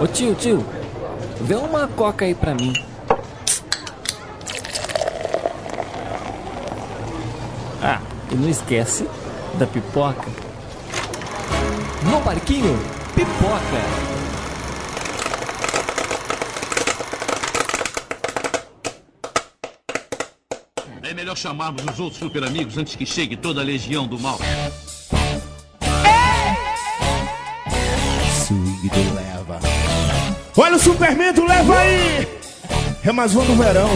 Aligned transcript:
Ô 0.00 0.06
tio, 0.06 0.34
tio, 0.36 0.64
vê 1.40 1.56
uma 1.56 1.88
coca 1.88 2.24
aí 2.24 2.34
pra 2.34 2.54
mim. 2.54 2.72
Ah, 7.82 8.00
e 8.30 8.34
não 8.36 8.48
esquece 8.48 9.08
da 9.54 9.66
pipoca. 9.66 10.28
No 12.04 12.20
barquinho, 12.20 12.78
pipoca. 13.14 14.08
É 21.02 21.12
melhor 21.12 21.36
chamarmos 21.36 21.82
os 21.84 21.98
outros 21.98 22.20
super 22.20 22.44
amigos 22.44 22.78
antes 22.78 22.94
que 22.94 23.04
chegue 23.04 23.36
toda 23.36 23.60
a 23.60 23.64
legião 23.64 24.06
do 24.06 24.18
mal. 24.18 24.38
Superman 30.78 31.32
do 31.32 31.44
leva 31.44 31.78
aí! 31.78 32.28
É 33.04 33.12
mais 33.12 33.34
um 33.34 33.44
do 33.44 33.54
verão. 33.56 33.88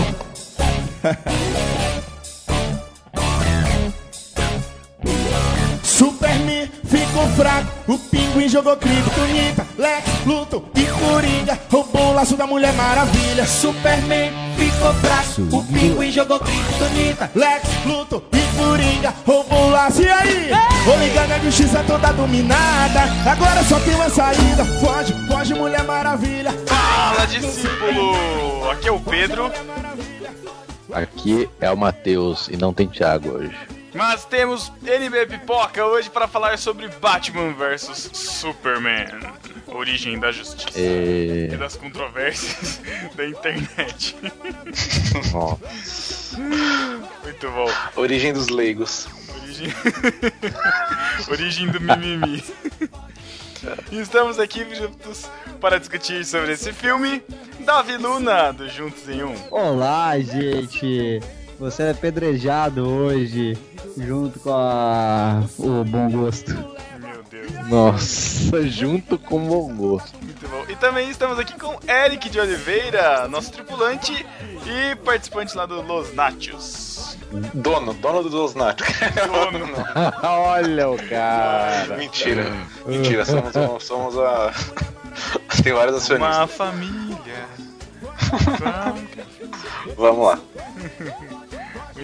Superman 5.82 6.70
ficou 6.84 7.26
fraco, 7.36 7.92
o 7.92 7.98
pinguim 7.98 8.48
jogou 8.48 8.76
kryptonita, 8.76 9.66
Lex, 9.78 10.04
Luthor 10.26 10.64
e 10.74 10.84
Coringa 10.84 11.58
roubou 11.70 12.10
o 12.10 12.14
laço 12.14 12.36
da 12.36 12.46
Mulher 12.46 12.72
Maravilha. 12.74 13.46
Superman 13.46 14.32
ficou 14.82 14.94
fraco, 14.94 15.56
o 15.56 15.64
pinguim 15.64 16.10
jogou 16.10 16.40
kryptonita, 16.40 17.30
Lex, 17.34 17.62
Luthor 17.86 18.22
e 18.32 18.56
Coringa 18.56 19.14
roubou 19.24 19.70
laço. 19.70 20.02
E 20.02 20.08
aí? 20.08 20.50
Vou 20.84 20.98
ligar 20.98 21.28
na 21.28 21.38
justiça 21.38 21.84
toda 21.86 22.12
dominada, 22.12 23.02
agora 23.30 23.62
só 23.62 23.78
tem 23.80 23.94
uma 23.94 24.10
saída. 24.10 24.64
Foge, 24.80 25.14
foge 25.28 25.54
Mulher 25.54 25.84
Maravilha. 25.84 26.52
Fala, 26.66 27.26
discípulo! 27.26 28.70
Aqui 28.70 28.88
é 28.88 28.92
o 28.92 29.00
Pedro, 29.00 29.52
Aqui 30.92 31.48
é 31.60 31.70
o 31.70 31.76
Matheus 31.76 32.48
e 32.48 32.56
não 32.56 32.74
tem 32.74 32.86
Thiago 32.86 33.30
hoje. 33.30 33.56
mas 33.94 34.24
temos 34.26 34.70
NB 34.84 35.26
Pipoca 35.26 35.86
hoje 35.86 36.10
para 36.10 36.28
falar 36.28 36.58
sobre 36.58 36.88
Batman 37.00 37.52
vs 37.54 38.10
Superman. 38.12 39.06
Origem 39.74 40.18
da 40.18 40.30
justiça 40.30 40.78
E... 40.78 41.50
e 41.52 41.56
das 41.56 41.76
controvérsias 41.76 42.80
da 43.16 43.26
internet. 43.26 44.16
Nossa. 45.32 46.38
Muito 46.38 47.50
bom. 47.50 47.70
Origem 47.96 48.32
dos 48.32 48.48
leigos. 48.48 49.08
Origem, 49.42 49.68
Origem 51.30 51.68
do 51.68 51.80
mimimi. 51.80 52.44
E 53.90 54.00
estamos 54.00 54.38
aqui 54.38 54.66
juntos 54.74 55.30
para 55.60 55.78
discutir 55.78 56.24
sobre 56.24 56.52
esse 56.52 56.72
filme. 56.72 57.22
Davi 57.60 57.96
Luna, 57.96 58.52
do 58.52 58.68
Juntos 58.68 59.08
em 59.08 59.22
Um. 59.22 59.34
Olá, 59.50 60.18
gente! 60.18 61.20
Você 61.58 61.84
é 61.84 61.90
apedrejado 61.90 62.88
hoje, 62.88 63.56
junto 63.96 64.40
com 64.40 64.52
a... 64.52 65.44
o 65.58 65.84
bom 65.84 66.10
gosto. 66.10 66.52
Nossa, 67.68 68.62
junto 68.68 69.18
com 69.18 69.48
o 69.48 69.68
gosto. 69.74 70.16
muito 70.22 70.48
bom. 70.48 70.64
E 70.68 70.76
também 70.76 71.10
estamos 71.10 71.38
aqui 71.38 71.58
com 71.58 71.78
Eric 71.88 72.28
de 72.28 72.38
Oliveira, 72.38 73.26
nosso 73.28 73.52
tripulante 73.52 74.26
e 74.66 74.96
participante 74.96 75.56
lá 75.56 75.66
do 75.66 75.80
Los 75.82 76.14
Nachos. 76.14 77.16
Dono, 77.54 77.94
dono 77.94 78.28
dos 78.28 78.54
natos. 78.54 78.86
Dono. 79.26 79.66
Olha 80.22 80.90
o 80.90 80.96
cara. 81.08 81.96
Mentira. 81.96 82.44
Mentira, 82.86 83.24
somos, 83.24 83.84
somos 83.84 84.18
a. 84.18 84.52
Tem 85.62 85.72
vários 85.72 85.96
acionistas. 85.96 86.36
Uma 86.36 86.46
família. 86.46 87.46
Vamos 89.96 90.26
lá. 90.26 90.38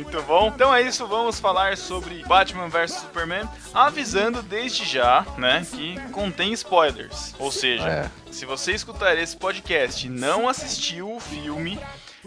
Muito 0.03 0.23
bom. 0.23 0.49
Então 0.55 0.75
é 0.75 0.83
isso, 0.83 1.07
vamos 1.07 1.41
falar 1.41 1.77
sobre 1.77 2.23
Batman 2.27 2.69
vs 2.69 2.93
Superman, 2.93 3.49
avisando 3.75 4.43
desde 4.43 4.85
já, 4.85 5.27
né, 5.37 5.67
que 5.71 5.99
contém 6.13 6.53
spoilers. 6.53 7.35
Ou 7.39 7.51
seja, 7.51 7.89
É. 7.89 8.11
se 8.31 8.45
você 8.47 8.73
escutar 8.73 9.17
esse 9.19 9.37
podcast 9.37 10.07
e 10.07 10.11
não 10.11 10.49
assistiu 10.49 11.15
o 11.15 11.21
filme, 11.21 11.79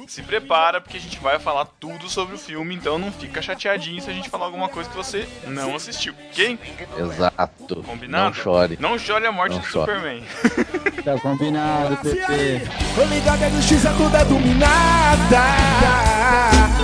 se 0.08 0.22
prepara 0.24 0.80
porque 0.82 0.98
a 0.98 1.00
gente 1.00 1.20
vai 1.20 1.38
falar 1.40 1.66
tudo 1.80 2.10
sobre 2.10 2.36
o 2.36 2.38
filme, 2.38 2.76
então 2.76 2.98
não 2.98 3.12
fica 3.12 3.42
chateadinho 3.42 4.02
se 4.02 4.10
a 4.10 4.14
gente 4.14 4.30
falar 4.30 4.46
alguma 4.46 4.70
coisa 4.70 4.90
que 4.90 4.96
você 4.96 5.28
não 5.48 5.76
assistiu, 5.76 6.14
ok? 6.30 6.58
Exato. 6.98 7.84
Combinado? 7.84 8.26
Não 8.26 8.34
chore. 8.34 8.78
Não 8.80 8.98
chore 9.00 9.26
a 9.26 9.32
morte 9.32 9.54
Não 9.54 9.60
do 9.60 9.66
chore. 9.66 9.92
Superman. 9.92 10.24
Tá 11.02 11.18
combinado, 11.20 11.98
PP. 11.98 12.62
Tô 12.94 13.04
ligado 13.06 13.40
que 13.40 13.46
a 13.46 13.50
justiça 13.50 13.92
tudo 13.98 14.16
é 14.16 14.24
dominada. 14.24 15.42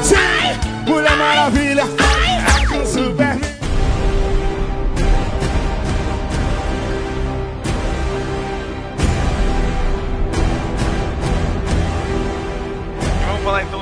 Sim, 0.01 0.89
Mulher 0.91 1.16
Maravilha. 1.16 1.84
Superman. 2.84 3.27
E 3.27 3.27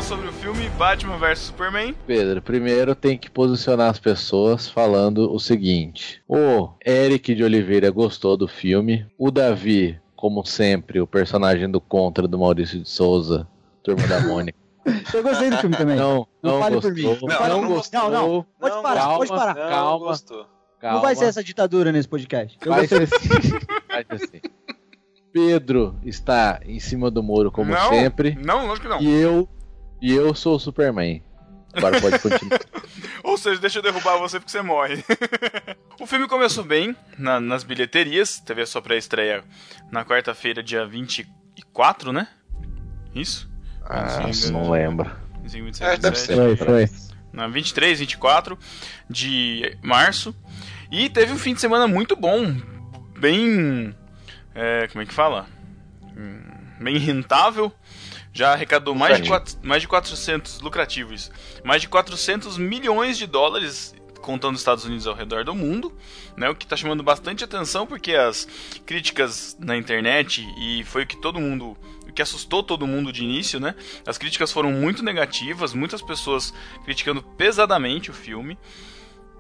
sobre 0.08 0.28
o 0.28 0.32
filme 0.34 0.70
Batman 0.78 1.18
vs 1.18 1.40
Superman. 1.40 1.96
Pedro, 2.06 2.42
primeiro 2.42 2.94
tem 2.96 3.18
que 3.18 3.30
posicionar 3.30 3.90
as 3.90 4.00
pessoas 4.00 4.68
falando 4.70 5.32
o 5.34 5.40
seguinte: 5.40 6.22
o 6.28 6.70
Eric 6.86 7.34
de 7.34 7.44
Oliveira 7.44 7.90
gostou 7.92 8.38
do 8.38 8.48
filme, 8.48 9.06
o 9.18 9.32
Davi, 9.32 10.00
como 10.16 10.46
sempre, 10.46 11.00
o 11.02 11.08
personagem 11.08 11.70
do 11.70 11.82
Contra 11.82 12.28
do 12.28 12.38
Maurício 12.40 12.80
de 12.82 12.90
Souza, 12.90 13.48
Turma 13.84 14.08
da 14.08 14.20
Mônica. 14.22 14.58
Eu 15.14 15.24
gostei 15.24 15.50
do 15.50 15.58
filme 15.58 15.76
também. 15.76 15.96
Não, 15.96 16.28
Não 16.44 16.54
não, 16.54 16.60
fale 16.60 16.76
gostou. 16.76 16.92
por 16.92 16.96
mim. 16.96 17.04
Não 17.04 17.28
Não, 17.28 17.38
fale 17.38 17.54
por 17.56 17.62
mim. 17.62 17.68
gostou. 17.70 18.00
Não, 18.02 18.10
não. 18.12 18.46
Pode 18.60 18.82
parar, 18.84 19.02
calma, 19.02 19.18
pode 19.18 19.30
parar. 19.30 19.56
Não, 19.56 19.70
Calma. 19.70 20.06
gostou. 20.06 20.46
Calma. 20.80 20.96
Não 20.98 21.02
vai 21.02 21.16
ser 21.16 21.26
essa 21.26 21.44
ditadura 21.44 21.92
nesse 21.92 22.08
podcast. 22.08 22.58
Eu 22.64 22.72
Vai 22.72 22.88
ser 22.88 23.08
Faz 23.08 24.06
assim. 24.12 24.42
Pedro 25.34 25.96
está 26.06 26.60
em 26.66 26.80
cima 26.80 27.10
do 27.10 27.24
muro, 27.24 27.52
como 27.52 27.72
não, 27.72 27.90
sempre. 27.90 28.38
Não, 28.42 28.68
lógico 28.68 28.88
que 28.88 28.94
não. 28.94 29.02
E 29.02 29.10
eu. 29.22 29.50
E 30.06 30.14
eu 30.14 30.36
sou 30.36 30.56
o 30.56 30.60
Superman. 30.60 31.24
Agora 31.74 32.00
pode 32.00 32.20
continuar. 32.20 32.60
Ou 33.24 33.38
seja, 33.38 33.60
deixa 33.60 33.80
eu 33.80 33.84
derrubar 33.84 34.18
você 34.18 34.40
porque 34.40 34.52
você 34.52 34.62
morre. 34.62 35.04
o 36.00 36.06
filme 36.06 36.28
começou 36.28 36.64
bem 36.64 36.96
na- 37.18 37.40
nas 37.40 37.64
bilheterias. 37.64 38.40
Teve 38.40 38.62
a 38.62 38.66
sua 38.68 38.82
pré-estreia 38.82 39.44
na 39.92 40.06
quarta-feira, 40.06 40.62
dia 40.62 40.86
24, 40.86 42.12
né? 42.14 42.28
Isso? 43.16 43.50
Ah, 43.84 44.20
25, 44.26 44.54
não 44.54 44.70
lembro. 44.70 45.10
25, 45.42 45.66
26, 45.66 45.90
É, 45.90 45.98
deve 45.98 46.16
27. 46.16 46.36
Foi, 46.38 46.56
foi. 46.56 46.90
Na 47.34 47.48
23, 47.48 48.00
24 48.00 48.58
de 49.10 49.78
março. 49.82 50.36
E 50.92 51.10
teve 51.10 51.34
um 51.34 51.38
fim 51.38 51.54
de 51.56 51.62
semana 51.62 51.88
muito 51.88 52.16
bom. 52.16 52.56
Bem. 53.18 53.94
é, 54.54 54.88
como 54.88 55.02
é 55.02 55.06
que 55.06 55.14
fala? 55.14 55.48
Hum, 56.16 56.42
Bem 56.80 56.98
rentável. 56.98 57.72
Já 58.36 58.52
arrecadou 58.52 58.94
mais 58.94 59.22
de, 59.22 59.30
quatro, 59.30 59.56
mais 59.64 59.82
de 59.82 59.88
400 59.88 60.60
lucrativos. 60.60 61.32
Mais 61.64 61.82
de 61.82 61.88
400 61.88 62.58
milhões 62.58 63.18
de 63.18 63.26
dólares 63.26 63.96
contando 64.22 64.56
os 64.56 64.62
Estados 64.62 64.84
Unidos 64.84 65.08
ao 65.08 65.16
redor 65.16 65.46
do 65.46 65.56
mundo, 65.56 65.96
né? 66.36 66.50
O 66.50 66.56
que 66.56 66.66
está 66.66 66.76
chamando 66.76 67.02
bastante 67.02 67.46
atenção 67.46 67.88
porque 67.88 68.14
as 68.14 68.46
críticas 68.86 69.56
na 69.58 69.78
internet 69.78 70.46
e 70.60 70.84
foi 70.84 71.04
o 71.04 71.08
que 71.08 71.16
todo 71.16 71.40
mundo, 71.40 71.78
o 72.06 72.12
que 72.12 72.22
assustou 72.22 72.62
todo 72.62 72.86
mundo 72.86 73.14
de 73.14 73.24
início, 73.24 73.58
né? 73.58 73.74
As 74.06 74.18
críticas 74.18 74.52
foram 74.52 74.70
muito 74.70 75.02
negativas, 75.02 75.74
muitas 75.74 76.02
pessoas 76.02 76.54
criticando 76.84 77.24
pesadamente 77.24 78.12
o 78.12 78.14
filme. 78.14 78.60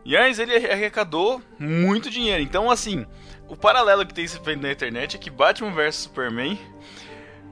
E 0.06 0.16
aí 0.16 0.32
ele 0.40 0.56
arrecadou 0.72 1.42
muito 1.60 2.10
dinheiro. 2.10 2.42
Então, 2.42 2.72
assim, 2.72 3.06
o 3.50 3.58
paralelo 3.58 4.06
que 4.06 4.14
tem 4.14 4.26
se 4.26 4.40
feito 4.40 4.62
na 4.62 4.72
internet 4.72 5.18
é 5.18 5.20
que 5.20 5.30
Batman 5.30 5.72
vs 5.72 5.96
Superman 5.96 6.58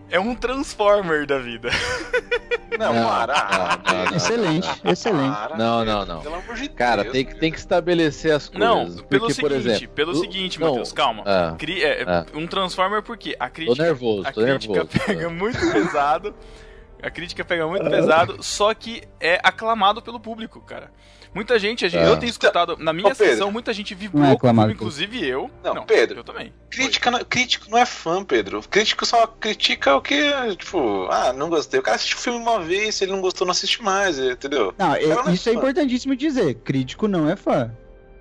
é 0.09 0.19
um 0.19 0.35
Transformer 0.35 1.25
da 1.25 1.37
vida. 1.39 1.69
Não, 2.79 2.91
Não, 2.91 3.07
para. 3.07 3.33
não, 3.85 3.93
não, 3.93 4.05
não. 4.09 4.15
Excelente, 4.17 4.67
excelente. 4.83 5.35
Para, 5.35 5.55
Não, 5.55 5.85
não, 5.85 6.05
não. 6.07 6.21
Pelo 6.21 6.35
amor 6.37 6.55
de 6.55 6.67
Cara, 6.69 7.03
Deus, 7.03 7.13
tem 7.13 7.23
que, 7.23 7.35
tem 7.35 7.51
que 7.51 7.59
estabelecer 7.59 8.31
as 8.33 8.49
coisas. 8.49 8.67
Não, 8.67 8.85
pelo 9.03 9.27
porque, 9.27 9.33
seguinte, 9.35 9.41
por 9.41 9.51
exemplo, 9.51 9.87
pelo 9.89 10.11
o- 10.11 10.15
seguinte, 10.15 10.59
Matheus, 10.59 10.91
calma. 10.91 11.21
ah, 11.23 11.55
Cri- 11.55 11.83
é, 11.83 12.03
ah. 12.07 12.25
Um 12.33 12.47
Transformer 12.47 13.03
porque 13.03 13.35
a 13.39 13.45
Tô 13.47 13.53
crítica, 13.53 13.83
nervoso, 13.83 14.27
a 14.27 14.31
tô 14.31 14.41
crítica 14.41 14.73
nervoso. 14.73 14.89
pega 15.05 15.29
muito 15.29 15.59
pesado. 15.71 16.33
A 17.03 17.11
crítica 17.11 17.45
pega 17.45 17.67
muito 17.67 17.87
pesado, 17.87 18.41
só 18.41 18.73
que 18.73 19.03
é 19.19 19.39
aclamado 19.43 20.01
pelo 20.01 20.19
público, 20.19 20.59
cara. 20.61 20.89
Muita 21.33 21.57
gente, 21.57 21.85
a 21.85 21.89
gente- 21.89 22.01
Ah. 22.03 22.09
eu 22.09 22.17
tenho 22.17 22.29
escutado, 22.29 22.77
na 22.77 22.93
minha 22.93 23.07
Ô, 23.07 23.09
Pedro. 23.15 23.25
sessão, 23.33 23.51
muita 23.51 23.73
gente 23.73 23.93
Não 23.93 23.99
vibrou 24.01 24.23
é 24.23 24.27
com 24.27 24.33
o 24.33 24.35
aclamado 24.37 24.67
filme, 24.69 24.75
inclusive 24.75 25.27
eu. 25.27 25.49
Não, 25.63 25.83
Pedro. 25.85 26.19
Eu 26.19 26.23
também. 26.23 26.53
Crítica, 26.69 27.09
não- 27.09 27.23
crítico 27.23 27.69
não 27.69 27.77
é 27.77 27.85
fã, 27.85 28.23
Pedro. 28.23 28.61
Crítico 28.69 29.05
só 29.05 29.25
critica 29.25 29.95
o 29.95 30.01
que, 30.01 30.15
tipo, 30.57 31.07
ah, 31.09 31.33
não 31.33 31.49
gostei. 31.49 31.79
O 31.79 31.83
cara 31.83 31.95
assiste 31.95 32.15
o 32.15 32.19
filme 32.19 32.39
uma 32.39 32.59
vez, 32.59 32.95
se 32.95 33.03
ele 33.03 33.11
não 33.13 33.21
gostou, 33.21 33.45
não 33.45 33.51
assiste 33.51 33.81
mais, 33.81 34.19
entendeu? 34.19 34.73
Não, 34.77 34.91
Cara, 34.91 35.07
não 35.23 35.27
é 35.29 35.33
isso 35.33 35.49
é 35.49 35.53
importantíssimo 35.53 36.15
dizer. 36.15 36.55
Crítico 36.55 37.07
não 37.07 37.29
é 37.29 37.35
fã. 37.35 37.71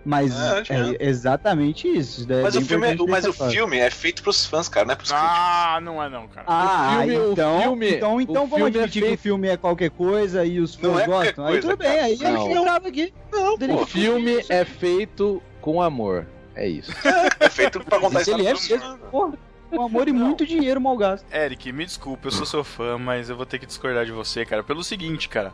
Mas 0.04 0.32
É, 0.68 0.96
é, 0.98 1.08
exatamente 1.08 1.86
isso. 1.86 2.20
isso 2.20 2.26
daí 2.28 2.40
é 2.40 2.42
Mas, 2.42 2.56
o 2.56 2.60
filme, 2.62 2.86
é, 2.88 2.96
mas 3.08 3.24
o 3.24 3.32
claro. 3.32 3.52
filme 3.52 3.78
é 3.78 3.88
feito 3.88 4.20
pros 4.22 4.44
fãs, 4.44 4.68
cara, 4.68 4.84
não 4.86 4.92
é 4.94 4.96
pros 4.96 5.10
críticos. 5.10 5.32
Ah, 5.32 5.78
não 5.80 6.02
é 6.02 6.08
não, 6.08 6.26
cara. 6.26 6.44
Ah, 6.48 6.96
O 6.96 6.98
filme- 7.02 7.18
o 7.18 7.32
então, 7.32 7.60
filme- 7.62 7.90
então, 7.94 8.20
então 8.20 8.44
o 8.44 8.46
vamos 8.48 8.64
filme 8.64 8.64
é 8.64 8.82
admitir 8.82 9.00
que 9.02 9.08
feito- 9.08 9.20
o 9.20 9.22
filme 9.22 9.48
é 9.48 9.56
qualquer 9.56 9.90
coisa 9.90 10.44
e 10.44 10.58
os 10.58 10.76
Não 10.76 10.94
fãs 10.94 11.02
é 11.02 11.06
gostam. 11.06 11.44
aí 11.46 11.52
coisa, 11.52 11.68
tudo 11.68 11.78
bem, 11.78 12.00
aí 12.00 12.18
a 12.24 12.30
Não. 12.32 12.48
gente 12.50 12.62
grava 12.64 12.88
aqui. 12.88 13.14
Não, 13.30 13.54
O 13.80 13.86
filme 13.86 14.44
é 14.48 14.64
feito 14.64 15.40
com 15.60 15.80
amor. 15.80 16.26
É 16.56 16.66
isso. 16.68 16.90
É 17.40 17.48
feito 17.48 17.78
pra 17.84 17.98
contar 18.00 18.14
Mas 18.14 18.28
ele 18.28 18.46
é 18.46 18.52
mesmo, 18.52 18.98
porra. 19.10 19.34
Com 19.70 19.82
amor 19.82 20.06
e 20.08 20.12
muito 20.12 20.44
dinheiro 20.44 20.80
mal 20.80 20.96
gasto. 20.98 21.24
Eric, 21.32 21.72
me 21.72 21.86
desculpa, 21.86 22.26
eu 22.26 22.30
sou 22.32 22.44
seu 22.44 22.62
fã, 22.64 22.98
mas 22.98 23.30
eu 23.30 23.36
vou 23.36 23.46
ter 23.46 23.58
que 23.58 23.64
discordar 23.64 24.04
de 24.04 24.12
você, 24.12 24.44
cara, 24.44 24.62
pelo 24.62 24.82
seguinte, 24.84 25.28
cara. 25.30 25.52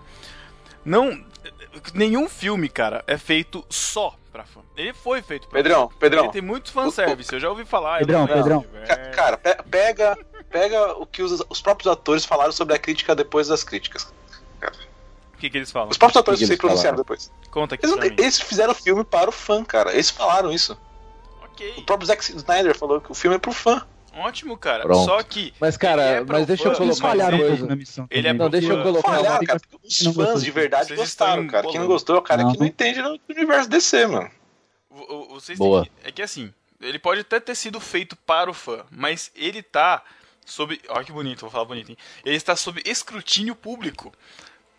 Não. 0.85 1.23
Nenhum 1.95 2.29
filme, 2.29 2.69
cara, 2.69 3.05
é 3.07 3.17
feito 3.17 3.65
só 3.71 4.18
pra 4.33 4.45
fã. 4.45 4.61
Ele 4.77 4.93
foi 4.93 5.23
feito 5.23 5.49
pra 5.49 5.59
Pedrão, 5.59 5.89
fã. 5.89 5.97
Pedrão. 5.99 6.25
Ele 6.25 6.33
tem 6.33 6.43
muito 6.43 6.71
fanservice, 6.73 7.33
eu 7.33 7.41
já 7.41 7.49
ouvi 7.49 7.65
falar. 7.65 7.99
Pedrão, 7.99 8.21
não- 8.27 8.35
Pedrão. 8.35 8.67
Ca- 8.87 8.97
Cara, 9.11 9.37
pe- 9.39 9.63
pega, 9.71 10.17
pega 10.51 10.93
o 10.99 11.07
que 11.07 11.23
os, 11.23 11.43
os 11.49 11.61
próprios 11.61 11.91
atores 11.93 12.25
falaram 12.25 12.53
sobre 12.53 12.75
a 12.75 12.79
crítica 12.79 13.15
depois 13.15 13.49
das 13.49 13.63
críticas. 13.65 14.13
O 15.35 15.41
que, 15.41 15.49
que 15.49 15.57
eles 15.57 15.71
falam? 15.71 15.89
Os 15.89 15.97
próprios 15.97 16.21
atores 16.21 16.41
que 16.41 16.47
se 16.47 16.57
pronunciaram 16.57 16.97
depois. 16.97 17.31
Conta 17.51 17.77
aqui 17.77 17.87
Eles, 17.87 17.95
pra 17.97 18.05
não- 18.05 18.11
mim. 18.11 18.17
eles 18.21 18.41
fizeram 18.41 18.73
o 18.73 18.75
filme 18.75 19.05
para 19.05 19.31
o 19.31 19.33
fã, 19.33 19.65
cara. 19.65 19.93
Eles 19.93 20.11
falaram 20.11 20.51
isso. 20.51 20.77
Ok, 21.45 21.75
O 21.79 21.83
próprio 21.83 22.07
Zack 22.09 22.23
Snyder 22.25 22.77
falou 22.77 23.01
que 23.01 23.11
o 23.13 23.15
filme 23.15 23.37
é 23.37 23.39
pro 23.39 23.53
fã. 23.53 23.87
Ótimo, 24.19 24.57
cara. 24.57 24.83
Pronto. 24.83 25.05
Só 25.05 25.23
que. 25.23 25.53
Mas, 25.61 25.77
cara, 25.77 26.03
é 26.03 26.21
mas 26.25 26.47
deixa 26.47 26.65
eu 26.69 26.73
fã, 26.73 26.79
colocar 26.79 27.15
uma 27.17 27.35
um 27.35 27.39
coisa. 27.39 27.67
na 27.67 27.77
missão. 27.77 28.07
Ele 28.11 28.29
é. 28.29 28.33
Não, 28.33 28.51
deixa 28.51 28.73
eu 28.73 28.83
colocar 28.83 29.13
Falhar, 29.17 29.33
uma 29.41 29.47
cara. 29.47 29.61
Os 29.83 30.01
não 30.03 30.13
fãs 30.15 30.43
de 30.43 30.51
verdade 30.51 30.87
Vocês 30.89 30.99
gostaram, 31.01 31.47
cara. 31.47 31.69
Quem 31.69 31.81
não 31.81 31.87
gostou 31.87 32.17
é 32.17 32.19
o 32.19 32.23
cara 32.23 32.43
que 32.45 32.53
Não. 32.53 32.61
não 32.61 32.67
entende 32.67 33.01
do 33.03 33.21
universo 33.29 33.69
DC, 33.69 34.07
mano. 34.07 34.31
Vocês 35.31 35.59
Boa. 35.59 35.83
têm 35.85 35.93
que- 36.03 36.09
É 36.09 36.13
que 36.13 36.23
assim, 36.23 36.53
ele 36.81 36.99
pode 36.99 37.21
até 37.21 37.39
ter 37.41 37.55
sido 37.55 37.81
feito 37.81 38.17
para 38.17 38.51
o 38.51 38.55
fã, 38.55 38.85
mas 38.91 39.31
ele 39.35 39.63
tá 39.63 40.03
sob. 40.45 40.81
Olha 40.89 41.05
que 41.05 41.13
bonito, 41.13 41.41
vou 41.43 41.51
falar 41.51 41.65
bonito, 41.65 41.91
hein? 41.91 41.97
Ele 42.25 42.37
está 42.37 42.57
sob 42.57 42.83
escrutínio 42.85 43.55
público. 43.55 44.13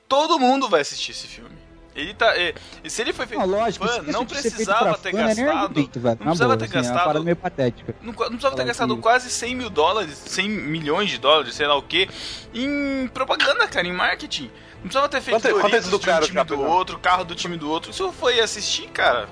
Todo 0.07 0.39
mundo 0.39 0.67
vai 0.67 0.81
assistir 0.81 1.11
esse 1.11 1.27
filme. 1.27 1.55
Ele 1.95 2.13
tá. 2.13 2.37
é, 2.37 2.53
e 2.83 2.89
se 2.89 3.01
ele 3.01 3.11
foi 3.11 3.25
feito 3.25 3.39
Não, 3.41 3.47
lógico, 3.47 3.85
fã, 3.87 4.01
não 4.03 4.25
precisava 4.25 4.97
ter 4.97 5.11
fã, 5.11 5.17
não 5.17 5.23
é 5.23 5.35
gastado. 5.35 5.73
velho. 5.73 6.17
Não 6.19 6.25
precisava 6.27 6.55
boa, 6.55 6.57
ter 6.57 6.65
assim, 6.65 6.73
É 6.73 6.77
uma 6.77 6.83
gastado. 6.83 7.03
parada 7.05 7.25
meio 7.25 7.35
patética. 7.35 7.95
Não, 8.01 8.13
não 8.13 8.13
precisava 8.13 8.55
ter 8.55 8.63
gastado 8.65 8.95
que- 8.95 9.01
quase 9.01 9.29
100 9.29 9.55
mil 9.55 9.69
dólares, 9.69 10.13
100 10.27 10.47
milhões 10.49 11.09
de 11.09 11.17
dólares, 11.17 11.55
sei 11.55 11.67
lá 11.67 11.75
o 11.75 11.81
que, 11.81 12.07
em 12.53 13.07
propaganda, 13.07 13.67
cara, 13.67 13.87
em 13.87 13.91
marketing. 13.93 14.51
Não 14.75 14.83
precisava 14.83 15.09
ter 15.09 15.19
feito 15.19 15.41
Quanto- 15.41 15.51
quanto 15.59 15.61
Doritos 15.71 15.73
eles 15.73 15.83
de 15.89 15.89
um 15.89 15.97
lucraram 15.97 16.27
time 16.27 16.43
do 16.45 16.61
outro, 16.61 16.99
carro 16.99 17.25
do 17.25 17.35
time 17.35 17.57
do 17.57 17.69
outro. 17.69 17.91
Isso 17.91 18.11
foi 18.13 18.39
assistir, 18.39 18.87
cara. 18.89 19.27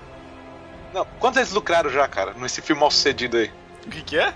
Não, 0.94 1.06
quantos 1.19 1.38
eles 1.38 1.51
lucraram 1.53 1.89
já, 1.89 2.07
cara, 2.07 2.33
nesse 2.33 2.62
filme 2.62 2.81
mal 2.81 2.92
sucedido 2.92 3.38
aí? 3.38 3.51
O 3.86 3.89
que, 3.89 4.01
que 4.01 4.18
é? 4.18 4.33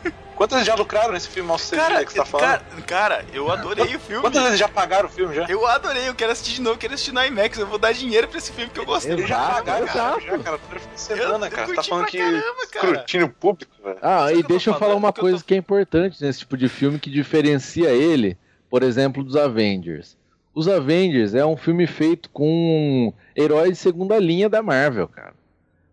Quantos 0.40 0.56
eles 0.56 0.66
já 0.66 0.74
lucraram 0.74 1.12
nesse 1.12 1.28
filme 1.28 1.52
sucedido 1.58 1.86
Cara, 1.86 2.02
que 2.02 2.12
você 2.12 2.18
tá 2.18 2.24
falando? 2.24 2.46
cara, 2.46 2.82
cara, 2.86 3.24
eu 3.30 3.52
adorei 3.52 3.94
o 3.94 4.00
filme. 4.00 4.22
Quantos 4.22 4.42
eles 4.42 4.58
já 4.58 4.68
pagaram 4.70 5.06
o 5.06 5.12
filme 5.12 5.34
já? 5.34 5.44
Eu 5.46 5.66
adorei, 5.66 6.08
eu 6.08 6.14
quero 6.14 6.32
assistir 6.32 6.54
de 6.54 6.62
novo, 6.62 6.76
eu 6.76 6.78
quero 6.78 6.94
assistir 6.94 7.12
no 7.12 7.22
IMAX, 7.22 7.58
eu 7.58 7.66
vou 7.66 7.76
dar 7.78 7.92
dinheiro 7.92 8.26
pra 8.26 8.38
esse 8.38 8.50
filme 8.50 8.70
que 8.70 8.80
eu 8.80 8.86
gostei. 8.86 9.12
Eles 9.12 9.28
já 9.28 9.38
pagaram, 9.38 9.86
cara, 9.86 10.18
já, 10.18 10.38
cara. 10.38 10.58
De 10.94 10.98
semana, 10.98 11.46
eu 11.46 11.50
cara. 11.50 11.66
Você 11.66 11.74
tá 11.74 11.82
falando 11.82 12.06
que 12.06 12.16
caramba, 12.16 12.42
cara. 12.72 12.86
escrutínio 12.86 13.28
público, 13.28 13.70
velho. 13.84 13.98
Ah, 14.00 14.18
Sabe 14.20 14.32
e 14.32 14.40
eu 14.40 14.48
deixa 14.48 14.70
eu 14.70 14.74
falar 14.78 14.94
uma 14.94 15.08
eu 15.08 15.12
tô- 15.12 15.20
coisa 15.20 15.44
que 15.44 15.52
é 15.52 15.56
importante 15.58 16.22
nesse 16.24 16.38
tipo 16.38 16.56
de 16.56 16.70
filme 16.70 16.98
que 16.98 17.10
diferencia 17.10 17.90
ele, 17.90 18.38
por 18.70 18.82
exemplo, 18.82 19.22
dos 19.22 19.36
Avengers. 19.36 20.16
Os 20.54 20.68
Avengers 20.68 21.34
é 21.34 21.44
um 21.44 21.54
filme 21.58 21.86
feito 21.86 22.30
com 22.30 23.12
heróis 23.36 23.72
de 23.72 23.76
segunda 23.76 24.18
linha 24.18 24.48
da 24.48 24.62
Marvel, 24.62 25.06
cara. 25.06 25.34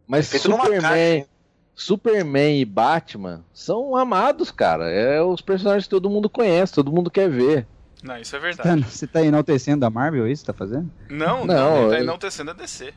Mas 0.07 0.29
Feito 0.29 0.47
numa 0.47 0.63
Superman, 0.63 1.19
caixa. 1.19 1.29
Superman 1.79 2.59
e 2.59 2.65
Batman 2.65 3.43
são 3.53 3.95
amados, 3.95 4.49
cara. 4.49 4.89
É 4.89 5.21
os 5.21 5.41
personagens 5.41 5.83
que 5.83 5.89
todo 5.91 6.09
mundo 6.09 6.27
conhece, 6.27 6.73
todo 6.73 6.91
mundo 6.91 7.11
quer 7.11 7.29
ver. 7.29 7.67
Não, 8.03 8.17
isso 8.17 8.35
é 8.35 8.39
Tá- 8.39 8.45
verdade. 8.45 8.83
Você 8.83 9.05
tá 9.05 9.21
enaltecendo 9.23 9.85
a 9.85 9.89
Marvel, 9.89 10.25
é 10.25 10.31
isso 10.31 10.41
que 10.43 10.47
tá 10.47 10.53
fazendo? 10.53 10.89
Não, 11.07 11.45
não, 11.45 11.45
Não, 11.45 11.83
ele 11.87 11.97
tá 11.97 11.99
enaltecendo 12.01 12.49
a 12.51 12.53
DC. 12.53 12.91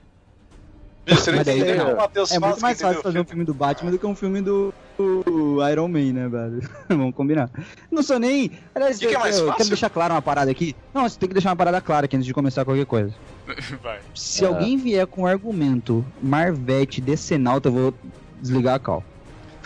Você 1.07 1.31
não 1.31 1.39
Mas 1.39 1.47
daí 1.47 1.61
É 1.63 1.77
faz, 1.77 2.39
muito 2.39 2.61
mais 2.61 2.81
fácil 2.81 3.03
fazer 3.03 3.19
um 3.21 3.25
filme 3.25 3.45
do 3.45 3.53
Batman 3.55 3.91
do 3.91 3.99
que 3.99 4.07
um 4.07 4.15
filme 4.15 4.41
do, 4.41 4.73
do 4.97 5.59
Iron 5.69 5.89
Man, 5.89 6.13
né, 6.13 6.29
velho? 6.29 6.61
Vamos 6.89 7.15
combinar. 7.15 7.51
Não 7.91 8.03
sou 8.03 8.19
nem. 8.19 8.51
Aliás, 8.75 8.99
Que 8.99 9.09
que 9.09 9.15
é 9.15 9.19
mais 9.19 9.37
eu 9.39 9.47
fácil? 9.47 9.57
quero 9.57 9.69
deixar 9.71 9.91
claro 9.91 10.15
uma 10.15 10.23
parada 10.23 10.51
aqui. 10.51 10.77
Não, 10.95 11.09
você 11.09 11.19
tem 11.19 11.29
que 11.29 11.35
deixar 11.35 11.51
uma 11.51 11.57
parada 11.57 11.81
clara 11.81 12.05
aqui 12.05 12.17
antes 12.17 12.27
de 12.27 12.35
começar 12.35 12.65
qualquer 12.65 12.87
coisa. 12.87 13.13
Vai. 13.83 13.99
Se 14.15 14.45
É. 14.45 14.49
alguém 14.49 14.77
vier 14.77 15.07
com 15.07 15.23
um 15.23 15.27
argumento 15.27 16.05
Marvete 16.23 17.01
decenalta, 17.01 17.69
eu 17.69 17.73
vou 17.73 17.95
desligar 18.41 18.75
a 18.75 18.79
call. 18.79 19.05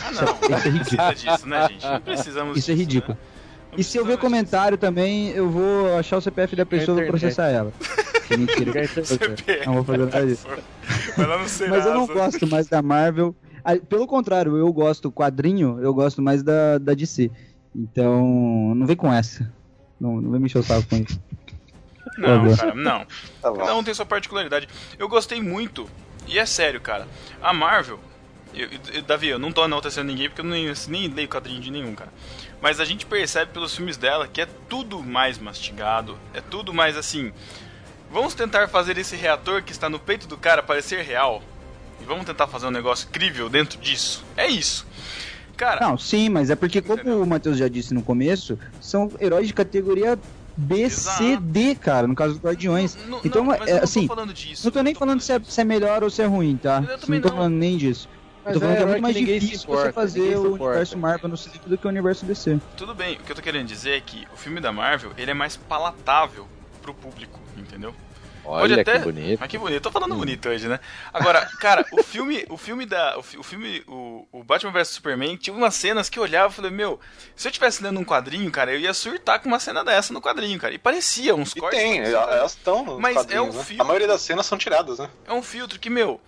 Ah, 0.03 0.11
Isso 0.11 0.23
é- 0.23 0.26
não. 0.26 0.35
isso 0.35 0.53
é 0.67 0.71
ridículo. 0.71 1.09
Precisa 1.09 1.32
disso, 1.32 1.49
né, 1.49 1.69
gente? 1.69 1.87
Não 1.87 2.00
precisamos 2.00 2.56
Isso 2.59 2.71
é 2.71 2.75
disso, 2.75 2.87
ridículo. 2.87 3.15
né? 3.15 3.21
Não 3.73 3.79
E 3.81 3.85
se 3.85 3.97
eu 3.97 4.05
ver 4.05 4.19
comentário 4.19 4.76
também, 4.79 5.31
eu 5.31 5.49
vou 5.50 5.97
achar 5.99 6.17
o 6.17 6.21
CPF 6.21 6.55
da 6.56 6.67
pessoa 6.67 6.99
e 6.99 7.03
vou 7.03 7.11
processar 7.11 7.49
ela. 7.49 7.73
Que 8.26 8.38
mentira. 8.38 8.87
disso. 8.87 9.19
Não 9.67 9.75
vou 9.75 9.85
fazer 9.85 9.99
nada 10.06 10.26
disso. 10.26 10.47
Mas 11.69 11.85
eu 11.85 11.93
não 11.93 12.06
gosto 12.06 12.47
mais 12.47 12.67
da 12.67 12.81
Marvel. 12.81 13.37
Ah, 13.62 13.76
Pelo 13.76 14.06
contrário, 14.06 14.56
eu 14.56 14.73
gosto 14.73 15.12
quadrinho, 15.12 15.79
eu 15.82 15.93
gosto 15.93 16.23
mais 16.23 16.43
da, 16.43 16.79
da 16.79 16.94
DC. 16.94 17.31
Então, 17.76 18.73
não 18.75 18.87
vem 18.87 18.97
com 18.97 19.12
essa. 19.12 19.53
Não, 20.00 20.21
não 20.23 20.31
vem 20.31 20.41
me 20.41 20.47
encher 20.47 20.59
o 20.59 20.62
saco 20.62 20.87
com 20.88 20.97
isso. 20.97 21.21
Não, 22.17 22.37
Óbvio. 22.41 22.56
cara, 22.56 22.75
não. 22.75 23.00
Tá. 23.43 23.53
Cada 23.53 23.75
um 23.76 23.85
tem 23.85 23.93
sua 23.93 24.06
particularidade. 24.06 24.69
Eu 24.99 25.09
gostei 25.09 25.43
muito, 25.43 25.87
e 26.26 26.38
é 26.38 26.47
sério, 26.47 26.81
cara. 26.81 27.06
A 27.43 27.53
Marvel. 27.53 27.99
Eu- 28.55 28.69
eu- 28.95 29.03
Davi, 29.03 29.29
eu 29.29 29.39
não 29.39 29.53
tô 29.53 29.65
enaltecendo 29.65 30.06
ninguém 30.09 30.29
porque 30.29 30.41
eu 30.41 30.45
nem, 30.45 30.73
nem 30.89 31.09
leio 31.09 31.29
quadrinho 31.29 31.61
de 31.61 31.71
nenhum, 31.71 31.95
cara. 31.95 32.12
Mas 32.61 32.81
a 32.81 32.85
gente 32.85 33.05
percebe 33.06 33.53
pelos 33.53 33.75
filmes 33.75 33.97
dela 33.97 34.27
que 34.27 34.41
é 34.41 34.47
tudo 34.69 35.03
mais 35.03 35.39
mastigado, 35.39 36.19
é 36.33 36.41
tudo 36.41 36.73
mais 36.73 36.97
assim. 36.97 37.33
Vamos 38.11 38.35
tentar 38.35 38.69
fazer 38.69 38.97
esse 38.99 39.17
reator 39.17 39.62
que 39.62 39.73
está 39.73 39.89
no 39.89 39.99
peito 39.99 40.27
do 40.29 40.37
cara 40.37 40.62
parecer 40.62 41.03
real. 41.03 41.43
E 42.01 42.05
vamos 42.05 42.25
tentar 42.27 42.47
fazer 42.47 42.67
um 42.67 42.71
negócio 42.71 43.09
incrível 43.09 43.49
dentro 43.49 43.79
disso. 43.81 44.25
É 44.37 44.47
isso. 44.47 44.87
Cara, 45.57 45.81
Não, 45.89 45.97
sim, 45.97 46.29
mas 46.29 46.50
é 46.50 46.57
porque, 46.57 46.83
como 46.83 46.99
Entendeu? 47.00 47.23
o 47.23 47.27
Matheus 47.27 47.57
já 47.59 47.69
disse 47.69 47.95
no 47.95 48.03
começo, 48.03 48.59
são 48.81 49.12
heróis 49.21 49.47
de 49.47 49.55
categoria 49.55 50.19
B. 50.57 50.89
C, 50.91 51.37
D, 51.41 51.75
cara, 51.77 52.07
no 52.07 52.15
caso 52.15 52.35
dos 52.35 52.43
Guardiões. 52.43 52.97
n- 52.97 53.19
Então, 53.25 53.45
não, 53.45 53.53
é, 53.53 53.59
eu 53.62 53.77
não 53.77 53.83
assim, 53.85 54.07
tô 54.07 54.15
falando 54.15 54.33
disso. 54.35 54.65
Não 54.65 54.73
tô 54.73 54.83
nem 54.83 54.95
falando 54.95 55.21
se 55.21 55.33
é, 55.33 55.41
se 55.41 55.61
é 55.61 55.65
melhor 55.65 56.03
ou 56.03 56.11
se 56.11 56.23
é 56.23 56.27
ruim, 56.27 56.57
tá? 56.57 56.77
Eu 56.89 56.99
Não 57.09 57.21
tô 57.21 57.29
não. 57.29 57.37
falando 57.37 57.55
nem 57.55 57.76
disso. 57.76 58.09
Eu 58.47 58.51
Mas 58.51 58.55
tô 58.55 58.61
falando 58.61 58.77
que 58.77 58.83
é 58.83 58.87
muito 58.87 59.03
mais 59.03 59.17
difícil 59.17 59.57
importa, 59.65 59.87
você 59.87 59.93
fazer 59.93 60.37
o 60.37 60.53
universo 60.53 60.99
Marvel 60.99 61.29
no 61.31 61.37
cinema 61.37 61.63
do 61.67 61.79
que 61.79 61.87
o 61.87 61.89
universo 61.91 62.27
DC. 62.27 62.59
Tudo 62.77 62.95
bem, 62.95 63.15
o 63.17 63.19
que 63.21 63.33
eu 63.33 63.37
tô 63.37 63.41
querendo 63.43 63.67
dizer 63.67 63.97
é 63.97 64.01
que 64.01 64.27
o 64.33 64.37
filme 64.37 64.61
da 64.61 64.71
Marvel, 64.71 65.13
ele 65.17 65.31
é 65.31 65.35
mais 65.35 65.57
palatável 65.57 66.47
pro 66.83 66.93
público, 66.93 67.41
entendeu? 67.57 67.95
Olha 68.47 68.83
até- 68.83 68.99
que 68.99 69.05
bonito. 69.05 69.41
Mas 69.41 69.49
que 69.49 69.57
bonito, 69.57 69.83
tô 69.83 69.91
falando 69.91 70.15
bonito 70.15 70.47
hoje, 70.51 70.69
né? 70.69 70.79
Agora, 71.15 71.47
cara, 71.59 71.87
o 71.91 72.03
filme, 72.03 72.45
o 72.51 72.59
filme 72.59 72.85
da. 72.85 73.17
O, 73.17 73.23
fi- 73.23 73.39
o 73.39 73.43
filme, 73.43 73.83
o, 73.89 74.27
o 74.31 74.45
Batman 74.45 74.71
vs 74.71 74.89
Superman, 74.89 75.35
tinha 75.39 75.57
umas 75.57 75.75
cenas 75.75 76.11
que 76.11 76.19
eu 76.19 76.23
olhava 76.23 76.53
e 76.53 76.57
falei, 76.57 76.71
meu, 76.71 77.01
se 77.35 77.49
eu 77.49 77.53
tivesse 77.53 77.83
lendo 77.83 77.99
um 77.99 78.05
quadrinho, 78.05 78.51
cara, 78.51 78.71
eu 78.71 78.79
ia 78.79 78.93
surtar 78.93 79.41
com 79.41 79.49
uma 79.49 79.59
cena 79.59 79.83
dessa 79.83 80.13
no 80.13 80.21
quadrinho, 80.21 80.59
cara. 80.61 80.75
E 80.75 80.79
parecia 80.79 81.35
uns 81.35 81.53
E 81.57 81.61
cortes. 81.61 81.79
tem, 81.81 82.01
elas 82.01 82.53
estão 82.53 82.99
Mas 83.01 83.27
é 83.31 83.41
o 83.41 83.47
né? 83.51 83.65
filme. 83.65 83.81
A 83.81 83.85
maioria 83.85 84.09
das 84.09 84.21
cenas 84.21 84.45
são 84.45 84.59
tiradas, 84.59 84.99
né? 84.99 85.09
É 85.27 85.33
um 85.33 85.43
filtro 85.43 85.79
que, 85.81 85.89
meu. 85.89 86.21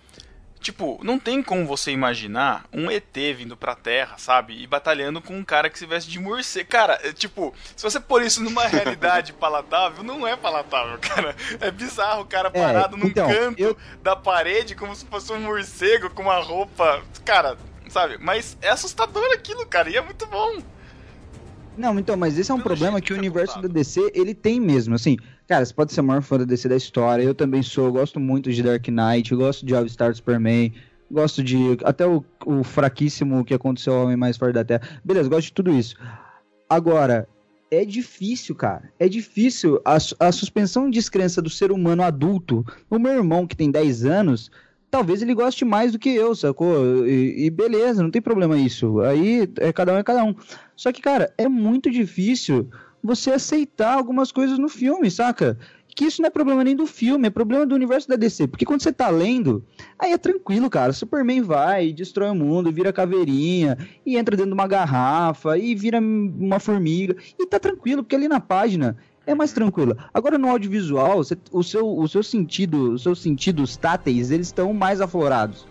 Tipo, 0.67 0.99
não 1.01 1.17
tem 1.17 1.41
como 1.41 1.65
você 1.65 1.91
imaginar 1.91 2.65
um 2.73 2.91
ET 2.91 3.15
vindo 3.37 3.55
pra 3.55 3.73
Terra, 3.73 4.17
sabe? 4.17 4.61
E 4.61 4.67
batalhando 4.67 5.21
com 5.21 5.33
um 5.33 5.41
cara 5.45 5.69
que 5.69 5.79
se 5.79 5.85
veste 5.85 6.11
de 6.11 6.19
morcego. 6.19 6.67
Cara, 6.67 6.99
é, 7.03 7.13
tipo, 7.13 7.53
se 7.73 7.81
você 7.81 8.01
pôr 8.01 8.21
isso 8.21 8.43
numa 8.43 8.67
realidade 8.67 9.31
palatável, 9.31 10.03
não 10.03 10.27
é 10.27 10.35
palatável, 10.35 10.99
cara. 10.99 11.33
É 11.61 11.71
bizarro 11.71 12.23
o 12.23 12.25
cara 12.25 12.49
É, 12.53 12.61
parado 12.61 12.97
num 12.97 13.07
então, 13.07 13.29
canto 13.29 13.57
eu- 13.57 13.77
da 14.03 14.13
parede 14.13 14.75
como 14.75 14.93
se 14.93 15.05
fosse 15.05 15.31
um 15.31 15.39
morcego 15.39 16.09
com 16.09 16.23
uma 16.23 16.39
roupa. 16.39 17.01
Cara, 17.23 17.57
sabe? 17.87 18.17
Mas 18.19 18.57
é 18.61 18.67
assustador 18.67 19.23
aquilo, 19.33 19.65
cara, 19.67 19.89
e 19.89 19.95
é 19.95 20.01
muito 20.01 20.27
bom. 20.27 20.57
Não, 21.77 21.97
então, 21.97 22.17
mas 22.17 22.37
esse 22.37 22.51
é 22.51 22.53
um 22.53 22.57
Pelo 22.57 22.67
problema 22.75 22.99
que 22.99 23.13
o 23.13 23.15
foi 23.15 23.19
universo 23.19 23.53
contado. 23.53 23.69
da 23.69 23.73
DC, 23.73 24.11
ele 24.13 24.35
tem 24.35 24.59
mesmo, 24.59 24.95
assim, 24.95 25.15
cara, 25.47 25.65
você 25.65 25.73
pode 25.73 25.93
ser 25.93 26.01
o 26.01 26.03
maior 26.03 26.21
fã 26.21 26.37
da 26.37 26.43
DC 26.43 26.67
da 26.67 26.75
história, 26.75 27.23
eu 27.23 27.33
também 27.33 27.63
sou, 27.63 27.85
eu 27.85 27.91
gosto 27.91 28.19
muito 28.19 28.51
de 28.51 28.61
Dark 28.61 28.85
Knight, 28.87 29.33
gosto 29.33 29.65
de 29.65 29.73
All 29.73 29.87
Star 29.87 30.13
Superman, 30.13 30.73
gosto 31.09 31.43
de, 31.43 31.77
até 31.83 32.05
o, 32.05 32.23
o 32.45 32.63
fraquíssimo 32.63 33.45
que 33.45 33.53
aconteceu 33.53 33.93
ao 33.93 34.03
Homem 34.03 34.17
Mais 34.17 34.37
Forte 34.37 34.53
da 34.53 34.63
Terra, 34.63 34.99
beleza, 35.03 35.29
gosto 35.29 35.47
de 35.47 35.53
tudo 35.53 35.71
isso. 35.71 35.95
Agora, 36.69 37.27
é 37.71 37.85
difícil, 37.85 38.55
cara, 38.55 38.91
é 38.99 39.07
difícil, 39.07 39.81
a, 39.85 39.95
a 39.95 40.31
suspensão 40.31 40.89
de 40.89 40.99
descrença 40.99 41.41
do 41.41 41.49
ser 41.49 41.71
humano 41.71 42.03
adulto, 42.03 42.65
o 42.89 42.99
meu 42.99 43.13
irmão 43.13 43.47
que 43.47 43.55
tem 43.55 43.71
10 43.71 44.05
anos, 44.05 44.51
talvez 44.91 45.21
ele 45.21 45.33
goste 45.33 45.63
mais 45.63 45.91
do 45.91 45.99
que 45.99 46.09
eu, 46.09 46.35
sacou? 46.35 47.07
E, 47.07 47.45
e 47.45 47.49
beleza, 47.49 48.03
não 48.03 48.11
tem 48.11 48.21
problema 48.21 48.57
isso. 48.57 48.99
Aí 49.01 49.49
é 49.59 49.71
cada 49.71 49.93
um 49.93 49.97
é 49.97 50.03
cada 50.03 50.23
um. 50.23 50.35
Só 50.75 50.91
que, 50.91 51.01
cara, 51.01 51.33
é 51.37 51.47
muito 51.47 51.91
difícil 51.91 52.69
você 53.03 53.31
aceitar 53.31 53.93
algumas 53.93 54.31
coisas 54.31 54.57
no 54.59 54.69
filme, 54.69 55.09
saca? 55.11 55.57
que 55.95 56.05
isso 56.05 56.21
não 56.21 56.27
é 56.27 56.29
problema 56.29 56.63
nem 56.63 56.75
do 56.75 56.85
filme, 56.85 57.25
é 57.27 57.31
problema 57.31 57.65
do 57.65 57.73
universo 57.73 58.07
da 58.07 58.15
DC. 58.15 58.45
Porque 58.49 58.63
quando 58.65 58.83
você 58.83 58.93
tá 58.93 59.09
lendo, 59.09 59.63
aí 59.97 60.11
é 60.11 60.17
tranquilo, 60.19 60.69
cara. 60.69 60.93
Superman 60.93 61.41
vai, 61.41 61.91
destrói 61.91 62.29
o 62.29 62.35
mundo, 62.35 62.71
vira 62.71 62.93
caveirinha, 62.93 63.75
e 64.05 64.15
entra 64.15 64.35
dentro 64.37 64.51
de 64.51 64.53
uma 64.53 64.67
garrafa, 64.67 65.57
e 65.57 65.73
vira 65.73 65.99
uma 65.99 66.59
formiga. 66.59 67.15
E 67.39 67.47
tá 67.47 67.57
tranquilo, 67.57 68.03
porque 68.03 68.15
ali 68.15 68.27
na 68.27 68.39
página 68.39 68.95
é 69.25 69.33
mais 69.33 69.51
tranquilo. 69.53 69.97
Agora 70.13 70.37
no 70.37 70.47
audiovisual, 70.49 71.17
você- 71.17 71.35
o 71.51 71.63
seu, 71.63 71.87
o 71.87 72.07
seu 72.07 72.21
sentido, 72.21 72.93
os 72.93 73.01
seus 73.01 73.19
sentidos 73.19 73.75
táteis, 73.75 74.29
eles 74.29 74.47
estão 74.49 74.71
mais 74.73 75.01
aflorados. 75.01 75.65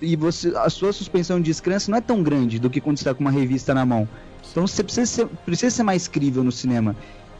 E 0.00 0.14
você, 0.14 0.52
a 0.56 0.70
sua 0.70 0.92
suspensão 0.92 1.38
de 1.38 1.46
descrença 1.46 1.90
não 1.90 1.98
é 1.98 2.00
tão 2.00 2.22
grande 2.22 2.60
do 2.60 2.70
que 2.70 2.80
quando 2.80 2.98
você 2.98 3.04
tá 3.06 3.12
com 3.14 3.22
uma 3.22 3.30
revista 3.32 3.74
na 3.74 3.84
mão. 3.84 4.08
Então 4.54 4.68
você 4.68 4.84
precisa 4.84 5.04
ser, 5.04 5.26
precisa 5.44 5.74
ser 5.74 5.82
mais 5.82 6.06
crível 6.06 6.44
no 6.44 6.52
cinema. 6.52 6.94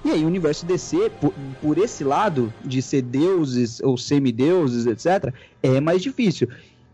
E 0.04 0.10
aí 0.10 0.24
o 0.24 0.26
universo 0.26 0.66
DC, 0.66 1.10
por, 1.20 1.32
por 1.62 1.78
esse 1.78 2.02
lado 2.02 2.52
de 2.66 2.82
ser 2.82 3.02
deuses 3.02 3.80
ou 3.80 3.96
semideuses, 3.96 4.84
etc., 4.84 5.32
é 5.62 5.80
mais 5.80 6.02
difícil. 6.02 6.48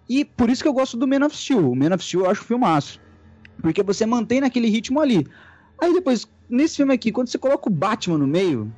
E 0.07 0.23
por 0.23 0.51
isso 0.51 0.63
que 0.63 0.69
eu 0.69 0.75
gosto 0.75 0.99
do 0.99 1.09
Man 1.09 1.25
of 1.25 1.35
Steel. 1.35 1.71
O 1.71 1.75
Man 1.75 1.95
of 1.95 2.05
Steel 2.05 2.25
eu 2.25 2.31
acho 2.31 2.45
filmaço. 2.45 3.01
Porque 3.63 3.83
você 3.83 4.05
mantém 4.05 4.43
naquele 4.43 4.69
ritmo 4.69 5.01
ali. 5.01 5.27
Aí 5.81 5.95
depois, 5.95 6.27
nesse 6.51 6.77
filme 6.77 6.93
aqui, 6.93 7.11
quando 7.11 7.29
você 7.29 7.39
coloca 7.39 7.71
o 7.71 7.73
Batman 7.73 8.19
no 8.19 8.27
meio. 8.27 8.71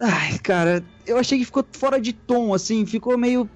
Ai, 0.00 0.38
cara, 0.38 0.82
eu 1.06 1.18
achei 1.18 1.38
que 1.38 1.44
ficou 1.44 1.62
fora 1.72 2.00
de 2.00 2.14
tom, 2.14 2.54
assim, 2.54 2.86
ficou 2.86 3.18
meio. 3.18 3.46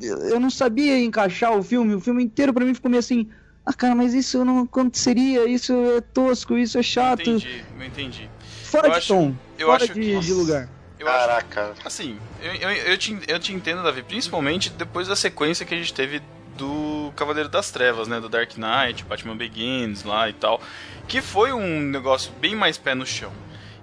Eu 0.00 0.38
não 0.38 0.50
sabia 0.50 1.02
encaixar 1.02 1.58
o 1.58 1.64
filme, 1.64 1.96
o 1.96 2.00
filme 2.00 2.22
inteiro 2.22 2.54
pra 2.54 2.64
mim 2.64 2.74
ficou 2.74 2.88
meio 2.88 3.00
assim. 3.00 3.28
Ah, 3.70 3.74
cara, 3.74 3.94
mas 3.94 4.14
isso 4.14 4.42
não 4.46 4.60
aconteceria, 4.60 5.46
isso 5.46 5.74
é 5.98 6.00
tosco, 6.00 6.56
isso 6.56 6.78
é 6.78 6.82
chato. 6.82 7.20
Entendi, 7.20 7.62
eu 7.78 7.84
entendi. 7.84 8.30
Fora 8.64 8.86
Eu 8.86 8.92
de 8.92 8.96
acho- 8.96 9.08
tom, 9.08 9.34
eu 9.58 9.66
fora 9.66 9.84
acho 9.84 9.92
de, 9.92 10.00
que- 10.00 10.20
de 10.20 10.32
lugar. 10.32 10.68
Eu 10.98 11.06
acho 11.06 11.18
Caraca. 11.18 11.74
Assim, 11.84 12.18
eu, 12.42 12.54
eu, 12.54 12.70
eu, 12.70 12.96
te, 12.98 13.18
eu 13.28 13.38
te 13.38 13.52
entendo, 13.52 13.82
Davi, 13.82 14.02
principalmente 14.02 14.70
depois 14.70 15.06
da 15.06 15.14
sequência 15.14 15.66
que 15.66 15.74
a 15.74 15.76
gente 15.76 15.92
teve 15.92 16.22
do 16.56 17.12
Cavaleiro 17.14 17.50
das 17.50 17.70
Trevas, 17.70 18.08
né? 18.08 18.18
Do 18.18 18.28
Dark 18.30 18.52
Knight, 18.56 19.04
Batman 19.04 19.36
Begins 19.36 20.02
lá 20.02 20.30
e 20.30 20.32
tal. 20.32 20.62
Que 21.06 21.20
foi 21.20 21.52
um 21.52 21.80
negócio 21.82 22.32
bem 22.40 22.56
mais 22.56 22.78
pé 22.78 22.94
no 22.94 23.04
chão. 23.06 23.32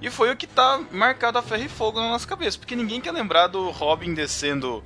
E 0.02 0.10
foi 0.10 0.32
o 0.32 0.36
que 0.36 0.48
tá 0.48 0.82
marcado 0.92 1.38
a 1.38 1.44
ferro 1.44 1.64
e 1.64 1.70
fogo 1.70 2.02
na 2.02 2.10
nossa 2.10 2.28
cabeça. 2.28 2.58
Porque 2.58 2.76
ninguém 2.76 3.00
quer 3.00 3.12
lembrar 3.12 3.48
do 3.48 3.70
Robin 3.70 4.14
descendo 4.16 4.84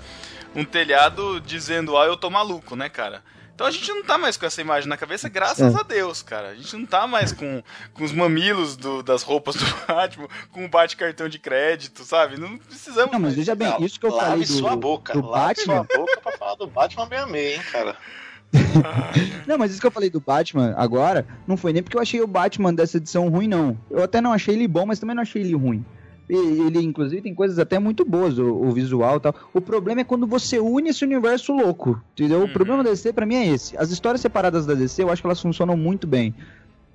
um 0.53 0.63
telhado 0.65 1.39
dizendo, 1.41 1.98
ah, 1.98 2.06
eu 2.06 2.15
tô 2.18 2.29
maluco, 2.29 2.75
né, 2.75 2.89
cara? 2.89 3.24
Então 3.60 3.68
a 3.68 3.72
gente 3.72 3.92
não 3.92 4.01
tá 4.06 4.18
mais 4.18 4.38
com 4.38 4.46
essa 4.46 4.62
imagem 4.62 4.88
na 4.88 4.96
cabeça, 4.96 5.28
graças 5.28 5.75
É. 5.75 5.78
a 5.78 5.84
Deus, 5.84 6.22
cara. 6.22 6.51
A 6.51 6.56
gente 6.56 6.78
não 6.78 6.86
tá 6.86 7.06
mais 7.06 7.34
com, 7.34 7.62
com 7.94 8.06
os 8.06 8.13
mamilos 8.13 8.78
do- 8.78 9.04
das 9.04 9.22
roupas 9.22 9.56
do 9.56 9.66
Batman, 9.86 10.30
com 10.50 10.63
o 10.63 10.70
bate-cartão 10.70 11.28
de 11.28 11.39
crédito, 11.39 12.06
sabe? 12.06 12.39
Não 12.39 12.58
precisamos. 12.58 13.12
Não, 13.12 13.20
mas 13.20 13.36
veja 13.36 13.54
bem, 13.56 13.68
Não, 13.68 13.86
isso 13.86 14.00
que 14.00 14.06
eu 14.06 14.12
lave 14.16 14.30
falei 14.30 14.46
do, 14.46 14.54
sua 14.54 14.75
boca. 14.78 15.12
do 15.12 15.28
lave 15.28 15.56
Batman. 15.66 15.86
sua 15.92 15.98
boca 15.98 16.22
pra 16.22 16.32
falar 16.38 16.56
do 16.56 16.68
Batman 16.68 17.06
bem 17.08 17.20
amei, 17.20 17.56
hein, 17.56 17.62
cara. 17.70 17.98
Não, 19.46 19.58
mas 19.58 19.72
isso 19.72 19.82
que 19.82 19.88
eu 19.88 19.92
falei 19.92 20.10
do 20.10 20.22
Batman 20.22 20.74
agora, 20.78 21.28
não 21.46 21.58
foi 21.58 21.74
nem 21.74 21.84
porque 21.84 21.98
eu 21.98 22.01
achei 22.01 22.22
o 22.22 22.28
Batman 22.28 22.74
dessa 22.74 22.96
edição 22.96 23.28
ruim, 23.28 23.48
não. 23.50 23.78
Eu 23.92 24.01
até 24.04 24.22
não 24.22 24.32
achei 24.32 24.56
ele 24.56 24.70
bom, 24.70 24.86
mas 24.86 25.00
também 25.00 25.16
não 25.16 25.22
achei 25.22 25.42
ele 25.42 25.54
ruim. 25.54 25.86
Ele, 26.29 26.79
inclusive, 26.79 27.24
tem 27.24 27.33
coisas 27.33 27.57
até 27.57 27.79
muito 27.79 28.05
boas, 28.05 28.38
o, 28.38 28.45
o 28.45 28.71
visual 28.71 29.17
e 29.17 29.19
tal. 29.19 29.36
O 29.51 29.59
problema 29.59 30.01
é 30.01 30.03
quando 30.03 30.27
você 30.27 30.59
une 30.59 30.89
esse 30.89 31.03
universo 31.03 31.51
louco, 31.51 32.00
entendeu? 32.13 32.43
O 32.43 32.50
problema 32.53 32.83
da 32.83 32.91
DC, 32.91 33.12
pra 33.13 33.25
mim, 33.25 33.33
é 33.36 33.48
esse. 33.48 33.75
As 33.75 33.89
histórias 33.89 34.21
separadas 34.21 34.65
da 34.67 34.75
DC, 34.75 35.01
eu 35.01 35.09
acho 35.09 35.24
que 35.24 35.27
elas 35.27 35.41
funcionam 35.41 35.75
muito 35.75 36.05
bem. 36.05 36.36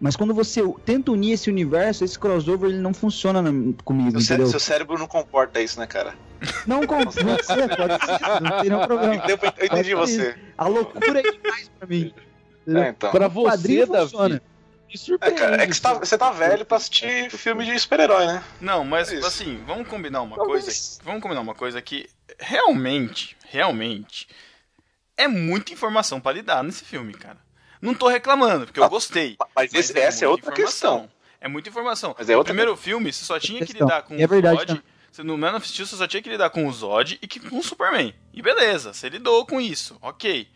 Mas 0.00 0.14
quando 0.14 0.32
você 0.34 0.62
tenta 0.84 1.10
unir 1.10 1.32
esse 1.32 1.50
universo, 1.50 2.04
esse 2.04 2.16
crossover, 2.18 2.70
ele 2.70 2.78
não 2.78 2.94
funciona 2.94 3.40
na- 3.42 3.72
comigo, 3.84 4.20
Seu, 4.20 4.34
entendeu? 4.34 4.46
seu 4.46 4.60
cérebro 4.60 4.98
não 4.98 5.06
comporta 5.08 5.60
isso, 5.60 5.80
né, 5.80 5.86
cara? 5.86 6.14
Não 6.66 6.86
com 6.86 7.04
você, 7.04 7.24
pode 7.24 8.04
ser, 8.04 8.40
não 8.42 8.60
tem 8.60 8.70
nenhum 8.70 8.86
problema. 8.86 9.14
Eu, 9.28 9.38
eu 9.42 9.66
entendi 9.66 9.68
Pode 9.68 9.86
ser 9.86 9.94
você. 9.96 10.34
A 10.58 10.68
loucura 10.68 11.20
é 11.20 11.22
demais 11.22 11.70
pra 11.78 11.88
mim. 11.88 12.12
É, 12.68 12.88
então. 12.88 13.10
Pra 13.10 13.28
você, 13.28 13.86
Davi, 13.86 14.02
funciona. 14.02 14.42
Me 14.94 15.00
É, 15.00 15.04
surpreende. 15.04 15.40
cara, 15.40 15.62
é 15.62 15.66
que 15.66 15.74
você 15.74 15.80
tá, 15.82 15.94
você 15.94 16.18
tá 16.18 16.30
velho 16.30 16.64
pra 16.64 16.76
assistir 16.76 17.30
filme 17.30 17.64
de 17.64 17.78
super-herói, 17.78 18.26
né? 18.26 18.44
Não, 18.60 18.84
mas 18.84 19.12
É 19.12 19.18
assim, 19.18 19.62
vamos 19.66 19.88
combinar 19.88 20.22
uma 20.22 20.36
Talvez. 20.36 20.64
coisa. 20.64 21.00
Vamos 21.04 21.20
combinar 21.22 21.40
uma 21.40 21.54
coisa 21.54 21.82
que 21.82 22.08
realmente, 22.38 23.36
realmente 23.50 24.28
é 25.16 25.26
muita 25.28 25.72
informação 25.72 26.20
pra 26.20 26.32
lidar 26.32 26.62
nesse 26.62 26.84
filme, 26.84 27.12
cara. 27.14 27.38
Não 27.82 27.92
tô 27.94 28.08
reclamando, 28.08 28.66
porque 28.66 28.80
eu 28.80 28.84
Ah, 28.84 28.88
gostei. 28.88 29.36
Mas 29.54 29.74
esse- 29.74 29.98
é 29.98 30.02
essa 30.04 30.24
é 30.24 30.28
outra 30.28 30.52
informação. 30.52 31.00
questão. 31.00 31.14
É 31.40 31.48
muita 31.48 31.68
informação. 31.68 32.14
Mas 32.18 32.30
é 32.30 32.36
outra 32.36 32.52
no 32.54 32.56
primeiro 32.58 32.76
filme, 32.80 33.12
você 33.12 33.24
só 33.24 33.38
tinha 33.38 33.64
que 33.66 33.72
lidar 33.74 34.02
com 34.02 34.14
É 34.14 34.24
o 34.24 34.28
verdade 34.28 34.56
Zod. 34.60 34.66
também. 34.66 34.82
você- 35.12 35.22
No 35.22 35.36
Man 35.38 35.54
of 35.56 35.68
Steel 35.68 35.86
você 35.86 35.96
só 35.96 36.06
tinha 36.08 36.22
que 36.22 36.28
lidar 36.30 36.50
com 36.50 36.66
o 36.66 36.72
Zod 36.72 37.18
e 37.22 37.26
que- 37.28 37.38
com 37.40 37.58
o 37.58 37.62
Superman. 37.62 38.14
E 38.32 38.40
beleza, 38.42 38.92
você 38.94 39.08
lidou 39.08 39.44
com 39.46 39.60
isso, 39.60 39.96
ok. 40.00 40.48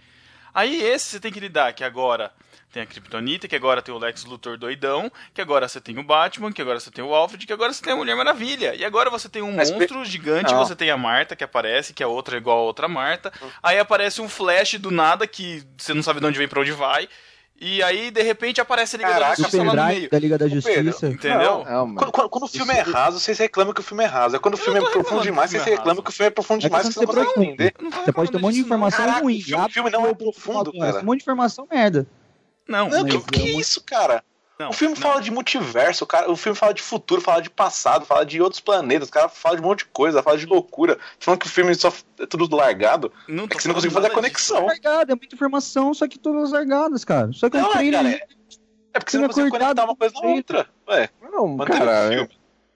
Aí 0.55 0.83
esse 0.83 1.07
você 1.07 1.21
tem 1.21 1.33
que 1.33 1.41
lidar 1.41 1.73
que 1.73 1.85
agora 1.85 2.33
tem 2.73 2.83
a 2.83 2.87
Kryptonita, 2.87 3.49
que 3.49 3.57
agora 3.57 3.81
tem 3.81 3.95
o 3.95 3.99
Lex 3.99 4.25
Luthor 4.25 4.59
doidão, 4.59 5.11
que 5.33 5.41
agora 5.41 5.67
você 5.67 5.81
tem 5.81 5.99
o 5.99 6.03
Batman, 6.03 6.53
que 6.53 6.61
agora 6.61 6.79
você 6.79 6.91
tem 6.91 7.03
o 7.03 7.15
Alfred, 7.15 7.47
que 7.47 7.53
agora 7.53 7.73
você 7.73 7.83
tem 7.83 7.93
a 7.93 7.97
Mulher 7.97 8.15
Maravilha. 8.15 8.75
E 8.75 8.85
agora 8.85 9.09
você 9.09 9.29
tem 9.29 9.41
um 9.43 9.57
Mas 9.57 9.71
monstro 9.71 10.05
gigante, 10.05 10.53
Não. 10.53 10.65
você 10.65 10.77
tem 10.77 10.91
a 10.91 10.97
Marta 10.97 11.35
que 11.35 11.43
aparece, 11.43 11.95
que 11.95 12.03
é 12.03 12.07
outra 12.07 12.37
igual 12.37 12.59
a 12.59 12.63
outra 12.63 12.87
Marta. 12.87 13.33
Aí 13.63 13.79
aparece 13.79 14.21
um 14.21 14.29
Flash 14.29 14.75
do 14.75 14.91
nada 14.91 15.27
que 15.27 15.65
você 15.77 15.95
não 15.95 16.03
sabe 16.03 16.21
de 16.21 16.27
onde 16.27 16.39
vem 16.39 16.49
pra 16.49 16.61
onde 16.61 16.73
vai. 16.73 17.09
E 17.61 17.83
aí, 17.83 18.13
de 18.13 18.23
repente, 18.23 18.61
aparece 18.61 18.95
a 18.95 18.99
Liga 18.99 19.09
da 19.11 19.15
Caraca, 19.15 19.37
Justiça 19.37 19.57
Super 19.57 19.67
lá 19.77 19.83
no 19.89 19.89
meio. 19.95 20.09
da 20.11 20.19
Liga 20.21 20.39
da 20.39 20.45
Pedro, 20.45 20.61
Justiça. 20.63 21.09
Entendeu? 21.09 21.65
Não, 21.65 21.87
mas- 21.89 21.97
Quando, 21.99 22.13
quando- 22.13 22.29
quando 22.31 22.43
o 22.45 22.49
filme 22.49 22.73
é 22.73 22.81
raso, 22.83 23.19
vocês 23.19 23.37
reclamam 23.37 23.75
que 23.75 23.81
o 23.81 23.83
filme 23.83 24.05
é 24.05 24.07
raso. 24.07 24.37
Aí 24.37 24.41
quando 24.41 24.55
o 24.55 24.57
filme 24.57 24.79
não 24.79 24.87
é 24.87 24.91
profundo 24.93 25.23
demais, 25.23 25.51
vocês 25.51 25.67
é 25.67 25.71
reclamam 25.71 26.01
que 26.03 26.11
o 26.11 26.13
filme 26.13 26.29
é 26.29 26.31
profundo 26.31 26.59
É 26.65 26.69
demais, 26.69 26.87
que 26.87 26.95
você 26.95 27.01
não 27.01 27.07
consegue 27.07 27.31
entender. 27.41 27.75
Não 27.83 27.91
Você 27.91 28.13
pode 28.13 28.31
ter 28.31 28.37
um 28.37 28.41
monte 28.41 28.55
de 28.55 28.61
não. 28.61 28.67
informação 28.67 29.05
Caraca, 29.05 29.21
ruim. 29.23 29.39
o 29.39 29.43
filme- 29.43 29.65
o 29.67 29.69
filme 29.71 29.91
não 29.91 30.07
é 30.07 30.15
profundo, 30.15 30.73
cara. 30.73 31.01
Um 31.01 31.05
monte 31.05 31.19
de 31.19 31.25
informação 31.25 31.67
merda. 31.69 32.07
Não, 32.69 32.89
Não, 32.89 33.05
que, 33.05 33.19
que 33.23 33.41
eu- 33.51 33.59
isso, 33.61 33.83
cara? 33.85 34.23
Não, 34.59 34.71
o 34.71 34.73
filme 34.73 34.95
não. 34.95 35.01
fala 35.03 35.21
de 35.21 35.31
multiverso, 35.31 36.05
cara. 36.07 36.31
O 36.31 36.37
filme 36.37 36.57
fala 36.59 36.75
de 36.75 36.83
futuro, 36.83 37.21
fala 37.21 37.41
de 37.41 37.49
passado, 37.51 38.05
fala 38.05 38.25
de 38.27 38.41
outros 38.43 38.61
planetas. 38.61 39.09
O 39.09 39.13
cara 39.13 39.29
fala 39.29 39.57
de 39.57 39.63
um 39.63 39.67
monte 39.67 39.81
de 39.81 39.85
coisa, 39.87 40.23
fala 40.23 40.37
de 40.37 40.47
loucura. 40.47 40.99
Falando 41.21 41.41
que 41.41 41.47
o 41.47 41.51
filme 41.51 41.75
só 41.75 41.93
é 42.19 42.27
tudo 42.27 42.55
largado. 42.57 43.13
Não 43.29 43.45
É 43.45 43.49
que 43.49 43.63
você 43.63 43.69
não 43.69 43.75
conseguiu 43.75 43.95
fazer 43.95 44.09
a 44.09 44.15
conexão. 44.15 44.67
Largada, 44.67 45.13
é 45.13 45.15
muita 45.15 45.35
informação, 45.35 45.95
só 45.95 46.09
que 46.09 46.19
todas 46.19 46.51
largadas, 46.51 47.05
cara. 47.05 47.33
Só 47.33 47.49
que 47.49 47.57
Não, 47.57 47.69
o 47.69 47.71
é, 47.71 47.73
trailer. 47.75 48.03
cara, 48.19 48.29
É 48.95 48.99
porque 48.99 49.11
você 49.13 49.19
não 49.19 49.27
conseguiu 49.29 49.49
acordado 49.49 49.77
conectar 49.77 49.85
uma 49.85 49.97
coisa 49.97 50.15
na 50.21 50.29
outra. 50.35 50.69
Ué, 50.89 51.09
Não, 51.31 51.55
o 51.55 51.59
cara, 51.59 52.09
filme. 52.09 52.31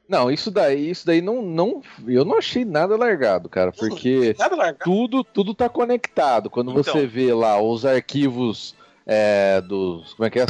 não, 0.09 0.31
isso 0.31 0.51
daí, 0.51 0.91
isso 0.91 1.05
daí 1.07 1.21
não, 1.21 1.43
não, 1.43 1.83
eu 2.07 2.25
não 2.25 2.39
achei 2.39 2.65
nada 2.65 2.97
largado, 2.97 3.49
cara, 3.49 3.73
porque 3.73 4.37
Nada 4.39 4.55
largado. 4.55 4.85
tudo, 4.85 5.25
tudo 5.25 5.53
tá 5.55 5.69
conectado. 5.69 6.49
Quando 6.49 6.71
Então. 6.71 6.83
você 6.85 7.07
vê 7.07 7.33
lá 7.35 7.61
os 7.61 7.85
arquivos 7.85 8.77
é, 9.06 9.61
dos, 9.61 10.14
como 10.14 10.26
é 10.26 10.30
que 10.30 10.38
é, 10.38 10.47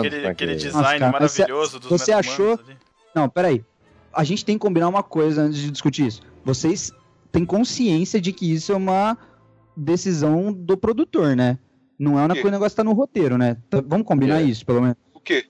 Aquele, 0.00 0.16
como 0.16 0.28
é 0.30 0.34
que 0.34 0.44
aquele 0.44 0.52
é? 0.52 0.56
design 0.56 0.98
Nossa, 1.00 1.12
maravilhoso 1.12 1.78
dos 1.80 1.88
você 1.90 2.12
achou- 2.12 2.52
ali. 2.54 2.76
Não, 3.14 3.28
peraí. 3.28 3.64
A 4.12 4.24
gente 4.24 4.44
tem 4.44 4.56
que 4.56 4.60
combinar 4.60 4.88
uma 4.88 5.02
coisa 5.02 5.42
antes 5.42 5.58
de 5.58 5.70
discutir 5.70 6.06
isso. 6.06 6.22
Vocês 6.44 6.92
têm 7.30 7.44
consciência 7.44 8.20
de 8.20 8.32
que 8.32 8.52
isso 8.52 8.72
é 8.72 8.76
uma 8.76 9.16
decisão 9.76 10.52
do 10.52 10.76
produtor, 10.76 11.36
né? 11.36 11.58
Não 11.98 12.18
é 12.18 12.22
uma 12.24 12.34
coisa, 12.34 12.48
o 12.48 12.50
negócio 12.50 12.76
tá 12.76 12.82
no 12.84 12.92
roteiro, 12.92 13.36
né? 13.36 13.56
Tá- 13.68 13.82
Vamos 13.86 14.06
combinar 14.06 14.40
É. 14.40 14.42
isso, 14.44 14.64
pelo 14.64 14.80
menos. 14.80 14.96
O 15.12 15.20
quê? 15.20 15.44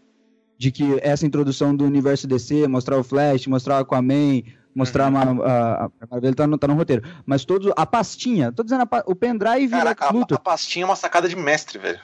De 0.58 0.70
que 0.70 0.98
essa 1.00 1.24
introdução 1.24 1.74
do 1.74 1.84
universo 1.84 2.26
DC, 2.26 2.66
mostrar 2.68 2.98
o 2.98 3.04
Flash, 3.04 3.46
mostrar 3.46 3.76
o 3.76 3.78
Aquaman, 3.82 4.42
mostrar 4.74 5.10
Uhum. 5.10 5.42
a, 5.42 5.50
a, 5.50 5.84
a 5.84 5.90
Marvel 6.10 6.34
tá 6.34 6.46
no, 6.46 6.58
tá 6.58 6.68
no 6.68 6.74
roteiro. 6.74 7.02
Mas 7.24 7.44
todos, 7.44 7.72
a 7.76 7.86
pastinha, 7.86 8.52
tô 8.52 8.62
dizendo, 8.62 8.82
a 8.82 9.02
o 9.06 9.14
pendrive 9.14 9.70
Cara, 9.70 9.96
a, 9.98 10.34
a 10.34 10.38
pastinha 10.38 10.82
é 10.82 10.86
uma 10.86 10.96
sacada 10.96 11.28
de 11.28 11.36
mestre, 11.36 11.78
velho. 11.78 12.00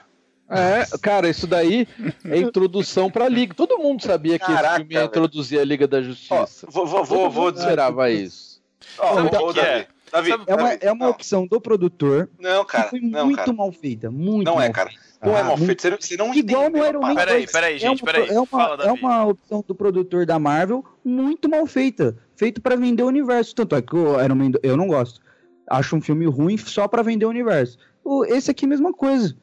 É, 0.48 0.86
cara, 1.02 1.28
isso 1.28 1.46
daí 1.46 1.88
é 2.24 2.38
introdução 2.38 3.10
pra 3.10 3.28
Liga. 3.28 3.52
Todo 3.54 3.78
mundo 3.78 4.02
sabia 4.02 4.38
que 4.38 4.46
Caraca, 4.46 4.66
esse 4.68 4.76
filme 4.78 4.94
ia 4.94 5.00
velho. 5.00 5.08
introduzir 5.08 5.58
a 5.60 5.64
Liga 5.64 5.88
da 5.88 5.98
Ó, 5.98 6.02
Justiça. 6.02 6.66
vou, 6.70 6.86
vou, 6.86 7.04
vou, 7.04 7.18
Todo 7.18 7.30
vou 7.30 7.44
mundo 7.46 7.54
dizer. 7.54 7.64
esperava 7.64 8.10
isso. 8.10 8.62
Ó, 8.98 9.14
o 9.22 9.58
é? 9.60 9.86
Davi, 10.12 10.30
É 10.30 10.34
uma, 10.36 10.44
Davi, 10.44 10.78
é 10.82 10.92
uma 10.92 11.04
não, 11.06 11.10
opção 11.10 11.46
do 11.48 11.60
produtor 11.60 12.30
Não, 12.38 12.64
que 12.64 12.72
cara. 12.72 12.88
foi 12.88 13.00
Não, 13.00 13.26
muito 13.26 13.38
cara. 13.38 13.52
mal 13.52 13.72
feita. 13.72 14.08
Muito 14.10 14.46
Não 14.46 14.60
é, 14.62 14.70
cara. 14.70 14.88
feita. 14.88 15.04
Não 15.24 15.36
é 15.36 15.40
Ah, 15.40 15.44
mal 15.44 15.56
muito- 15.56 15.66
feito. 15.82 16.04
Você 16.06 16.16
não, 16.16 16.32
Igual 16.32 16.70
no 16.70 16.86
Iron 16.86 17.00
Man. 17.00 17.14
Peraí, 17.16 17.38
2. 17.40 17.52
peraí, 17.52 17.74
é 17.74 17.78
gente, 17.78 18.02
uma, 18.02 18.12
peraí. 18.12 18.28
É 18.28 18.38
uma, 18.38 18.46
Fala, 18.46 18.74
é 18.74 18.86
Davi. 18.86 19.00
uma 19.00 19.24
opção 19.26 19.64
do 19.66 19.74
produtor 19.74 20.24
da 20.24 20.38
Marvel 20.38 20.84
muito 21.04 21.48
mal 21.48 21.66
feita. 21.66 22.16
Feito 22.36 22.60
pra 22.60 22.76
vender 22.76 23.02
o 23.02 23.06
universo. 23.08 23.52
Tanto 23.54 23.74
é 23.74 23.82
que 23.82 23.96
o 23.96 24.22
Iron 24.22 24.34
Man 24.36 24.52
eu 24.62 24.76
não 24.76 24.86
gosto. 24.86 25.20
Acho 25.68 25.96
um 25.96 26.00
filme 26.00 26.24
ruim 26.26 26.56
só 26.56 26.86
pra 26.86 27.02
vender 27.02 27.26
o 27.26 27.30
universo. 27.30 27.76
O, 28.04 28.24
esse 28.24 28.48
aqui, 28.50 28.64
mesma 28.66 28.92
coisa. 28.92 29.36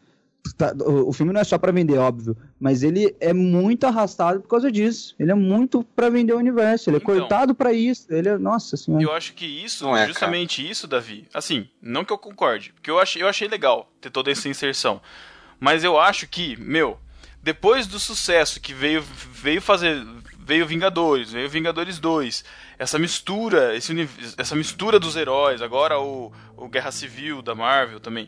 Tá, 0.58 0.74
o, 0.86 1.10
o 1.10 1.14
filme 1.14 1.32
não 1.32 1.40
é 1.40 1.44
só 1.44 1.58
pra 1.58 1.72
vender, 1.72 1.98
óbvio. 1.98 2.36
Mas 2.60 2.84
ele 2.84 3.16
é 3.20 3.32
muito 3.34 3.86
arrastado 3.86 4.42
por 4.42 4.48
causa 4.50 4.72
disso. 4.72 5.16
Ele 5.18 5.32
é 5.32 5.36
muito 5.36 5.84
pra 5.96 6.10
vender 6.10 6.34
o 6.34 6.38
universo. 6.38 6.90
Ele 6.90 6.98
é 6.98 7.00
Então. 7.00 7.16
cortado 7.16 7.56
pra 7.56 7.72
isso. 7.72 8.06
Ele 8.14 8.28
é. 8.30 8.38
Nossa 8.38 8.76
senhora. 8.76 9.04
Eu 9.04 9.12
acho 9.14 9.34
que 9.34 9.46
isso, 9.46 9.86
Não 9.86 9.96
é, 9.96 10.06
justamente 10.08 10.68
isso, 10.70 10.86
Davi. 10.88 11.28
Assim, 11.34 11.68
não 11.82 12.04
que 12.04 12.12
eu 12.12 12.18
concorde, 12.18 12.74
porque 12.74 12.92
eu 12.92 13.00
achei, 13.00 13.22
eu 13.22 13.28
achei 13.28 13.48
legal 13.48 13.90
ter 14.02 14.10
toda 14.10 14.30
essa 14.32 14.50
inserção. 14.50 15.02
Mas 15.60 15.84
eu 15.84 15.98
acho 15.98 16.28
que, 16.28 16.58
meu, 16.58 17.00
depois 17.42 17.88
do 17.88 17.98
sucesso 17.98 18.60
que 18.60 18.74
veio, 18.74 19.02
veio 19.32 19.62
fazer, 19.62 20.06
veio 20.40 20.68
Vingadores, 20.68 21.32
veio 21.32 21.50
Vingadores 21.50 22.00
2. 22.00 22.44
Essa 22.78 23.00
mistura, 23.00 23.76
esse, 23.76 23.94
essa 24.38 24.56
mistura 24.58 25.00
dos 25.00 25.16
heróis, 25.16 25.62
agora 25.62 25.98
o, 26.00 26.34
o 26.58 26.68
Guerra 26.68 26.92
Civil 26.92 27.42
da 27.42 27.56
Marvel 27.56 28.00
também. 28.02 28.28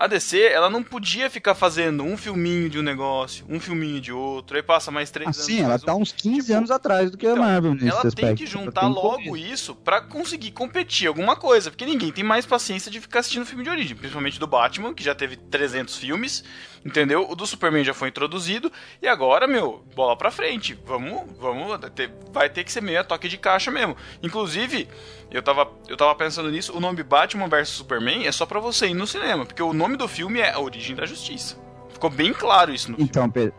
A 0.00 0.06
DC, 0.06 0.40
ela 0.44 0.70
não 0.70 0.82
podia 0.82 1.28
ficar 1.28 1.54
fazendo 1.54 2.02
um 2.02 2.16
filminho 2.16 2.70
de 2.70 2.78
um 2.78 2.82
negócio, 2.82 3.44
um 3.50 3.60
filminho 3.60 4.00
de 4.00 4.10
outro, 4.10 4.56
aí 4.56 4.62
passa 4.62 4.90
mais 4.90 5.10
três 5.10 5.26
anos. 5.26 5.40
Assim, 5.40 5.60
ela 5.60 5.78
tá 5.78 5.94
uns 5.94 6.10
15 6.10 6.40
Tipo, 6.46 6.56
anos 6.56 6.70
atrás 6.70 7.10
do 7.10 7.18
que 7.18 7.26
a 7.26 7.32
então, 7.32 7.42
Marvel 7.44 7.74
nesse 7.74 7.88
ela 7.88 7.98
aspecto. 7.98 8.16
tem 8.16 8.34
que 8.34 8.46
juntar 8.46 8.80
tem 8.80 8.88
logo 8.88 9.36
isso 9.36 9.74
pra 9.74 10.00
conseguir 10.00 10.52
competir 10.52 11.06
alguma 11.06 11.36
coisa, 11.36 11.70
porque 11.70 11.84
ninguém 11.84 12.10
tem 12.10 12.24
mais 12.24 12.46
paciência 12.46 12.90
de 12.90 12.98
ficar 12.98 13.20
assistindo 13.20 13.44
filme 13.44 13.62
de 13.62 13.68
origem, 13.68 13.94
principalmente 13.94 14.40
do 14.40 14.46
Batman, 14.46 14.94
que 14.94 15.04
já 15.04 15.14
teve 15.14 15.36
300 15.36 15.94
filmes, 15.98 16.42
entendeu? 16.84 17.26
O 17.30 17.34
do 17.34 17.46
Superman 17.46 17.84
já 17.84 17.92
foi 17.94 18.08
introduzido 18.08 18.70
e 19.02 19.08
agora, 19.08 19.46
meu, 19.46 19.84
bola 19.94 20.16
pra 20.16 20.30
frente. 20.30 20.78
Vamos, 20.86 21.22
vamos, 21.38 21.78
ter- 21.94 22.12
vai 22.32 22.48
ter 22.48 22.64
que 22.64 22.72
ser 22.72 22.80
meio 22.80 23.00
a 23.00 23.04
toque 23.04 23.28
de 23.28 23.36
caixa 23.38 23.70
mesmo. 23.70 23.96
Inclusive, 24.22 24.88
eu 25.30 25.42
tava, 25.42 25.70
eu 25.88 25.96
tava 25.96 26.14
pensando 26.14 26.50
nisso, 26.50 26.76
o 26.76 26.80
nome 26.80 27.02
Batman 27.02 27.48
vs 27.48 27.68
Superman 27.68 28.26
é 28.26 28.32
só 28.32 28.46
pra 28.46 28.60
você 28.60 28.88
ir 28.88 28.94
no 28.94 29.06
cinema, 29.06 29.44
porque 29.46 29.62
o 29.62 29.72
nome 29.72 29.96
do 29.96 30.08
filme 30.08 30.40
é 30.40 30.52
A 30.52 30.60
Origem 30.60 30.96
da 30.96 31.06
Justiça. 31.06 31.56
Ficou 31.90 32.10
bem 32.10 32.32
claro 32.32 32.72
isso 32.72 32.90
no 32.90 32.96
filme. 32.96 33.08
Então, 33.10 33.28
Pedro, 33.28 33.54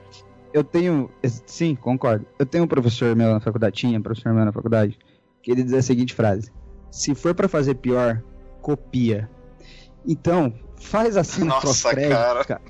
eu 0.53 0.63
tenho. 0.63 1.11
Sim, 1.45 1.75
concordo. 1.75 2.25
Eu 2.39 2.45
tenho 2.45 2.63
um 2.63 2.67
professor 2.67 3.15
meu 3.15 3.31
na 3.31 3.39
faculdade, 3.39 3.75
tinha 3.75 3.97
um 3.99 4.01
professor 4.01 4.33
meu 4.33 4.43
na 4.43 4.51
faculdade, 4.51 4.97
que 5.43 5.51
ele 5.51 5.63
diz 5.63 5.73
a 5.73 5.81
seguinte 5.81 6.13
frase: 6.15 6.51
Se 6.89 7.13
for 7.13 7.35
pra 7.35 7.47
fazer 7.47 7.75
pior, 7.75 8.21
copia. 8.61 9.29
Então, 10.07 10.53
faz 10.77 11.15
a 11.15 11.23
cena 11.23 11.45
Nossa, 11.47 11.67
pós-crédito, 11.67 12.09
cara. 12.17 12.45
cara. 12.45 12.61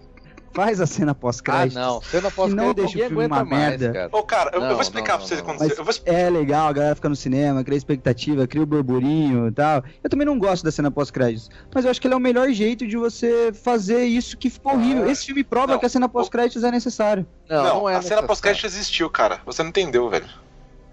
Faz 0.53 0.81
a 0.81 0.85
cena 0.85 1.11
Ah, 1.11 1.15
pós-crédito. 1.15 1.75
não. 1.79 2.01
Você 2.01 2.19
não 2.21 2.31
pode 2.31 2.51
E 2.51 2.55
não 2.55 2.73
deixa 2.73 2.97
o 2.97 3.07
filme 3.07 3.25
uma 3.25 3.45
merda. 3.45 3.91
cara. 3.93 4.09
Ô, 4.11 4.23
cara, 4.23 4.49
eu, 4.53 4.61
eu 4.61 4.67
Não, 4.67 4.73
vou 4.73 4.81
explicar 4.81 5.13
não, 5.13 5.19
pra 5.19 5.27
vocês 5.27 5.39
o 5.39 5.43
que 5.43 5.49
aconteceu. 5.49 5.77
Eu 5.77 5.83
vou 5.85 5.93
é 6.05 6.29
legal, 6.29 6.67
a 6.67 6.73
galera 6.73 6.95
fica 6.95 7.07
no 7.09 7.15
cinema, 7.15 7.63
cria 7.63 7.77
expectativa, 7.77 8.45
cria 8.47 8.61
o 8.63 8.65
burburinho 8.65 9.47
e 9.47 9.51
tal. 9.51 9.83
Eu 10.03 10.09
também 10.09 10.25
não 10.25 10.37
gosto 10.37 10.63
da 10.63 10.71
cena 10.71 10.91
pós-créditos. 10.91 11.49
Mas 11.73 11.85
eu 11.85 11.91
acho 11.91 12.01
que 12.01 12.07
ele 12.07 12.13
é 12.13 12.17
o 12.17 12.19
melhor 12.19 12.49
jeito 12.51 12.85
de 12.85 12.97
você 12.97 13.51
fazer 13.53 14.03
isso 14.03 14.37
que 14.37 14.49
ficou 14.49 14.73
horrível. 14.73 15.09
Esse 15.09 15.25
filme 15.27 15.43
prova 15.43 15.73
Não. 15.73 15.79
que 15.79 15.85
a 15.85 15.89
cena 15.89 16.09
pós-créditos 16.09 16.63
é 16.63 16.71
necessário. 16.71 17.25
Não, 17.49 17.57
Não, 17.57 17.63
não, 17.63 17.89
é 17.89 17.93
a 17.93 17.95
cena 17.95 17.97
necessário. 17.99 18.27
pós-crédito 18.27 18.65
existiu, 18.65 19.09
cara. 19.09 19.39
Você 19.45 19.63
não 19.63 19.69
entendeu, 19.69 20.09
velho. 20.09 20.25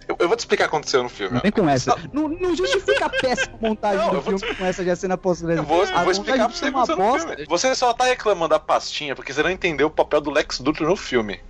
Eu, 0.08 0.16
eu 0.18 0.26
vou 0.26 0.36
te 0.36 0.40
explicar 0.40 0.64
o 0.64 0.68
que 0.70 0.74
aconteceu 0.76 1.02
no 1.02 1.08
filme. 1.10 1.34
Não 1.34 1.40
vem 1.42 1.52
com 1.52 1.68
essa. 1.68 1.94
Não, 2.12 2.26
não 2.28 2.56
justifica 2.56 3.06
a 3.06 3.10
péssima 3.10 3.58
montagem 3.60 3.98
Não, 4.06 4.14
do 4.14 4.22
filme 4.22 4.54
com 4.54 4.64
essa 4.64 4.82
de 4.82 4.90
a 4.90 4.96
cena 4.96 5.18
pós-crédito. 5.18 5.58
Eu 5.60 5.64
vou, 5.64 5.84
eu 5.84 6.02
vou 6.02 6.10
explicar 6.10 6.48
pra 6.48 6.56
você 6.56 6.64
o 6.64 6.68
que 6.68 6.74
uma 6.74 6.82
aconteceu 6.84 7.28
filme. 7.28 7.46
Você 7.46 7.74
só 7.74 7.92
tá 7.92 8.04
reclamando 8.04 8.48
da 8.48 8.58
pastinha 8.58 9.14
porque 9.14 9.32
você 9.32 9.42
não 9.42 9.50
entendeu 9.50 9.88
o 9.88 9.90
papel 9.90 10.20
do 10.22 10.30
Lex 10.30 10.58
Luthor 10.60 10.88
no 10.88 10.96
filme. 10.96 11.40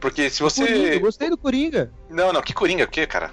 Porque 0.00 0.30
se 0.30 0.38
Coringa, 0.42 0.66
você. 0.78 0.94
eu 0.96 1.00
gostei 1.00 1.28
do 1.28 1.36
Coringa. 1.36 1.92
Não, 2.08 2.32
não, 2.32 2.40
que 2.40 2.54
Coringa, 2.54 2.84
o 2.84 2.88
quê, 2.88 3.06
cara? 3.06 3.30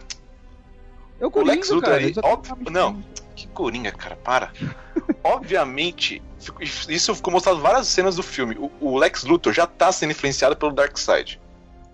É 1.19 1.23
o 1.25 1.29
O 1.29 1.31
Coringa, 1.31 1.53
Lex 1.53 1.69
Luthor 1.69 1.89
cara. 1.89 2.11
tem 2.11 2.13
óbvio- 2.23 2.57
não. 2.69 3.01
Que 3.37 3.47
Coringa, 3.47 3.91
cara, 3.93 4.17
para. 4.17 4.51
Obviamente, 5.23 6.21
isso 6.89 7.15
ficou 7.15 7.31
mostrado 7.31 7.59
em 7.59 7.61
várias 7.61 7.87
cenas 7.87 8.15
do 8.17 8.23
filme. 8.23 8.55
O, 8.59 8.71
o 8.81 8.97
Lex 8.97 9.23
Luthor 9.23 9.53
já 9.53 9.65
tá 9.65 9.91
sendo 9.91 10.11
influenciado 10.11 10.55
pelo 10.57 10.73
Darkseid. 10.73 11.39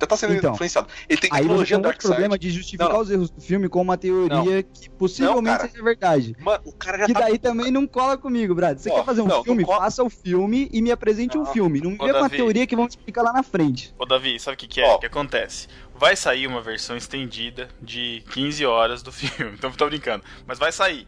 Já 0.03 0.07
tá 0.07 0.17
sendo 0.17 0.33
Então, 0.33 0.53
influenciado. 0.53 0.88
Ele 1.07 1.19
tem 1.22 1.29
Aí 1.31 1.38
você 1.38 1.43
tecnologia 1.43 1.77
tem 1.77 1.81
Darkseid. 1.83 2.12
problema 2.13 2.38
de 2.38 2.50
justificar 2.51 2.88
Não, 2.89 2.95
não. 2.95 3.01
os 3.01 3.10
erros 3.10 3.29
do 3.29 3.41
filme 3.41 3.69
com 3.69 3.81
uma 3.81 3.98
teoria 3.98 4.62
que 4.63 4.89
possivelmente 4.89 5.63
Não, 5.63 5.69
seja 5.69 5.83
verdade. 5.83 6.36
Mano, 6.39 6.62
o 6.65 6.74
cara 6.74 6.98
já 7.00 7.05
Que 7.05 7.13
tá. 7.13 7.19
daí 7.22 7.38
também 7.39 7.72
não 7.72 7.88
cola 7.88 8.17
comigo, 8.17 8.53
Brad. 8.53 8.77
Você 8.77 8.89
Ó, 8.89 8.95
quer 8.95 9.05
fazer 9.05 9.22
um 9.22 9.27
não, 9.27 9.38
não 9.38 9.43
filme? 9.43 9.65
Faça 9.65 10.03
o 10.03 10.10
filme 10.10 10.69
e 10.74 10.81
me 10.81 10.91
apresente 10.91 11.38
um 11.38 11.43
Não. 11.43 11.53
filme. 11.53 11.79
Não 11.79 11.91
me 11.91 11.98
com 11.98 12.05
uma 12.05 12.29
teoria 12.29 12.67
que 12.67 12.75
vão 12.75 12.86
explicar 12.86 13.22
lá 13.22 13.31
na 13.31 13.43
frente. 13.43 13.93
Ô 13.98 14.05
Davi, 14.05 14.39
sabe 14.39 14.55
o 14.55 14.57
que, 14.57 14.67
que 14.67 14.81
é? 14.81 14.91
O 14.93 15.00
que 15.00 15.05
acontece? 15.05 15.67
Vai 15.95 16.15
sair 16.15 16.48
uma 16.48 16.62
versão 16.62 16.98
estendida 16.98 17.69
de 17.81 18.24
15 18.31 18.65
horas 18.65 19.01
do 19.01 19.12
filme. 19.13 19.53
Então 19.53 19.72
tô 19.72 19.86
brincando. 19.88 20.24
Mas 20.45 20.60
vai 20.60 20.72
sair. 20.72 21.07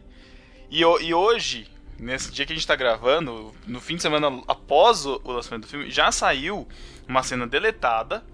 E, 0.70 0.80
e 0.80 1.14
hoje, 1.14 1.68
nesse 1.98 2.32
dia 2.32 2.46
que 2.46 2.52
a 2.52 2.56
gente 2.56 2.66
tá 2.66 2.74
gravando, 2.76 3.52
no 3.66 3.80
fim 3.80 3.96
de 3.96 4.02
semana 4.02 4.42
após 4.48 5.04
o, 5.06 5.20
o 5.22 5.32
lançamento 5.32 5.62
do 5.62 5.68
filme, 5.68 5.90
já 5.90 6.10
saiu 6.10 6.66
uma 7.08 7.22
cena 7.22 7.46
deletada 7.46 8.24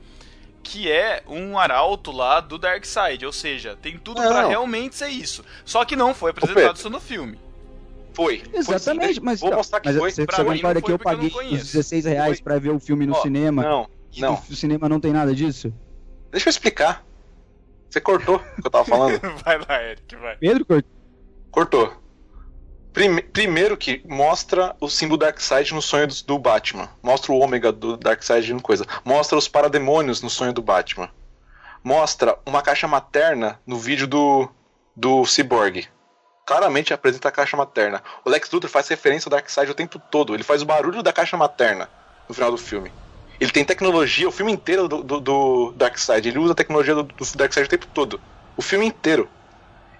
que 0.62 0.90
é 0.90 1.22
um 1.26 1.58
arauto 1.58 2.10
lá 2.12 2.40
do 2.40 2.56
Darkseid. 2.58 3.24
Ou 3.26 3.32
seja, 3.32 3.76
tem 3.80 3.98
tudo 3.98 4.20
pra 4.22 4.46
realmente 4.46 4.96
ser 4.96 5.08
isso. 5.08 5.44
Só 5.64 5.84
que 5.84 5.96
não 5.96 6.14
foi 6.14 6.30
apresentado 6.30 6.76
isso 6.76 6.90
no 6.90 7.00
filme. 7.00 7.38
Foi. 8.14 8.38
Foi 8.40 8.58
Exatamente, 8.58 9.20
né? 9.20 9.24
mas, 9.24 9.40
Vou 9.40 9.52
mostrar 9.54 9.80
que 9.80 9.88
mas 9.88 9.96
foi. 9.98 10.10
você, 10.10 10.26
Pra 10.26 10.36
você 10.36 10.42
mim 10.42 10.60
não 10.62 10.70
foi 10.72 10.82
que 10.82 10.90
eu 10.90 10.94
eu 10.94 10.98
paguei 10.98 11.30
conheço. 11.30 11.54
os 11.64 11.72
16 11.72 12.04
reais 12.04 12.38
Foi. 12.38 12.44
pra 12.44 12.58
ver 12.58 12.70
o 12.70 12.78
filme 12.78 13.06
no 13.06 13.14
Ó, 13.14 13.22
cinema 13.22 13.62
Não, 13.62 13.88
e 14.12 14.20
não. 14.20 14.42
no 14.48 14.54
cinema 14.56 14.88
não 14.88 15.00
tem 15.00 15.12
nada 15.12 15.34
disso? 15.34 15.72
Deixa 16.30 16.48
eu 16.48 16.50
explicar. 16.50 17.04
Você 17.88 18.00
cortou 18.00 18.36
o 18.36 18.60
que 18.60 18.66
eu 18.66 18.70
tava 18.70 18.84
falando? 18.84 19.18
vai 19.44 19.58
lá, 19.58 19.82
Eric, 19.82 20.16
vai. 20.16 20.36
Pedro 20.36 20.64
Cortez. 20.66 20.92
Cortou. 21.50 22.01
Prime- 22.92 23.22
primeiro 23.22 23.76
que 23.76 24.02
mostra 24.06 24.76
o 24.80 24.88
símbolo 24.88 25.18
Darkseid 25.18 25.72
no 25.72 25.80
sonho 25.80 26.06
do, 26.06 26.14
do 26.24 26.38
Batman. 26.38 26.88
Mostra 27.02 27.32
o 27.32 27.38
ômega 27.38 27.72
do 27.72 27.96
Darkseid 27.96 28.52
no 28.52 28.60
coisa. 28.60 28.86
Mostra 29.04 29.38
os 29.38 29.48
parademônios 29.48 30.20
no 30.20 30.28
sonho 30.28 30.52
do 30.52 30.62
Batman. 30.62 31.08
Mostra 31.82 32.38
uma 32.46 32.62
caixa 32.62 32.86
materna 32.86 33.58
no 33.66 33.78
vídeo 33.78 34.06
do, 34.06 34.48
do 34.94 35.24
Cyborg. 35.24 35.88
Claramente 36.46 36.92
apresenta 36.92 37.28
a 37.28 37.32
caixa 37.32 37.56
materna. 37.56 38.02
O 38.24 38.30
Lex 38.30 38.50
Luthor 38.50 38.68
faz 38.68 38.88
referência 38.88 39.28
ao 39.28 39.30
Darkseid 39.30 39.70
o 39.70 39.74
tempo 39.74 39.98
todo. 39.98 40.34
Ele 40.34 40.42
faz 40.42 40.60
o 40.60 40.66
barulho 40.66 41.02
da 41.02 41.12
caixa 41.12 41.36
materna 41.36 41.88
no 42.28 42.34
final 42.34 42.50
do 42.50 42.58
filme. 42.58 42.92
Ele 43.40 43.50
tem 43.50 43.64
tecnologia, 43.64 44.28
o 44.28 44.32
filme 44.32 44.52
inteiro 44.52 44.86
do, 44.86 45.02
do, 45.02 45.20
do 45.20 45.72
Darkseid. 45.72 46.28
Ele 46.28 46.38
usa 46.38 46.52
a 46.52 46.56
tecnologia 46.56 46.94
do, 46.94 47.02
do 47.02 47.24
Darkseid 47.36 47.66
o 47.66 47.70
tempo 47.70 47.86
todo. 47.86 48.20
O 48.56 48.62
filme 48.62 48.86
inteiro. 48.86 49.28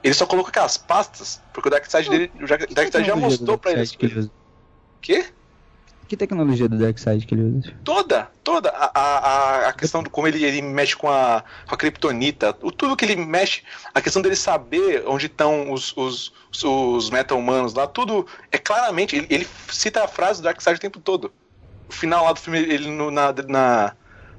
Ele 0.03 0.15
só 0.15 0.27
colocou 0.27 0.49
aquelas 0.51 0.77
pastas, 0.77 1.41
porque 1.53 1.69
o 1.69 1.71
Darkseid 1.71 2.09
dele. 2.11 2.33
O 2.73 2.75
Darkseid 2.75 3.07
já 3.07 3.15
mostrou 3.29 3.57
pra 3.59 3.71
ele. 3.73 3.81
Que 3.99 4.07
ele? 4.07 4.15
Quê? 5.01 5.27
Que 6.09 6.17
tecnologia 6.17 6.69
do 6.69 6.77
Darkseid 6.77 7.25
que 7.25 7.35
ele 7.35 7.59
usa? 7.59 7.73
Toda, 7.85 8.31
toda 8.45 8.69
a, 8.69 8.91
a, 9.01 9.69
a- 9.69 9.73
questão 9.73 10.03
de 10.03 10.11
como 10.11 10.29
ele, 10.29 10.45
ele 10.45 10.61
mexe 10.61 10.95
com 10.95 11.09
a, 11.09 11.43
com 11.67 11.75
a 11.75 11.79
Kryptonita, 11.79 12.55
o, 12.61 12.71
tudo 12.71 12.95
que 12.97 13.05
ele 13.07 13.17
mexe, 13.17 13.63
a 13.95 14.01
questão 14.01 14.21
dele 14.21 14.37
saber 14.37 15.05
onde 15.07 15.27
estão 15.27 15.73
os, 15.73 15.97
os, 15.97 16.33
os 16.63 17.09
meta-humanos 17.09 17.73
lá, 17.73 17.87
tudo 17.87 18.27
é 18.51 18.59
claramente. 18.59 19.17
Ele, 19.17 19.27
ele 19.31 19.49
cita 19.71 20.05
a 20.05 20.09
frase 20.09 20.43
do 20.43 20.45
Darkseid 20.45 20.77
o 20.77 20.81
tempo 20.81 21.01
todo. 21.01 21.33
O 21.89 21.93
final 21.93 22.25
lá 22.27 22.33
do 22.33 22.41
filme, 22.41 22.59
ele 22.59 22.91
no, 22.91 23.11
na, 23.11 23.33
na- 23.49 23.95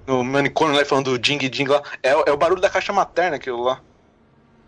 no 0.05 0.23
manicômio 0.23 0.75
lá 0.75 0.85
falando 0.85 1.11
do 1.11 1.17
Ding 1.17 1.39
Ding 1.49 1.65
lá, 1.65 1.81
é, 2.03 2.15
o- 2.15 2.23
é 2.27 2.31
o 2.31 2.37
barulho 2.37 2.61
da 2.61 2.69
caixa 2.69 2.93
materna 2.93 3.37
aquilo 3.37 3.63
lá. 3.63 3.79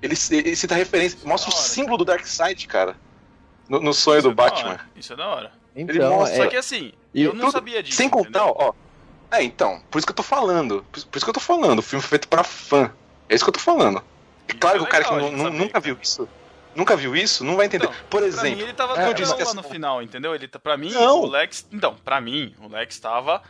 Ele, 0.01 0.15
ele 0.31 0.55
cita 0.55 0.75
referência, 0.75 1.17
mostra 1.23 1.49
o 1.49 1.53
Da 1.53 1.60
hora. 1.60 1.67
símbolo 1.69 1.97
do 1.97 2.05
Darkseid, 2.05 2.67
cara. 2.67 2.95
No, 3.67 3.79
no 3.79 3.93
sonho 3.93 4.19
Isso 4.19 4.27
do 4.27 4.31
é 4.31 4.36
Batman. 4.36 4.79
Isso 4.95 5.13
é 5.13 5.15
da 5.15 5.27
hora. 5.27 5.51
Então, 5.75 6.10
mostra- 6.13 6.38
Só 6.38 6.43
é, 6.43 6.47
que 6.47 6.55
assim, 6.58 6.93
E 7.13 7.23
eu 7.23 7.34
não 7.34 7.41
tudo- 7.45 7.51
sabia 7.53 7.81
disso. 7.81 7.97
Sem 7.97 8.10
contar, 8.10 8.45
entendeu? 8.45 8.55
ó. 8.60 8.73
É, 9.31 9.41
então, 9.43 9.81
por 9.89 9.97
isso 9.97 10.05
que 10.05 10.12
eu 10.12 10.15
tô 10.15 10.23
falando. 10.23 10.86
Por, 10.91 11.03
por 11.05 11.17
isso 11.17 11.25
que 11.25 11.29
eu 11.29 11.34
tô 11.34 11.39
falando. 11.39 11.79
O 11.79 11.81
filme 11.81 12.01
foi 12.01 12.10
feito 12.10 12.27
pra 12.27 12.43
fã. 12.43 12.91
É 13.27 13.36
isso 13.36 13.43
que 13.43 13.49
eu 13.49 13.53
tô 13.53 13.60
falando. 13.60 14.03
É 14.47 14.53
claro 14.53 14.77
que 14.79 14.84
o 14.86 14.88
cara 14.88 15.03
que 15.03 15.12
nu- 15.13 15.21
saber, 15.43 15.49
nunca 15.58 15.71
cara. 15.73 15.79
viu 15.84 15.97
isso, 16.01 16.29
nunca 16.75 16.95
viu 16.95 17.15
isso, 17.15 17.43
não 17.43 17.55
vai 17.55 17.65
entender. 17.65 17.86
Então, 17.86 17.95
por 18.10 18.21
Pra 18.21 18.21
mim 18.21 18.27
exemplo, 18.27 18.62
ele 18.62 18.73
tava 18.73 19.01
é, 19.01 19.05
é, 19.05 19.10
eu 19.10 19.13
disse 19.13 19.36
que 19.36 19.43
no 19.55 19.63
final, 19.63 20.01
entendeu? 20.03 20.36
Ele, 20.36 20.47
tá- 20.47 20.60
pra 20.60 20.77
mim, 20.77 20.91
Não. 20.91 21.21
o 21.21 21.25
Lex. 21.25 21.65
Então, 21.71 21.95
pra 22.05 22.21
mim, 22.21 22.53
o 22.62 22.67
Lex 22.67 22.99
tava. 22.99 23.41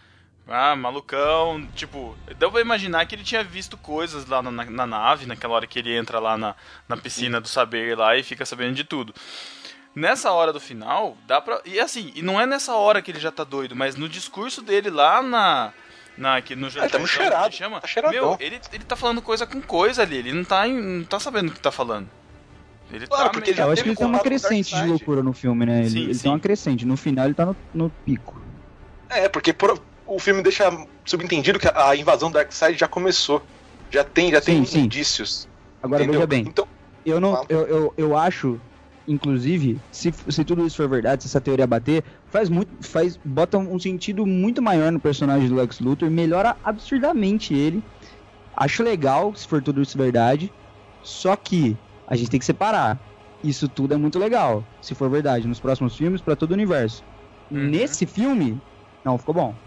Ah, 0.48 0.76
malucão, 0.76 1.68
tipo, 1.76 2.16
deu 2.38 2.52
pra 2.52 2.62
imaginar 2.62 3.06
que 3.08 3.16
ele 3.16 3.24
tinha 3.24 3.44
visto 3.44 3.76
coisas 3.78 4.28
lá 4.28 4.44
na, 4.44 4.52
na- 4.52 4.66
na 4.66 4.86
nave, 4.86 5.26
naquela 5.26 5.56
hora 5.56 5.66
que 5.66 5.80
ele 5.80 5.96
entra 5.96 6.20
lá 6.20 6.38
na, 6.38 6.56
na 6.88 6.96
piscina 6.96 7.42
do 7.42 7.48
saber 7.48 7.98
lá 7.98 8.16
e 8.16 8.22
fica 8.22 8.46
sabendo 8.46 8.76
de 8.76 8.84
tudo. 8.84 9.14
Nessa 9.96 10.32
hora 10.32 10.54
do 10.54 10.60
final, 10.60 11.18
dá 11.26 11.42
pra. 11.42 11.62
E 11.66 11.80
assim, 11.80 12.12
e 12.16 12.22
não 12.22 12.40
é 12.40 12.46
nessa 12.46 12.74
hora 12.76 13.02
que 13.02 13.10
ele 13.10 13.20
já 13.20 13.32
tá 13.32 13.44
doido, 13.44 13.76
mas 13.76 13.96
no 13.96 14.08
discurso 14.08 14.62
dele 14.62 14.90
lá 14.92 15.22
na. 15.24 15.72
na 16.18 16.42
que 16.42 16.56
no 16.56 16.68
ele 16.68 16.90
tá 16.90 17.00
que 17.00 17.08
cheirado, 17.08 17.56
chama, 17.56 17.82
tá. 17.82 18.12
Meu, 18.12 18.38
ele, 18.40 18.60
ele 18.74 18.84
tá 18.84 18.96
falando 18.96 19.22
coisa 19.22 19.48
com 19.48 19.60
coisa 19.62 20.02
ali, 20.04 20.18
ele 20.18 20.34
não 20.34 20.44
tá, 20.44 20.68
em- 20.68 20.80
não 21.00 21.06
tá 21.06 21.18
sabendo 21.20 21.50
o 21.50 21.54
que 21.54 21.60
tá 21.60 21.72
falando. 21.72 22.08
Ele 22.92 23.08
Claro, 23.08 23.24
tá 23.24 23.30
porque 23.32 23.46
meio- 23.46 23.52
ele 23.52 23.58
já 23.58 23.64
eu 23.64 23.72
acho 23.72 23.82
que 23.84 23.90
ele 23.90 23.96
tem 23.96 24.06
uma 24.06 24.20
crescente 24.20 24.76
de 24.76 24.86
loucura 24.86 25.24
no 25.24 25.34
filme, 25.34 25.66
né? 25.66 25.80
Ele, 25.80 25.90
Sim, 25.90 26.04
ele 26.04 26.14
sim. 26.14 26.22
tem 26.24 26.32
uma 26.34 26.40
crescente. 26.40 26.86
No 26.86 26.96
final 26.98 27.26
ele 27.26 27.34
tá 27.34 27.46
no, 27.48 27.56
no 27.74 27.90
pico. 27.90 28.40
é, 29.10 29.28
porque 29.30 29.52
por- 29.54 29.82
o 30.08 30.20
filme 30.20 30.42
deixa 30.42 30.70
subentendido 31.06 31.60
que 31.60 31.68
a, 31.68 31.96
invasão 31.96 32.30
do 32.30 32.34
Darkseid 32.34 32.78
já 32.78 32.88
começou. 32.88 33.42
Já 33.92 34.04
tem, 34.04 34.32
já 34.32 34.42
tem 34.42 34.64
Sim, 34.64 34.66
sim. 34.66 34.80
indícios. 34.82 35.48
Agora 35.82 36.04
entendeu? 36.04 36.22
veja 36.22 36.28
bem, 36.28 36.46
Então, 36.48 36.68
eu 37.06 37.20
não, 37.20 37.46
eu, 37.48 37.68
eu, 37.68 37.94
eu 37.98 38.18
acho, 38.18 38.60
inclusive, 39.08 39.80
se, 39.92 40.12
se 40.30 40.44
tudo 40.44 40.66
isso 40.66 40.78
for 40.78 40.90
verdade, 40.90 41.24
se 41.24 41.30
essa 41.30 41.40
teoria 41.40 41.68
bater, 41.68 42.04
faz 42.32 42.50
muito, 42.50 42.72
faz, 42.82 43.18
bota 43.24 43.58
um 43.58 43.80
sentido 43.80 44.26
muito 44.26 44.62
maior 44.62 44.92
no 44.92 45.00
personagem 45.00 45.48
do 45.48 45.56
Lex 45.56 45.80
Luthor, 45.80 46.10
melhora 46.10 46.56
absurdamente 46.64 47.54
ele. 47.54 47.84
Acho 48.58 48.84
legal 48.84 49.36
se 49.36 49.48
for 49.48 49.62
tudo 49.62 49.82
isso 49.82 49.98
verdade, 49.98 50.52
só 51.04 51.36
que 51.36 51.78
a 52.08 52.16
gente 52.16 52.30
tem 52.32 52.40
que 52.40 52.46
separar. 52.46 53.00
Isso 53.44 53.70
tudo 53.70 53.94
é 53.94 53.98
muito 53.98 54.18
legal, 54.18 54.64
se 54.82 54.96
for 54.96 55.10
verdade, 55.10 55.48
nos 55.48 55.60
próximos 55.60 55.96
filmes, 55.96 56.22
pra 56.22 56.36
todo 56.36 56.52
o 56.52 56.54
universo. 56.56 57.04
Uhum. 57.52 57.70
Nesse 57.70 58.08
filme, 58.08 58.60
não 59.04 59.20
ficou 59.20 59.36
bom. 59.36 59.65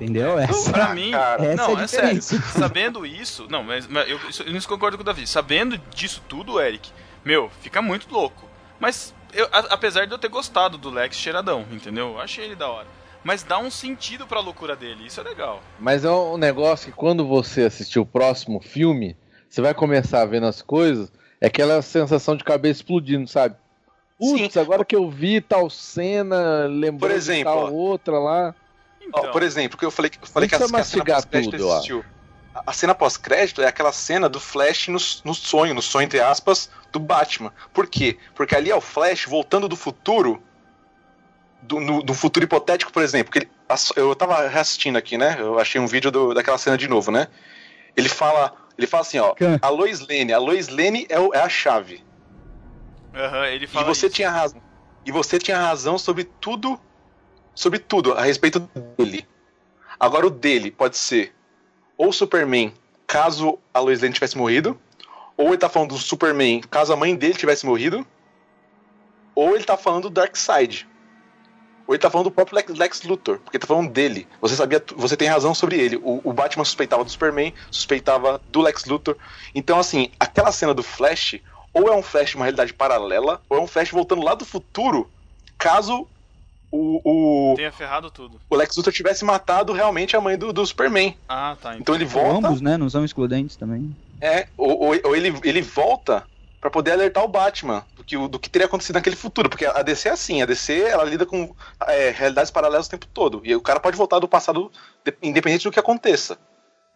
Entendeu? 0.00 0.38
Essa, 0.38 0.72
Pra 0.72 0.94
mim, 0.94 1.12
cara. 1.12 1.44
essa 1.44 1.68
não, 1.68 1.78
é 1.78 1.84
é 1.84 1.86
sério. 1.86 2.22
Sabendo 2.50 3.06
isso, 3.06 3.46
não, 3.48 3.62
mas, 3.62 3.86
mas 3.86 4.08
eu, 4.08 4.18
isso- 4.28 4.42
eu 4.42 4.52
não 4.52 4.60
concordo 4.62 4.96
com 4.96 5.02
o 5.02 5.06
Davi. 5.06 5.26
Sabendo 5.26 5.78
disso 5.94 6.20
tudo, 6.28 6.60
Eric, 6.60 6.90
meu, 7.24 7.48
fica 7.60 7.80
muito 7.80 8.12
louco. 8.12 8.48
Mas, 8.80 9.14
eu, 9.32 9.46
a- 9.52 9.66
apesar 9.70 10.06
de 10.06 10.12
eu 10.12 10.18
ter 10.18 10.28
gostado 10.28 10.76
do 10.76 10.90
Lex 10.90 11.16
cheiradão, 11.16 11.64
entendeu? 11.70 12.08
Eu 12.12 12.20
achei 12.20 12.44
ele 12.44 12.56
da 12.56 12.68
hora. 12.68 12.88
Mas 13.22 13.42
dá 13.42 13.56
um 13.58 13.70
sentido 13.70 14.26
pra 14.26 14.40
loucura 14.40 14.74
dele, 14.76 15.06
isso 15.06 15.20
é 15.20 15.22
legal. 15.24 15.62
Mas 15.78 16.04
é 16.04 16.10
um 16.10 16.36
negócio 16.36 16.90
que 16.90 16.96
quando 16.98 17.26
você 17.26 17.62
assistir 17.62 17.98
o 17.98 18.04
próximo 18.04 18.60
filme, 18.60 19.16
você 19.48 19.62
vai 19.62 19.72
começar 19.72 20.24
vendo 20.26 20.46
as 20.46 20.60
coisas, 20.60 21.10
é 21.40 21.46
aquela 21.46 21.80
sensação 21.80 22.36
de 22.36 22.44
cabeça 22.44 22.80
explodindo, 22.80 23.26
sabe? 23.28 23.54
Putz, 24.18 24.56
agora 24.56 24.84
que 24.84 24.94
eu 24.94 25.08
vi 25.10 25.40
tal 25.40 25.70
cena, 25.70 26.66
lembrando 26.66 27.00
Por 27.00 27.10
exemplo, 27.10 27.38
de 27.52 27.58
tal 27.60 27.72
outra 27.74 28.18
lá. 28.18 28.54
Ó, 29.12 29.18
Então, 29.20 29.32
por 29.32 29.42
exemplo, 29.42 29.78
que 29.78 29.84
eu 29.84 29.90
falei, 29.90 30.10
eu 30.20 30.26
falei 30.26 30.48
que, 30.48 30.54
a, 30.54 30.58
que 30.58 30.64
a 30.64 30.68
cena 30.84 31.04
pós-crédito 31.04 31.50
tudo, 31.52 31.68
ó. 31.68 31.72
existiu. 31.74 32.04
A, 32.54 32.62
a 32.70 32.72
cena 32.72 32.94
pós-crédito 32.94 33.62
é 33.62 33.66
aquela 33.66 33.92
cena 33.92 34.28
do 34.28 34.40
Flash 34.40 34.88
no, 34.88 34.98
no 35.24 35.34
sonho, 35.34 35.74
no 35.74 35.82
sonho, 35.82 36.04
entre 36.04 36.20
aspas, 36.20 36.70
do 36.92 36.98
Batman. 37.00 37.52
Por 37.72 37.86
quê? 37.86 38.18
Porque 38.34 38.54
ali 38.54 38.70
é 38.70 38.76
o 38.76 38.80
Flash 38.80 39.24
voltando 39.26 39.68
do 39.68 39.76
futuro, 39.76 40.42
do, 41.62 41.80
no, 41.80 42.02
do 42.02 42.14
futuro 42.14 42.44
hipotético, 42.44 42.92
por 42.92 43.02
exemplo. 43.02 43.32
Que 43.32 43.40
ele- 43.40 43.50
eu 43.96 44.14
tava 44.14 44.46
reassistindo 44.48 44.98
aqui, 44.98 45.16
né? 45.18 45.36
Eu 45.38 45.58
achei 45.58 45.80
um 45.80 45.86
vídeo 45.86 46.10
do- 46.10 46.34
daquela 46.34 46.58
cena 46.58 46.76
de 46.78 46.86
novo, 46.88 47.10
né? 47.10 47.28
Ele 47.96 48.08
fala, 48.08 48.54
ele 48.76 48.86
fala 48.86 49.00
assim, 49.02 49.18
ó, 49.18 49.34
a 49.62 49.68
Lois 49.68 50.00
Lane, 50.00 50.32
a 50.32 50.38
Lois 50.38 50.68
Lane 50.68 51.06
é, 51.08 51.18
o- 51.18 51.32
é 51.34 51.38
a 51.40 51.48
chave. 51.48 52.04
aham, 53.14 53.46
ele 53.46 53.64
E 53.64 53.68
fala 53.68 53.86
você 53.86 54.06
isso. 54.06 54.16
tinha 54.16 54.30
razão. 54.30 54.62
E 55.06 55.12
você 55.12 55.38
tinha 55.38 55.58
razão 55.58 55.98
sobre 55.98 56.24
tudo, 56.24 56.80
sobre 57.54 57.78
tudo 57.78 58.12
a 58.12 58.22
respeito 58.22 58.60
dele. 58.98 59.26
Agora 59.98 60.26
o 60.26 60.30
dele 60.30 60.70
pode 60.70 60.98
ser 60.98 61.34
ou 61.96 62.12
Superman, 62.12 62.72
caso 63.06 63.58
a 63.72 63.78
Lois 63.78 64.02
Lane 64.02 64.14
tivesse 64.14 64.36
morrido, 64.36 64.78
ou 65.36 65.48
ele 65.48 65.58
tá 65.58 65.68
falando 65.68 65.90
do 65.90 65.98
Superman, 65.98 66.60
caso 66.62 66.92
a 66.92 66.96
mãe 66.96 67.14
dele 67.14 67.34
tivesse 67.34 67.64
morrido, 67.64 68.06
ou 69.34 69.54
ele 69.54 69.64
tá 69.64 69.76
falando 69.76 70.04
do 70.04 70.10
Darkseid. 70.10 70.88
Ou 71.86 71.94
ele 71.94 72.00
tá 72.00 72.08
falando 72.08 72.26
do 72.26 72.30
próprio 72.30 72.56
Lex, 72.76 73.02
Luthor, 73.02 73.40
porque 73.40 73.58
tá 73.58 73.66
falando 73.66 73.90
dele. 73.90 74.26
Você 74.40 74.56
sabia, 74.56 74.82
você 74.96 75.16
tem 75.16 75.28
razão 75.28 75.54
sobre 75.54 75.78
ele. 75.78 75.96
O, 75.96 76.20
o 76.24 76.32
Batman 76.32 76.64
suspeitava 76.64 77.04
do 77.04 77.10
Superman, 77.10 77.52
suspeitava 77.70 78.40
do 78.50 78.62
Lex 78.62 78.86
Luthor. 78.86 79.16
Então, 79.54 79.78
assim, 79.78 80.10
aquela 80.18 80.50
cena 80.50 80.72
do 80.72 80.82
Flash, 80.82 81.40
ou 81.74 81.88
é 81.88 81.94
um 81.94 82.02
Flash 82.02 82.34
uma 82.36 82.44
realidade 82.46 82.72
paralela, 82.72 83.42
ou 83.50 83.58
é 83.58 83.60
um 83.60 83.66
Flash 83.66 83.90
voltando 83.90 84.22
lá 84.22 84.34
do 84.34 84.46
futuro, 84.46 85.10
caso 85.58 86.08
o, 86.76 87.52
o, 87.52 87.54
Tenha 87.56 87.70
ferrado 87.72 88.10
tudo. 88.10 88.40
o 88.50 88.56
Lex 88.56 88.76
Luthor 88.76 88.92
tivesse 88.92 89.24
matado 89.24 89.72
realmente 89.72 90.16
a 90.16 90.20
mãe 90.20 90.36
do, 90.36 90.52
do 90.52 90.66
Superman. 90.66 91.16
Ah, 91.28 91.56
tá. 91.60 91.76
Então 91.76 91.94
ele 91.94 92.04
volta, 92.04 92.48
ambos, 92.48 92.60
né? 92.60 92.76
Não 92.76 92.90
são 92.90 93.04
excludentes 93.04 93.56
também. 93.56 93.94
é, 94.20 94.48
ou, 94.56 94.70
ou- 94.88 95.00
ou 95.04 95.16
ele, 95.16 95.38
ele 95.44 95.62
volta 95.62 96.24
pra 96.60 96.70
poder 96.70 96.92
alertar 96.92 97.22
o 97.22 97.28
Batman 97.28 97.84
do 97.94 98.02
que, 98.02 98.16
do 98.28 98.38
que 98.38 98.48
teria 98.48 98.66
acontecido 98.66 98.94
naquele 98.96 99.16
futuro. 99.16 99.48
Porque 99.50 99.66
a 99.66 99.82
DC 99.82 100.08
é 100.08 100.12
assim, 100.12 100.40
a 100.42 100.46
DC 100.46 100.80
ela 100.80 101.04
lida 101.04 101.26
com 101.26 101.54
é, 101.86 102.10
realidades 102.10 102.50
paralelas 102.50 102.86
o 102.86 102.90
tempo 102.90 103.06
todo. 103.12 103.42
E 103.44 103.54
o 103.54 103.60
cara 103.60 103.78
pode 103.80 103.96
voltar 103.96 104.18
do 104.18 104.26
passado 104.26 104.72
de- 105.04 105.14
independente 105.22 105.64
do 105.64 105.70
que 105.70 105.78
aconteça. 105.78 106.38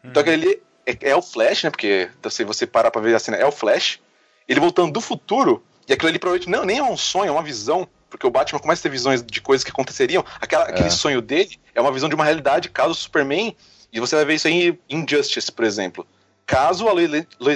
Então 0.03 0.23
aquele 0.23 0.63
é, 0.87 1.11
é 1.11 1.15
o 1.17 1.21
Flash, 1.21 1.65
né? 1.65 1.71
Porque 1.71 2.09
se 2.31 2.45
você 2.45 2.67
parar 2.67 2.91
pra 2.91 3.03
ver 3.03 3.15
a 3.15 3.19
cena, 3.19 3.37
é 3.37 3.45
o 3.45 3.53
Flash. 3.53 4.01
Ele 4.49 4.59
voltando 4.61 4.91
do 4.93 5.01
futuro, 5.03 5.63
e 5.87 5.93
aquilo 5.93 6.09
ali 6.09 6.19
provavelmente 6.19 6.49
não, 6.51 6.65
nem 6.65 6.79
é 6.79 6.83
um 6.83 6.97
sonho, 6.97 7.29
é 7.29 7.33
uma 7.33 7.43
visão. 7.43 7.87
Porque 8.11 8.27
o 8.27 8.31
Batman 8.31 8.59
começa 8.59 8.81
a 8.81 8.85
ter 8.85 8.89
visões 8.89 9.23
de 9.23 9.41
coisas 9.41 9.63
que 9.65 9.71
aconteceriam. 9.71 10.25
Aquela, 10.41 10.65
Aquele 10.65 10.91
sonho 10.91 11.21
dele 11.21 11.59
é 11.75 11.81
uma 11.81 11.93
visão 11.93 12.09
de 12.09 12.15
uma 12.15 12.25
realidade, 12.25 12.69
caso 12.71 12.91
o 12.93 12.95
Superman. 12.95 13.55
E 13.93 14.01
você 14.01 14.17
vai 14.17 14.25
ver 14.25 14.35
isso 14.35 14.47
aí 14.49 14.79
em 14.89 15.03
Injustice, 15.03 15.51
por 15.53 15.65
exemplo. 15.65 16.07
Caso 16.47 16.89
a 16.89 16.93
Lois 16.93 17.11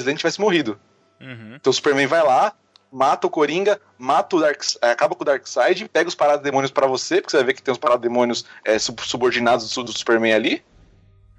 Lane- 0.05 0.17
tivesse 0.19 0.41
morrido. 0.41 0.79
Uhum. 1.21 1.55
Então 1.57 1.71
o 1.71 1.75
Superman 1.75 2.07
vai 2.07 2.23
lá, 2.23 2.53
mata 2.91 3.27
o 3.27 3.31
Coringa, 3.31 3.81
mata 3.97 4.37
o 4.37 4.41
Dark, 4.41 4.61
é, 4.83 4.91
acaba 4.91 5.15
com 5.15 5.23
o 5.23 5.25
Darkseid, 5.25 5.88
pega 5.88 6.09
os 6.09 6.15
parademônios 6.15 6.71
pra 6.71 6.87
você, 6.87 7.17
porque 7.23 7.31
você 7.31 7.37
vai 7.38 7.47
ver 7.47 7.55
que 7.55 7.62
tem 7.62 7.73
os 7.73 7.79
parademônios 7.79 8.45
é, 8.65 8.79
sub- 8.79 9.01
subordinados 9.03 9.73
do, 9.75 9.85
do 9.85 9.97
Superman 9.97 10.35
ali, 10.35 10.62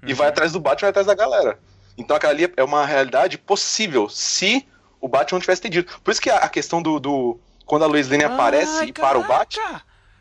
e 0.06 0.12
vai 0.12 0.28
atrás 0.28 0.52
do 0.52 0.58
Batman, 0.60 0.86
vai 0.86 0.90
atrás 0.90 1.06
da 1.06 1.14
galera. 1.14 1.58
Então 1.96 2.16
aquela 2.16 2.32
ali 2.32 2.52
é 2.56 2.64
uma 2.64 2.84
realidade 2.84 3.38
possível 3.38 4.08
se 4.08 4.66
o 5.00 5.08
Batman 5.08 5.36
não 5.36 5.40
tivesse 5.40 5.60
entendido. 5.60 5.90
Por 6.02 6.10
isso 6.10 6.20
que 6.20 6.28
a, 6.30 6.38
a 6.38 6.48
questão 6.48 6.82
do, 6.82 6.98
do- 6.98 7.38
quando 7.64 7.84
a 7.84 7.86
Lois 7.86 8.08
Lane 8.08 8.24
aparece 8.24 8.78
Ai, 8.80 8.86
e 8.88 8.92
para 8.92 9.18
o! 9.18 9.24
Batman, 9.24 9.80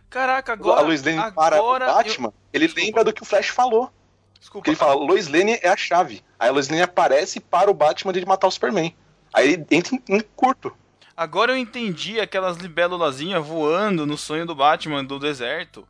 Caraca, 0.10 0.54
agora. 0.54 0.82
a 0.82 0.84
Lois 0.84 1.04
Lane 1.04 1.18
para 1.34 1.56
o 1.56 1.60
agora 1.60 1.86
eu- 1.88 1.94
Batman, 1.94 2.34
ele 2.52 2.66
Desculpa. 2.66 2.86
lembra 2.86 3.04
do 3.04 3.14
que 3.14 3.22
o 3.24 3.26
Flash 3.26 3.48
falou. 3.50 3.92
Desculpa. 4.40 4.70
Ele 4.70 4.76
fala, 4.76 4.94
Lois 4.96 5.28
Lane 5.28 5.58
é 5.62 5.70
a 5.70 5.78
chave. 5.78 6.22
Aí 6.38 6.50
a 6.50 6.52
Lois 6.52 6.68
Lane 6.70 6.82
aparece 6.82 7.40
para 7.40 7.72
o 7.72 7.74
Batman 7.74 8.12
de 8.14 8.26
matar 8.26 8.48
o 8.48 8.52
Superman. 8.52 8.94
Aí 9.34 9.54
ele 9.54 9.66
entra 9.72 9.96
em, 9.96 10.16
em 10.18 10.22
curto. 10.36 10.76
Agora 11.16 11.52
eu 11.52 11.58
entendi 11.58 12.20
aquelas 12.20 12.58
libélulazinhas 12.58 13.46
voando 13.46 14.06
no 14.06 14.18
sonho 14.18 14.46
do 14.46 14.54
Batman 14.56 15.04
do 15.04 15.18
deserto. 15.20 15.88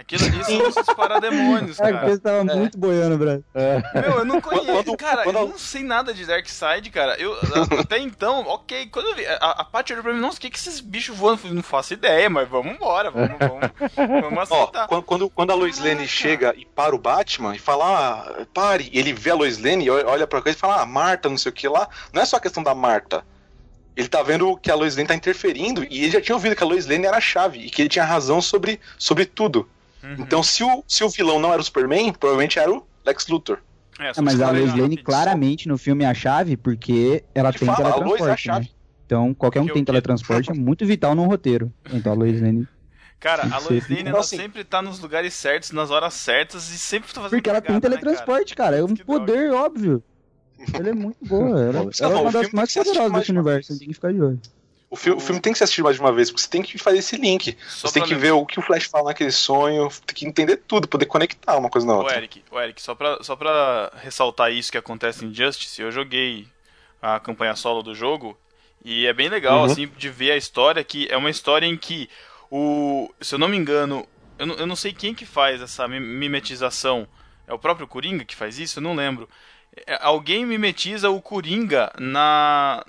Aquilo 0.00 0.24
ali 0.24 0.44
são 0.44 0.82
os 0.82 0.94
parademônios, 0.96 1.78
É, 1.78 1.82
porque 1.82 1.92
cara. 1.98 2.08
você 2.08 2.18
tava 2.18 2.44
muito 2.56 2.78
boiando, 2.78 3.18
Brad. 3.18 3.42
Meu, 3.94 4.18
eu 4.20 4.24
não 4.24 4.40
conheço. 4.40 4.64
Quando- 4.66 4.96
cara, 4.96 5.22
quando- 5.24 5.36
eu 5.38 5.48
não 5.48 5.58
sei 5.58 5.82
nada 5.84 6.14
de 6.14 6.24
Darkseid, 6.24 6.88
cara. 6.90 7.20
Eu, 7.20 7.36
até 7.78 7.98
então, 7.98 8.40
ok. 8.46 8.86
Quando 8.86 9.08
eu 9.10 9.14
vi. 9.14 9.26
A, 9.26 9.34
a 9.58 9.64
Paty 9.64 9.92
olhou 9.92 10.02
pra 10.02 10.14
mim, 10.14 10.20
nossa, 10.20 10.38
o 10.38 10.40
que, 10.40 10.48
que 10.48 10.58
esses 10.58 10.80
bichos 10.80 11.16
voando? 11.16 11.34
Eu 11.34 11.38
falei, 11.38 11.54
não 11.56 11.62
faço 11.62 11.92
ideia, 11.92 12.30
mas 12.30 12.48
vamos 12.48 12.72
embora, 12.74 13.10
vamos, 13.10 13.30
vamos, 13.38 14.20
vamos 14.22 14.50
Ó, 14.50 14.62
aceitar. 14.62 14.86
quando, 14.88 15.02
quando, 15.02 15.30
quando 15.30 15.50
a 15.50 15.54
Lois 15.54 15.78
Lane 15.78 15.90
Caraca. 15.96 16.06
chega 16.08 16.54
e 16.56 16.64
para 16.64 16.94
o 16.94 16.98
Batman 16.98 17.54
e 17.54 17.58
fala, 17.58 17.84
ah, 18.40 18.46
pare, 18.54 18.88
e 18.92 18.98
ele 18.98 19.12
vê 19.12 19.30
a 19.30 19.34
Lois 19.34 19.58
Lane 19.62 19.84
e 19.84 19.90
olha 19.90 20.06
olha 20.08 20.26
pra 20.26 20.40
coisa 20.40 20.56
e 20.56 20.60
fala, 20.60 20.80
ah, 20.80 20.86
Marta, 20.86 21.28
não 21.28 21.36
sei 21.38 21.50
o 21.50 21.54
que 21.54 21.68
lá. 21.68 21.88
Não 22.12 22.22
é 22.22 22.24
só 22.24 22.36
a 22.36 22.40
questão 22.40 22.62
da 22.62 22.74
Marta. 22.74 23.22
Ele 23.96 24.08
tá 24.08 24.22
vendo 24.22 24.56
que 24.56 24.70
a 24.70 24.74
Lois 24.74 24.96
Lane 24.96 25.08
tá 25.08 25.14
interferindo 25.14 25.84
e 25.84 26.04
ele 26.04 26.10
já 26.10 26.20
tinha 26.20 26.34
ouvido 26.34 26.56
que 26.56 26.62
a 26.62 26.66
Lois 26.66 26.86
Lane 26.86 27.04
era 27.04 27.18
a 27.18 27.20
chave 27.20 27.58
e 27.58 27.68
que 27.68 27.82
ele 27.82 27.88
tinha 27.88 28.04
razão 28.04 28.40
sobre, 28.40 28.80
sobre 28.96 29.26
tudo. 29.26 29.68
Uhum. 30.02 30.14
Então, 30.18 30.42
se 30.42 30.62
o, 30.64 30.82
se 30.88 31.04
o 31.04 31.08
vilão 31.08 31.38
não 31.38 31.52
era 31.52 31.60
o 31.60 31.64
Superman, 31.64 32.12
provavelmente 32.12 32.58
era 32.58 32.70
o 32.72 32.86
Lex 33.04 33.26
Luthor. 33.28 33.58
É, 33.98 34.12
Ah, 34.16 34.22
mas 34.22 34.40
a 34.40 34.50
Lois 34.50 34.68
Lane 34.68 34.80
rapidinho. 34.80 35.04
claramente 35.04 35.68
no 35.68 35.76
filme 35.76 36.04
é 36.04 36.08
a 36.08 36.14
chave 36.14 36.56
porque 36.56 37.22
ela 37.34 37.52
tem 37.52 37.66
fala, 37.66 37.88
é 37.88 37.90
a 37.90 37.94
teletransporte, 37.94 38.48
né? 38.48 38.54
chave. 38.54 38.70
Então, 39.04 39.34
qualquer 39.34 39.60
um 39.60 39.66
Que 39.66 39.72
tem 39.74 39.84
teletransporte 39.84 40.50
é 40.50 40.54
muito 40.54 40.86
vital 40.86 41.14
num 41.14 41.26
roteiro. 41.26 41.72
Então, 41.92 42.12
a 42.12 42.14
Lois 42.14 42.40
Lane... 42.40 42.66
Cara, 43.18 43.42
a 43.42 43.58
Lois 43.58 43.86
Lane, 43.88 44.00
Então, 44.00 44.12
ela 44.12 44.20
assim- 44.20 44.36
sempre 44.38 44.64
tá 44.64 44.80
nos 44.80 44.98
lugares 45.00 45.34
certos, 45.34 45.72
nas 45.72 45.90
horas 45.90 46.14
certas 46.14 46.70
e 46.70 46.78
sempre 46.78 47.12
tá 47.12 47.20
fazendo 47.20 47.36
Porque 47.36 47.50
ela 47.50 47.60
tem 47.60 47.74
cagada, 47.74 47.88
né, 47.90 47.96
cara? 47.96 48.02
teletransporte, 48.06 48.54
cara. 48.54 48.76
É 48.78 48.82
um 48.84 48.94
Que 48.94 49.04
droga. 49.04 49.20
poder 49.26 49.52
óbvio. 49.52 50.02
Ela 50.72 50.88
é 50.88 50.92
muito 50.94 51.18
boa. 51.22 51.60
Ela, 51.60 51.68
ela 51.80 51.90
eu 52.00 52.10
é 52.18 52.20
uma 52.22 52.32
das 52.32 52.50
mais 52.52 52.72
poderosas 52.72 53.02
desse 53.02 53.12
mais 53.12 53.28
universo. 53.28 53.78
Tem 53.78 53.88
que 53.88 53.94
ficar 53.94 54.12
de 54.12 54.22
olho. 54.22 54.40
O 54.90 54.96
filme, 54.96 55.18
o 55.18 55.24
filme 55.24 55.40
tem 55.40 55.52
que 55.52 55.58
ser 55.58 55.64
assistido 55.64 55.84
mais 55.84 55.94
de 55.96 56.02
uma 56.02 56.12
vez, 56.12 56.30
porque 56.30 56.42
você 56.42 56.50
tem 56.50 56.62
que 56.62 56.76
fazer 56.76 56.98
esse 56.98 57.16
link. 57.16 57.56
Só 57.68 57.86
você 57.86 57.94
tem 58.00 58.08
que 58.08 58.14
ver 58.16 58.32
o 58.32 58.44
que 58.44 58.58
o 58.58 58.62
Flash 58.62 58.86
fala 58.86 59.04
naquele 59.10 59.30
sonho, 59.30 59.88
tem 60.04 60.14
que 60.16 60.26
entender 60.26 60.56
tudo, 60.56 60.88
poder 60.88 61.06
conectar 61.06 61.56
uma 61.56 61.70
coisa 61.70 61.86
na 61.86 61.94
Ô 61.94 61.98
outra. 61.98 62.16
Eric, 62.16 62.42
ô 62.50 62.60
Eric, 62.60 62.82
só 62.82 62.94
pra, 62.96 63.22
só 63.22 63.36
pra 63.36 63.92
ressaltar 64.02 64.50
isso 64.52 64.72
que 64.72 64.76
acontece 64.78 65.24
em 65.24 65.32
Justice, 65.32 65.80
eu 65.80 65.92
joguei 65.92 66.48
a 67.00 67.20
campanha 67.20 67.54
solo 67.54 67.84
do 67.84 67.94
jogo 67.94 68.36
e 68.84 69.06
é 69.06 69.12
bem 69.12 69.28
legal, 69.28 69.58
Uhum. 69.60 69.64
assim, 69.66 69.86
de 69.86 70.08
ver 70.08 70.32
a 70.32 70.36
história, 70.36 70.82
que 70.82 71.06
é 71.08 71.16
uma 71.16 71.30
história 71.30 71.66
em 71.66 71.76
que 71.76 72.10
o. 72.50 73.08
Se 73.20 73.36
eu 73.36 73.38
não 73.38 73.46
me 73.46 73.56
engano, 73.56 74.04
eu 74.40 74.46
não, 74.46 74.54
eu 74.56 74.66
não 74.66 74.74
sei 74.76 74.92
quem 74.92 75.14
que 75.14 75.24
faz 75.24 75.62
essa 75.62 75.86
mi- 75.86 76.00
mimetização. 76.00 77.06
É 77.46 77.54
o 77.54 77.58
próprio 77.60 77.86
Coringa 77.86 78.24
que 78.24 78.34
faz 78.34 78.58
isso? 78.58 78.80
Eu 78.80 78.82
não 78.82 78.96
lembro. 78.96 79.28
É, 79.86 79.98
alguém 80.02 80.44
mimetiza 80.44 81.10
o 81.10 81.22
Coringa 81.22 81.92
na 81.98 82.84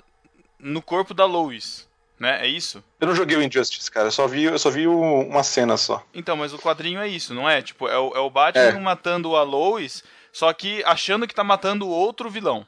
no 0.58 0.80
corpo 0.82 1.12
da 1.14 1.24
Lois, 1.24 1.88
né? 2.22 2.38
É 2.42 2.46
isso? 2.48 2.82
Eu 3.00 3.08
não 3.08 3.14
joguei 3.14 3.36
o 3.36 3.42
Injustice, 3.42 3.90
cara. 3.90 4.06
Eu 4.06 4.12
só 4.12 4.26
vi, 4.26 4.44
eu 4.44 4.58
só 4.58 4.70
vi 4.70 4.86
o- 4.86 5.20
uma 5.20 5.42
cena 5.42 5.76
só. 5.76 6.02
Então, 6.14 6.36
mas 6.36 6.52
o 6.54 6.58
quadrinho 6.58 7.00
é 7.00 7.08
isso, 7.08 7.34
não 7.34 7.48
é? 7.50 7.60
Tipo, 7.60 7.88
é 7.88 7.98
o, 7.98 8.14
é 8.16 8.20
o 8.20 8.30
Batman 8.30 8.62
É. 8.62 8.80
matando 8.80 9.36
a 9.36 9.42
Lois, 9.42 10.02
só 10.32 10.52
que 10.52 10.82
achando 10.84 11.26
que 11.26 11.34
tá 11.34 11.44
matando 11.44 11.88
outro 11.88 12.30
vilão. 12.30 12.64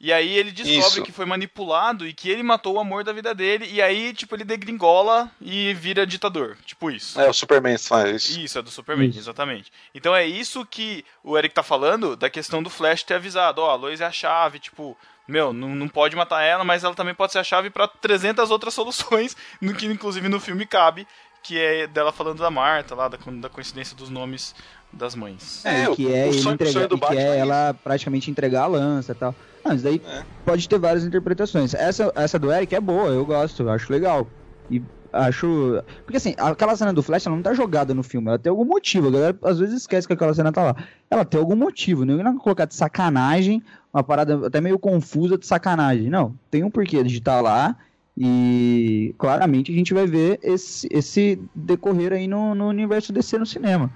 E 0.00 0.12
aí 0.12 0.30
ele 0.38 0.52
descobre 0.52 0.78
Isso. 0.78 1.02
que 1.02 1.10
foi 1.10 1.26
manipulado 1.26 2.06
e 2.06 2.12
que 2.14 2.30
ele 2.30 2.44
matou 2.44 2.74
o 2.76 2.78
amor 2.78 3.02
da 3.02 3.12
vida 3.12 3.34
dele, 3.34 3.68
e 3.68 3.82
aí, 3.82 4.14
tipo, 4.14 4.36
ele 4.36 4.44
degringola 4.44 5.28
e 5.40 5.74
vira 5.74 6.06
ditador. 6.06 6.56
Tipo 6.64 6.88
isso. 6.88 7.20
É, 7.20 7.28
o 7.28 7.32
Superman 7.32 7.76
faz 7.78 8.22
isso. 8.22 8.38
Isso, 8.40 8.58
é 8.60 8.62
do 8.62 8.70
Superman, 8.70 9.08
Isso. 9.10 9.18
exatamente. 9.18 9.72
Então 9.92 10.14
é 10.14 10.24
isso 10.24 10.64
que 10.64 11.04
o 11.24 11.36
Eric 11.36 11.52
tá 11.52 11.64
falando 11.64 12.14
da 12.14 12.30
questão 12.30 12.62
do 12.62 12.70
Flash 12.70 13.02
ter 13.02 13.14
avisado. 13.14 13.60
Ó, 13.60 13.70
a 13.70 13.74
Lois 13.74 14.00
é 14.00 14.04
a 14.06 14.12
chave, 14.12 14.60
tipo, 14.60 14.96
meu, 15.28 15.52
não, 15.52 15.74
não 15.74 15.88
pode 15.88 16.16
matar 16.16 16.42
ela, 16.42 16.64
mas 16.64 16.82
ela 16.84 16.94
também 16.94 17.14
pode 17.14 17.32
ser 17.32 17.38
a 17.38 17.44
chave 17.44 17.70
pra 17.70 17.86
300 17.86 18.50
outras 18.50 18.72
soluções, 18.74 19.36
no 19.60 19.74
que 19.74 19.86
inclusive 19.86 20.28
no 20.28 20.40
filme 20.40 20.64
cabe, 20.66 21.06
que 21.42 21.58
é 21.58 21.86
dela 21.86 22.10
falando 22.12 22.38
da 22.38 22.50
Marta, 22.50 22.94
lá, 22.94 23.08
da, 23.08 23.18
da 23.40 23.48
coincidência 23.48 23.96
dos 23.96 24.08
nomes 24.10 24.54
das 24.92 25.14
mães. 25.14 25.64
É, 25.66 25.84
e 25.84 25.88
o- 25.88 25.94
que 25.94 26.12
é 26.12 26.26
o 26.26 26.34
entregar, 26.34 26.72
sonho 26.72 26.88
do 26.88 26.98
que 26.98 27.14
é 27.16 27.36
é 27.36 27.38
ela 27.38 27.74
praticamente 27.84 28.30
entregar 28.30 28.62
a 28.62 28.66
lança 28.66 29.12
e 29.12 29.14
tal. 29.14 29.34
Não, 29.64 29.74
isso 29.74 29.84
daí 29.84 30.00
É. 30.06 30.22
pode 30.46 30.66
ter 30.68 30.78
várias 30.78 31.04
interpretações. 31.04 31.74
Essa, 31.74 32.10
essa 32.14 32.38
do 32.38 32.50
Eric 32.50 32.74
é 32.74 32.80
boa, 32.80 33.08
eu 33.10 33.24
gosto, 33.26 33.62
eu 33.64 33.70
acho 33.70 33.92
legal. 33.92 34.26
E 34.70 34.82
acho. 35.12 35.82
Porque 36.04 36.16
assim, 36.16 36.34
aquela 36.38 36.74
cena 36.76 36.92
do 36.92 37.02
Flash 37.02 37.26
ela 37.26 37.36
não 37.36 37.42
tá 37.42 37.52
jogada 37.52 37.92
no 37.92 38.02
filme, 38.02 38.28
ela 38.28 38.38
tem 38.38 38.48
algum 38.50 38.64
motivo. 38.64 39.08
A 39.08 39.10
galera 39.10 39.38
às 39.44 39.58
vezes 39.58 39.76
esquece 39.82 40.06
que 40.06 40.12
aquela 40.14 40.32
cena 40.32 40.50
tá 40.52 40.62
lá. 40.62 40.76
Ela 41.10 41.24
tem 41.24 41.38
algum 41.38 41.56
motivo, 41.56 42.04
não 42.06 42.18
é 42.20 42.38
colocar 42.38 42.64
de 42.64 42.74
sacanagem, 42.74 43.62
uma 43.92 44.02
parada 44.02 44.46
até 44.46 44.60
meio 44.60 44.78
confusa 44.78 45.38
de 45.38 45.46
sacanagem. 45.46 46.10
Não, 46.10 46.34
tem 46.50 46.64
um 46.64 46.70
porquê 46.70 47.02
de 47.02 47.18
estar 47.18 47.40
lá. 47.40 47.76
E 48.20 49.14
claramente 49.16 49.70
a 49.70 49.74
gente 49.74 49.94
vai 49.94 50.04
ver 50.04 50.40
esse, 50.42 50.88
esse 50.90 51.40
decorrer 51.54 52.12
aí 52.12 52.26
no, 52.26 52.52
no 52.52 52.66
universo 52.66 53.12
DC 53.12 53.38
no 53.38 53.46
cinema. 53.46 53.92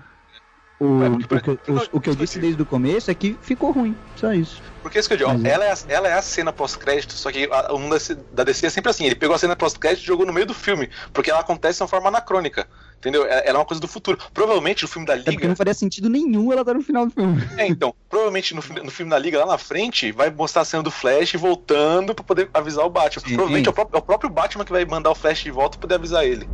O, 0.84 1.02
É, 1.04 1.08
o, 1.08 1.18
porque- 1.28 1.56
que, 1.58 1.70
eu- 1.70 1.76
o, 1.76 1.96
o 1.98 2.00
que 2.00 2.10
eu 2.10 2.14
disse 2.16 2.40
desde 2.40 2.60
o 2.60 2.66
começo 2.66 3.08
é 3.08 3.14
que 3.14 3.36
ficou 3.40 3.70
ruim, 3.70 3.94
só 4.16 4.32
isso. 4.32 4.60
Porque 4.82 4.98
isso 4.98 5.06
que 5.08 5.14
eu 5.14 5.18
digo, 5.18 5.30
Mas 5.30 5.44
é. 5.44 5.50
ela, 5.50 5.64
é 5.64 5.70
a, 5.72 5.76
ela 5.88 6.08
é 6.08 6.12
a 6.14 6.22
cena 6.22 6.52
pós-crédito, 6.52 7.12
só 7.12 7.30
que 7.30 7.48
a- 7.52 7.72
o 7.72 7.78
mundo 7.78 7.96
da- 8.32 8.42
DC 8.42 8.66
é 8.66 8.70
sempre 8.70 8.90
assim, 8.90 9.04
ele 9.04 9.14
pegou 9.14 9.36
a 9.36 9.38
cena 9.38 9.54
pós-crédito 9.54 10.02
e 10.02 10.06
jogou 10.06 10.26
no 10.26 10.32
meio 10.32 10.44
do 10.46 10.54
filme, 10.54 10.90
porque 11.12 11.30
ela 11.30 11.38
acontece 11.38 11.76
de 11.78 11.82
uma 11.84 11.88
forma 11.88 12.08
anacrônica, 12.08 12.66
entendeu? 12.98 13.24
Ela 13.24 13.40
é 13.44 13.52
uma 13.52 13.64
coisa 13.64 13.80
do 13.80 13.86
futuro. 13.86 14.18
Provavelmente 14.34 14.82
no 14.82 14.88
filme 14.88 15.06
da 15.06 15.14
porque 15.14 15.30
Liga... 15.30 15.46
não 15.48 15.54
faria 15.54 15.72
sentido 15.74 16.08
nenhum 16.10 16.50
ela 16.50 16.62
estar 16.62 16.74
no 16.74 16.82
final 16.82 17.06
do 17.06 17.12
filme. 17.12 17.40
É, 17.56 17.66
então, 17.68 17.94
provavelmente 18.10 18.52
no, 18.52 18.62
no 18.82 18.90
filme 18.90 19.10
da 19.10 19.18
Liga, 19.20 19.38
lá 19.38 19.46
na 19.46 19.58
frente, 19.58 20.10
vai 20.10 20.30
mostrar 20.30 20.62
a 20.62 20.64
cena 20.64 20.82
do 20.82 20.90
Flash 20.90 21.34
voltando 21.34 22.12
pra 22.12 22.24
poder 22.24 22.50
avisar 22.52 22.84
o 22.84 22.90
Batman. 22.90 23.22
Sim. 23.24 23.34
provavelmente 23.34 23.68
é 23.68 23.70
o, 23.70 23.72
próprio, 23.72 23.96
é 23.96 23.98
o 24.00 24.02
próprio 24.02 24.30
Batman 24.30 24.64
que 24.64 24.72
vai 24.72 24.84
mandar 24.84 25.10
o 25.12 25.14
Flash 25.14 25.42
de 25.44 25.50
volta 25.52 25.78
pra 25.78 25.82
poder 25.82 25.94
avisar 25.94 26.24
ele. 26.24 26.48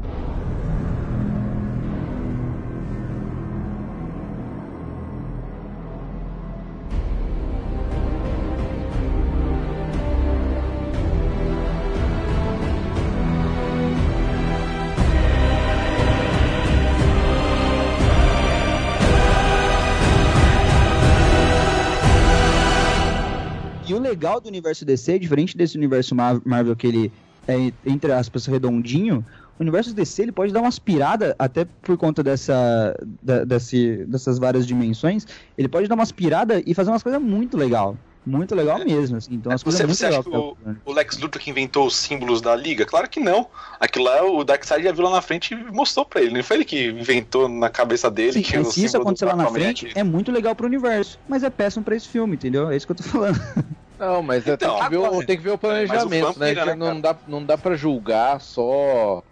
Legal 24.18 24.40
do 24.40 24.48
universo 24.48 24.84
DC, 24.84 25.18
diferente 25.18 25.56
desse 25.56 25.76
universo 25.76 26.14
Mar- 26.14 26.40
Marvel 26.44 26.74
que 26.74 26.86
ele 26.86 27.12
é, 27.46 27.72
entre 27.86 28.12
aspas, 28.12 28.44
redondinho, 28.46 29.24
o 29.58 29.62
universo 29.62 29.94
DC 29.94 30.22
ele 30.22 30.32
pode 30.32 30.52
dar 30.52 30.60
uma 30.60 30.68
aspirada, 30.68 31.34
até 31.38 31.64
por 31.82 31.96
conta 31.96 32.22
dessa, 32.22 32.94
da- 33.22 33.44
desse, 33.44 34.04
dessas 34.06 34.38
várias 34.38 34.66
dimensões, 34.66 35.24
ele 35.56 35.68
pode 35.68 35.88
dar 35.88 35.94
uma 35.94 36.02
aspirada 36.02 36.62
e 36.66 36.74
fazer 36.74 36.90
umas 36.90 37.02
coisas 37.02 37.22
muito 37.22 37.56
legal. 37.56 37.96
Muito 38.26 38.54
legal 38.54 38.78
mesmo, 38.84 39.16
assim. 39.16 39.32
Então, 39.32 39.50
as 39.50 39.62
coisas 39.62 39.80
Você, 39.80 39.86
você 39.86 40.06
acha 40.06 40.22
que 40.22 40.28
o, 40.36 40.54
o 40.84 40.92
Lex 40.92 41.16
Luthor 41.16 41.40
que 41.40 41.48
inventou 41.48 41.86
os 41.86 41.96
símbolos 41.96 42.42
da 42.42 42.54
Liga? 42.54 42.84
Claro 42.84 43.08
que 43.08 43.18
não. 43.18 43.46
Aquilo 43.80 44.04
lá 44.04 44.22
o 44.22 44.44
Darkseid 44.44 44.84
já 44.84 44.92
viu 44.92 45.04
lá 45.04 45.12
na 45.12 45.22
frente 45.22 45.54
e 45.54 45.56
mostrou 45.72 46.04
pra 46.04 46.20
ele. 46.20 46.34
Não 46.34 46.42
foi 46.42 46.58
ele 46.58 46.64
que 46.66 46.88
inventou 46.90 47.48
na 47.48 47.70
cabeça 47.70 48.10
dele 48.10 48.32
Sim, 48.34 48.42
que 48.42 48.64
se 48.64 48.84
isso 48.84 48.98
acontecer 48.98 49.24
lá 49.24 49.34
na 49.34 49.46
frente, 49.48 49.90
é 49.94 50.04
muito 50.04 50.30
legal 50.30 50.54
pro 50.54 50.66
universo. 50.66 51.18
Mas 51.26 51.42
é 51.42 51.48
péssimo 51.48 51.82
pra 51.82 51.96
esse 51.96 52.06
filme, 52.06 52.34
entendeu? 52.34 52.70
É 52.70 52.76
isso 52.76 52.84
que 52.84 52.92
eu 52.92 52.96
tô 52.96 53.02
falando. 53.04 53.40
Não, 53.98 54.22
mas 54.22 54.46
é, 54.46 54.52
Então, 54.52 54.78
tem, 54.78 54.84
que 54.84 54.90
ver 54.90 54.96
o, 54.98 55.22
tem 55.22 55.36
que 55.36 55.42
ver 55.42 55.50
o 55.50 55.58
planejamento, 55.58 56.36
o 56.36 56.38
né? 56.38 56.54
Que 56.54 56.64
né, 56.64 56.74
não, 56.74 57.00
dá, 57.00 57.20
não 57.26 57.44
dá 57.44 57.58
pra 57.58 57.74
julgar 57.74 58.40
só 58.40 59.24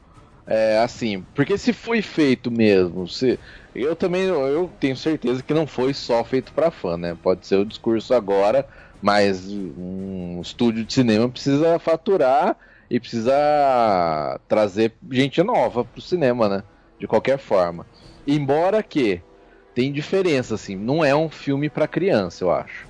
é, 0.46 0.78
assim. 0.78 1.22
Porque 1.34 1.56
se 1.58 1.72
foi 1.72 2.02
feito 2.02 2.50
mesmo, 2.50 3.06
se, 3.08 3.38
eu 3.74 3.94
também 3.96 4.24
eu 4.24 4.68
tenho 4.80 4.96
certeza 4.96 5.42
que 5.42 5.54
não 5.54 5.66
foi 5.66 5.92
só 5.94 6.24
feito 6.24 6.52
pra 6.52 6.70
fã, 6.70 6.96
né? 6.96 7.14
Pode 7.14 7.46
ser 7.46 7.56
o 7.56 7.64
discurso 7.64 8.14
agora, 8.14 8.66
mas 9.00 9.48
um 9.48 10.40
estúdio 10.40 10.84
de 10.84 10.92
cinema 10.92 11.28
precisa 11.30 11.78
faturar 11.78 12.56
e 12.90 13.00
precisa 13.00 13.32
trazer 14.48 14.96
gente 15.10 15.42
nova 15.42 15.84
pro 15.84 16.00
cinema, 16.00 16.48
né? 16.48 16.64
De 16.98 17.06
qualquer 17.06 17.38
forma. 17.38 17.86
Embora 18.26 18.82
que 18.82 19.24
tem 19.74 19.92
diferença, 19.92 20.54
assim, 20.54 20.76
não 20.76 21.04
é 21.04 21.14
um 21.14 21.28
filme 21.30 21.68
pra 21.70 21.86
criança, 21.88 22.44
eu 22.44 22.50
acho. 22.50 22.88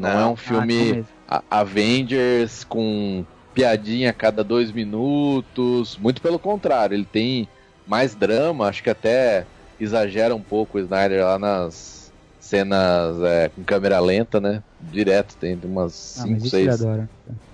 Não, 0.00 0.18
Não. 0.18 0.20
é 0.20 0.26
um 0.26 0.36
Ah, 0.44 0.66
filme 0.66 0.66
não 0.66 0.86
mesmo. 0.86 1.12
a- 1.26 1.44
Avengers 1.60 2.64
com 2.64 3.26
piadinha 3.52 4.10
a 4.10 4.12
cada 4.14 4.42
dois 4.44 4.72
minutos. 4.72 5.96
Muito 5.98 6.20
pelo 6.22 6.38
contrário, 6.38 6.94
ele 6.94 7.06
tem 7.06 7.50
mais 7.86 8.14
drama, 8.16 8.68
acho 8.68 8.82
que 8.82 8.90
até 8.90 9.48
exagera 9.78 10.34
um 10.34 10.42
pouco 10.42 10.78
o 10.78 10.80
Snyder 10.80 11.24
lá 11.24 11.38
nas 11.38 12.12
cenas 12.38 13.20
é, 13.22 13.48
com 13.48 13.64
câmera 13.64 14.00
lenta, 14.00 14.40
né? 14.40 14.62
Direto, 14.78 15.36
tem 15.38 15.58
umas 15.64 15.94
Ah, 16.14 16.26
5, 16.26 16.40
mas 16.40 16.44
isso 16.44 16.60
ele 16.60 16.70
6 16.70 16.70
adora. 16.70 17.10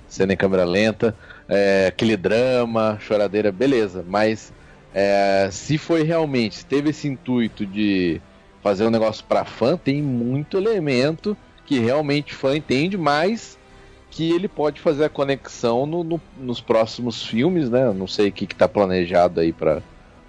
cena 0.06 0.32
em 0.32 0.36
câmera 0.36 0.64
lenta, 0.64 1.16
é, 1.48 1.86
aquele 1.88 2.16
drama, 2.16 2.98
choradeira, 3.00 3.52
beleza. 3.52 4.02
Mas 4.06 4.52
é, 4.92 5.48
se 5.52 5.78
foi 5.78 6.02
realmente, 6.02 6.56
se 6.58 6.66
teve 6.66 6.90
esse 6.90 7.06
intuito 7.08 7.66
de 7.66 8.22
fazer 8.62 8.84
um 8.86 8.90
negócio 8.90 9.24
pra 9.26 9.44
fã, 9.44 9.76
tem 9.78 10.02
muito 10.02 10.56
elemento 10.58 11.38
que 11.70 11.78
realmente 11.78 12.34
fã 12.34 12.56
entende, 12.56 12.98
mas 12.98 13.56
que 14.10 14.32
ele 14.32 14.48
pode 14.48 14.80
fazer 14.80 15.04
a 15.04 15.08
conexão 15.08 15.86
no- 15.86 16.02
no- 16.02 16.20
nos 16.36 16.60
próximos 16.60 17.24
filmes, 17.24 17.70
né? 17.70 17.92
Não 17.92 18.08
sei 18.08 18.26
o 18.26 18.32
que, 18.32 18.44
que 18.44 18.56
tá 18.56 18.68
planejado 18.68 19.38
aí 19.38 19.52
para 19.52 19.80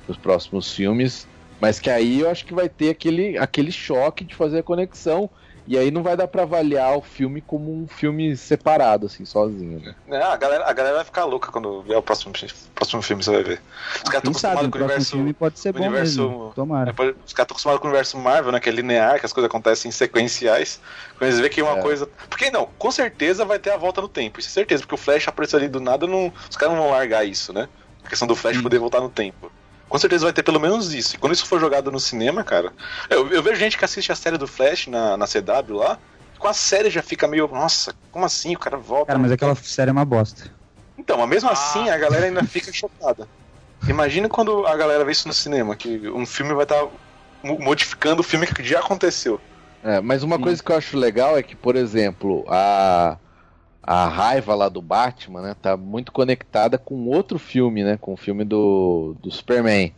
os 0.08 0.18
próximos 0.18 0.72
filmes, 0.72 1.28
mas 1.60 1.80
que 1.80 1.90
aí 1.90 2.20
eu 2.20 2.30
acho 2.30 2.46
que 2.46 2.54
vai 2.54 2.70
ter 2.70 2.90
aquele, 2.92 3.40
aquele 3.40 3.72
choque 3.72 4.24
de 4.24 4.36
fazer 4.36 4.60
a 4.60 4.64
conexão. 4.64 5.32
E 5.72 5.78
aí 5.78 5.90
não 5.90 6.04
vai 6.04 6.18
dar 6.18 6.28
pra 6.28 6.42
avaliar 6.42 6.98
o 6.98 7.02
filme 7.02 7.40
como 7.40 7.72
um 7.74 7.88
filme 7.88 8.36
separado, 8.36 9.06
assim, 9.06 9.24
sozinho, 9.24 9.80
né? 9.80 9.96
É, 10.10 10.22
a, 10.22 10.36
galera, 10.36 10.66
a 10.70 10.74
galera 10.74 10.96
vai 10.98 11.06
ficar 11.06 11.24
louca 11.24 11.50
quando 11.50 11.82
ver 11.84 11.96
o 11.96 12.02
próximo, 12.02 12.34
próximo 12.76 13.02
filme, 13.02 13.24
você 13.24 13.32
vai 13.32 13.42
ver. 13.42 13.62
Os 13.96 14.02
caras 14.10 14.16
estão 14.18 14.32
acostumados 14.32 14.64
o 14.64 14.64
com 14.64 14.68
o 14.68 14.72
próximo 14.72 14.84
universo. 14.90 15.12
filme 15.12 15.34
pode 15.34 15.60
ser 15.60 15.72
bom 15.72 15.80
universo- 15.80 16.28
mesmo. 16.30 16.52
Tomara. 16.54 16.90
É, 16.90 16.94
pode- 16.94 17.12
Os 17.26 17.32
caras 17.32 17.46
estão 17.46 17.54
acostumados 17.56 17.80
com 17.80 17.88
o 17.88 17.90
universo 17.90 18.18
Marvel, 18.18 18.52
né? 18.52 18.60
Que 18.60 18.68
é 18.68 18.72
linear, 18.74 19.18
que 19.18 19.26
as 19.26 19.32
coisas 19.32 19.48
acontecem 19.50 19.90
sequenciais. 19.92 20.82
Quando 21.18 21.30
eles 21.30 21.40
veem 21.40 21.50
que 21.50 21.62
uma 21.62 21.78
É. 21.78 21.82
coisa. 21.82 22.10
Porque 22.30 22.52
não, 22.52 22.68
com 22.78 22.92
certeza 22.92 23.46
vai 23.46 23.58
ter 23.58 23.70
a 23.72 23.78
volta 23.78 24.02
no 24.02 24.10
tempo. 24.10 24.42
Isso 24.42 24.50
é 24.50 24.52
certeza, 24.52 24.82
porque 24.84 24.96
o 24.96 24.98
Flash 24.98 25.26
apareceu 25.30 25.58
ali 25.58 25.70
do 25.70 25.80
nada, 25.80 26.06
não... 26.06 26.34
os 26.50 26.58
caras 26.58 26.76
não 26.76 26.82
vão 26.84 26.92
largar 26.92 27.24
isso, 27.24 27.54
né? 27.54 27.70
A 28.04 28.10
questão 28.10 28.28
do 28.28 28.36
Flash 28.36 28.58
Sim. 28.58 28.64
poder 28.64 28.78
voltar 28.78 29.00
no 29.00 29.10
tempo. 29.10 29.50
Com 29.92 29.98
certeza 29.98 30.24
vai 30.24 30.32
ter 30.32 30.42
pelo 30.42 30.58
menos 30.58 30.94
isso. 30.94 31.16
E 31.16 31.20
quando 31.20 31.34
isso 31.34 31.46
for 31.46 31.60
jogado 31.60 31.92
no 31.92 32.00
cinema, 32.00 32.46
cara. 32.46 32.72
Eu, 33.10 33.28
eu 33.28 33.44
vejo 33.44 33.58
gente 33.60 33.78
que 33.78 33.84
assiste 33.84 34.10
a 34.10 34.16
série 34.16 34.38
do 34.38 34.48
Flash 34.48 34.88
na, 34.88 35.18
na 35.18 35.26
CW 35.28 35.76
lá. 35.76 36.00
Com 36.40 36.48
a 36.48 36.54
série 36.54 36.90
já 36.90 37.04
fica 37.04 37.28
meio. 37.28 37.46
Nossa, 37.50 37.94
como 38.10 38.24
assim? 38.24 38.56
O 38.56 38.60
cara 38.60 38.78
volta. 38.78 39.08
Cara, 39.08 39.20
mas 39.20 39.34
aquela 39.34 39.54
série 39.54 39.90
é 39.90 39.92
uma 39.92 40.06
bosta. 40.06 40.50
Então, 40.98 41.18
mas 41.18 41.28
mesmo 41.28 41.50
Ah. 41.50 41.52
assim 41.52 41.90
a 41.90 41.98
galera 41.98 42.26
ainda 42.28 42.42
fica 42.46 42.72
chocada. 42.72 43.28
Imagina 43.86 44.30
quando 44.30 44.66
a 44.66 44.78
galera 44.78 45.04
vê 45.04 45.12
isso 45.12 45.28
no 45.28 45.34
cinema, 45.34 45.76
que 45.76 46.10
um 46.10 46.26
filme 46.26 46.54
vai 46.54 46.64
estar 46.64 46.88
modificando 47.44 48.22
o 48.22 48.24
filme 48.24 48.48
que 48.48 48.64
já 48.64 48.80
aconteceu. 48.80 49.42
É, 49.84 50.00
mas 50.00 50.24
uma 50.24 50.38
Sim. 50.38 50.44
coisa 50.44 50.64
que 50.64 50.72
eu 50.72 50.78
acho 50.78 50.98
legal 50.98 51.38
é 51.38 51.44
que, 51.44 51.56
por 51.56 51.76
exemplo, 51.76 52.46
a, 52.48 53.18
a 53.84 54.08
raiva 54.08 54.54
lá 54.54 54.70
do 54.70 54.82
Batman, 54.82 55.42
né, 55.42 55.56
tá 55.60 55.76
muito 55.76 56.12
conectada 56.12 56.78
com 56.78 57.08
outro 57.08 57.40
filme, 57.40 57.84
né, 57.84 57.98
com 58.00 58.14
o 58.14 58.18
filme 58.18 58.44
do, 58.44 59.16
do 59.22 59.32
Superman, 59.32 59.92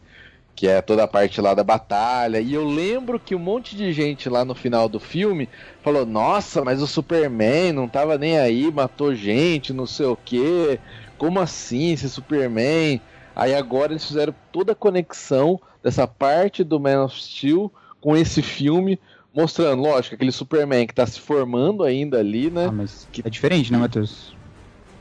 que 0.55 0.67
é 0.67 0.81
toda 0.81 1.03
a 1.03 1.07
parte 1.07 1.41
lá 1.41 1.53
da 1.53 1.63
batalha. 1.63 2.39
E 2.39 2.53
eu 2.53 2.65
lembro 2.65 3.19
que 3.19 3.35
um 3.35 3.39
monte 3.39 3.75
de 3.75 3.91
gente 3.91 4.29
lá 4.29 4.45
no 4.45 4.55
final 4.55 4.87
do 4.87 4.99
filme 4.99 5.49
falou: 5.81 6.05
Nossa, 6.05 6.63
mas 6.63 6.81
o 6.81 6.87
Superman 6.87 7.73
não 7.73 7.87
tava 7.87 8.17
nem 8.17 8.37
aí, 8.37 8.71
matou 8.71 9.15
gente, 9.15 9.73
não 9.73 9.85
sei 9.85 10.05
o 10.05 10.15
que. 10.15 10.79
Como 11.17 11.39
assim 11.39 11.93
esse 11.93 12.09
Superman? 12.09 13.01
Aí 13.35 13.55
agora 13.55 13.93
eles 13.93 14.05
fizeram 14.05 14.33
toda 14.51 14.73
a 14.73 14.75
conexão 14.75 15.59
dessa 15.81 16.07
parte 16.07 16.63
do 16.63 16.79
Man 16.79 17.03
of 17.03 17.21
Steel 17.21 17.71
com 17.99 18.15
esse 18.15 18.41
filme, 18.41 18.99
mostrando, 19.33 19.81
lógico, 19.81 20.15
aquele 20.15 20.31
Superman 20.31 20.85
que 20.85 20.93
tá 20.93 21.05
se 21.05 21.19
formando 21.19 21.83
ainda 21.83 22.19
ali, 22.19 22.49
né? 22.49 22.67
Ah, 22.67 22.71
mas 22.71 23.07
é 23.23 23.29
diferente, 23.29 23.71
né, 23.71 23.77
Matheus? 23.77 24.35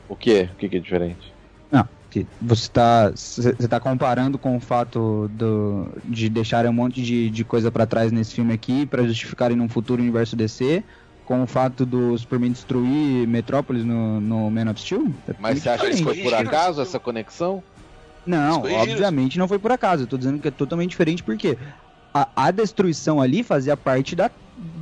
O 0.07 0.15
quê? 0.15 0.49
O 0.51 0.55
que, 0.55 0.69
que 0.69 0.77
é 0.77 0.79
diferente? 0.79 1.33
Não, 1.71 1.87
que 2.09 2.25
você 2.41 2.69
tá, 2.69 3.11
você 3.11 3.67
tá 3.67 3.79
comparando 3.79 4.37
com 4.37 4.57
o 4.57 4.59
fato 4.59 5.27
do, 5.29 5.87
de 6.03 6.29
deixarem 6.29 6.69
um 6.69 6.73
monte 6.73 7.01
de, 7.01 7.29
de 7.29 7.45
coisa 7.45 7.71
pra 7.71 7.85
trás 7.85 8.11
nesse 8.11 8.35
filme 8.35 8.53
aqui 8.53 8.85
pra 8.85 9.03
justificarem 9.03 9.57
num 9.57 9.69
futuro 9.69 10.01
universo 10.01 10.35
DC, 10.35 10.83
com 11.25 11.41
o 11.43 11.47
fato 11.47 11.85
do 11.85 12.17
Superman 12.17 12.51
destruir 12.51 13.27
Metrópolis 13.27 13.85
no, 13.85 14.19
no 14.19 14.51
Man 14.51 14.69
of 14.69 14.79
Steel? 14.79 15.05
É 15.27 15.33
Mas 15.39 15.59
você 15.59 15.69
acha 15.69 15.89
que 15.89 16.03
foi 16.03 16.21
por 16.21 16.33
acaso 16.33 16.81
essa 16.81 16.99
conexão? 16.99 17.63
Não, 18.25 18.61
obviamente 18.61 19.37
não 19.37 19.47
foi 19.47 19.59
por 19.59 19.71
acaso. 19.71 20.03
Eu 20.03 20.07
tô 20.07 20.17
dizendo 20.17 20.39
que 20.39 20.47
é 20.47 20.51
totalmente 20.51 20.91
diferente 20.91 21.23
porque 21.23 21.57
a, 22.13 22.27
a 22.35 22.51
destruição 22.51 23.21
ali 23.21 23.43
fazia 23.43 23.75
parte 23.75 24.15
da, 24.15 24.29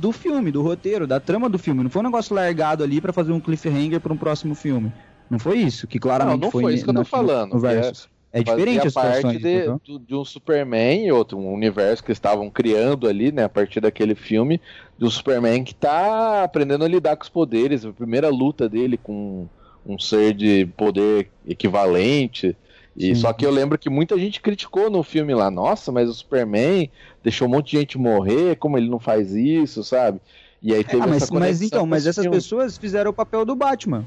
do 0.00 0.12
filme, 0.12 0.50
do 0.50 0.62
roteiro, 0.62 1.06
da 1.06 1.18
trama 1.18 1.48
do 1.48 1.58
filme. 1.58 1.82
Não 1.82 1.90
foi 1.90 2.00
um 2.00 2.04
negócio 2.04 2.34
largado 2.34 2.84
ali 2.84 3.00
pra 3.00 3.12
fazer 3.12 3.32
um 3.32 3.40
cliffhanger 3.40 4.00
pra 4.00 4.12
um 4.12 4.16
próximo 4.16 4.54
filme. 4.54 4.92
Não 5.30 5.38
foi 5.38 5.58
isso, 5.58 5.86
que 5.86 5.98
claramente 5.98 6.40
não, 6.40 6.46
não 6.46 6.50
foi, 6.50 6.62
foi 6.62 6.74
isso 6.74 6.84
que 6.84 6.90
eu 6.90 6.94
tô 6.94 7.04
falando. 7.04 7.54
no 7.54 7.66
é-. 7.66 7.92
É 8.34 8.42
diferente 8.42 8.86
as 8.86 8.94
parte 8.94 9.38
de, 9.38 9.64
do- 9.84 9.98
de 9.98 10.14
um 10.14 10.24
Superman 10.24 11.06
e 11.06 11.12
outro, 11.12 11.36
um 11.38 11.52
universo 11.52 12.02
que 12.02 12.12
estavam 12.12 12.48
criando 12.48 13.06
ali, 13.06 13.30
né, 13.30 13.44
a 13.44 13.48
partir 13.48 13.80
daquele 13.80 14.14
filme, 14.14 14.58
do 14.98 15.10
Superman 15.10 15.62
que 15.62 15.74
tá 15.74 16.42
aprendendo 16.42 16.82
a 16.82 16.88
lidar 16.88 17.14
com 17.16 17.24
os 17.24 17.28
poderes, 17.28 17.84
a 17.84 17.92
primeira 17.92 18.30
luta 18.30 18.70
dele 18.70 18.96
com 18.96 19.46
um 19.84 19.98
ser 19.98 20.32
de 20.32 20.64
poder 20.78 21.28
equivalente. 21.46 22.56
E 22.96 23.14
Sim. 23.14 23.14
só 23.14 23.32
que 23.32 23.44
eu 23.46 23.50
lembro 23.50 23.78
que 23.78 23.88
muita 23.88 24.18
gente 24.18 24.40
criticou 24.40 24.90
no 24.90 25.02
filme 25.02 25.34
lá, 25.34 25.50
nossa, 25.50 25.90
mas 25.90 26.08
o 26.08 26.14
Superman 26.14 26.90
deixou 27.22 27.48
um 27.48 27.50
monte 27.50 27.70
de 27.70 27.78
gente 27.78 27.96
morrer, 27.98 28.56
como 28.56 28.76
ele 28.76 28.88
não 28.90 29.00
faz 29.00 29.32
isso, 29.34 29.82
sabe? 29.82 30.20
E 30.62 30.74
aí 30.74 30.84
teve 30.84 31.02
Ah, 31.02 31.06
mas, 31.06 31.22
essa 31.22 31.34
mas 31.34 31.62
então, 31.62 31.86
mas 31.86 32.06
essas 32.06 32.24
filme. 32.24 32.36
pessoas 32.36 32.76
fizeram 32.76 33.10
o 33.10 33.14
papel 33.14 33.44
do 33.44 33.56
Batman. 33.56 34.06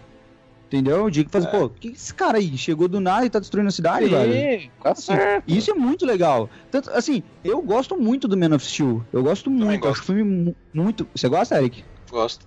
Entendeu? 0.67 1.09
De 1.09 1.25
fazer, 1.29 1.47
pô, 1.49 1.69
que 1.69 1.89
esse 1.89 2.13
cara 2.13 2.37
aí 2.37 2.57
chegou 2.57 2.87
do 2.87 2.99
nada 2.99 3.25
e 3.25 3.29
tá 3.29 3.39
destruindo 3.39 3.67
a 3.69 3.71
cidade, 3.71 4.07
velho? 4.07 4.33
Sim, 4.33 4.69
tá 4.81 4.91
Assim, 4.91 5.13
certo. 5.13 5.43
e 5.47 5.57
isso 5.57 5.71
é 5.71 5.73
muito 5.73 6.05
legal. 6.05 6.49
Tanto, 6.71 6.89
assim, 6.91 7.21
eu 7.43 7.61
gosto 7.61 7.95
muito 7.97 8.27
do 8.27 8.35
Man 8.37 8.55
of 8.55 8.65
Steel. 8.65 9.03
Eu 9.13 9.23
gosto 9.23 9.49
muito. 9.49 9.81
gosto. 9.81 9.91
Acho 9.93 10.01
o 10.01 10.05
filme 10.05 10.23
mu- 10.23 10.55
muito. 10.73 11.07
Você 11.15 11.29
gosta, 11.29 11.55
Eric? 11.57 11.83
Gosto. 12.09 12.45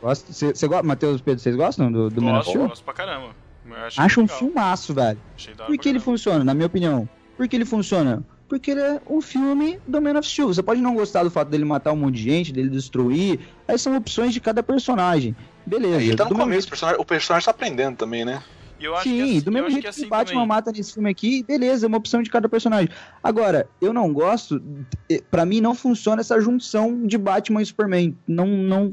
Gosta? 0.00 0.32
Você, 0.32 0.68
gosta, 0.68 0.82
Matheus 0.84 1.20
Pedro, 1.20 1.40
vocês 1.42 1.56
gostam 1.56 1.90
do, 1.90 2.08
do 2.08 2.22
Man 2.22 2.30
of 2.38 2.38
Gosto, 2.38 2.50
Steel? 2.50 2.68
gosto 2.68 2.84
pra 2.84 2.94
caramba. 2.94 3.34
Achei 3.74 4.04
Acho 4.04 4.20
um 4.20 4.24
legal. 4.24 4.38
filmaço, 4.38 4.94
velho. 4.94 5.18
Por 5.66 5.78
que 5.78 5.88
ele 5.88 6.00
funciona, 6.00 6.44
na 6.44 6.54
minha 6.54 6.66
opinião? 6.66 7.08
Por 7.36 7.46
que 7.48 7.56
ele 7.56 7.64
funciona? 7.64 8.22
Porque 8.48 8.70
ele 8.70 8.80
é 8.80 9.00
um 9.08 9.20
filme 9.20 9.78
do 9.86 10.00
Man 10.00 10.18
of 10.18 10.26
Steel. 10.28 10.48
Você 10.48 10.62
pode 10.62 10.80
não 10.80 10.94
gostar 10.94 11.22
do 11.22 11.30
fato 11.30 11.48
dele 11.48 11.64
matar 11.64 11.92
um 11.92 11.96
monte 11.96 12.14
de 12.16 12.22
gente, 12.22 12.52
dele 12.52 12.70
destruir. 12.70 13.38
Aí 13.66 13.78
são 13.78 13.94
opções 13.96 14.32
de 14.32 14.40
cada 14.40 14.62
personagem. 14.62 15.36
Beleza. 15.66 16.02
Ele 16.02 16.16
tá 16.16 16.24
no 16.24 16.34
começo, 16.34 16.66
o 16.66 16.70
personagem, 16.70 17.00
o 17.00 17.04
personagem 17.04 17.44
tá 17.44 17.50
aprendendo 17.50 17.96
também, 17.96 18.24
né? 18.24 18.42
E 18.80 18.84
eu 18.84 18.94
acho 18.94 19.02
Sim, 19.08 19.16
que 19.16 19.22
assim, 19.22 19.40
do 19.40 19.52
mesmo 19.52 19.66
acho 19.66 19.72
jeito 19.74 19.84
que 19.84 19.90
que, 19.92 20.00
assim 20.00 20.06
o 20.06 20.08
Batman 20.08 20.34
também. 20.34 20.46
mata 20.46 20.72
nesse 20.72 20.94
filme 20.94 21.10
aqui, 21.10 21.42
beleza, 21.42 21.84
é 21.84 21.88
uma 21.88 21.98
opção 21.98 22.22
de 22.22 22.30
cada 22.30 22.48
personagem. 22.48 22.88
Agora, 23.22 23.68
eu 23.80 23.92
não 23.92 24.12
gosto, 24.12 24.62
eh, 25.10 25.20
pra 25.30 25.44
mim 25.44 25.60
não 25.60 25.74
funciona 25.74 26.20
essa 26.20 26.40
junção 26.40 27.04
de 27.04 27.18
Batman 27.18 27.60
e 27.60 27.66
Superman. 27.66 28.16
Não, 28.26 28.46
não, 28.46 28.92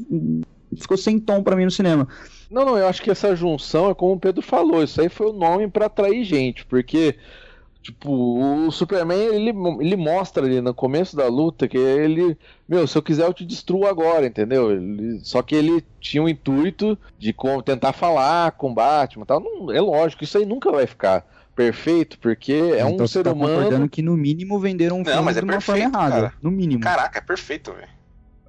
ficou 0.75 0.97
sem 0.97 1.19
tom 1.19 1.43
pra 1.43 1.55
mim 1.55 1.65
no 1.65 1.71
cinema. 1.71 2.07
Não, 2.55 2.63
não, 2.63 2.77
eu 2.77 2.87
acho 2.87 3.01
que 3.01 3.11
essa 3.11 3.35
junção 3.35 3.89
é 3.89 3.93
como 3.93 4.13
o 4.13 4.19
Pedro 4.19 4.41
falou, 4.41 4.81
isso 4.81 5.01
aí 5.01 5.09
foi 5.09 5.27
o 5.27 5.33
nome 5.33 5.67
pra 5.69 5.87
atrair 5.87 6.23
gente, 6.23 6.65
porque 6.65 7.17
tipo, 7.81 8.09
o 8.09 8.71
Superman 8.71 9.19
ele, 9.35 9.49
ele 9.81 9.95
mostra 9.97 10.45
ali 10.45 10.61
no 10.61 10.73
começo 10.73 11.17
da 11.17 11.27
luta 11.27 11.67
que 11.67 11.77
ele, 11.77 12.37
meu, 12.67 12.87
se 12.87 12.97
eu 12.97 13.01
quiser 13.03 13.25
eu 13.27 13.33
te 13.33 13.45
destruo 13.45 13.85
agora, 13.85 14.25
entendeu? 14.25 14.71
Ele- 14.71 15.19
só 15.25 15.41
que 15.41 15.53
ele 15.53 15.83
tinha 15.99 16.23
o 16.23 16.29
intuito 16.29 16.97
de 17.19 17.33
co- 17.33 17.61
tentar 17.61 17.91
falar 17.91 18.53
com 18.53 18.71
o 18.71 18.73
Batman, 18.73 19.23
e 19.23 19.27
tal. 19.27 19.41
Não, 19.41 19.69
é 19.71 19.81
lógico, 19.81 20.23
isso 20.23 20.37
aí 20.37 20.45
nunca 20.45 20.71
vai 20.71 20.87
ficar 20.87 21.25
perfeito, 21.53 22.17
porque 22.19 22.53
é 22.53 22.85
um 22.85 22.91
então 22.91 23.05
você 23.05 23.19
ser 23.19 23.23
tá 23.25 23.33
humano. 23.33 23.89
que 23.89 24.01
no 24.01 24.15
mínimo 24.15 24.57
venderam 24.59 24.95
um 24.95 25.03
Não, 25.03 25.11
filme 25.11 25.21
mas 25.25 25.35
é 25.37 25.41
de 25.41 25.45
uma 25.45 25.59
forma 25.59 25.81
perfeito, 25.81 25.97
errada. 25.97 26.15
cara. 26.21 26.33
No 26.41 26.51
mínimo. 26.51 26.81
Caraca, 26.81 27.19
é 27.19 27.21
perfeito, 27.21 27.73
velho. 27.73 27.87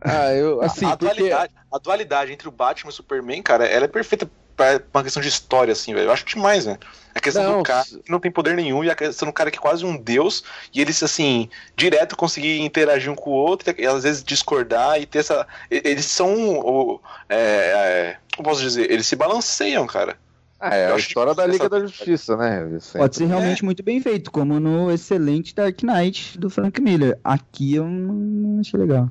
Ah, 0.06 0.32
eu 0.32 0.62
assim, 0.62 0.86
a, 0.86 0.96
porque 0.96 1.14
dualidade, 1.16 1.52
a 1.72 1.78
dualidade 1.78 2.32
entre 2.32 2.48
o 2.48 2.52
Batman 2.52 2.90
e 2.90 2.92
o 2.92 2.96
Superman, 2.96 3.42
cara, 3.42 3.66
ela 3.66 3.84
é 3.84 3.88
perfeita 3.88 4.30
pra 4.56 4.80
uma 4.94 5.02
questão 5.02 5.20
de 5.22 5.28
história, 5.28 5.72
assim, 5.72 5.92
velho. 5.92 6.06
Eu 6.06 6.12
acho 6.12 6.24
demais, 6.24 6.64
velho. 6.64 6.78
A 7.14 7.20
questão 7.20 7.42
Não, 7.42 7.58
do 7.58 7.62
cara 7.62 7.84
que 7.84 8.02
não 8.10 8.18
tem 8.20 8.30
poder 8.30 8.54
nenhum 8.56 8.82
e 8.84 8.90
a 8.90 8.94
questão 8.94 9.26
do 9.28 9.32
cara 9.32 9.50
que 9.50 9.58
é 9.58 9.60
quase 9.60 9.84
um 9.84 9.96
deus 9.96 10.44
e 10.72 10.80
eles, 10.80 11.02
assim, 11.02 11.48
direto 11.76 12.16
conseguir 12.16 12.60
interagir 12.60 13.10
um 13.10 13.14
com 13.14 13.30
o 13.30 13.34
outro 13.34 13.74
e 13.76 13.86
às 13.86 14.02
vezes 14.02 14.22
discordar 14.24 15.00
e 15.00 15.06
ter 15.06 15.18
essa. 15.20 15.46
Eles 15.70 16.06
são. 16.06 16.58
o- 16.60 17.00
é, 17.28 17.36
é, 17.36 18.16
como 18.36 18.48
posso 18.48 18.60
dizer? 18.62 18.90
Eles 18.90 19.06
se 19.06 19.16
balanceiam, 19.16 19.86
cara. 19.86 20.16
ah, 20.60 20.74
é 20.74 20.90
eu 20.90 20.94
a 20.94 20.98
história 20.98 21.34
da 21.34 21.44
Liga 21.46 21.64
essa- 21.64 21.68
da 21.70 21.80
Justiça, 21.80 22.36
né? 22.36 22.66
Sempre. 22.80 22.98
Pode 23.00 23.16
ser 23.16 23.26
realmente 23.26 23.62
muito 23.64 23.82
bem 23.82 24.00
feito, 24.00 24.30
como 24.30 24.58
no 24.58 24.90
excelente 24.90 25.54
Dark 25.54 25.82
Knight 25.82 26.38
do 26.38 26.48
Frank 26.48 26.80
Miller. 26.80 27.18
Aqui 27.22 27.74
eu 27.74 27.84
não 27.86 28.60
achei 28.60 28.78
legal. 28.80 29.10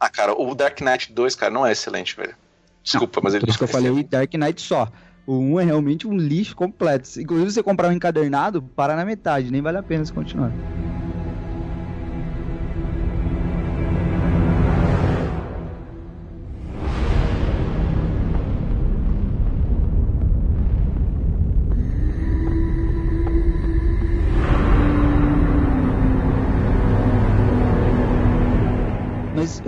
Ah, 0.00 0.08
cara, 0.08 0.32
o 0.32 0.54
Dark 0.54 0.80
Knight 0.80 1.12
2, 1.12 1.34
cara, 1.34 1.52
não 1.52 1.66
é 1.66 1.72
excelente, 1.72 2.16
velho. 2.16 2.34
Desculpa, 2.82 3.20
mas 3.22 3.34
ele 3.34 3.40
Por 3.40 3.50
isso 3.50 3.58
que 3.58 3.64
eu 3.64 3.68
falei 3.68 4.02
Dark 4.04 4.32
Knight 4.34 4.62
só. 4.62 4.88
O 5.26 5.38
1 5.38 5.60
é 5.60 5.64
realmente 5.64 6.06
um 6.06 6.16
lixo 6.16 6.56
completo. 6.56 7.20
Inclusive, 7.20 7.50
se 7.50 7.54
você 7.56 7.62
comprar 7.62 7.88
um 7.88 7.92
encadernado, 7.92 8.62
para 8.62 8.96
na 8.96 9.04
metade, 9.04 9.50
nem 9.50 9.60
vale 9.60 9.76
a 9.76 9.82
pena 9.82 10.04
se 10.04 10.12
continuar. 10.12 10.52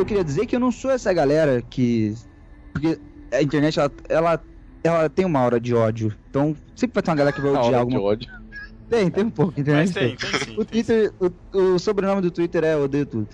Eu 0.01 0.07
queria 0.07 0.25
dizer 0.25 0.47
que 0.47 0.57
eu 0.57 0.61
não 0.61 0.73
sou 0.73 0.91
essa 0.91 1.13
galera 1.13 1.63
que. 1.63 2.15
Porque 2.73 2.99
a 3.33 3.43
internet, 3.43 3.79
ela, 3.79 3.93
ela, 4.09 4.45
ela 4.83 5.09
tem 5.09 5.25
uma 5.25 5.41
aura 5.41 5.61
de 5.61 5.75
ódio. 5.75 6.15
Então, 6.29 6.57
sempre 6.75 6.95
vai 6.95 7.03
ter 7.03 7.11
uma 7.11 7.17
galera 7.17 7.37
que 7.37 7.41
vai 7.41 7.51
odiar 7.53 7.65
hora 7.65 7.73
de 7.73 7.81
alguma 7.81 8.01
ódio. 8.03 8.31
Tem, 8.89 9.09
tem 9.11 9.25
um 9.25 9.31
pouco. 9.31 9.55
a 9.57 9.61
internet 9.61 9.87
Mas 9.87 9.95
tem, 9.95 10.17
tem 10.17 10.41
sim. 10.41 10.57
o 10.59 10.65
tem 10.65 10.83
sim. 10.83 10.85
Twitter, 10.85 11.13
o, 11.21 11.59
o 11.59 11.79
sobrenome 11.79 12.21
do 12.21 12.31
Twitter 12.31 12.65
é 12.65 12.77
odeio 12.77 13.07
tudo. 13.07 13.29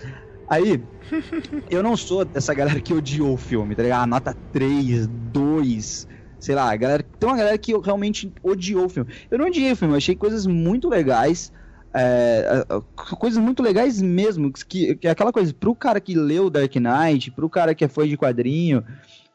Aí, 0.49 0.81
eu 1.69 1.81
não 1.81 1.97
sou 1.97 2.23
dessa 2.23 2.53
galera 2.53 2.79
que 2.79 2.93
odiou 2.93 3.33
o 3.33 3.37
filme, 3.37 3.75
tá 3.75 3.83
ligado? 3.83 4.03
Ah, 4.03 4.07
nota 4.07 4.37
3, 4.53 5.07
2, 5.07 6.07
sei 6.39 6.55
lá, 6.55 6.75
galera, 6.75 7.03
tem 7.19 7.27
uma 7.27 7.37
galera 7.37 7.57
que 7.57 7.75
realmente 7.77 8.31
odiou 8.43 8.85
o 8.85 8.89
filme. 8.89 9.11
Eu 9.31 9.39
não 9.39 9.47
odiei 9.47 9.71
o 9.71 9.75
filme, 9.75 9.93
eu 9.93 9.97
achei 9.97 10.15
coisas 10.15 10.45
muito 10.45 10.87
legais, 10.87 11.51
é, 11.93 12.65
a- 12.69 12.81
coisas 13.15 13.41
muito 13.41 13.63
legais 13.63 14.01
mesmo, 14.01 14.51
que, 14.51 14.95
que 14.95 15.07
é 15.07 15.11
aquela 15.11 15.31
coisa, 15.31 15.53
pro 15.53 15.75
cara 15.75 15.99
que 15.99 16.13
leu 16.15 16.49
Dark 16.49 16.73
Knight, 16.75 17.31
pro 17.31 17.49
cara 17.49 17.73
que 17.73 17.83
é 17.85 17.87
fã 17.87 18.07
de 18.07 18.17
quadrinho, 18.17 18.83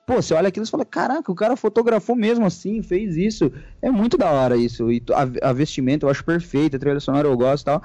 pô, 0.07 0.15
você 0.17 0.35
olha 0.35 0.49
aquilo 0.49 0.67
e 0.67 0.69
fala, 0.69 0.85
caraca, 0.85 1.31
o 1.31 1.35
cara 1.35 1.57
fotografou 1.57 2.15
mesmo 2.17 2.45
assim, 2.45 2.83
fez 2.83 3.17
isso, 3.17 3.51
é 3.81 3.91
muito 3.91 4.17
da 4.19 4.31
hora 4.31 4.57
isso, 4.57 4.91
e 4.91 5.03
a, 5.13 5.51
a 5.51 5.53
vestimenta 5.53 6.07
eu 6.07 6.11
acho 6.11 6.25
perfeita, 6.25 6.77
a 6.77 6.81
trilha 6.81 7.01
sonora 7.01 7.29
eu 7.29 7.37
gosto 7.37 7.63
e 7.63 7.67
tal, 7.67 7.83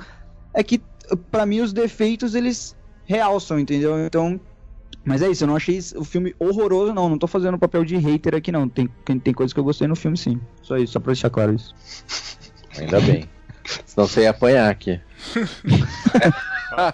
é 0.53 0.63
que 0.63 0.82
pra 1.32 1.45
mim 1.45 1.62
os 1.62 1.71
defeitos 1.73 2.36
eles 2.36 2.75
realçam, 3.06 3.60
entendeu? 3.60 3.97
Então, 4.06 4.39
mas 5.06 5.21
é 5.21 5.30
isso, 5.30 5.43
eu 5.43 5.47
não 5.47 5.56
achei 5.56 5.80
o 5.95 6.03
filme 6.03 6.36
horroroso 6.39 6.93
não, 6.93 7.08
não 7.08 7.17
tô 7.17 7.27
fazendo 7.27 7.58
papel 7.58 7.86
de 7.86 7.95
hater 7.95 8.36
aqui 8.36 8.51
não, 8.51 8.67
tem, 8.67 8.89
tem 9.23 9.34
coisas 9.34 9.53
que 9.53 9.60
eu 9.60 9.63
gostei 9.63 9.88
no 9.88 9.95
filme 9.95 10.17
sim, 10.17 10.39
só 10.62 10.75
isso, 10.77 10.93
só 10.93 10.99
pra 10.99 11.13
deixar 11.13 11.30
claro 11.30 11.53
isso. 11.53 11.73
Ainda 12.77 12.99
bem. 13.01 13.30
Senão 13.86 14.08
você 14.08 14.21
ia 14.21 14.30
apanhar 14.32 14.69
aqui. 14.69 14.99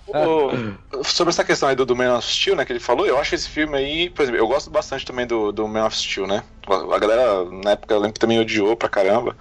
O- 0.07 1.03
sobre 1.03 1.31
essa 1.31 1.43
questão 1.43 1.67
aí 1.67 1.75
do, 1.75 1.86
do 1.86 1.95
Man 1.95 2.15
of 2.17 2.27
Steel, 2.31 2.55
né, 2.55 2.63
que 2.65 2.71
ele 2.71 2.79
falou, 2.79 3.05
eu 3.05 3.17
acho 3.17 3.33
esse 3.36 3.49
filme 3.49 3.75
aí, 3.77 4.09
por 4.09 4.21
exemplo, 4.23 4.39
eu 4.39 4.47
gosto 4.47 4.69
bastante 4.69 5.05
também 5.05 5.25
do, 5.25 5.51
do 5.51 5.67
Man 5.67 5.86
of 5.86 5.97
Steel, 5.97 6.27
né? 6.27 6.43
A 6.67 6.99
galera, 6.99 7.43
na 7.63 7.71
época, 7.71 7.93
eu 7.93 7.99
lembro 7.99 8.13
que 8.13 8.19
também 8.19 8.39
odiou 8.39 8.75
pra 8.77 8.88
caramba. 8.88 9.36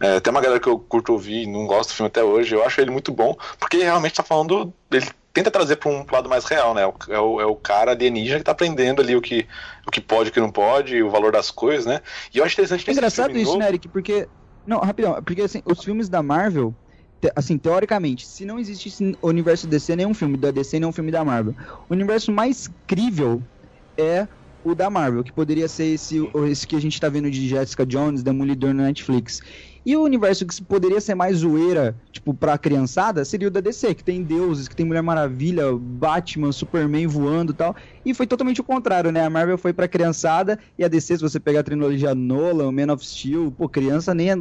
É, 0.00 0.18
tem 0.20 0.30
uma 0.30 0.40
galera 0.40 0.60
que 0.60 0.68
eu 0.68 0.78
curto 0.78 1.12
ouvir 1.12 1.42
e 1.42 1.46
não 1.46 1.66
gosto 1.66 1.90
do 1.90 1.94
filme 1.94 2.08
até 2.08 2.22
hoje, 2.24 2.54
eu 2.54 2.64
acho 2.64 2.80
ele 2.80 2.90
muito 2.90 3.12
bom, 3.12 3.36
porque 3.58 3.76
ele 3.76 3.84
realmente 3.84 4.14
tá 4.14 4.22
falando, 4.22 4.72
ele 4.90 5.06
tenta 5.32 5.50
trazer 5.50 5.76
pra 5.76 5.90
um 5.90 6.04
lado 6.10 6.28
mais 6.28 6.44
real, 6.44 6.74
né? 6.74 6.82
É 7.08 7.18
o, 7.18 7.40
é 7.40 7.46
o 7.46 7.56
cara 7.56 7.92
alienígena 7.92 8.38
que 8.38 8.44
tá 8.44 8.52
aprendendo 8.52 9.00
ali 9.00 9.14
o 9.16 9.20
que, 9.22 9.46
o 9.86 9.90
que 9.90 10.00
pode 10.00 10.28
e 10.28 10.30
o 10.30 10.32
que 10.32 10.40
não 10.40 10.50
pode, 10.50 11.02
o 11.02 11.10
valor 11.10 11.32
das 11.32 11.50
coisas, 11.50 11.86
né? 11.86 12.00
E 12.34 12.38
eu 12.38 12.44
acho 12.44 12.54
interessante 12.54 12.88
É 12.88 12.92
engraçado 12.92 13.26
filme 13.26 13.42
isso, 13.42 13.52
novo- 13.52 13.62
né, 13.62 13.68
Eric? 13.68 13.88
Porque. 13.88 14.28
Não, 14.66 14.78
rapidão, 14.78 15.22
porque 15.24 15.42
assim, 15.42 15.60
os 15.66 15.82
filmes 15.82 16.08
da 16.08 16.22
Marvel, 16.22 16.76
te- 17.20 17.32
assim, 17.36 17.58
teoricamente, 17.58 18.26
se 18.26 18.44
não 18.44 18.58
existisse 18.58 19.12
o 19.20 19.28
universo 19.28 19.66
DC, 19.66 19.96
nenhum 19.96 20.14
filme 20.14 20.36
da 20.36 20.50
DC, 20.50 20.78
nenhum 20.78 20.92
filme 20.92 21.10
da 21.10 21.24
Marvel. 21.24 21.54
O 21.88 21.94
universo 21.94 22.32
mais 22.32 22.68
crível 22.86 23.44
é 23.98 24.28
o 24.64 24.74
da 24.74 24.90
Marvel, 24.90 25.24
que 25.24 25.32
poderia 25.32 25.68
ser 25.68 25.86
esse, 25.94 26.18
esse 26.50 26.66
que 26.66 26.76
a 26.76 26.80
gente 26.80 27.00
tá 27.00 27.08
vendo 27.08 27.30
de 27.30 27.48
Jessica 27.48 27.86
Jones, 27.86 28.22
Demolidor 28.22 28.74
no 28.74 28.82
Netflix. 28.82 29.40
E 29.84 29.96
o 29.96 30.02
universo 30.02 30.46
que 30.46 30.64
poderia 30.64 31.00
ser 31.00 31.14
mais 31.14 31.38
zoeira, 31.38 31.96
tipo, 32.12 32.32
pra 32.32 32.56
criançada, 32.56 33.24
seria 33.24 33.48
o 33.48 33.50
da 33.50 33.60
DC, 33.60 33.94
que 33.94 34.04
tem 34.04 34.22
deuses, 34.22 34.68
que 34.68 34.76
tem 34.76 34.86
Mulher 34.86 35.02
Maravilha, 35.02 35.64
Batman, 35.76 36.52
Superman 36.52 37.06
voando 37.06 37.52
e 37.52 37.56
tal. 37.56 37.74
E 38.04 38.14
foi 38.14 38.26
totalmente 38.26 38.60
o 38.60 38.64
contrário, 38.64 39.10
né? 39.10 39.24
A 39.24 39.30
Marvel 39.30 39.58
foi 39.58 39.72
pra 39.72 39.88
criançada 39.88 40.58
e 40.78 40.84
a 40.84 40.88
DC, 40.88 41.16
se 41.16 41.22
você 41.22 41.40
pegar 41.40 41.60
a 41.60 41.64
trilogia 41.64 42.14
Nolan, 42.14 42.70
Man 42.70 42.92
of 42.92 43.04
Steel, 43.04 43.50
pô, 43.52 43.68
criança 43.68 44.14
nem 44.14 44.30
é 44.30 44.34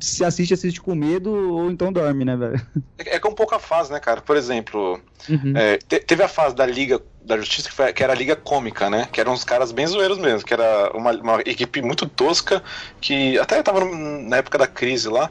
se 0.00 0.24
assiste, 0.24 0.52
assiste 0.54 0.80
com 0.80 0.94
medo 0.94 1.30
ou 1.32 1.70
então 1.70 1.92
dorme, 1.92 2.24
né, 2.24 2.36
velho? 2.36 2.60
É, 2.98 3.16
é 3.16 3.18
com 3.18 3.34
pouca 3.34 3.58
fase, 3.58 3.90
né, 3.90 3.98
cara? 4.00 4.20
Por 4.20 4.36
exemplo, 4.36 5.00
Uhum. 5.28 5.56
É, 5.56 5.78
te- 5.78 6.00
teve 6.00 6.22
a 6.22 6.28
fase 6.28 6.54
da 6.54 6.66
Liga 6.66 7.00
da 7.24 7.36
Justiça 7.38 7.68
que, 7.70 7.74
foi- 7.74 7.92
que 7.92 8.04
era 8.04 8.12
a 8.12 8.16
Liga 8.16 8.36
Cômica, 8.36 8.90
né? 8.90 9.08
Que 9.10 9.20
eram 9.20 9.32
uns 9.32 9.44
caras 9.44 9.72
bem 9.72 9.86
zoeiros 9.86 10.18
mesmo, 10.18 10.46
que 10.46 10.52
era 10.52 10.90
uma, 10.94 11.10
uma 11.12 11.40
equipe 11.40 11.80
muito 11.82 12.06
tosca, 12.06 12.62
que 13.00 13.38
até 13.38 13.62
tava 13.62 13.84
na 13.84 14.36
época 14.36 14.58
da 14.58 14.66
crise 14.66 15.08
lá. 15.08 15.30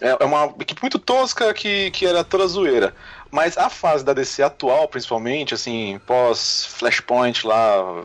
É 0.00 0.16
é 0.18 0.24
uma 0.24 0.46
equipe 0.58 0.80
muito 0.80 0.98
tosca 0.98 1.52
que, 1.52 1.90
que 1.90 2.06
era 2.06 2.24
toda 2.24 2.46
zoeira. 2.46 2.94
Mas 3.30 3.58
a 3.58 3.68
fase 3.68 4.02
da 4.02 4.14
DC 4.14 4.42
atual, 4.42 4.88
principalmente, 4.88 5.52
assim, 5.54 6.00
pós 6.06 6.64
Flashpoint 6.66 7.46
lá, 7.46 8.02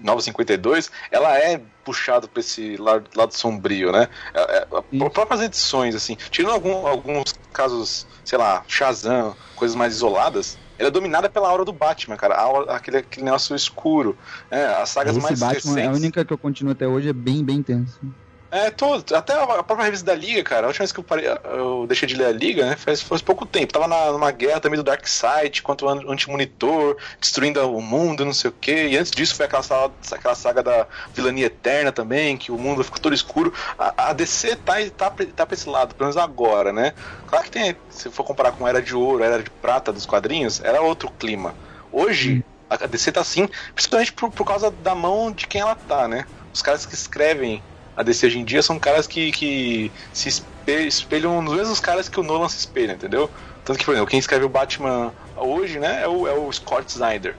952, 0.00 0.90
ela 1.10 1.36
é 1.38 1.60
puxada 1.84 2.26
pra 2.26 2.40
esse 2.40 2.76
lado, 2.76 3.04
lado 3.14 3.34
sombrio, 3.36 3.92
né? 3.92 4.08
É, 4.34 4.66
é, 5.00 5.08
próprias 5.10 5.42
edições, 5.42 5.94
assim, 5.94 6.16
tirando 6.30 6.52
algum- 6.52 6.86
alguns 6.86 7.32
casos, 7.52 8.06
sei 8.24 8.38
lá, 8.38 8.62
Shazam, 8.66 9.36
coisas 9.56 9.76
mais 9.76 9.94
isoladas, 9.94 10.58
ela 10.82 10.88
é 10.88 10.90
dominada 10.90 11.28
pela 11.28 11.48
aura 11.48 11.64
do 11.64 11.72
Batman, 11.72 12.16
cara, 12.16 12.34
a 12.34 12.40
aura- 12.42 12.72
aquele, 12.74 12.98
aquele 12.98 13.24
negócio 13.24 13.54
escuro, 13.54 14.16
né? 14.50 14.66
As 14.74 14.88
sagas 14.90 15.16
Esse 15.16 15.22
mais 15.22 15.38
Batman 15.40 15.72
é 15.72 15.74
a 15.74 15.76
recentes. 15.86 15.98
única 16.00 16.24
que 16.24 16.32
eu 16.32 16.38
continuo 16.38 16.72
até 16.72 16.86
hoje, 16.88 17.08
é 17.08 17.12
bem, 17.12 17.44
bem 17.44 17.62
tenso. 17.62 18.00
É, 18.54 18.70
todo. 18.70 19.14
Até 19.16 19.32
a 19.32 19.46
própria 19.62 19.84
revista 19.86 20.04
da 20.04 20.14
Liga, 20.14 20.44
cara. 20.44 20.66
A 20.66 20.68
última 20.68 20.82
vez 20.82 20.92
que 20.92 21.00
eu, 21.00 21.04
parei, 21.04 21.24
eu 21.44 21.86
deixei 21.86 22.06
de 22.06 22.14
ler 22.14 22.26
a 22.26 22.32
Liga, 22.32 22.66
né? 22.68 22.76
Faz, 22.76 23.00
faz 23.00 23.22
pouco 23.22 23.46
tempo. 23.46 23.72
Tava 23.72 23.88
na, 23.88 24.12
numa 24.12 24.30
guerra 24.30 24.60
também 24.60 24.76
do 24.76 24.82
Darkseid 24.84 25.62
contra 25.62 25.86
o 25.86 25.88
An- 25.88 26.04
Anti-Monitor, 26.12 26.98
destruindo 27.18 27.60
o 27.74 27.80
mundo, 27.80 28.26
não 28.26 28.34
sei 28.34 28.50
o 28.50 28.52
quê. 28.52 28.88
E 28.88 28.98
antes 28.98 29.10
disso 29.10 29.34
foi 29.34 29.46
aquela 29.46 29.62
saga, 29.62 29.94
aquela 30.12 30.34
saga 30.34 30.62
da 30.62 30.86
vilania 31.14 31.46
eterna 31.46 31.90
também, 31.92 32.36
que 32.36 32.52
o 32.52 32.58
mundo 32.58 32.84
ficou 32.84 33.00
todo 33.00 33.14
escuro. 33.14 33.54
A, 33.78 34.10
a 34.10 34.12
DC 34.12 34.54
tá, 34.56 34.74
tá, 34.94 35.10
pra- 35.10 35.24
tá 35.32 35.46
pra 35.46 35.54
esse 35.54 35.66
lado, 35.70 35.94
pelo 35.94 36.08
menos 36.10 36.22
agora, 36.22 36.74
né? 36.74 36.92
Claro 37.26 37.44
que 37.46 37.50
tem, 37.50 37.74
se 37.88 38.10
for 38.10 38.22
comparar 38.24 38.52
com 38.52 38.66
a 38.66 38.68
Era 38.68 38.82
de 38.82 38.94
Ouro, 38.94 39.22
a 39.24 39.26
Era 39.28 39.42
de 39.42 39.50
Prata 39.50 39.90
dos 39.94 40.04
quadrinhos, 40.04 40.60
era 40.60 40.82
outro 40.82 41.10
clima. 41.10 41.56
Hoje, 41.90 42.44
a 42.68 42.74
a 42.84 42.86
DC 42.86 43.10
tá 43.12 43.20
assim, 43.22 43.48
principalmente 43.74 44.12
por, 44.12 44.30
por 44.30 44.44
causa 44.44 44.70
da 44.70 44.94
mão 44.94 45.32
de 45.32 45.46
quem 45.46 45.60
ela 45.62 45.74
tá, 45.74 46.06
né? 46.08 46.26
Os 46.52 46.60
caras 46.62 46.84
que 46.86 46.94
escrevem 46.94 47.64
a 47.96 48.02
DC 48.02 48.26
hoje 48.26 48.38
em 48.38 48.44
dia 48.44 48.62
são 48.62 48.78
caras 48.78 49.06
que, 49.06 49.30
que 49.32 49.92
se 50.12 50.28
espe- 50.28 50.86
espelham 50.86 51.42
nos 51.42 51.54
mesmos 51.54 51.80
caras 51.80 52.08
que 52.08 52.18
o 52.18 52.22
Nolan 52.22 52.48
se 52.48 52.58
espelha, 52.58 52.92
entendeu? 52.92 53.30
Tanto 53.64 53.78
que, 53.78 53.84
por 53.84 53.92
exemplo, 53.92 54.10
quem 54.10 54.18
escreve 54.18 54.44
o 54.44 54.48
Batman 54.48 55.12
hoje, 55.36 55.78
né, 55.78 56.02
é 56.02 56.08
o, 56.08 56.26
é 56.26 56.32
o 56.32 56.50
Scott 56.52 56.90
Snyder. 56.90 57.36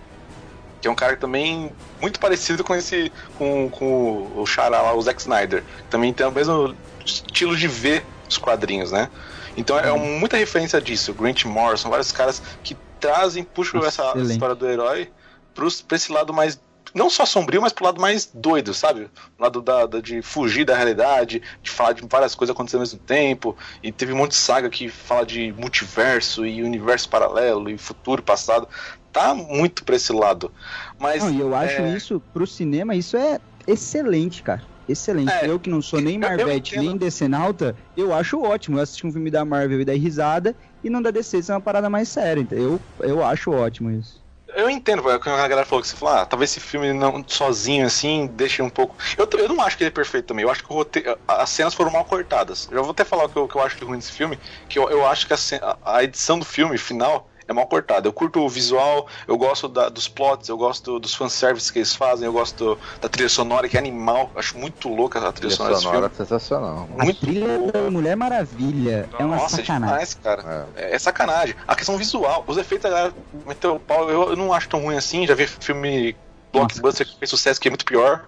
Que 0.82 0.88
é 0.88 0.92
um 0.92 0.96
cara 0.96 1.16
também 1.16 1.72
muito 2.02 2.20
parecido 2.20 2.64
com 2.64 2.76
esse. 2.76 3.12
com, 3.38 3.70
com 3.70 4.32
o, 4.36 4.46
Xará 4.46 4.82
lá, 4.82 4.94
o 4.94 5.02
Zack 5.02 5.22
Snyder. 5.22 5.64
Também 5.90 6.14
tem 6.14 6.26
o 6.28 6.32
mesmo 6.32 6.76
estilo 7.06 7.56
de 7.56 7.68
ver 7.68 8.06
os 8.30 8.38
quadrinhos, 8.38 8.92
né? 8.92 9.10
Então 9.56 9.78
é 9.80 9.92
Uhum. 9.92 10.20
muita 10.20 10.36
referência 10.38 10.82
disso. 10.82 11.14
Grant 11.14 11.46
Morrison, 11.46 11.90
vários 11.90 12.12
caras 12.12 12.42
que 12.64 12.76
trazem, 13.00 13.44
puxam 13.44 13.80
essa 13.86 14.04
Excelente. 14.10 14.32
história 14.34 14.56
do 14.56 14.68
herói 14.70 15.10
pros, 15.54 15.82
pra 15.82 15.96
esse 15.96 16.12
lado 16.12 16.34
mais. 16.34 16.60
Não 16.94 17.10
só 17.10 17.26
sombrio, 17.26 17.62
mas 17.62 17.74
pro 17.74 17.86
lado 17.86 18.00
mais 18.02 18.30
doido, 18.34 18.74
sabe? 18.74 19.10
O 19.38 19.42
lado 19.44 19.62
da, 19.62 19.86
da- 19.86 20.00
de 20.02 20.22
fugir 20.22 20.66
da 20.66 20.76
realidade, 20.76 21.42
de 21.62 21.72
falar 21.72 21.94
de 21.94 22.04
várias 22.08 22.36
coisas 22.36 22.54
acontecendo 22.54 22.80
ao 22.82 22.84
mesmo 22.86 23.00
tempo. 23.00 23.58
E 23.82 23.92
teve 23.92 24.14
um 24.14 24.18
monte 24.18 24.32
de 24.32 24.38
saga 24.38 24.70
que 24.70 24.90
fala 24.90 25.26
de 25.26 25.52
multiverso 25.54 26.46
e 26.46 26.62
universo 26.62 27.10
paralelo 27.10 27.70
e 27.70 27.78
futuro, 27.78 28.22
passado. 28.22 28.68
Tá 29.12 29.34
muito 29.34 29.84
pra 29.84 29.96
esse 29.96 30.12
lado. 30.14 30.54
Mas. 31.00 31.24
Não, 31.24 31.32
e 31.32 31.40
eu 31.40 31.56
acho 31.56 31.82
é, 31.82 31.90
isso, 31.96 32.20
pro 32.32 32.46
cinema, 32.48 32.96
isso 32.96 33.18
é 33.18 33.40
excelente, 33.68 34.42
cara. 34.44 34.64
Excelente. 34.88 35.32
É, 35.32 35.50
eu 35.50 35.60
que 35.60 35.70
não 35.70 35.82
sou 35.82 36.02
nem 36.02 36.18
Marvete, 36.18 36.78
nem 36.78 36.98
Decenalta, 36.98 37.76
eu 37.96 38.14
acho 38.14 38.42
ótimo. 38.42 38.78
Eu 38.78 38.84
assisti 38.84 39.08
um 39.08 39.12
filme 39.12 39.32
da 39.32 39.46
Marvel 39.46 39.80
e 39.82 39.86
dar 39.86 39.94
risada, 39.94 40.56
e 40.84 40.90
não 40.90 41.02
da 41.02 41.10
DC 41.12 41.42
ser 41.42 41.54
uma 41.54 41.62
parada 41.62 41.90
mais 41.90 42.10
séria. 42.10 42.42
Então 42.42 42.58
eu, 42.58 42.86
eu 43.00 43.24
acho 43.24 43.52
ótimo 43.52 43.90
isso. 43.92 44.23
Eu 44.56 44.70
entendo, 44.70 45.02
pô, 45.02 45.10
quando 45.20 45.36
a 45.40 45.48
galera 45.48 45.66
falou 45.66 45.82
que 45.82 45.88
você 45.88 45.96
falou, 45.96 46.16
ah, 46.16 46.26
talvez 46.26 46.52
esse 46.52 46.60
filme 46.60 46.94
não 46.94 47.24
sozinho 47.28 47.86
assim 47.88 48.28
deixe 48.28 48.62
um 48.62 48.70
pouco. 48.70 48.96
Eu, 49.18 49.28
eu 49.40 49.48
não 49.50 49.62
acho 49.62 49.78
que 49.78 49.84
ele 49.84 49.88
é 49.90 49.92
perfeito 49.92 50.28
também. 50.28 50.44
Eu 50.44 50.52
acho 50.52 50.64
que 50.64 50.72
o 50.72 50.76
roteiro, 50.76 51.18
as 51.28 51.50
cenas 51.50 51.74
foram 51.74 51.92
mal 51.92 52.06
cortadas. 52.06 52.68
Já 52.72 52.82
vou 52.82 52.92
até 52.92 53.04
falar 53.04 53.26
o 53.26 53.30
que 53.30 53.38
eu, 53.38 53.48
que 53.48 53.56
eu 53.56 53.62
acho 53.62 53.78
de 53.78 53.84
ruim 53.86 53.98
desse 53.98 54.12
filme, 54.12 54.40
que 54.68 54.78
eu, 54.78 54.90
eu 54.90 55.06
acho 55.08 55.28
que 55.28 55.34
a- 55.34 55.78
a 55.84 56.04
edição 56.04 56.38
do 56.38 56.46
filme 56.46 56.78
final 56.78 57.30
é 57.48 57.54
mal 57.54 57.68
cortada. 57.68 58.08
Eu 58.08 58.14
curto 58.14 58.40
o 58.42 58.50
visual, 58.50 59.08
eu 59.28 59.38
gosto 59.38 59.68
da- 59.68 59.90
dos 59.90 60.08
plots, 60.08 60.48
eu 60.50 60.58
gosto 60.58 61.00
dos 61.00 61.14
fanservices 61.14 61.70
que 61.72 61.80
eles 61.80 61.96
fazem, 61.96 62.26
eu 62.26 62.34
gosto 62.34 62.78
da 63.02 63.10
trilha 63.10 63.30
sonora, 63.30 63.68
que 63.70 63.76
é 63.78 63.80
animal. 63.80 64.32
Acho 64.36 64.58
muito 64.58 64.90
louca 64.90 65.20
a 65.20 65.32
trilha 65.32 65.34
Trilha 65.34 65.56
sonora 65.56 65.74
desse 65.76 65.84
sonora 65.84 66.10
filme. 66.10 66.16
sensacional. 66.18 66.90
A 66.98 67.04
Muito 67.04 67.20
trilha 67.20 67.58
boa. 67.58 67.72
da 67.72 67.92
Mulher 67.92 68.16
Maravilha 68.16 69.10
é 69.18 69.26
uma 69.26 69.36
Nossa, 69.38 69.56
é 69.56 69.60
sacanagem. 69.60 69.88
demais, 69.90 70.14
cara. 70.14 70.70
É. 70.76 70.84
É, 70.92 70.96
é 70.96 71.00
sacanagem. 71.00 71.56
A 71.68 71.76
questão 71.76 71.98
visual, 71.98 72.44
os 72.48 72.58
efeitos, 72.58 72.86
a 72.86 72.90
galera 72.90 73.14
meteu 73.46 73.76
o 73.76 73.80
pau, 73.80 74.10
eu, 74.10 74.30
eu 74.32 74.36
não 74.36 74.54
acho 74.54 74.70
tão 74.70 74.82
ruim 74.82 74.96
assim. 74.98 75.26
Já 75.28 75.36
vi 75.36 75.48
filme 75.48 76.16
blockbuster 76.52 77.06
que 77.08 77.18
fez 77.18 77.30
sucesso 77.30 77.60
que 77.60 77.68
é 77.68 77.72
muito 77.72 77.86
pior. 77.86 78.26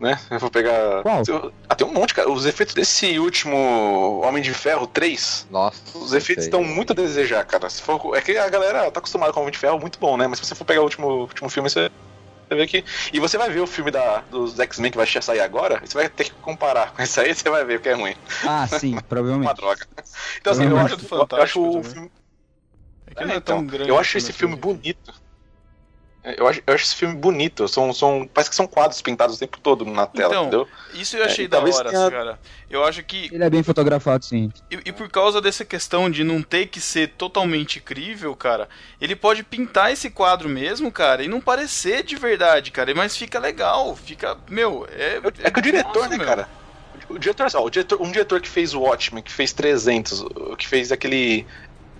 Né? 0.00 0.18
Eu 0.30 0.38
vou 0.38 0.50
pegar. 0.50 1.02
Qual? 1.02 1.22
Ah, 1.68 1.74
tem 1.74 1.86
um 1.86 1.92
monte, 1.92 2.14
cara. 2.14 2.30
Os 2.30 2.46
efeitos 2.46 2.74
desse 2.74 3.18
último 3.18 4.20
Homem 4.24 4.42
de 4.42 4.54
Ferro 4.54 4.86
3, 4.86 5.46
Nossa. 5.50 5.98
os 5.98 6.14
efeitos 6.14 6.46
estão 6.46 6.64
muito 6.64 6.94
a 6.94 6.96
desejar, 6.96 7.44
cara. 7.44 7.68
Se 7.68 7.82
for, 7.82 8.16
é 8.16 8.20
que 8.22 8.34
a 8.38 8.48
galera 8.48 8.90
tá 8.90 8.98
acostumada 8.98 9.30
com 9.30 9.40
o 9.40 9.42
Homem 9.42 9.52
de 9.52 9.58
Ferro, 9.58 9.78
muito 9.78 9.98
bom, 9.98 10.16
né? 10.16 10.26
Mas 10.26 10.38
se 10.38 10.46
você 10.46 10.54
for 10.54 10.64
pegar 10.64 10.80
o 10.80 10.84
último, 10.84 11.06
último 11.06 11.50
filme, 11.50 11.68
você. 11.68 11.90
Você 12.48 12.54
vê 12.56 12.66
que. 12.66 12.84
E 13.12 13.20
você 13.20 13.36
vai 13.36 13.50
ver 13.50 13.60
o 13.60 13.66
filme 13.66 13.90
da, 13.90 14.22
dos 14.30 14.58
X-Men 14.58 14.90
que 14.90 14.96
vai 14.96 15.06
sair 15.06 15.40
agora, 15.40 15.80
você 15.84 15.92
vai 15.92 16.08
ter 16.08 16.24
que 16.24 16.30
comparar 16.32 16.92
com 16.94 17.02
esse 17.02 17.20
aí, 17.20 17.32
você 17.36 17.50
vai 17.50 17.62
ver 17.66 17.76
o 17.78 17.80
que 17.82 17.90
é 17.90 17.92
ruim. 17.92 18.16
Ah, 18.48 18.66
sim, 18.66 18.92
Uma 18.94 19.02
provavelmente. 19.02 19.54
droga. 19.54 19.86
Então, 20.40 20.52
assim, 20.54 20.64
eu 20.66 20.78
acho, 20.78 20.96
do 20.96 21.06
eu 21.36 21.42
acho 21.42 21.60
o 21.78 21.84
filme. 21.84 22.10
É 23.06 23.14
que 23.14 23.22
É, 23.22 23.26
não 23.26 23.34
é 23.34 23.40
tão 23.40 23.56
então, 23.58 23.66
grande. 23.66 23.90
eu 23.90 23.98
acho 23.98 24.16
assim, 24.16 24.26
esse 24.28 24.32
filme 24.32 24.56
bonito. 24.56 25.12
É, 26.22 26.38
Eu 26.38 26.46
acho, 26.46 26.62
eu 26.66 26.74
acho 26.74 26.84
esse 26.84 26.94
filme 26.96 27.14
bonito. 27.14 27.66
São, 27.66 27.92
são, 27.94 28.28
parece 28.32 28.50
que 28.50 28.56
são 28.56 28.66
quadros 28.66 29.00
pintados 29.00 29.36
o 29.36 29.38
tempo 29.38 29.58
todo 29.60 29.84
na 29.86 30.06
tela, 30.06 30.28
Então, 30.28 30.42
entendeu? 30.42 30.68
Isso 30.94 31.16
eu 31.16 31.24
achei 31.24 31.46
É, 31.46 31.48
da 31.48 31.60
hora, 31.60 31.90
tenha- 31.90 32.10
cara. 32.10 32.38
Eu 32.68 32.84
acho 32.84 33.02
que. 33.02 33.28
Ele 33.32 33.42
é 33.42 33.48
bem 33.50 33.62
fotografado, 33.62 34.24
sim. 34.24 34.52
E, 34.70 34.78
e 34.84 34.92
por 34.92 35.08
causa 35.08 35.40
dessa 35.40 35.64
questão 35.64 36.10
de 36.10 36.22
não 36.22 36.42
ter 36.42 36.66
que 36.66 36.80
ser 36.80 37.08
totalmente 37.16 37.80
crível, 37.80 38.36
cara, 38.36 38.68
ele 39.00 39.16
pode 39.16 39.42
pintar 39.42 39.92
esse 39.92 40.10
quadro 40.10 40.48
mesmo, 40.48 40.92
cara, 40.92 41.22
e 41.24 41.28
não 41.28 41.40
parecer 41.40 42.02
de 42.02 42.16
verdade, 42.16 42.70
cara. 42.70 42.94
Mas 42.94 43.16
fica 43.16 43.38
legal, 43.38 43.96
fica. 43.96 44.36
Meu, 44.48 44.86
é. 44.90 45.20
É 45.42 45.50
que 45.50 45.58
o 45.58 45.62
diretor, 45.62 45.94
nossa, 45.94 46.08
né, 46.10 46.16
meu. 46.18 46.26
cara? 46.26 46.48
O 47.08 47.18
diretor, 47.18 47.46
ó, 47.54 47.64
o 47.64 47.70
diretor, 47.70 48.00
um 48.00 48.12
diretor 48.12 48.40
que 48.40 48.48
fez 48.48 48.72
o 48.74 48.80
Watchmen, 48.82 49.22
que 49.22 49.32
fez 49.32 49.52
300, 49.52 50.20
o- 50.20 50.54
que 50.56 50.68
fez 50.68 50.92
aquele 50.92 51.44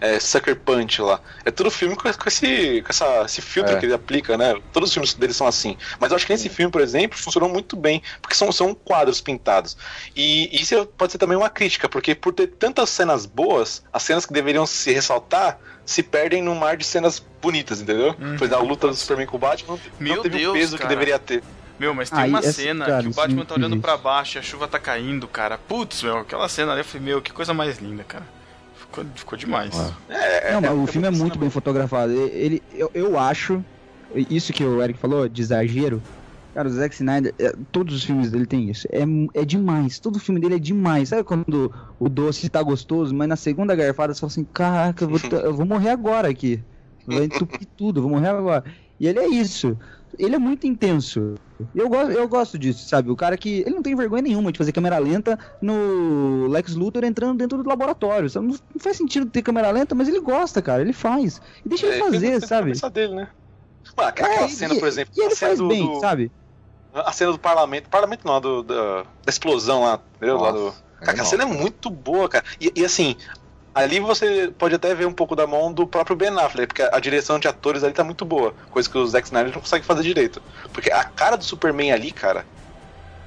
é, 0.01 0.19
Sucker 0.19 0.57
Punch 0.57 1.01
lá. 1.03 1.21
É 1.45 1.51
todo 1.51 1.71
filme 1.71 1.95
com, 1.95 2.03
com 2.13 2.29
esse, 2.29 2.83
com 2.83 2.89
essa, 2.89 3.23
esse 3.25 3.41
filtro 3.43 3.75
É. 3.75 3.79
que 3.79 3.87
ele 3.87 3.93
aplica, 3.95 4.37
né? 4.39 4.55
Todos 4.73 4.89
os 4.89 4.93
filmes 4.95 5.15
dele 5.15 5.33
são 5.33 5.47
assim. 5.47 5.77
Mas 5.99 6.11
eu 6.11 6.17
acho 6.17 6.27
que 6.27 6.33
nesse 6.33 6.49
filme, 6.49 6.71
por 6.73 6.81
exemplo, 6.81 7.19
funcionou 7.19 7.49
muito 7.49 7.77
bem, 7.77 8.03
porque 8.21 8.35
são, 8.35 8.51
são 8.51 8.75
quadros 8.75 9.21
pintados. 9.21 9.77
E 10.17 10.49
isso 10.61 10.87
pode 10.97 11.13
ser 11.13 11.19
também 11.19 11.37
uma 11.37 11.51
crítica, 11.51 11.89
porque 11.89 12.15
por 12.15 12.33
ter 12.33 12.47
tantas 12.49 12.89
cenas 12.91 13.27
boas, 13.27 13.83
as 13.93 14.03
cenas 14.03 14.25
que 14.27 14.33
deveriam 14.33 14.67
se 14.67 14.93
ressaltar 14.93 15.59
se 15.85 16.03
perdem 16.03 16.43
num 16.43 16.55
mar 16.55 16.77
de 16.77 16.85
cenas 16.85 17.19
bonitas, 17.43 17.81
entendeu? 17.81 18.11
Hum, 18.21 18.37
Por 18.37 18.45
exemplo, 18.45 18.65
a 18.65 18.69
luta 18.69 18.87
do. 18.89 18.95
Superman 18.95 19.27
com 19.27 19.37
o 19.37 19.41
Batman 19.41 19.79
Meu 19.99 20.17
não 20.17 20.23
teve 20.23 20.39
Deus, 20.39 20.51
o 20.51 20.53
peso 20.59 20.77
cara. 20.79 20.89
que 20.89 20.95
deveria 20.95 21.19
ter. 21.19 21.43
Meu, 21.79 21.95
mas 21.95 22.11
tem 22.11 22.25
uma 22.29 22.39
essa- 22.41 22.53
cena 22.53 22.85
cara, 22.87 23.03
que 23.03 23.09
o 23.09 23.15
Batman 23.15 23.45
tá 23.45 23.55
olhando 23.55 23.79
pra 23.79 23.97
baixo 23.97 24.37
e 24.37 24.39
a 24.39 24.43
chuva 24.43 24.69
tá 24.69 24.79
caindo, 24.79 25.27
cara. 25.27 25.57
Putz, 25.59 26.03
meu, 26.03 26.19
aquela 26.19 26.49
cena 26.49 26.73
ali 26.73 26.83
eu 26.83 26.85
falei, 26.85 27.07
meu, 27.07 27.23
que 27.23 27.33
coisa 27.33 27.53
mais 27.55 27.79
linda, 27.79 28.05
cara. 28.05 28.25
Ficou, 28.91 29.05
ficou 29.15 29.39
demais. 29.39 29.75
É, 30.09 30.53
Não, 30.53 30.61
mas 30.61 30.73
o 30.73 30.85
é 30.85 30.87
filme 30.89 31.09
é 31.09 31.11
muito 31.11 31.39
bem 31.39 31.49
fotografado. 31.49 32.13
Ele, 32.13 32.61
eu, 32.73 32.91
eu 32.93 33.19
acho, 33.19 33.65
isso 34.15 34.53
que 34.53 34.65
o 34.65 34.83
Eric 34.83 34.99
falou, 34.99 35.29
de 35.29 35.41
exagero. 35.41 36.03
Cara, 36.53 36.67
o 36.67 36.71
Zack 36.73 36.93
Snyder, 36.97 37.33
é, 37.39 37.53
todos 37.71 37.95
os 37.95 38.03
filmes 38.03 38.33
dele 38.33 38.45
tem 38.45 38.69
isso. 38.69 38.89
É, 38.91 39.05
é 39.41 39.45
demais. 39.45 40.01
Todo 40.01 40.19
filme 40.19 40.41
dele 40.41 40.57
é 40.57 40.59
demais. 40.59 41.11
Sabe 41.11 41.23
quando 41.23 41.73
o 41.99 42.09
doce 42.09 42.49
tá 42.49 42.61
gostoso, 42.61 43.15
mas 43.15 43.29
na 43.29 43.37
segunda 43.37 43.77
garfada 43.77 44.13
você 44.13 44.21
fala 44.21 44.31
assim: 44.33 44.45
caraca, 44.45 45.05
eu 45.05 45.09
vou, 45.09 45.21
eu 45.41 45.55
vou 45.55 45.65
morrer 45.65 45.91
agora 45.91 46.29
aqui. 46.29 46.61
Vai 47.07 47.25
entupir 47.25 47.69
tudo, 47.77 47.99
eu 47.99 48.03
vou 48.03 48.11
morrer 48.11 48.29
agora. 48.29 48.65
E 48.99 49.07
ele 49.07 49.21
é 49.21 49.29
isso. 49.29 49.79
Ele 50.19 50.35
é 50.35 50.39
muito 50.39 50.67
intenso. 50.67 51.37
E 51.75 51.79
eu 51.79 51.89
gosto, 51.89 52.11
eu 52.13 52.29
gosto 52.29 52.59
disso, 52.59 52.89
sabe? 52.89 53.11
O 53.11 53.17
cara 53.17 53.37
que. 53.37 53.61
Ele 53.61 53.75
não 53.77 53.83
tem 53.83 53.95
vergonha 53.95 54.23
nenhuma 54.23 54.51
de 54.53 54.59
fazer 54.59 54.73
câmera 54.73 54.99
lenta 54.99 55.39
no 55.61 56.47
Lex 56.49 56.75
Luthor 56.75 57.05
entrando 57.05 57.39
dentro 57.39 57.63
do 57.63 57.69
laboratório. 57.69 58.29
Sabe? 58.31 58.47
Não, 58.49 58.57
faz 58.81 58.97
sentido 58.97 59.27
ter 59.31 59.43
câmera 59.43 59.71
lenta, 59.71 59.95
mas 59.95 60.09
ele 60.09 60.21
gosta, 60.21 60.61
cara. 60.63 60.83
Ele 60.83 60.93
faz. 60.93 61.41
E 61.65 61.69
deixa 61.69 61.87
ele 61.87 61.99
fazer, 61.99 62.41
sabe? 62.47 62.73
Dele, 62.93 63.15
né? 63.15 63.29
Mano, 63.97 64.09
aquela 64.09 64.29
É, 64.45 64.49
cena, 64.49 64.75
e- 64.75 64.79
por 64.79 64.89
exemplo, 64.89 65.13
E 65.17 65.21
ele 65.21 65.33
a 65.33 65.37
cena 65.37 65.49
faz 65.51 65.59
do, 65.59 65.69
bem, 65.69 65.87
do- 65.87 66.01
sabe? 66.01 66.33
a 66.93 67.13
cena 67.13 67.33
do 67.33 67.39
parlamento, 67.39 67.89
parlamento 67.89 68.27
não, 68.27 68.41
do, 68.41 68.63
da, 68.63 69.03
da 69.03 69.07
explosão 69.29 69.83
lá, 69.85 70.01
entendeu? 70.17 70.37
Lá 70.39 70.51
do- 70.51 70.59
Nossa, 70.65 70.77
Cara, 71.01 71.13
aquela 71.13 71.29
animal. 71.29 71.31
cena 71.31 71.43
é 71.45 71.47
muito 71.47 71.89
boa, 71.89 72.29
cara. 72.29 72.45
E, 72.61 72.73
e, 72.77 72.85
assim, 72.85 73.17
ali 73.75 74.01
você 74.01 74.53
pode 74.59 74.75
até 74.75 74.95
ver 74.95 75.07
um 75.07 75.13
pouco 75.13 75.35
da 75.37 75.47
mão 75.47 75.73
do 75.73 75.87
próprio 75.87 76.17
Ben 76.17 76.31
Affleck, 76.39 76.69
porque 76.69 76.83
a 76.83 76.99
direção 77.01 77.39
de 77.39 77.47
atores 77.49 77.83
ali 77.85 77.93
tá 77.93 78.05
muito 78.05 78.25
boa, 78.25 78.55
coisa 78.71 78.89
que 78.89 78.99
o 78.99 79.07
Zack 79.07 79.27
Snyder 79.27 79.53
não 79.53 79.61
consegue 79.61 79.85
fazer 79.87 80.03
direito. 80.03 80.43
Porque 80.73 80.91
a 80.91 81.05
cara 81.05 81.37
do 81.37 81.45
Superman 81.45 81.93
ali, 81.93 82.11
cara, 82.11 82.45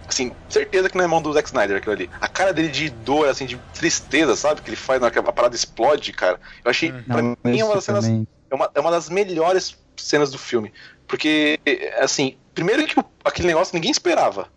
assim, 0.08 0.32
certeza 0.50 0.89
que 0.89 0.98
não 0.98 1.04
é 1.06 1.08
mão 1.08 1.22
do 1.22 1.32
Zack 1.34 1.48
Snyder 1.48 1.78
aquilo 1.78 1.94
ali. 1.96 2.10
A 2.20 2.28
cara 2.28 2.54
dele 2.54 2.68
de 2.70 2.89
dor, 2.89 3.28
assim, 3.30 3.46
de 3.46 3.58
tristeza, 3.74 4.36
sabe? 4.36 4.62
Que 4.62 4.70
ele 4.70 4.76
faz 4.78 5.00
na 5.00 5.06
hora 5.08 5.14
que 5.14 5.20
a 5.20 5.24
parada 5.24 5.56
explode, 5.56 6.12
cara. 6.12 6.39
Eu 6.64 6.72
achei, 6.72 6.91
pra 6.91 7.22
Não, 7.22 7.38
mim, 7.44 7.60
é 7.60 7.64
uma 7.66 7.76
das 7.76 7.84
cenas 7.84 8.06
é 8.06 8.56
uma, 8.56 8.70
é 8.76 8.80
uma 8.80 8.91
das 8.91 9.10
melhores 9.10 9.78
cenas 9.98 10.30
do 10.32 10.38
filme. 10.38 10.72
Porque, 11.08 11.60
assim, 12.00 12.38
primeiro 12.54 12.86
que 12.86 13.00
o- 13.00 13.06
aquele 13.26 13.48
negócio 13.48 13.74
ninguém 13.74 13.91
esperava. 13.91 14.48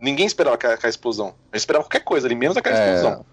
Ninguém 0.00 0.26
esperava 0.26 0.54
aquela, 0.56 0.74
aquela 0.74 0.90
explosão. 0.90 1.34
Eu 1.52 1.56
esperava 1.56 1.84
qualquer 1.84 2.00
coisa 2.04 2.26
ali, 2.26 2.34
menos 2.34 2.56
aquela 2.56 2.76
É. 2.78 2.94
explosão. 2.94 3.24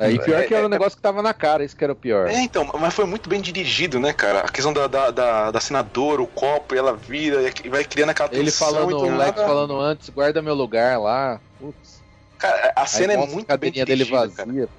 Aí 0.00 0.18
pior 0.18 0.44
que 0.46 0.54
era 0.54 0.62
É, 0.62 0.66
um 0.66 0.70
negócio 0.70 0.96
que 0.96 1.02
tava 1.02 1.22
na 1.22 1.34
cara, 1.34 1.62
isso 1.62 1.76
que 1.76 1.84
era 1.84 1.92
o 1.92 1.96
pior. 1.96 2.26
É, 2.28 2.40
então, 2.40 2.66
mas 2.80 2.94
foi 2.94 3.04
muito 3.04 3.28
bem 3.28 3.40
dirigido, 3.40 4.00
né, 4.00 4.12
cara? 4.14 4.40
A 4.40 4.48
questão 4.48 4.72
da, 4.72 4.86
da, 4.86 5.10
da, 5.10 5.50
da 5.50 5.60
senadora, 5.60 6.22
o 6.22 6.26
copo, 6.26 6.74
e 6.74 6.78
ela 6.78 6.96
vira 6.96 7.52
e 7.62 7.68
vai 7.68 7.84
criando 7.84 8.10
aquela 8.10 8.30
Ele 8.32 8.44
tensão 8.46 8.66
falando, 8.68 8.90
e 8.90 8.94
do 8.94 8.98
o 9.00 9.16
Lex 9.16 9.18
nada- 9.36 9.46
falando 9.46 9.78
antes, 9.78 10.08
guarda 10.08 10.40
meu 10.40 10.54
lugar 10.54 10.98
lá. 10.98 11.40
Putz. 11.58 12.00
Cara, 12.38 12.72
a 12.74 12.86
cena 12.86 13.12
Aí 13.12 13.18
é 13.18 13.26
muito 13.26 13.32
a 13.50 13.56
bem 13.58 13.70
cadeirinha 13.72 13.84
dele 13.84 14.04
dirigida, 14.04 14.20
vazia. 14.20 14.36
cara. 14.36 14.70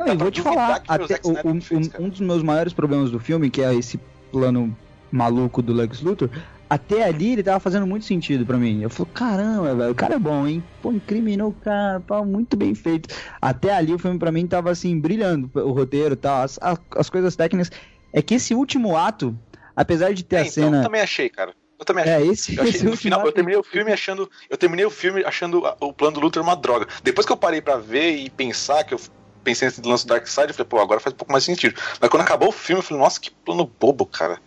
E 0.00 0.04
pra 0.04 0.14
vou 0.14 0.30
te 0.30 0.42
falar, 0.42 0.80
o 0.80 0.92
até 0.92 1.20
o- 1.24 1.48
um, 1.48 1.60
fez, 1.62 1.88
um- 1.98 2.04
um 2.04 2.08
dos 2.10 2.20
meus 2.20 2.42
maiores 2.42 2.74
problemas 2.74 3.10
do 3.10 3.18
filme, 3.18 3.48
que 3.50 3.62
é 3.62 3.74
esse 3.74 3.98
plano 4.30 4.76
maluco 5.10 5.62
do 5.62 5.72
Lex 5.72 6.02
Luthor, 6.02 6.28
até 6.68 7.04
ali 7.04 7.32
ele 7.32 7.42
tava 7.42 7.60
fazendo 7.60 7.86
muito 7.86 8.04
sentido 8.04 8.44
pra 8.46 8.56
mim. 8.58 8.82
Eu 8.82 8.90
falei, 8.90 9.12
caramba, 9.14 9.74
velho, 9.74 9.90
o 9.92 9.94
cara 9.94 10.14
é 10.14 10.18
bom, 10.18 10.46
hein? 10.46 10.62
Pô, 10.82 10.92
incriminou 10.92 11.50
o 11.50 11.52
cara, 11.52 12.00
pô, 12.00 12.24
muito 12.24 12.56
bem 12.56 12.74
feito. 12.74 13.14
Até 13.40 13.74
ali 13.74 13.92
o 13.92 13.98
filme 13.98 14.18
pra 14.18 14.32
mim 14.32 14.46
tava 14.46 14.70
assim, 14.70 14.98
brilhando, 14.98 15.50
o 15.54 15.72
roteiro 15.72 16.14
e 16.14 16.16
tal, 16.16 16.42
as, 16.42 16.58
as, 16.62 16.78
as 16.96 17.10
coisas 17.10 17.36
técnicas. 17.36 17.70
É 18.12 18.22
que 18.22 18.34
esse 18.34 18.54
último 18.54 18.96
ato, 18.96 19.36
apesar 19.74 20.12
de 20.14 20.24
ter 20.24 20.36
É, 20.36 20.38
a 20.38 20.42
então, 20.42 20.52
cena. 20.52 20.76
eu 20.78 20.82
também 20.84 21.00
achei, 21.00 21.28
cara. 21.28 21.54
Eu 21.78 21.84
também 21.84 22.04
achei. 22.04 22.14
É, 22.14 22.26
esse, 22.26 22.56
Eu, 22.56 22.62
achei- 22.62 22.74
esse 22.76 22.84
no 22.84 22.96
final, 22.96 23.20
eu 23.20 23.26
ato- 23.26 23.34
terminei 23.34 23.58
o 23.58 23.62
filme 23.64 23.92
achando. 23.92 24.30
Eu 24.48 24.56
terminei 24.56 24.84
o 24.84 24.90
filme 24.90 25.24
achando 25.24 25.62
o 25.80 25.92
plano 25.92 26.14
do 26.14 26.20
Luthor 26.20 26.42
uma 26.42 26.54
droga. 26.56 26.86
Depois 27.02 27.26
que 27.26 27.32
eu 27.32 27.36
parei 27.36 27.60
pra 27.60 27.76
ver 27.76 28.16
e 28.16 28.30
pensar 28.30 28.84
que 28.84 28.94
eu 28.94 29.00
pensei 29.42 29.66
nesse 29.68 29.82
lance 29.82 30.06
do 30.06 30.08
Darkseid, 30.10 30.48
eu 30.48 30.54
falei, 30.54 30.68
pô, 30.68 30.78
agora 30.80 31.00
faz 31.00 31.12
um 31.12 31.16
pouco 31.18 31.32
mais 31.32 31.44
sentido. 31.44 31.74
Mas 32.00 32.08
quando 32.08 32.22
acabou 32.22 32.48
o 32.48 32.52
filme, 32.52 32.78
eu 32.78 32.82
falei, 32.84 33.02
nossa, 33.02 33.20
que 33.20 33.30
plano 33.44 33.70
bobo, 33.80 34.06
cara. 34.06 34.38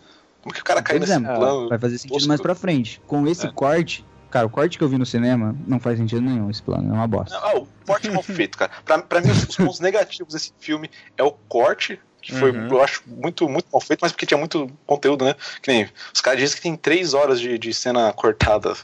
Como 0.47 0.53
que 0.53 0.61
o 0.61 0.63
cara 0.63 0.81
caiu 0.81 1.01
nesse 1.01 1.11
é, 1.11 1.19
plano? 1.19 1.67
Vai 1.67 1.77
fazer 1.77 1.97
sentido 1.97 2.13
tosco? 2.13 2.27
mais 2.29 2.39
pra 2.39 2.55
frente. 2.55 3.01
Com 3.05 3.27
esse 3.27 3.45
É. 3.47 3.51
corte, 3.51 4.05
cara, 4.31 4.47
o 4.47 4.49
corte 4.49 4.77
que 4.77 4.83
eu 4.83 4.87
vi 4.87 4.97
no 4.97 5.05
cinema 5.05 5.53
não 5.67 5.77
faz 5.77 5.97
sentido 5.99 6.21
nenhum 6.21 6.49
esse 6.49 6.61
plano, 6.63 6.89
é 6.89 6.93
uma 6.93 7.05
bosta. 7.05 7.35
Ah, 7.37 7.57
o 7.57 7.67
corte 7.85 8.09
mal 8.09 8.23
feito, 8.23 8.57
cara. 8.57 8.71
Pra, 8.85 8.99
pra 8.99 9.19
mim, 9.19 9.29
os, 9.29 9.43
os 9.43 9.57
pontos 9.57 9.81
negativos 9.81 10.33
desse 10.33 10.53
filme 10.57 10.89
é 11.17 11.23
o 11.23 11.31
corte, 11.49 11.99
que 12.21 12.33
foi, 12.33 12.51
Uhum. 12.51 12.67
eu 12.69 12.81
acho, 12.81 13.01
muito, 13.05 13.49
muito 13.49 13.67
mal 13.73 13.81
feito, 13.81 13.99
mas 14.01 14.13
porque 14.13 14.25
tinha 14.25 14.37
muito 14.37 14.71
conteúdo, 14.85 15.25
né? 15.25 15.35
Que 15.61 15.69
nem, 15.69 15.89
os 16.13 16.21
caras 16.21 16.39
dizem 16.39 16.55
que 16.55 16.61
tem 16.63 16.77
três 16.77 17.13
horas 17.13 17.41
de, 17.41 17.57
de 17.59 17.73
cena 17.73 18.13
cortada. 18.13 18.73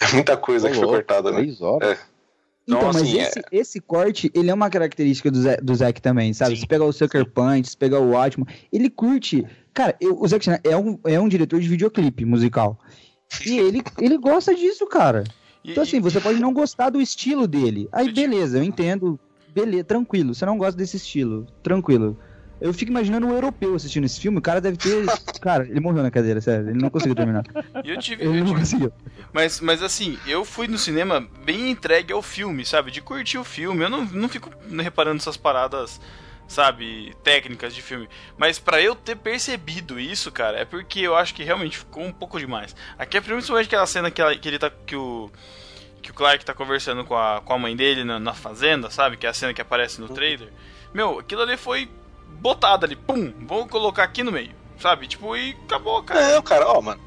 É 0.00 0.12
muita 0.12 0.36
coisa 0.36 0.68
que 0.68 0.74
foi 0.74 0.84
louco, 0.84 0.98
cortada, 0.98 1.30
né? 1.32 1.38
Três 1.38 1.60
horas. 1.60 1.98
Então, 2.68 2.78
Então, 2.78 2.92
mas 2.92 3.02
assim, 3.02 3.18
esse, 3.18 3.42
esse 3.50 3.80
corte, 3.80 4.30
ele 4.32 4.48
é 4.50 4.54
uma 4.54 4.70
característica 4.70 5.28
do 5.30 5.40
Zack, 5.42 5.64
do 5.64 5.74
Zack 5.74 6.00
também, 6.02 6.32
sabe? 6.34 6.54
Sim. 6.54 6.60
Se 6.60 6.66
pegar 6.68 6.84
o 6.84 6.92
Sucker 6.92 7.24
Punch, 7.26 7.70
se 7.70 7.76
pegar 7.76 7.98
o 7.98 8.10
Watchman, 8.10 8.46
ele 8.72 8.88
curte. 8.90 9.44
Cara, 9.78 9.94
eu- 10.00 10.20
o 10.20 10.26
Zack 10.26 10.42
Snyder 10.44 10.72
é 10.72 10.76
um, 10.76 10.98
é 11.06 11.20
um 11.20 11.28
diretor 11.28 11.60
de 11.60 11.68
videoclipe 11.68 12.24
musical. 12.24 12.76
E 13.46 13.58
ele, 13.58 13.80
ele 14.00 14.18
gosta 14.18 14.52
disso, 14.54 14.86
cara. 14.88 15.22
E- 15.64 15.70
Então, 15.70 15.82
assim, 15.84 15.98
e- 15.98 16.00
você 16.00 16.20
pode 16.20 16.40
não 16.40 16.52
gostar 16.52 16.90
do 16.90 17.00
estilo 17.00 17.46
dele. 17.46 17.88
Aí, 17.92 18.12
beleza, 18.12 18.58
eu 18.58 18.64
entendo. 18.64 19.18
Beleza, 19.54 19.84
tranquilo. 19.84 20.34
Você 20.34 20.44
não 20.44 20.58
gosta 20.58 20.76
desse 20.76 20.96
estilo. 20.96 21.46
Tranquilo. 21.62 22.18
Eu 22.60 22.74
fico 22.74 22.90
imaginando 22.90 23.24
um 23.28 23.30
europeu 23.30 23.72
assistindo 23.76 24.04
esse 24.04 24.18
filme. 24.20 24.38
O 24.38 24.42
cara 24.42 24.60
deve 24.60 24.76
ter. 24.76 25.04
Cara, 25.40 25.64
ele 25.68 25.78
morreu 25.78 26.02
na 26.02 26.10
cadeira, 26.10 26.40
sério. 26.40 26.70
Ele 26.70 26.78
não 26.82 26.90
conseguiu 26.90 27.14
terminar. 27.14 27.44
e 27.84 27.90
eu 27.90 27.98
tive, 28.00 28.24
Ele 28.24 28.30
eu 28.30 28.34
não 28.40 28.46
tive- 28.46 28.58
conseguiu. 28.58 28.92
Mas, 29.32 29.60
mas 29.60 29.80
assim, 29.80 30.18
eu 30.26 30.44
fui 30.44 30.66
no 30.66 30.76
cinema 30.76 31.24
bem 31.46 31.70
entregue 31.70 32.12
ao 32.12 32.20
filme, 32.20 32.64
sabe? 32.66 32.90
De 32.90 33.00
curtir 33.00 33.38
o 33.38 33.44
filme. 33.44 33.84
Eu 33.84 33.88
não, 33.88 34.04
não 34.06 34.28
fico 34.28 34.50
reparando 34.80 35.18
essas 35.18 35.36
paradas, 35.36 36.00
sabe, 36.48 37.14
técnicas 37.22 37.72
de 37.74 37.82
filme. 37.82 38.08
Mas 38.36 38.58
pra 38.58 38.80
eu 38.80 38.96
ter 38.96 39.14
percebido 39.16 40.00
isso, 40.00 40.32
cara, 40.32 40.58
é 40.58 40.64
porque 40.64 40.98
eu 41.00 41.14
acho 41.14 41.32
que 41.34 41.44
realmente 41.44 41.78
ficou 41.78 42.02
um 42.02 42.12
pouco 42.12 42.38
demais. 42.40 42.74
Aqui 42.98 43.18
é 43.18 43.20
principalmente 43.20 43.66
aquela 43.66 43.86
cena 43.86 44.10
que, 44.10 44.20
ela- 44.20 44.34
que 44.34 44.48
ele 44.48 44.58
tá. 44.58 44.70
que 44.70 44.96
o. 44.96 45.30
Que 46.00 46.12
o 46.12 46.14
Clark 46.14 46.44
tá 46.44 46.54
conversando 46.54 47.04
com 47.04 47.16
a, 47.16 47.40
com 47.44 47.52
a 47.52 47.58
mãe 47.58 47.74
dele 47.76 48.02
na, 48.04 48.18
na 48.20 48.32
fazenda, 48.32 48.88
sabe? 48.88 49.16
Que 49.16 49.26
é 49.26 49.30
a 49.30 49.34
cena 49.34 49.52
que 49.52 49.60
aparece 49.60 50.00
no 50.00 50.08
trailer. 50.08 50.48
Meu, 50.94 51.18
aquilo 51.18 51.42
ali 51.42 51.56
foi 51.56 51.90
botado 52.40 52.86
ali, 52.86 52.94
pum, 52.96 53.32
vou 53.40 53.66
colocar 53.66 54.04
aqui 54.04 54.22
no 54.22 54.30
meio, 54.32 54.52
sabe? 54.78 55.08
Tipo, 55.08 55.36
e 55.36 55.56
acabou, 55.66 56.02
cara. 56.04 56.34
Não, 56.36 56.40
cara, 56.42 56.66
ó, 56.68 56.80
mano. 56.80 57.00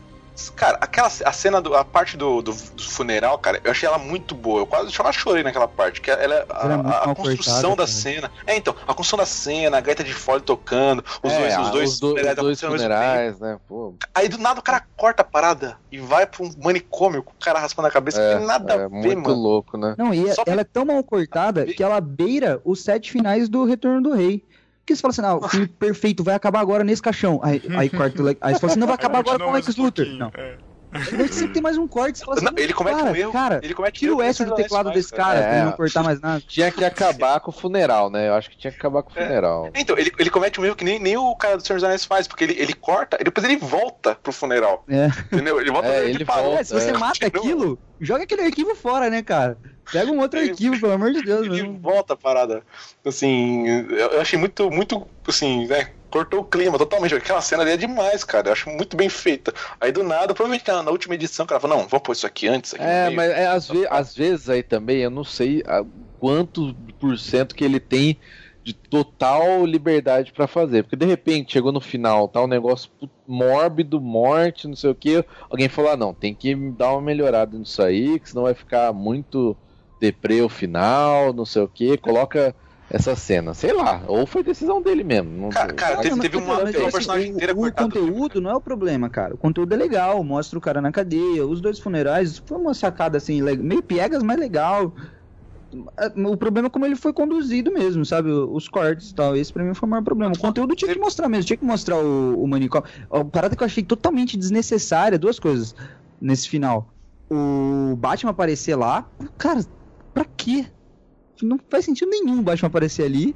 Cara, 0.56 0.78
aquela 0.82 1.08
a 1.08 1.32
cena, 1.34 1.62
do, 1.62 1.76
a 1.76 1.84
parte 1.86 2.18
do, 2.18 2.42
do, 2.42 2.52
do 2.54 2.84
funeral, 2.84 3.38
cara, 3.38 3.60
eu 3.64 3.72
achei 3.72 3.88
ela 3.88 3.98
muito 3.98 4.34
boa. 4.34 4.62
Eu 4.62 4.66
quase 4.66 4.96
quase 4.96 5.18
chorei 5.18 5.44
naquela 5.44 5.68
parte. 5.68 6.02
Que 6.02 6.10
ela, 6.10 6.22
é- 6.36 6.46
a, 6.50 6.60
Ela 6.64 6.74
é 6.74 7.12
a- 7.12 7.16
construção 7.16 7.36
cortada, 7.36 7.70
da 7.70 7.76
cara. 7.76 7.88
cena. 7.88 8.32
É, 8.48 8.56
então, 8.56 8.76
a 8.88 8.94
construção 8.94 9.18
da 9.20 9.26
cena, 9.26 9.78
a 9.78 9.82
gaita 9.82 10.04
de 10.04 10.14
fole 10.14 10.42
tocando, 10.42 11.04
os 11.22 11.32
É, 11.32 11.38
dois, 11.40 11.58
os 11.58 11.70
dois 11.72 11.90
os 11.92 12.00
do- 12.00 12.08
os 12.08 12.12
funerais 12.14 12.36
dois 12.38 12.62
mesmo 12.62 12.78
tempo. 12.78 12.82
funerais, 12.84 13.40
né? 13.40 13.60
Pô, 13.68 13.94
Aí 14.16 14.28
do 14.30 14.38
nada 14.38 14.60
o 14.60 14.64
cara 14.64 14.84
corta 14.98 15.22
a 15.22 15.26
parada 15.26 15.78
e 15.92 16.00
vai 16.00 16.26
pra 16.26 16.44
um 16.44 16.52
manicômio 16.64 17.22
com 17.24 17.32
o 17.32 17.36
cara 17.40 17.60
raspando 17.60 17.88
a 17.88 17.92
cabeça. 17.92 18.20
é, 18.22 18.32
não 18.34 18.38
tem 18.40 18.48
nada 18.48 18.74
é 18.74 18.76
a 18.76 18.88
ver, 18.88 18.90
muito 18.90 19.30
mano. 19.30 19.36
louco, 19.42 19.78
né? 19.78 19.96
Não, 19.98 20.14
e 20.14 20.34
Só 20.34 20.44
pra- 20.44 20.54
ela 20.54 20.62
é 20.62 20.66
tão 20.66 20.86
mal 20.86 21.04
cortada 21.04 21.66
que 21.66 21.84
ela 21.84 22.00
beira 22.02 22.60
os 22.64 22.84
sete 22.84 23.12
finais 23.12 23.48
do 23.50 23.64
Retorno 23.66 24.02
do 24.02 24.14
Rei. 24.14 24.44
Porque 24.92 25.12
você 25.12 25.20
fala 25.20 25.30
assim, 25.36 25.44
ah, 25.44 25.46
o 25.46 25.50
filme 25.50 25.68
perfeito 25.80 26.24
vai 26.24 26.36
acabar 26.36 26.60
agora 26.60 26.84
nesse 26.84 27.02
caixão. 27.02 27.40
Aí, 27.44 27.62
aí 27.78 27.90
corta 27.90 28.22
o 28.22 28.26
le- 28.26 28.38
Aí 28.42 28.54
você 28.54 28.60
fala 28.60 28.72
assim, 28.72 28.80
não, 28.80 28.88
vai 28.88 28.96
acabar 28.96 29.20
agora 29.20 29.40
com 29.40 29.50
o 29.50 29.54
Lex 29.54 29.76
Luthor. 29.78 30.06
Não. 30.08 30.32
É. 30.36 30.58
Aí 30.94 31.28
você 31.28 31.48
tem 31.48 31.62
mais 31.62 31.78
um 31.78 31.88
corte, 31.88 32.18
você 32.20 32.26
fala 32.26 32.38
assim, 32.38 32.46
Não, 32.46 32.54
ele 32.58 32.74
comete 32.74 32.98
cara, 32.98 33.12
um 33.12 33.16
erro. 33.16 33.32
Cara, 33.32 33.60
ele 33.64 33.74
comete 33.74 34.00
tira 34.00 34.16
o 34.16 34.22
S 34.22 34.44
do 34.44 34.50
não 34.50 34.56
teclado 34.58 34.86
faz, 34.90 34.96
desse 34.96 35.14
cara 35.14 35.40
É. 35.40 35.42
pra 35.44 35.56
ele 35.56 35.66
não 35.66 35.72
cortar 35.72 36.04
mais 36.04 36.20
nada. 36.20 36.44
Tinha 36.46 36.72
que 36.72 36.84
acabar 36.84 37.40
com 37.40 37.50
o 37.50 37.54
funeral, 37.54 38.10
né? 38.10 38.28
Eu 38.28 38.34
acho 38.34 38.50
que 38.50 38.58
tinha 38.58 38.72
que 38.72 38.78
acabar 38.78 39.02
com 39.04 39.12
o 39.12 39.18
É. 39.18 39.26
funeral. 39.26 39.70
Então, 39.74 39.98
ele, 39.98 40.12
ele 40.20 40.30
comete 40.30 40.60
um 40.60 40.66
erro 40.66 40.76
que 40.76 40.84
nem, 40.84 41.00
nem 41.00 41.16
o 41.18 41.36
cara 41.36 41.56
do 41.58 41.66
Senhor 41.66 41.78
dos 41.78 41.84
Anéis 41.86 42.04
faz, 42.04 42.28
porque 42.28 42.44
ele, 42.44 42.54
ele 42.60 42.74
corta 42.74 43.18
e 43.20 43.24
depois 43.24 43.46
ele 43.46 43.58
volta 43.58 44.16
pro 44.16 44.34
funeral. 44.34 44.84
É. 44.90 45.08
Entendeu? 45.34 45.60
Ele 45.62 45.72
volta 45.72 45.88
É, 45.88 46.10
ele 46.10 46.24
volta, 46.26 46.60
É, 46.60 46.64
se 46.64 46.74
você 46.74 46.90
é. 46.90 46.94
mata 46.98 47.30
Continua. 47.32 47.40
aquilo, 47.56 47.80
joga 48.00 48.24
aquele 48.24 48.42
arquivo 48.44 48.76
fora, 48.76 49.10
né, 49.10 49.22
cara? 49.22 49.58
Pega 49.92 50.12
um 50.12 50.20
outro 50.20 50.40
Ele- 50.40 50.52
arquivo, 50.52 50.80
pelo 50.80 50.94
amor 50.94 51.12
de 51.12 51.22
Deus. 51.22 51.46
Ele 51.48 51.64
Não. 51.64 51.78
volta 51.80 52.14
a 52.14 52.18
parada. 52.18 52.64
Assim, 53.06 53.68
eu 53.68 54.12
eu 54.12 54.22
achei 54.22 54.38
muito, 54.38 54.70
muito, 54.70 55.06
assim, 55.28 55.68
né? 55.68 55.90
Cortou 56.12 56.42
o 56.42 56.46
clima 56.46 56.78
totalmente. 56.78 57.16
Aquela 57.16 57.42
cena 57.42 57.64
ali 57.64 57.72
é 57.72 57.78
demais, 57.78 58.24
cara. 58.24 58.50
Eu 58.50 58.54
acho 58.54 58.70
muito 58.70 58.96
bem 58.98 59.10
feita. 59.10 59.54
Aí 59.80 59.92
do 59.92 60.04
nada, 60.04 60.34
provavelmente 60.34 60.68
na, 60.68 60.84
na 60.84 60.92
última 60.92 61.16
edição, 61.16 61.46
o 61.46 61.48
cara 61.48 61.60
falou: 61.60 61.78
não, 61.78 61.88
vamos 61.88 62.04
pôr 62.04 62.12
isso 62.12 62.28
aqui 62.28 62.48
antes. 62.48 62.74
Aqui 62.74 62.84
É, 62.84 63.06
meio." 63.06 63.16
mas 63.16 63.32
é, 63.32 63.48
às, 63.48 63.68
ve- 63.68 63.88
às 63.90 64.14
vezes 64.14 64.50
aí 64.50 64.62
também, 64.62 64.98
eu 64.98 65.10
não 65.10 65.24
sei 65.24 65.64
a- 65.66 65.84
quanto 66.20 66.76
por 67.00 67.18
cento 67.18 67.56
que 67.56 67.64
ele 67.64 67.80
tem 67.80 68.20
de 68.64 68.74
total 68.74 69.66
liberdade 69.66 70.32
pra 70.32 70.46
fazer. 70.48 70.84
Porque 70.84 70.96
de 70.96 71.06
repente 71.06 71.54
chegou 71.54 71.72
no 71.72 71.82
final, 71.82 72.28
tá 72.28 72.44
um 72.44 72.48
negócio 72.48 72.90
mórbido, 73.26 74.00
morte, 74.00 74.68
não 74.68 74.76
sei 74.76 74.92
o 74.92 74.96
que. 74.96 75.26
Alguém 75.50 75.70
falou: 75.70 75.92
ah, 75.92 75.98
não, 75.98 76.14
tem 76.14 76.36
que 76.36 76.54
dar 76.74 76.92
uma 76.92 77.02
melhorada 77.02 77.58
nisso 77.58 77.82
aí, 77.82 78.20
que 78.20 78.30
senão 78.30 78.44
vai 78.44 78.54
ficar 78.54 78.94
muito 78.94 79.58
deprê 80.00 80.42
o 80.42 80.50
final, 80.50 81.32
não 81.34 81.46
sei 81.46 81.62
o 81.62 81.68
que. 81.68 81.98
Coloca 81.98 82.56
essa 82.94 83.16
cena, 83.16 83.54
sei 83.54 83.72
lá. 83.74 84.04
Ou 84.08 84.26
foi 84.28 84.44
decisão 84.44 84.82
dele 84.82 85.04
mesmo. 85.04 85.32
Não, 85.32 85.50
Cara, 85.50 85.74
cara, 85.74 86.02
teve, 86.02 86.20
teve 86.20 86.38
uma, 86.38 86.58
teve 86.66 86.78
uma 86.78 86.88
assim, 86.88 86.92
personagem 86.98 87.32
o- 87.32 87.36
inteira 87.36 87.54
o, 87.54 87.56
cortada. 87.56 87.88
do 87.88 87.94
filme, 87.94 88.08
conteúdo 88.12 88.42
não 88.42 88.52
é 88.52 88.56
o 88.56 88.62
problema, 88.62 89.10
cara. 89.10 89.34
O 89.34 89.38
conteúdo 89.38 89.74
é 89.74 89.78
legal, 89.78 90.24
mostra 90.24 90.58
o 90.60 90.62
cara 90.62 90.82
na 90.82 90.92
cadeia, 90.92 91.46
os 91.48 91.62
dois 91.62 91.80
funerais, 91.80 92.42
foi 92.46 92.58
uma 92.58 92.74
sacada 92.74 93.18
assim, 93.18 93.42
meio 93.42 93.82
piegas, 93.82 94.22
mas 94.22 94.38
legal. 94.38 94.94
O 96.28 96.36
problema 96.36 96.68
é 96.68 96.70
como 96.70 96.86
ele 96.86 96.98
foi 96.98 97.14
conduzido 97.14 97.72
mesmo, 97.72 98.06
sabe? 98.06 98.30
Os 98.30 98.68
cortes 98.68 99.12
e 99.12 99.16
tal. 99.16 99.38
Esse 99.38 99.54
pra 99.54 99.64
mim 99.64 99.74
foi 99.74 99.88
o 99.88 99.90
maior 99.90 100.04
problema. 100.04 100.34
O 100.36 100.40
conteúdo 100.40 100.76
tinha 100.76 100.94
que 100.94 101.00
mostrar 101.00 101.30
mesmo, 101.30 101.46
tinha 101.46 101.56
que 101.58 101.64
mostrar 101.66 101.98
o, 101.98 102.44
o 102.44 102.46
manicômio. 102.48 102.90
A 103.10 103.24
parada 103.24 103.56
que 103.56 103.64
eu 103.64 103.66
achei 103.68 103.82
totalmente 103.82 104.36
desnecessária, 104.38 105.18
duas 105.18 105.40
coisas 105.40 105.74
nesse 106.20 106.50
final. 106.50 106.94
O 107.32 107.96
Batman 107.96 108.32
aparecer 108.32 108.76
lá, 108.76 109.10
cara, 109.38 109.62
pra 110.14 110.26
quê? 110.26 110.66
Não 111.46 111.60
faz 111.70 111.86
sentido 111.86 112.10
nenhum 112.10 112.40
o 112.40 112.42
Batman 112.42 112.68
aparecer 112.68 113.04
ali. 113.04 113.36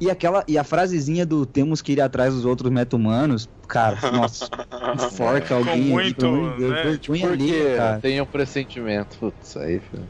E 0.00 0.10
aquela 0.10 0.44
e 0.48 0.58
a 0.58 0.64
frasezinha 0.64 1.24
do 1.24 1.46
temos 1.46 1.80
que 1.80 1.92
ir 1.92 2.00
atrás 2.00 2.34
dos 2.34 2.44
outros 2.44 2.70
meta-humanos, 2.70 3.48
cara, 3.68 3.96
nossa, 4.10 4.48
enforca 4.94 5.54
alguém. 5.54 5.72
ali, 5.74 5.82
muito, 5.84 6.30
né? 6.30 6.82
vergonha 6.82 6.98
Porque 6.98 7.22
alheia, 7.22 7.76
cara. 7.76 8.00
tem 8.00 8.20
um 8.20 8.26
pressentimento. 8.26 9.16
Putz, 9.18 9.56
aí, 9.56 9.80
filho. 9.80 10.08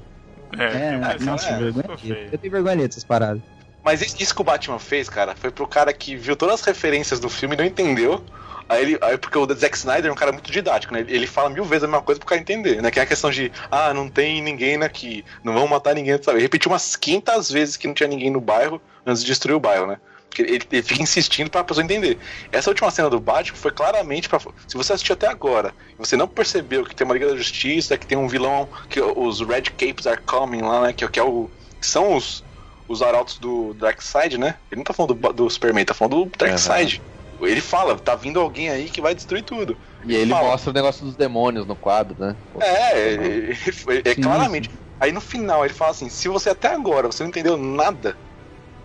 É, 0.59 0.97
mas 0.97 1.25
nossa, 1.25 1.49
é, 1.49 1.59
vergonha. 1.59 1.87
Eu 2.33 2.39
tenho 2.39 2.51
vergonha 2.51 2.77
dessas 2.77 3.05
paradas. 3.05 3.43
Mas 3.85 4.01
isso 4.01 4.17
isso 4.19 4.35
que 4.35 4.41
o 4.41 4.45
Batman 4.45 4.79
fez, 4.79 5.11
cara, 5.11 5.35
foi 5.35 5.51
pro 5.51 5.67
cara 5.67 5.93
que 5.93 6.17
viu 6.17 6.35
todas 6.35 6.61
as 6.61 6.67
referências 6.67 7.21
do 7.21 7.29
filme 7.29 7.55
e 7.55 7.59
não 7.59 7.65
entendeu. 7.65 8.25
Aí 8.69 8.83
ele. 8.83 8.99
Aí, 9.03 9.19
porque 9.19 9.37
o 9.39 9.47
Zack 9.55 9.77
Snyder 9.77 10.07
é 10.11 10.13
um 10.13 10.17
cara 10.17 10.33
muito 10.33 10.51
didático, 10.51 10.93
né? 10.95 11.05
Ele- 11.07 11.27
fala 11.27 11.51
mil 11.51 11.65
vezes 11.65 11.85
a 11.85 11.87
mesma 11.87 12.03
coisa 12.03 12.19
pro 12.19 12.29
cara 12.29 12.41
entender, 12.41 12.81
né? 12.81 12.91
Que 12.91 12.99
é 13.01 13.03
a 13.03 13.07
questão 13.07 13.31
de, 13.31 13.51
ah, 13.71 13.93
não 13.93 14.09
tem 14.09 14.41
ninguém 14.43 14.83
aqui, 14.83 15.25
não 15.43 15.53
vão 15.53 15.67
matar 15.67 15.95
ninguém, 15.95 16.21
sabe? 16.23 16.39
Ele 16.39 16.43
repetiu 16.45 16.71
umas 16.71 16.97
500 16.97 17.51
vezes 17.51 17.77
que 17.77 17.87
não 17.87 17.95
tinha 17.95 18.09
ninguém 18.09 18.31
no 18.31 18.41
bairro 18.41 18.81
antes 19.07 19.23
de 19.23 19.27
destruir 19.29 19.55
o 19.55 19.61
bairro, 19.61 19.87
né? 19.87 19.99
Porque 20.29 20.43
ele, 20.43 20.63
ele 20.73 20.83
fica 20.83 21.03
insistindo 21.03 21.49
pra 21.51 21.63
pessoa 21.63 21.85
entender. 21.85 22.19
Essa 22.51 22.71
última 22.71 22.91
cena 22.91 23.09
do 23.09 23.21
Batman 23.21 23.57
foi 23.57 23.71
claramente 23.71 24.29
pra. 24.29 24.41
Se 24.41 24.77
você 24.77 24.93
assistiu 24.93 25.13
até 25.15 25.29
agora 25.29 25.73
e 25.93 25.97
você 25.99 26.17
não 26.17 26.27
percebeu 26.27 26.85
que 26.85 26.95
tem 26.95 27.05
uma 27.05 27.15
Liga 27.15 27.29
da 27.29 27.37
Justiça, 27.37 27.97
que 27.97 28.07
tem 28.07 28.19
um 28.19 28.27
vilão, 28.29 28.69
que 28.89 29.01
os 29.01 29.41
Red 29.41 29.63
Capes 29.79 30.07
are 30.07 30.21
coming 30.27 30.63
lá, 30.63 30.83
né? 30.83 30.93
Que, 30.93 31.07
que 31.09 31.21
é 31.21 31.23
o. 31.23 31.49
que 31.81 31.87
são 31.87 32.17
os, 32.17 32.45
os 32.89 33.01
arautos 33.03 33.39
do 33.39 33.75
Darkseid, 33.75 34.37
né? 34.39 34.57
Ele 34.73 34.79
não 34.81 34.85
tá 34.85 34.93
falando 34.93 35.15
do, 35.15 35.33
do 35.33 35.49
Superman, 35.51 35.85
tá 35.85 35.95
falando 35.95 36.25
do 36.25 36.33
Darkseid. 36.37 37.01
Ele 37.47 37.61
fala, 37.61 37.99
tá 37.99 38.15
vindo 38.15 38.41
alguém 38.41 38.69
aí 38.71 38.89
que 38.89 39.01
vai 39.01 39.15
destruir 39.15 39.43
tudo. 39.45 39.77
E 40.07 40.15
ele 40.15 40.31
Fala. 40.33 40.49
mostra 40.49 40.71
o 40.71 40.75
negócio 40.75 41.05
dos 41.05 41.17
demônios 41.17 41.67
no 41.67 41.77
quadro, 41.77 42.17
né? 42.19 42.37
É, 42.61 42.99
ele- 42.99 43.25
ele- 43.27 43.57
ele- 43.89 44.03
é 44.05 44.15
claramente. 44.15 44.71
Aí 45.01 45.13
no 45.13 45.21
final 45.21 45.65
ele 45.65 45.75
fala 45.75 45.91
assim: 45.91 46.09
se 46.09 46.29
você 46.29 46.51
até 46.51 46.69
agora 46.69 47.07
você 47.09 47.23
não 47.23 47.31
entendeu 47.31 47.57
nada, 47.57 48.17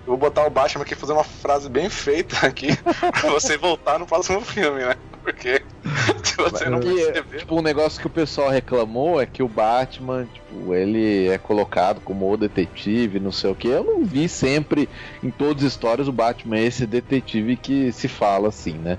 eu 0.06 0.12
vou 0.12 0.18
botar 0.18 0.46
o 0.46 0.50
Batman 0.50 0.84
aqui 0.84 0.96
fazer 0.96 1.14
uma 1.14 1.24
frase 1.24 1.70
bem 1.70 1.90
feita 1.90 2.46
aqui 2.46 2.68
pra 3.22 3.30
você 3.30 3.58
voltar 3.58 4.00
no 4.00 4.06
próximo 4.08 4.42
filme, 4.42 4.84
né? 4.86 4.96
Porque 5.24 5.62
se 6.24 6.36
você 6.38 6.70
não 6.70 6.80
Porque, 6.80 6.96
percebeu. 7.04 7.40
tipo, 7.40 7.60
um 7.60 7.62
negócio 7.62 8.00
que 8.00 8.08
o 8.08 8.10
pessoal 8.10 8.50
reclamou 8.50 9.20
é 9.22 9.26
que 9.26 9.42
o 9.44 9.48
Batman, 9.48 10.26
tipo, 10.26 10.74
ele 10.74 11.28
é 11.28 11.38
colocado 11.38 12.02
como 12.02 12.32
o 12.32 12.38
detetive, 12.38 13.20
não 13.20 13.32
sei 13.32 13.50
o 13.52 13.56
que. 13.56 13.68
Eu 13.68 13.84
não 13.84 14.04
vi 14.06 14.28
sempre, 14.30 14.90
em 15.24 15.30
todas 15.32 15.64
as 15.64 15.72
histórias, 15.72 16.08
o 16.08 16.12
Batman 16.12 16.58
é 16.58 16.64
esse 16.64 16.86
detetive 16.86 17.56
que 17.58 17.92
se 17.92 18.08
fala 18.08 18.50
assim, 18.50 18.74
né? 18.74 18.98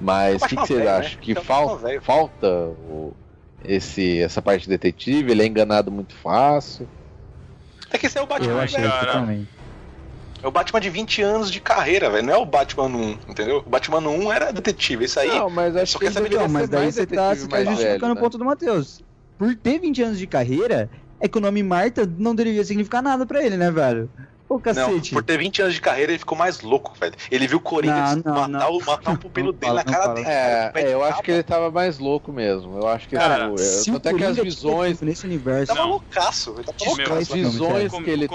Mas 0.00 0.42
o 0.42 0.46
que, 0.48 0.56
que 0.56 0.62
vocês 0.66 0.78
velho, 0.80 0.90
né? 0.90 0.96
acham? 0.98 1.20
Que 1.20 1.32
É 1.36 1.40
um 1.40 1.44
fal- 1.44 1.78
velho. 1.78 2.02
falta 2.02 2.48
o- 2.48 3.12
esse, 3.64 4.20
essa 4.20 4.42
parte 4.42 4.64
de 4.64 4.70
detetive? 4.70 5.30
Ele 5.30 5.42
é 5.42 5.46
enganado 5.46 5.90
muito 5.90 6.14
fácil. 6.14 6.88
É 7.90 7.96
que 7.98 8.06
esse 8.06 8.18
é 8.18 8.22
o 8.22 8.26
Batman 8.26 8.48
Eu 8.50 8.54
velho. 8.56 8.64
achei 8.64 8.82
cara. 8.88 9.12
também. 9.12 9.48
É 10.44 10.46
o 10.46 10.50
Batman 10.50 10.78
de 10.78 10.90
20 10.90 11.22
anos 11.22 11.50
de 11.50 11.58
carreira, 11.58 12.10
velho. 12.10 12.26
Não 12.26 12.34
é 12.34 12.36
o 12.36 12.44
Batman 12.44 12.84
1, 12.84 13.18
entendeu? 13.30 13.62
O 13.64 13.70
Batman 13.70 14.00
1 14.00 14.30
era 14.30 14.52
detetive. 14.52 15.06
Esse 15.06 15.18
aí. 15.18 15.28
não, 15.28 15.48
mas 15.48 15.74
acho 15.74 15.92
só 15.92 15.98
que 15.98 16.04
quer 16.04 16.12
saber 16.12 16.34
Não, 16.34 16.46
mas 16.46 16.68
daí 16.68 16.92
você 16.92 17.06
tá, 17.06 17.34
você 17.34 17.48
tá 17.48 17.56
mais 17.56 17.66
justificando 17.66 18.12
o 18.12 18.14
né? 18.14 18.20
ponto 18.20 18.36
do 18.36 18.44
Matheus. 18.44 19.00
Por 19.38 19.54
ter 19.56 19.78
20 19.78 20.02
anos 20.02 20.18
de 20.18 20.26
carreira, 20.26 20.90
é 21.18 21.26
que 21.26 21.38
o 21.38 21.40
nome 21.40 21.62
Marta 21.62 22.06
não 22.18 22.34
deveria 22.34 22.62
significar 22.62 23.02
nada 23.02 23.24
pra 23.24 23.42
ele, 23.42 23.56
né, 23.56 23.70
velho? 23.70 24.10
Ô, 24.48 24.54
Não, 24.54 24.60
cacete. 24.60 25.10
por 25.14 25.22
ter 25.22 25.38
20 25.38 25.62
anos 25.62 25.74
de 25.74 25.80
carreira, 25.80 26.12
ele 26.12 26.18
ficou 26.18 26.36
mais 26.36 26.60
louco, 26.60 26.92
velho. 27.00 27.14
Ele 27.30 27.46
viu 27.48 27.56
o 27.58 27.60
Coringa 27.60 27.94
Não, 27.94 28.16
não, 28.16 28.34
matar, 28.34 28.48
não. 28.48 28.76
O, 28.76 28.84
matar 28.84 29.12
o 29.14 29.18
pupilo 29.18 29.52
Não 29.52 29.58
dele 29.58 29.72
na 29.72 29.82
fala, 29.82 29.84
não 29.84 29.92
cara 29.92 30.14
dele. 30.14 30.26
É, 30.28 30.70
cara. 30.72 30.80
é, 30.80 30.92
eu 30.94 31.02
acho 31.02 31.22
que 31.22 31.30
ele 31.30 31.42
tava 31.42 31.70
mais 31.70 31.98
louco 31.98 32.30
mesmo. 32.30 32.78
Eu 32.78 32.86
acho 32.88 33.08
que 33.08 33.16
Cara, 33.16 33.44
tipo, 33.46 33.58
Se 33.58 33.90
é, 33.90 33.92
o 33.92 33.96
até 33.96 34.10
que 34.12 34.22
as 34.22 34.36
Coringa 34.36 34.42
visões, 34.44 35.00
nesse 35.00 35.24
universo. 35.24 35.66
Tava 35.74 35.80
Não. 35.86 35.90
loucaço. 35.92 36.54
Ele 36.56 36.64
tava 36.64 36.90
loucaço. 36.90 37.14
as 37.14 37.28
visões 37.28 37.92
que 37.92 38.10
ele 38.10 38.28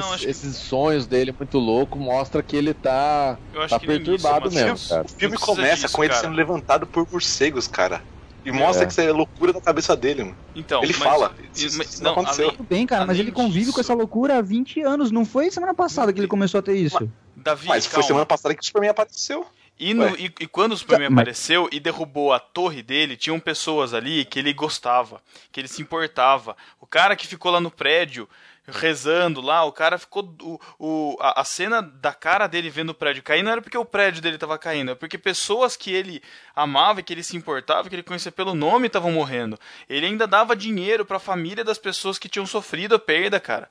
Não, 0.00 0.14
esse- 0.14 0.24
que- 0.24 0.30
esses 0.30 0.56
sonhos 0.56 1.06
dele 1.06 1.32
muito 1.38 1.58
louco, 1.58 1.98
mostra 1.98 2.42
que 2.42 2.56
ele 2.56 2.74
tá, 2.74 3.38
Eu 3.52 3.62
acho 3.62 3.70
tá 3.70 3.78
perturbado 3.80 4.46
Matheus, 4.46 4.54
mesmo, 4.54 4.88
cara. 4.88 5.04
O 5.06 5.08
filme 5.08 5.36
Não 5.36 5.40
começa 5.46 5.82
disso, 5.82 5.96
com 5.96 6.02
ele 6.02 6.12
cara. 6.12 6.26
sendo 6.26 6.36
levantado 6.36 6.86
por 6.86 7.06
morcegos, 7.10 7.68
cara. 7.68 8.02
E 8.44 8.50
mostra 8.52 8.82
É. 8.82 8.86
que 8.86 8.92
isso 8.92 9.00
é 9.00 9.12
loucura 9.12 9.52
da 9.52 9.60
cabeça 9.60 9.96
dele, 9.96 10.24
mano. 10.24 10.36
Então, 10.54 10.82
Ele 10.82 10.92
mas- 10.98 11.02
fala. 11.02 11.34
Isso- 11.54 11.78
mas- 11.78 11.92
isso 11.94 12.02
não 12.02 12.14
não, 12.14 12.20
aconteceu. 12.22 12.44
além- 12.46 12.56
Tudo 12.56 12.66
bem, 12.68 12.86
cara, 12.86 13.06
mas 13.06 13.18
ele 13.18 13.30
convive 13.30 13.60
disso- 13.66 13.72
com 13.72 13.80
essa 13.80 13.94
loucura 13.94 14.38
há 14.38 14.42
20 14.42 14.80
anos. 14.80 15.10
Não 15.10 15.24
foi 15.24 15.50
semana 15.50 15.74
passada 15.74 16.12
que 16.12 16.18
ele 16.20 16.26
começou 16.28 16.58
a 16.58 16.62
ter 16.62 16.74
isso. 16.76 17.08
Davi, 17.36 17.68
Mas 17.68 17.86
foi 17.86 17.92
calma. 17.94 18.06
semana 18.06 18.26
passada 18.26 18.54
que 18.54 18.62
o 18.62 18.64
Superman 18.64 18.90
apareceu. 18.90 19.46
E, 19.78 19.94
no- 19.94 20.06
e- 20.16 20.32
e 20.40 20.46
quando 20.46 20.72
o 20.72 20.76
Superman 20.76 21.08
Mas- 21.10 21.22
apareceu 21.22 21.68
e 21.72 21.80
derrubou 21.80 22.32
a 22.32 22.38
torre 22.38 22.82
dele, 22.82 23.16
tinham 23.16 23.40
pessoas 23.40 23.94
ali 23.94 24.24
que 24.24 24.38
ele 24.38 24.52
gostava, 24.52 25.20
que 25.50 25.58
ele 25.60 25.66
se 25.66 25.80
importava. 25.82 26.56
O 26.80 26.86
cara 26.86 27.16
que 27.16 27.26
ficou 27.26 27.50
lá 27.50 27.60
no 27.60 27.70
prédio 27.70 28.28
rezando 28.66 29.40
lá, 29.40 29.64
o 29.64 29.72
cara 29.72 29.98
ficou. 29.98 30.34
O, 30.42 30.58
o- 30.78 31.16
a, 31.20 31.40
a 31.40 31.44
cena 31.44 31.82
da 31.82 32.12
cara 32.12 32.46
dele 32.46 32.70
vendo 32.70 32.90
o 32.90 32.94
prédio 32.94 33.22
cair 33.22 33.42
não 33.42 33.52
era 33.52 33.60
porque 33.62 33.76
o 33.76 33.84
prédio 33.84 34.22
dele 34.22 34.38
tava 34.38 34.58
caindo, 34.58 34.92
é 34.92 34.94
porque 34.94 35.18
pessoas 35.18 35.76
que 35.76 35.92
ele 35.92 36.22
amava, 36.54 37.02
que 37.02 37.12
ele 37.12 37.22
se 37.22 37.36
importava, 37.36 37.88
que 37.88 37.94
ele 37.94 38.02
conhecia 38.02 38.30
pelo 38.32 38.54
nome 38.54 38.86
estavam 38.86 39.12
morrendo. 39.12 39.58
Ele 39.88 40.06
ainda 40.06 40.26
dava 40.26 40.54
dinheiro 40.56 41.04
pra 41.04 41.18
família 41.18 41.64
das 41.64 41.78
pessoas 41.78 42.18
que 42.18 42.28
tinham 42.28 42.46
sofrido 42.46 42.94
a 42.94 42.98
perda, 42.98 43.40
cara. 43.40 43.68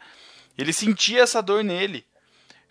Ele 0.57 0.73
sentia 0.73 1.21
essa 1.21 1.41
dor 1.41 1.63
nele. 1.63 2.05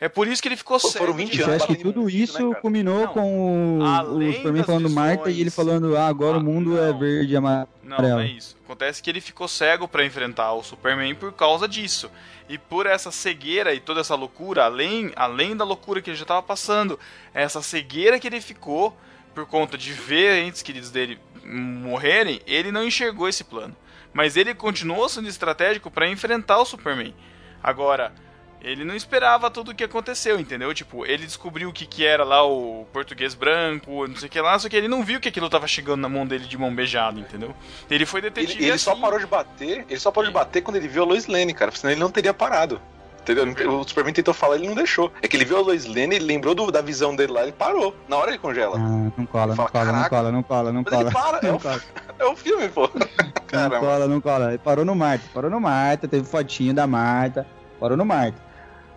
É 0.02 0.08
por 0.08 0.26
isso 0.26 0.40
que 0.40 0.48
ele 0.48 0.56
ficou 0.56 0.78
cego. 0.78 0.96
foram 0.98 1.12
20 1.12 1.30
de 1.32 1.40
Eu 1.40 1.46
anos. 1.48 1.56
acho 1.62 1.66
que 1.66 1.76
tudo 1.82 2.04
né, 2.06 2.10
isso 2.12 2.32
cara? 2.48 2.60
culminou 2.62 3.00
Não, 3.00 3.12
com 3.12 3.78
o, 3.80 3.84
além 3.84 4.30
o 4.30 4.32
Superman 4.34 4.64
falando 4.64 4.90
Marta 4.90 5.24
e 5.24 5.32
visões- 5.34 5.40
ele 5.40 5.50
falando, 5.50 5.96
ah, 5.96 6.06
agora 6.06 6.36
Ah, 6.36 6.40
o 6.40 6.42
mundo 6.42 6.78
é 6.78 6.90
não. 6.90 6.98
verde 6.98 7.32
e 7.34 7.36
amarelo. 7.36 7.68
Não, 7.82 7.98
não 7.98 8.20
é 8.20 8.26
isso. 8.28 8.56
Acontece 8.64 9.02
que 9.02 9.10
ele 9.10 9.20
ficou 9.20 9.46
cego 9.46 9.86
pra 9.86 10.04
enfrentar 10.04 10.52
o 10.54 10.62
Superman 10.62 11.14
por 11.14 11.32
causa 11.32 11.68
disso. 11.68 12.10
E 12.48 12.56
por 12.56 12.86
essa 12.86 13.10
cegueira 13.10 13.74
e 13.74 13.80
toda 13.80 14.00
essa 14.00 14.14
loucura, 14.14 14.64
além, 14.64 15.12
além 15.16 15.54
da 15.54 15.64
loucura 15.64 16.00
que 16.00 16.08
ele 16.08 16.16
já 16.16 16.22
estava 16.22 16.42
passando, 16.42 16.98
essa 17.34 17.60
cegueira 17.60 18.18
que 18.18 18.26
ele 18.26 18.40
ficou 18.40 18.96
por 19.34 19.44
conta 19.46 19.76
de 19.76 19.92
ver 19.92 20.42
entes 20.44 20.62
queridos 20.62 20.90
dele 20.90 21.18
morrerem, 21.44 22.40
ele 22.46 22.72
não 22.72 22.84
enxergou 22.84 23.28
esse 23.28 23.44
plano. 23.44 23.76
Mas 24.12 24.36
ele 24.36 24.54
continuou 24.54 25.08
sendo 25.08 25.28
estratégico 25.28 25.90
pra 25.90 26.08
enfrentar 26.08 26.58
o 26.58 26.64
Superman. 26.64 27.14
Agora, 27.62 28.12
ele 28.60 28.84
não 28.84 28.94
esperava 28.94 29.50
tudo 29.50 29.70
o 29.70 29.74
que 29.74 29.84
aconteceu, 29.84 30.38
entendeu? 30.38 30.72
Tipo, 30.74 31.06
ele 31.06 31.24
descobriu 31.24 31.68
o 31.68 31.72
que, 31.72 31.86
que 31.86 32.04
era 32.06 32.24
lá 32.24 32.44
o 32.46 32.86
português 32.92 33.34
branco, 33.34 34.06
não 34.06 34.16
sei 34.16 34.28
o 34.28 34.30
que 34.30 34.40
lá, 34.40 34.58
só 34.58 34.68
que 34.68 34.76
ele 34.76 34.88
não 34.88 35.02
viu 35.02 35.18
que 35.20 35.28
aquilo 35.28 35.48
tava 35.48 35.66
chegando 35.66 36.00
na 36.00 36.08
mão 36.08 36.26
dele 36.26 36.46
de 36.46 36.58
mão 36.58 36.74
beijada, 36.74 37.18
entendeu? 37.18 37.54
Ele 37.90 38.04
foi 38.06 38.20
detetive 38.20 38.58
Ele, 38.62 38.70
ele 38.70 38.78
só 38.78 38.92
assim. 38.92 39.00
parou 39.00 39.18
de 39.18 39.26
bater, 39.26 39.84
ele 39.88 40.00
só 40.00 40.10
parou 40.10 40.28
de 40.28 40.34
bater 40.34 40.62
quando 40.62 40.76
ele 40.76 40.88
viu 40.88 41.02
a 41.02 41.06
Lois 41.06 41.26
Lane, 41.26 41.54
cara, 41.54 41.70
senão 41.72 41.90
ele 41.92 42.00
não 42.00 42.10
teria 42.10 42.34
parado. 42.34 42.80
Entendeu? 43.22 43.44
O 43.78 43.86
Superman 43.86 44.14
tentou 44.14 44.32
falar, 44.32 44.56
ele 44.56 44.66
não 44.66 44.74
deixou. 44.74 45.12
É 45.22 45.28
que 45.28 45.36
ele 45.36 45.44
viu 45.44 45.58
a 45.58 45.60
Lois 45.60 45.84
Lane, 45.84 46.16
ele 46.16 46.24
lembrou 46.24 46.54
do- 46.54 46.70
da 46.72 46.80
visão 46.80 47.14
dele 47.14 47.32
lá, 47.32 47.42
ele 47.42 47.52
parou. 47.52 47.94
Na 48.08 48.16
hora 48.16 48.30
ele 48.30 48.38
congela. 48.38 48.76
Ah, 48.76 49.10
não 49.16 49.26
cola, 49.26 49.48
não 49.48 49.56
Fala, 49.56 49.68
cola, 49.70 49.92
não 49.92 50.08
cola, 50.08 50.32
não 50.32 50.42
cola, 50.42 50.72
não 50.72 50.82
Mas 50.82 50.92
ele 51.00 51.10
cola. 51.10 51.12
para, 51.12 51.46
é 51.46 51.50
Não 51.50 51.56
o, 51.56 51.60
cola, 51.60 51.82
é 52.18 52.24
o 52.24 52.34
filme, 52.34 52.68
pô. 52.70 52.90
não 52.96 53.06
Caramba. 53.46 53.78
cola, 53.78 54.08
não 54.08 54.20
cola. 54.22 54.48
Ele 54.48 54.58
parou 54.58 54.84
no 54.86 54.94
Marta, 54.94 55.24
parou 55.34 55.50
no 55.50 55.60
Marta, 55.60 56.08
teve 56.08 56.26
fotinho 56.26 56.72
da 56.72 56.86
Marta, 56.86 57.46
parou 57.78 57.94
no 57.96 58.06
Marta. 58.06 58.40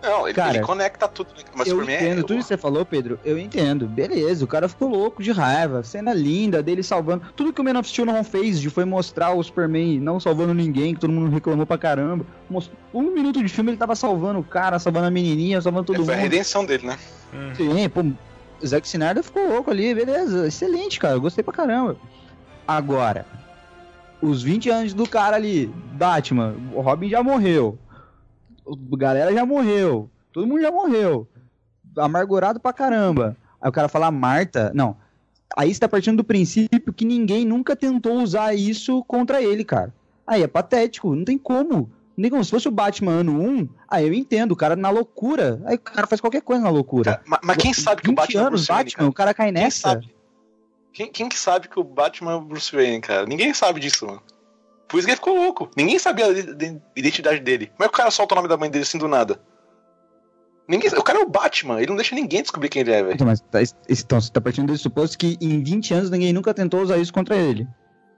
Não, 0.04 0.28
ele, 0.28 0.34
Cara, 0.34 0.56
ele 0.58 0.64
conecta 0.64 1.08
tudo. 1.08 1.28
né? 1.36 1.42
Mas 1.54 1.66
eu 1.66 1.78
Superman 1.78 1.96
entendo 1.96 2.18
é. 2.20 2.22
tudo 2.22 2.36
que 2.38 2.42
você 2.44 2.56
falou, 2.56 2.84
Pedro. 2.84 3.18
Eu 3.24 3.38
entendo. 3.38 3.86
Beleza, 3.86 4.44
o 4.44 4.48
cara 4.48 4.68
ficou 4.68 4.88
louco 4.88 5.22
de 5.22 5.32
raiva. 5.32 5.82
Cena 5.82 6.12
linda 6.12 6.62
dele 6.62 6.82
salvando. 6.82 7.22
Tudo 7.34 7.52
que 7.52 7.60
o 7.60 7.64
Man 7.64 7.78
of 7.78 7.88
Steel 7.88 8.04
não 8.06 8.22
fez 8.22 8.60
de 8.60 8.68
foi 8.68 8.84
mostrar 8.84 9.32
o 9.32 9.42
Superman 9.42 9.98
não 9.98 10.20
salvando 10.20 10.52
ninguém, 10.52 10.94
que 10.94 11.00
todo 11.00 11.12
mundo 11.12 11.32
reclamou 11.32 11.64
pra 11.66 11.78
caramba. 11.78 12.26
Um 12.92 13.02
minuto 13.02 13.42
de 13.42 13.48
filme 13.48 13.70
ele 13.70 13.78
tava 13.78 13.96
salvando 13.96 14.38
o 14.40 14.44
cara, 14.44 14.78
salvando 14.78 15.06
a 15.06 15.10
menininha, 15.10 15.60
salvando 15.60 15.86
todo 15.86 16.04
Foi 16.04 16.14
a 16.14 16.16
mundo. 16.18 16.22
redenção 16.24 16.64
dele, 16.64 16.86
né? 16.86 16.98
Sim, 17.56 17.88
pô, 17.88 18.00
o 18.62 18.66
Zack 18.66 18.86
Snyder 18.86 19.22
ficou 19.24 19.48
louco 19.48 19.70
ali, 19.70 19.94
beleza. 19.94 20.46
Excelente, 20.46 21.00
cara. 21.00 21.14
eu 21.14 21.20
Gostei 21.20 21.42
pra 21.42 21.52
caramba. 21.52 21.96
Agora, 22.66 23.26
os 24.22 24.42
20 24.42 24.70
anos 24.70 24.94
do 24.94 25.08
cara 25.08 25.36
ali, 25.36 25.66
Batman, 25.92 26.54
o 26.72 26.80
Robin 26.80 27.08
já 27.08 27.22
morreu. 27.22 27.78
A 28.66 28.96
galera 28.96 29.32
já 29.32 29.44
morreu. 29.44 30.08
Todo 30.32 30.46
mundo 30.46 30.60
já 30.60 30.70
morreu. 30.70 31.28
Amargurado 31.96 32.58
pra 32.58 32.72
caramba. 32.72 33.36
Aí 33.60 33.68
o 33.68 33.72
cara 33.72 33.88
fala 33.88 34.10
Marta. 34.10 34.72
Não. 34.74 34.96
Aí 35.56 35.72
você 35.72 35.80
tá 35.80 35.88
partindo 35.88 36.16
do 36.16 36.24
princípio 36.24 36.92
que 36.92 37.04
ninguém 37.04 37.44
nunca 37.44 37.76
tentou 37.76 38.20
usar 38.20 38.54
isso 38.54 39.04
contra 39.04 39.42
ele, 39.42 39.64
cara. 39.64 39.94
Aí 40.26 40.42
é 40.42 40.46
patético, 40.48 41.14
não 41.14 41.24
tem 41.24 41.38
como. 41.38 41.90
Não 42.16 42.22
tem 42.22 42.30
como. 42.30 42.44
Se 42.44 42.50
fosse 42.50 42.66
o 42.66 42.72
Batman 42.72 43.12
ano 43.12 43.40
1, 43.40 43.68
aí 43.88 44.06
eu 44.06 44.14
entendo, 44.14 44.52
o 44.52 44.56
cara 44.56 44.74
na 44.74 44.90
loucura. 44.90 45.60
Aí 45.64 45.76
o 45.76 45.78
cara 45.78 46.06
faz 46.06 46.20
qualquer 46.20 46.42
coisa 46.42 46.62
na 46.62 46.70
loucura. 46.70 47.20
Mas, 47.26 47.40
mas 47.42 47.56
quem 47.56 47.72
sabe 47.72 48.02
que 48.02 48.08
o 48.08 48.10
20 48.12 48.16
Batman 48.16 48.40
é 48.40 48.42
o 48.42 48.46
anos, 48.46 48.60
Bruce 48.60 48.72
Wayne, 48.72 48.84
Batman, 48.84 48.98
cara? 48.98 49.10
o 49.10 49.12
cara 49.12 49.34
cai 49.34 49.52
Quem 49.52 49.62
nessa. 49.62 49.88
sabe? 49.90 50.14
Quem, 50.92 51.10
quem 51.12 51.28
que 51.28 51.38
sabe 51.38 51.68
que 51.68 51.78
o 51.78 51.84
Batman 51.84 52.32
é 52.32 52.34
o 52.36 52.40
Bruce 52.40 52.74
Wayne, 52.74 53.00
cara? 53.00 53.26
Ninguém 53.26 53.52
sabe 53.52 53.80
disso, 53.80 54.06
mano. 54.06 54.22
Por 54.94 54.98
isso 54.98 55.08
que 55.08 55.10
ele 55.10 55.16
ficou 55.16 55.34
louco. 55.34 55.68
Ninguém 55.76 55.98
sabia 55.98 56.26
a 56.26 56.30
ide- 56.30 56.80
identidade 56.94 57.40
dele. 57.40 57.66
Como 57.76 57.84
é 57.84 57.88
que 57.88 57.94
o 57.94 57.96
cara 57.96 58.12
solta 58.12 58.32
o 58.32 58.36
nome 58.36 58.46
da 58.48 58.56
mãe 58.56 58.70
dele 58.70 58.84
assim 58.84 58.96
do 58.96 59.08
nada? 59.08 59.40
Ninguém, 60.68 60.88
o 60.96 61.02
cara 61.02 61.18
é 61.18 61.22
o 61.22 61.28
Batman, 61.28 61.78
ele 61.78 61.88
não 61.88 61.96
deixa 61.96 62.14
ninguém 62.14 62.42
descobrir 62.42 62.68
quem 62.68 62.82
ele 62.82 62.92
é, 62.92 63.02
velho. 63.02 63.14
Então, 63.14 63.26
mas 63.26 63.40
tá, 63.40 63.58
então, 63.88 64.20
você 64.20 64.30
tá 64.30 64.40
partindo 64.40 64.70
desse 64.70 64.84
suposto 64.84 65.18
que 65.18 65.36
em 65.40 65.64
20 65.64 65.94
anos 65.94 66.10
ninguém 66.10 66.32
nunca 66.32 66.54
tentou 66.54 66.80
usar 66.80 66.96
isso 66.96 67.12
contra 67.12 67.36
ele. 67.36 67.66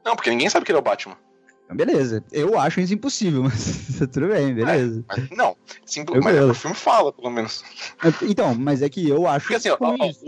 Não, 0.05 0.15
porque 0.15 0.29
ninguém 0.29 0.51
sabe 0.51 0.67
que 0.67 0.71
ele 0.71 0.77
é 0.77 0.81
o 0.81 0.85
Batman. 0.85 1.17
Então, 1.65 1.75
beleza. 1.75 2.23
Eu 2.31 2.61
acho 2.61 2.79
isso 2.79 2.93
impossível, 2.93 3.43
mas 3.49 3.99
tudo 4.13 4.29
bem, 4.29 4.55
beleza. 4.55 5.03
Mas, 5.09 5.31
não, 5.31 5.57
sim, 5.87 6.05
Eu 6.13 6.23
mas 6.23 6.39
o 6.39 6.53
filme 6.53 6.77
fala, 6.77 7.11
pelo 7.11 7.31
menos. 7.31 7.65
Então, 8.21 8.55
mas 8.55 8.83
é 8.83 8.91
que 8.91 9.09
eu 9.09 9.27
acho 9.27 9.47
Porque 9.47 9.57
assim, 9.57 9.71
ó, 9.71 9.79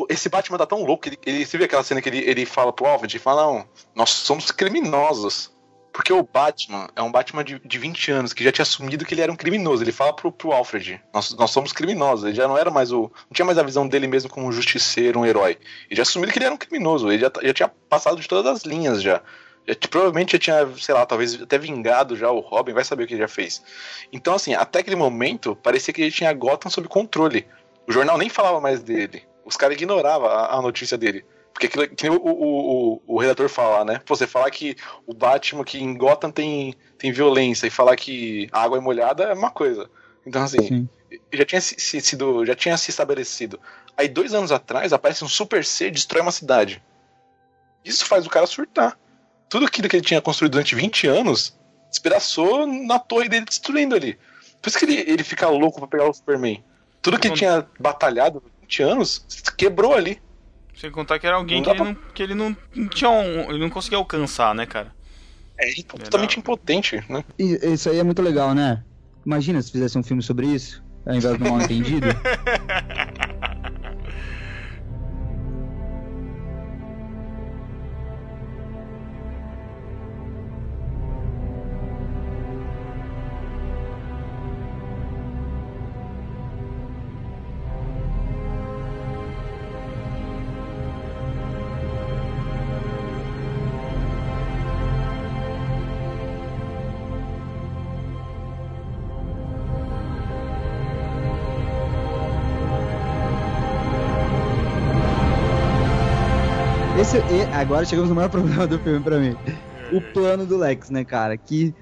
esse 0.09 0.31
Batman 0.31 0.57
tá 0.57 0.65
tão 0.65 0.83
louco, 0.83 1.07
ele, 1.07 1.19
ele, 1.27 1.45
você 1.45 1.59
viu 1.59 1.67
aquela 1.67 1.85
cena 1.85 2.01
que 2.01 2.09
ele, 2.09 2.21
ele 2.21 2.47
fala 2.47 2.73
pro 2.73 2.87
Alfred, 2.87 3.15
ele 3.15 3.23
fala, 3.23 3.43
não, 3.43 3.69
nós 3.95 4.09
somos 4.09 4.51
criminosos. 4.51 5.58
Porque 5.99 6.13
o 6.13 6.23
Batman 6.23 6.89
é 6.95 7.03
um 7.03 7.11
Batman 7.11 7.43
de, 7.43 7.59
de 7.59 7.77
20 7.77 8.13
anos, 8.13 8.33
que 8.33 8.45
já 8.45 8.53
tinha 8.53 8.63
assumido 8.63 9.05
que 9.05 9.15
ele 9.15 9.21
era 9.21 9.33
um 9.33 9.35
criminoso. 9.35 9.83
Ele 9.83 9.91
fala 9.91 10.15
pro, 10.15 10.31
pro 10.31 10.53
Alfred, 10.53 11.03
nós, 11.13 11.35
nós 11.35 11.51
somos 11.51 11.73
criminosos. 11.73 12.25
Ele 12.25 12.37
já 12.37 12.47
não 12.47 12.57
era 12.57 12.71
mais 12.71 12.93
o. 12.93 13.11
Não 13.29 13.35
tinha 13.35 13.45
mais 13.45 13.59
a 13.59 13.65
visão 13.65 13.87
dele 13.89 14.07
mesmo 14.07 14.31
como 14.31 14.47
um 14.47 14.53
justiceiro, 14.53 15.19
um 15.19 15.27
herói. 15.27 15.59
Ele 15.91 15.97
já 15.97 16.03
assumiu 16.03 16.31
que 16.31 16.39
ele 16.39 16.45
era 16.45 16.55
um 16.55 16.57
criminoso. 16.57 17.11
Ele 17.11 17.19
já, 17.19 17.33
já 17.43 17.53
tinha 17.53 17.69
passado 17.89 18.21
de 18.21 18.29
todas 18.29 18.59
as 18.59 18.63
linhas 18.63 19.03
já. 19.03 19.21
Já 19.67 19.75
provavelmente 19.91 20.35
já 20.35 20.39
tinha, 20.39 20.69
sei 20.79 20.95
lá, 20.95 21.05
talvez 21.05 21.43
até 21.43 21.59
vingado 21.59 22.15
já 22.15 22.31
o 22.31 22.39
Robin, 22.39 22.75
vai 22.75 22.85
saber 22.85 23.03
o 23.03 23.07
que 23.09 23.15
ele 23.15 23.23
já 23.23 23.29
fez. 23.29 23.61
Então, 24.13 24.35
assim, 24.35 24.55
até 24.55 24.79
aquele 24.79 24.95
momento, 24.95 25.57
parecia 25.57 25.93
que 25.93 26.01
ele 26.01 26.13
tinha 26.13 26.33
Gotham 26.33 26.71
sob 26.71 26.87
controle. 26.87 27.45
O 27.89 27.93
jornal 27.93 28.17
nem 28.17 28.29
falava 28.29 28.61
mais 28.61 28.85
dele. 28.85 29.25
Os 29.45 29.57
caras 29.57 29.75
ignoravam 29.75 30.29
a, 30.29 30.59
a 30.59 30.63
notícia 30.63 30.97
dele. 30.97 31.27
Porque 31.59 31.67
aquilo 31.67 31.89
que 31.89 32.09
nem 32.09 32.17
o, 32.17 32.23
o, 32.23 32.95
o, 32.95 33.03
o 33.17 33.19
redator 33.19 33.49
fala, 33.49 33.85
né? 33.85 34.01
Pô, 34.07 34.15
Você 34.15 34.29
falar 34.29 34.49
que 34.53 34.77
o 35.05 35.13
Batman, 35.13 35.65
que 35.65 35.77
em 35.83 35.93
Gotham 35.97 36.31
tem, 36.31 36.73
tem 36.97 37.11
violência, 37.11 37.67
e 37.67 37.71
falar 37.71 37.97
que 37.97 38.47
a 38.53 38.63
água 38.63 38.79
é 38.79 38.81
molhada 38.81 39.25
é 39.25 39.35
uma 39.35 39.51
coisa. 39.51 39.91
Então, 40.25 40.41
assim, 40.45 40.69
Sim. 40.69 40.89
já 41.33 41.45
tinha 41.45 41.61
se, 41.61 41.75
se- 41.81 42.01
sido, 42.01 42.47
já 42.47 42.55
tinha 42.55 42.77
se 42.79 42.91
estabelecido. 42.91 43.59
Aí, 43.97 44.07
dois 44.07 44.35
anos 44.35 44.53
atrás, 44.53 44.93
aparece 44.93 45.25
um 45.25 45.29
Super 45.29 45.65
C 45.65 45.89
e 45.89 45.91
destrói 45.91 46.23
uma 46.23 46.31
cidade. 46.31 46.81
Isso 47.85 48.07
faz 48.07 48.25
o 48.25 48.31
cara 48.31 48.47
surtar. 48.47 48.97
Tudo 49.49 49.67
aquilo 49.67 49.89
que 49.89 49.97
ele 49.97 50.05
tinha 50.05 50.21
construído 50.23 50.53
durante 50.53 50.77
20 50.77 51.09
anos 51.09 51.59
despedaçou 51.91 52.69
na 52.69 53.01
torre 53.01 53.29
dele 53.29 53.47
destruindo 53.47 53.97
ali. 53.97 54.17
Por 54.63 54.69
isso 54.69 54.79
que 54.79 54.85
ele, 54.85 55.11
ele 55.11 55.25
fica 55.25 55.49
louco 55.49 55.81
pra 55.81 55.89
pegar 55.89 56.09
o 56.09 56.13
Superman. 56.15 56.63
Tudo 57.03 57.19
que 57.19 57.27
ele 57.27 57.35
tinha 57.35 57.67
batalhado 57.81 58.41
20 58.61 58.83
anos 58.85 59.27
quebrou 59.57 59.95
ali. 59.95 60.23
Sem 60.81 60.91
contar 60.91 61.19
que 61.19 61.27
era 61.27 61.37
alguém 61.37 61.61
Não 61.61 61.65
que 61.65 61.71
ele 61.71 61.85
não, 61.85 61.95
que 62.15 62.23
ele 62.23 62.35
não, 62.35 62.57
não 62.75 62.89
tinha 62.89 63.11
um, 63.11 63.51
ele 63.51 63.59
não 63.59 63.69
conseguia 63.71 63.99
alcançar, 63.99 64.55
né, 64.55 64.65
cara? 64.65 64.93
É 65.61 65.71
totalmente 65.83 66.39
impotente, 66.39 67.03
né? 67.09 67.25
E- 67.39 67.59
Isso 67.73 67.91
aí 67.91 67.99
é 67.99 68.05
muito 68.05 68.23
legal, 68.23 68.55
né? 68.55 68.85
Imagina 69.27 69.61
se 69.61 69.73
fizesse 69.73 69.99
um 69.99 70.03
filme 70.05 70.23
sobre 70.23 70.47
isso, 70.47 70.83
ao 71.05 71.15
invés 71.15 71.37
do 71.37 71.45
mal 71.45 71.61
entendido. 71.61 72.07
esse, 107.17 107.49
agora 107.51 107.85
chegamos 107.85 108.09
no 108.11 108.15
maior 108.17 108.29
problema 108.29 108.67
do 108.67 108.79
filme 108.79 109.01
pra 109.03 109.19
mim. 109.19 109.37
O 109.91 110.01
plano 110.01 110.47
do 110.47 110.57
Lex, 110.59 110.91
né, 110.91 111.05
cara? 111.05 111.37
Que. 111.39 111.75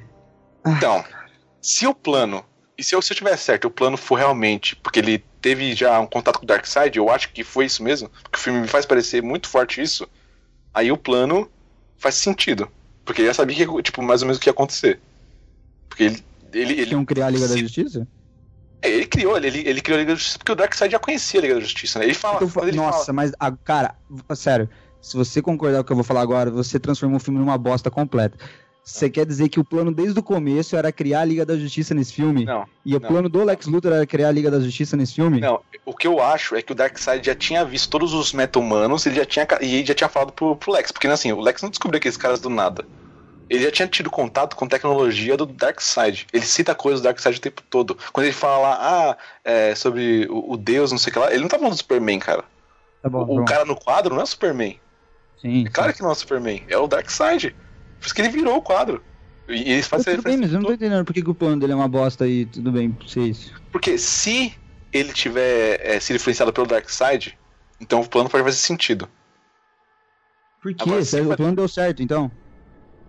Então, 0.66 1.04
se 1.60 1.86
o 1.86 1.94
plano. 1.94 2.44
E 2.78 2.84
se 2.84 2.94
eu, 2.94 3.00
se 3.00 3.12
eu 3.12 3.16
tiver 3.16 3.36
certo, 3.36 3.66
o 3.66 3.70
plano 3.70 3.96
for 3.96 4.16
realmente. 4.16 4.76
Porque 4.76 4.98
ele 4.98 5.18
teve 5.40 5.74
já 5.74 5.98
um 5.98 6.06
contato 6.06 6.38
com 6.38 6.44
o 6.44 6.46
Darkseid, 6.46 6.96
eu 6.98 7.10
acho 7.10 7.32
que 7.32 7.42
foi 7.42 7.64
isso 7.66 7.82
mesmo. 7.82 8.08
Porque 8.22 8.36
o 8.38 8.40
filme 8.40 8.60
me 8.60 8.68
faz 8.68 8.84
parecer 8.84 9.22
muito 9.22 9.48
forte 9.48 9.80
isso. 9.80 10.06
Aí 10.74 10.92
o 10.92 10.96
plano 10.96 11.50
faz 11.96 12.16
sentido. 12.16 12.70
Porque 13.04 13.22
ele 13.22 13.28
já 13.28 13.34
sabia 13.34 13.56
que, 13.66 13.82
tipo, 13.82 14.02
mais 14.02 14.20
ou 14.22 14.26
menos 14.26 14.36
o 14.38 14.40
que 14.40 14.48
ia 14.48 14.52
acontecer. 14.52 15.00
Porque 15.88 16.02
ele. 16.04 16.24
Ele, 16.52 16.72
ele, 16.80 16.90
Iam 16.92 17.04
criar 17.04 17.26
a 17.26 17.30
Liga 17.30 17.48
da 17.48 17.54
se- 17.54 17.60
Justiça? 17.60 18.06
é, 18.82 18.88
ele 18.88 19.06
criou, 19.06 19.36
ele, 19.36 19.68
ele 19.68 19.80
criou 19.80 19.96
a 19.96 20.00
Liga 20.00 20.12
da 20.12 20.16
Justiça 20.16 20.38
porque 20.38 20.52
o 20.52 20.54
Darkseid 20.54 20.92
já 20.92 20.98
conhecia 20.98 21.40
a 21.40 21.42
Liga 21.42 21.54
da 21.54 21.60
Justiça, 21.60 21.98
né? 21.98 22.04
Ele 22.04 22.14
fala. 22.14 22.42
Então, 22.44 22.62
ele 22.68 22.76
nossa, 22.76 23.06
fala- 23.06 23.12
mas, 23.14 23.32
ah, 23.40 23.52
cara, 23.64 23.94
sério, 24.34 24.68
se 25.06 25.16
você 25.16 25.40
concordar 25.40 25.78
com 25.78 25.82
o 25.82 25.84
que 25.84 25.92
eu 25.92 25.96
vou 25.96 26.04
falar 26.04 26.20
agora, 26.20 26.50
você 26.50 26.80
transformou 26.80 27.18
o 27.18 27.20
filme 27.20 27.38
numa 27.38 27.56
bosta 27.56 27.88
completa. 27.92 28.36
Você 28.82 29.08
quer 29.08 29.24
dizer 29.24 29.48
que 29.48 29.60
o 29.60 29.64
plano 29.64 29.92
desde 29.92 30.18
o 30.18 30.22
começo 30.22 30.74
era 30.76 30.90
criar 30.90 31.20
a 31.20 31.24
Liga 31.24 31.46
da 31.46 31.56
Justiça 31.56 31.94
nesse 31.94 32.12
filme? 32.12 32.44
Não, 32.44 32.66
E 32.84 32.96
o 32.96 33.00
não. 33.00 33.08
plano 33.08 33.28
do 33.28 33.44
Lex 33.44 33.66
Luthor 33.66 33.92
era 33.92 34.04
criar 34.04 34.28
a 34.28 34.32
Liga 34.32 34.50
da 34.50 34.58
Justiça 34.58 34.96
nesse 34.96 35.14
filme? 35.14 35.40
Não, 35.40 35.60
o 35.84 35.94
que 35.94 36.08
eu 36.08 36.20
acho 36.20 36.56
é 36.56 36.62
que 36.62 36.72
o 36.72 36.74
Darkseid 36.74 37.24
já 37.24 37.36
tinha 37.36 37.64
visto 37.64 37.88
todos 37.88 38.12
os 38.12 38.32
meta-humanos 38.32 39.06
ele 39.06 39.14
já 39.14 39.24
tinha, 39.24 39.46
e 39.60 39.76
ele 39.76 39.86
já 39.86 39.94
tinha 39.94 40.08
falado 40.08 40.32
pro, 40.32 40.56
pro 40.56 40.72
Lex. 40.72 40.90
Porque 40.90 41.06
assim, 41.06 41.30
o 41.32 41.40
Lex 41.40 41.62
não 41.62 41.70
descobriu 41.70 41.98
aqueles 41.98 42.16
caras 42.16 42.40
do 42.40 42.50
nada. 42.50 42.84
Ele 43.48 43.62
já 43.62 43.70
tinha 43.70 43.86
tido 43.86 44.10
contato 44.10 44.56
com 44.56 44.66
tecnologia 44.66 45.36
do 45.36 45.46
Darkseid. 45.46 46.26
Ele 46.32 46.44
cita 46.44 46.74
coisas 46.74 47.00
do 47.00 47.04
Darkseid 47.04 47.38
o 47.38 47.40
tempo 47.40 47.62
todo. 47.70 47.96
Quando 48.12 48.24
ele 48.26 48.34
fala 48.34 48.58
lá, 48.58 48.78
ah, 48.80 49.16
é, 49.44 49.72
sobre 49.76 50.26
o, 50.28 50.52
o 50.54 50.56
Deus, 50.56 50.90
não 50.90 50.98
sei 50.98 51.10
o 51.10 51.12
que 51.14 51.18
lá, 51.20 51.30
ele 51.32 51.42
não 51.42 51.48
tá 51.48 51.56
falando 51.56 51.74
do 51.74 51.78
Superman, 51.78 52.18
cara. 52.18 52.44
Tá 53.02 53.08
bom, 53.08 53.18
O, 53.20 53.22
o 53.22 53.26
pronto. 53.36 53.48
cara 53.48 53.64
no 53.64 53.76
quadro 53.76 54.14
não 54.14 54.20
é 54.20 54.24
o 54.24 54.26
Superman. 54.26 54.80
Sim, 55.40 55.64
É 55.66 55.70
claro 55.70 55.92
que 55.94 56.02
não 56.02 56.08
é 56.10 56.12
o 56.12 56.16
Superman, 56.16 56.64
é 56.68 56.78
o 56.78 56.86
Darkseid. 56.86 57.54
Por 58.00 58.06
isso 58.06 58.14
que 58.14 58.22
ele 58.22 58.28
virou 58.30 58.56
o 58.56 58.62
quadro. 58.62 59.02
E, 59.48 59.54
e 59.54 59.72
ele 59.72 59.82
faz 59.82 60.04
Tudo 60.04 60.22
bem, 60.22 60.36
mas 60.38 60.52
eu 60.52 60.58
não 60.60 60.66
tô 60.66 60.72
entendendo 60.72 61.04
por 61.04 61.12
que, 61.12 61.20
o 61.20 61.34
plano 61.34 61.60
dele 61.60 61.72
é 61.72 61.76
uma 61.76 61.88
bosta 61.88 62.26
e 62.26 62.46
tudo 62.46 62.72
bem 62.72 62.96
ser 63.06 63.22
isso. 63.22 63.52
Porque 63.70 63.98
se 63.98 64.54
ele 64.92 65.12
tiver 65.12 65.80
é, 65.82 66.00
sido 66.00 66.16
influenciado 66.16 66.52
pelo 66.52 66.66
Darkseid, 66.66 67.36
então 67.80 68.00
o 68.00 68.08
plano 68.08 68.28
pode 68.30 68.42
fazer 68.44 68.56
sentido. 68.56 69.08
Por 70.62 70.74
quê? 70.74 70.82
Agora, 70.82 71.04
Sério, 71.04 71.26
se- 71.26 71.32
O 71.32 71.36
plano 71.36 71.56
deu 71.56 71.68
certo, 71.68 72.02
então? 72.02 72.30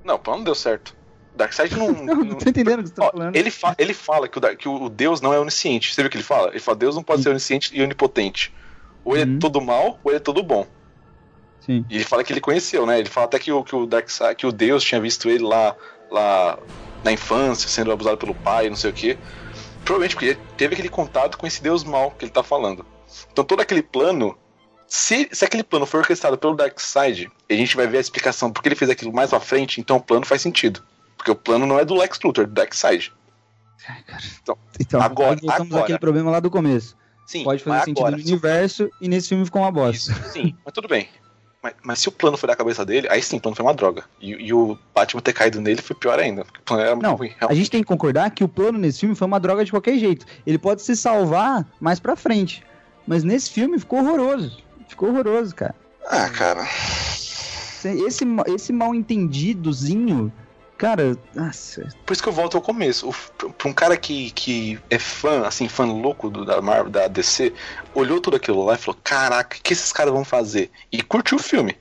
Não, 0.04 0.16
o 0.16 0.20
plano 0.20 0.40
não 0.40 0.46
deu 0.46 0.56
certo. 0.56 0.96
Darkseid 1.36 1.76
não. 1.76 1.92
Não, 2.06 2.16
não 2.24 2.38
tô 2.38 2.50
entendendo 2.50 2.80
o 2.80 2.84
que 2.84 2.90
você 2.90 2.96
tá 2.96 3.06
Ó, 3.06 3.12
falando. 3.12 3.36
ele, 3.36 3.52
fa- 3.52 3.76
ele 3.78 3.94
fala 3.94 4.28
que 4.28 4.38
o, 4.40 4.58
que 4.58 4.68
o 4.68 4.90
Deus 4.90 5.22
não 5.22 5.34
é 5.34 5.40
onisciente. 5.40 5.94
Você 5.94 6.02
viu 6.02 6.08
o 6.08 6.12
que 6.12 6.18
ele 6.18 6.24
fala? 6.24 6.50
Ele 6.50 6.60
fala: 6.60 6.78
Deus 6.78 6.96
não 6.96 7.04
pode 7.04 7.22
ser 7.24 7.30
onisciente 7.30 7.70
e 7.78 7.82
onipotente. 7.82 8.52
Ou 9.04 9.16
ele 9.16 9.30
Uhum. 9.32 9.38
é 9.38 9.40
todo 9.40 9.62
mal, 9.62 10.00
ou 10.04 10.12
ele 10.12 10.18
é 10.18 10.20
todo 10.20 10.42
bom. 10.44 10.68
Sim. 11.68 11.86
E 11.90 11.96
ele 11.96 12.04
fala 12.04 12.24
que 12.24 12.34
ele 12.34 12.42
conheceu, 12.42 12.86
né? 12.86 12.98
Ele 12.98 13.10
fala 13.10 13.28
até 13.28 13.38
que 13.38 13.52
o, 13.52 13.64
que 13.64 13.76
o 13.76 13.86
Darkseid, 13.86 14.36
que 14.36 14.48
o 14.48 14.52
Deus 14.52 14.84
tinha 14.84 15.00
visto 15.00 15.30
ele 15.30 15.44
lá, 15.44 15.76
lá 16.10 16.58
na 17.04 17.12
infância, 17.12 17.70
sendo 17.70 17.92
abusado 17.92 18.18
pelo 18.18 18.34
pai, 18.34 18.70
não 18.70 18.76
sei 18.76 18.90
o 18.90 18.94
quê. 18.94 19.18
Provavelmente 19.84 20.16
porque 20.16 20.26
ele 20.28 20.40
teve 20.58 20.74
aquele 20.74 20.90
contato 20.90 21.38
com 21.38 21.46
esse 21.46 21.62
Deus 21.62 21.84
mal 21.84 22.10
que 22.12 22.26
ele 22.26 22.32
tá 22.32 22.42
falando. 22.42 22.86
Então 23.32 23.44
todo 23.44 23.60
aquele 23.62 23.84
plano. 23.84 24.36
Se, 24.88 25.28
se 25.34 25.44
aquele 25.44 25.64
plano 25.64 25.86
for 25.86 26.00
orquestrado 26.00 26.38
pelo 26.38 26.56
Darkseid, 26.56 27.30
e 27.50 27.54
a 27.54 27.58
gente 27.58 27.76
vai 27.76 27.86
ver 27.86 27.98
a 27.98 28.02
explicação 28.02 28.50
porque 28.50 28.70
ele 28.70 28.76
fez 28.76 28.90
aquilo 28.90 29.12
mais 29.12 29.30
pra 29.32 29.40
frente, 29.42 29.82
então 29.82 29.98
o 29.98 30.02
plano 30.02 30.26
faz 30.26 30.42
sentido. 30.42 30.82
Porque 31.18 31.30
o 31.30 31.36
plano 31.36 31.66
não 31.66 31.78
é 31.78 31.84
do 31.84 31.94
Lex 31.94 32.18
Luthor, 32.24 32.46
é 32.46 32.48
do 32.48 32.54
Darkseid. 32.54 33.12
Então, 34.80 35.02
Agora- 35.02 35.32
aí 35.32 35.38
voltamos 35.42 35.68
agora. 35.72 35.84
àquele 35.84 36.00
problema 36.00 36.32
lá 36.32 36.40
do 36.40 36.50
começo. 36.50 36.96
Sim, 37.26 37.44
Pode 37.44 37.62
fazer 37.62 37.84
sentido 37.84 37.98
agora, 38.06 38.16
no 38.16 38.24
universo 38.24 38.90
e 39.02 39.10
nesse 39.10 39.28
filme 39.30 39.44
ficou 39.44 39.62
uma 39.62 39.72
bosta. 39.72 40.14
Isso, 40.14 40.32
sim, 40.32 40.56
mas 40.64 40.74
tudo 40.74 40.88
bem. 40.88 41.10
Mas, 41.62 41.74
mas 41.84 42.00
se 42.00 42.08
o 42.08 42.12
plano 42.12 42.38
foi 42.38 42.48
da 42.48 42.56
cabeça 42.56 42.86
dele, 42.86 43.08
aí 43.10 43.22
sim, 43.22 43.38
o 43.38 43.42
plano 43.42 43.56
foi 43.56 43.66
uma 43.66 43.74
droga. 43.74 44.04
E, 44.22 44.30
e 44.32 44.54
o 44.54 44.78
Batman 44.94 45.22
ter 45.22 45.34
caído 45.34 45.60
nele 45.60 45.82
foi 45.82 45.96
pior 45.96 46.20
ainda. 46.20 46.46
Porque 46.46 46.60
o 46.60 46.64
plano 46.64 46.84
era 46.84 46.96
muito 46.96 47.04
Não, 47.08 47.16
ruim. 47.16 47.32
a 47.42 47.54
gente 47.54 47.70
tem 47.72 47.82
que 47.82 47.88
concordar 47.88 48.30
que 48.32 48.44
o 48.44 48.48
plano 48.48 48.78
nesse 48.78 49.00
filme 49.00 49.16
foi 49.16 49.26
uma 49.28 49.40
droga 49.40 49.66
de 49.66 49.72
qualquer 49.72 49.98
jeito. 49.98 50.26
Ele 50.46 50.58
pode 50.58 50.82
se 50.82 50.96
salvar 50.96 51.66
mais 51.80 52.00
pra 52.00 52.16
frente. 52.16 52.64
Mas 53.08 53.24
nesse 53.24 53.50
filme 53.52 53.80
ficou 53.80 54.00
horroroso. 54.00 54.58
Ficou 54.88 55.10
horroroso, 55.10 55.56
cara. 55.56 55.76
Ah, 56.10 56.30
cara. 56.30 56.64
Esse, 57.84 58.26
esse 58.48 58.74
mal 58.74 58.94
entendidozinho, 58.94 60.32
cara, 60.78 61.18
nossa. 61.34 61.88
Por 62.06 62.14
isso 62.14 62.22
que 62.24 62.30
eu 62.30 62.34
volto 62.34 62.56
ao 62.58 62.62
começo. 62.62 63.10
Pra- 63.38 63.70
um 63.70 63.74
cara 63.74 63.98
que, 63.98 64.32
que 64.32 64.80
é 64.90 65.00
fã, 65.00 65.46
assim, 65.48 65.68
fã 65.68 65.86
louco 65.86 66.30
do- 66.30 66.46
da 66.46 66.62
Marvel, 66.62 66.90
da 66.92 67.08
DC, 67.08 67.54
olhou 67.94 68.22
tudo 68.22 68.38
aquilo 68.38 68.64
lá 68.64 68.76
e 68.76 68.78
falou: 68.78 69.00
Caraca, 69.04 69.58
o 69.58 69.62
que 69.62 69.74
esses 69.74 69.92
caras 69.92 70.14
vão 70.14 70.24
fazer? 70.24 70.70
E 70.92 71.02
curtiu 71.02 71.38
o 71.38 71.42
filme. 71.42 71.76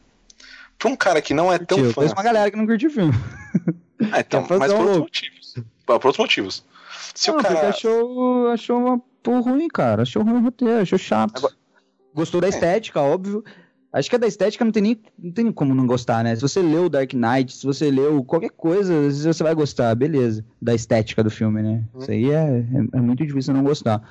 Pra 0.78 0.88
um 0.90 0.97
cara 0.97 1.22
que 1.22 1.32
não 1.32 1.53
é 1.53 1.59
tão 1.59 1.78
eu 1.78 1.86
fã. 1.86 1.94
conheço 1.94 2.14
uma 2.14 2.22
galera 2.22 2.51
que 2.51 2.57
não 2.57 2.66
curtiu 2.66 2.88
o 2.90 2.92
filme. 2.92 3.12
Ah, 4.12 4.20
então, 4.20 4.47
é 4.51 4.57
mas 4.59 4.70
por 4.74 4.80
outros 4.82 4.99
motivos. 4.99 5.55
Por 5.86 5.94
outros 5.94 6.18
motivos. 6.18 6.64
Se 7.14 7.30
não, 7.30 7.38
o 7.38 7.42
cara. 7.42 7.68
achou, 7.70 8.51
achou 8.51 8.78
uma 8.78 9.01
porra 9.22 9.40
ruim, 9.53 9.68
cara. 9.68 10.03
Achou 10.03 10.22
ruim 10.22 10.34
o 10.36 10.42
roteiro, 10.42 10.82
achou 10.82 10.99
chato. 10.99 11.38
Agora- 11.38 11.55
Gostou 12.14 12.40
da 12.42 12.47
É. 12.47 12.51
estética, 12.51 13.01
óbvio. 13.01 13.42
Acho 13.97 14.11
que 14.11 14.16
a 14.16 14.18
da 14.18 14.26
estética 14.26 14.62
não 14.62 14.70
tem 14.70 14.82
nem, 14.82 15.01
não 15.18 15.32
tem 15.32 15.51
como 15.51 15.74
não 15.74 15.86
gostar, 15.86 16.22
né? 16.22 16.36
Se 16.36 16.42
você 16.42 16.61
leu 16.61 16.86
Dark 16.86 17.14
Knight, 17.14 17.51
se 17.51 17.64
você 17.64 17.90
leu 17.90 18.22
qualquer 18.22 18.51
coisa, 18.51 18.92
às 18.92 19.05
vezes 19.05 19.24
você 19.24 19.42
vai 19.42 19.55
gostar, 19.55 19.94
beleza. 19.94 20.44
Da 20.61 20.74
estética 20.74 21.24
do 21.24 21.30
filme, 21.30 21.62
né? 21.62 21.82
Uhum. 21.94 22.01
Isso 22.03 22.11
aí 22.11 22.30
é, 22.30 22.34
é, 22.34 22.99
é 22.99 23.01
muito 23.01 23.24
difícil 23.24 23.55
não 23.55 23.64
gostar. 23.64 24.03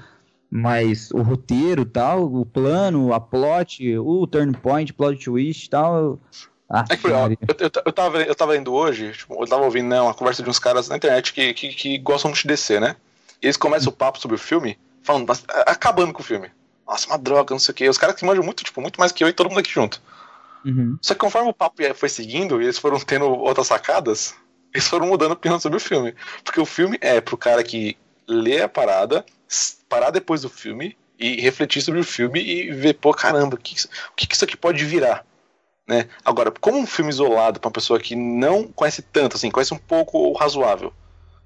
Mas 0.49 1.11
o 1.11 1.21
roteiro 1.21 1.83
e 1.83 1.85
tal, 1.85 2.23
o 2.33 2.43
plano, 2.43 3.13
a 3.13 3.19
plot, 3.19 3.95
o 3.99 4.25
turn 4.25 4.57
point, 4.57 4.91
plot 4.91 5.23
twist 5.23 5.67
e 5.67 5.69
tal. 5.69 6.19
Ah, 6.67 6.83
É 6.89 6.97
que, 6.97 7.07
ó, 7.07 7.27
eu, 7.27 7.37
eu, 7.59 7.71
eu 7.85 7.93
tava, 7.93 8.23
eu 8.23 8.33
tava 8.33 8.53
lendo 8.53 8.73
hoje, 8.73 9.11
tipo, 9.11 9.35
eu 9.39 9.47
tava 9.47 9.65
ouvindo 9.65 9.89
né, 9.89 10.01
uma 10.01 10.15
conversa 10.15 10.41
de 10.41 10.49
uns 10.49 10.57
caras 10.57 10.89
na 10.89 10.97
internet 10.97 11.31
que, 11.31 11.53
que, 11.53 11.67
que 11.69 11.97
gostam 11.99 12.31
muito 12.31 12.41
de 12.41 12.47
DC, 12.47 12.79
né? 12.79 12.95
E 13.39 13.45
eles 13.45 13.57
começam 13.57 13.93
o 13.93 13.95
papo 13.95 14.19
sobre 14.19 14.35
o 14.35 14.39
filme, 14.39 14.79
falando, 15.03 15.31
acabando 15.67 16.11
com 16.11 16.23
o 16.23 16.25
filme. 16.25 16.49
Nossa, 16.87 17.07
uma 17.07 17.17
droga, 17.17 17.53
não 17.53 17.59
sei 17.59 17.71
o 17.71 17.75
quê. 17.75 17.89
Os 17.89 17.97
caras 17.97 18.15
que 18.15 18.25
manjam 18.25 18.43
muito, 18.43 18.63
tipo, 18.63 18.81
muito 18.81 18.99
mais 18.99 19.11
que 19.11 19.23
eu 19.23 19.27
e 19.27 19.33
todo 19.33 19.49
mundo 19.49 19.59
aqui 19.59 19.71
junto. 19.71 20.01
Uhum. 20.63 20.97
Só 21.01 21.13
que 21.13 21.19
conforme 21.19 21.49
o 21.49 21.53
papo 21.53 21.77
foi 21.95 22.09
seguindo 22.09 22.61
e 22.61 22.65
eles 22.65 22.77
foram 22.77 22.99
tendo 22.99 23.25
outras 23.25 23.67
sacadas, 23.67 24.35
eles 24.73 24.87
foram 24.87 25.07
mudando 25.07 25.31
a 25.31 25.33
opinião 25.35 25.59
sobre 25.59 25.77
o 25.77 25.81
filme. 25.81 26.13
Porque 26.43 26.59
o 26.59 26.65
filme 26.65 26.97
é 27.01 27.19
pro 27.21 27.37
cara 27.37 27.63
que 27.63 27.97
lê 28.27 28.61
a 28.61 28.69
parada, 28.69 29.25
parar 29.87 30.09
depois 30.11 30.41
do 30.41 30.49
filme 30.49 30.97
e 31.17 31.39
refletir 31.41 31.81
sobre 31.81 31.99
o 31.99 32.03
filme 32.03 32.41
e 32.41 32.71
ver, 32.71 32.95
pô, 32.95 33.13
caramba, 33.13 33.55
o 33.55 33.59
que, 33.59 33.75
isso- 33.75 33.87
o 34.11 34.15
que 34.15 34.27
isso 34.33 34.43
aqui 34.43 34.57
pode 34.57 34.83
virar? 34.83 35.25
Né? 35.87 36.09
Agora, 36.23 36.51
como 36.51 36.79
um 36.79 36.87
filme 36.87 37.11
isolado 37.11 37.59
pra 37.59 37.67
uma 37.67 37.73
pessoa 37.73 37.99
que 37.99 38.15
não 38.15 38.63
conhece 38.67 39.01
tanto, 39.03 39.35
assim, 39.37 39.51
conhece 39.51 39.73
um 39.73 39.77
pouco 39.77 40.17
o 40.17 40.33
razoável, 40.33 40.91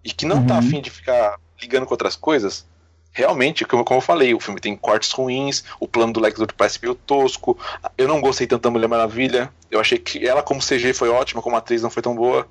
e 0.03 0.13
que 0.13 0.25
não 0.25 0.45
tá 0.45 0.53
Uhum. 0.53 0.59
afim 0.59 0.81
de 0.81 0.89
ficar 0.89 1.37
ligando 1.61 1.85
com 1.85 1.93
outras 1.93 2.15
coisas, 2.15 2.65
realmente, 3.11 3.65
como, 3.65 3.83
como 3.83 3.97
eu 3.97 4.01
falei, 4.01 4.33
o 4.33 4.39
filme 4.39 4.59
tem 4.59 4.75
cortes 4.75 5.11
ruins, 5.11 5.63
o 5.79 5.87
plano 5.87 6.13
do 6.13 6.19
Lex 6.19 6.39
Luthor 6.39 6.55
parece 6.55 6.79
meio 6.81 6.95
tosco, 6.95 7.57
eu 7.97 8.07
não 8.07 8.21
gostei 8.21 8.47
tanto 8.47 8.63
da 8.63 8.71
Mulher 8.71 8.87
Maravilha, 8.87 9.51
eu 9.69 9.79
achei 9.79 9.97
que 9.97 10.25
ela 10.27 10.43
como 10.43 10.61
CG 10.61 10.93
foi 10.93 11.09
ótima, 11.09 11.41
como 11.41 11.55
atriz 11.55 11.81
não 11.81 11.89
foi 11.89 12.03
tão 12.03 12.15
boa, 12.15 12.47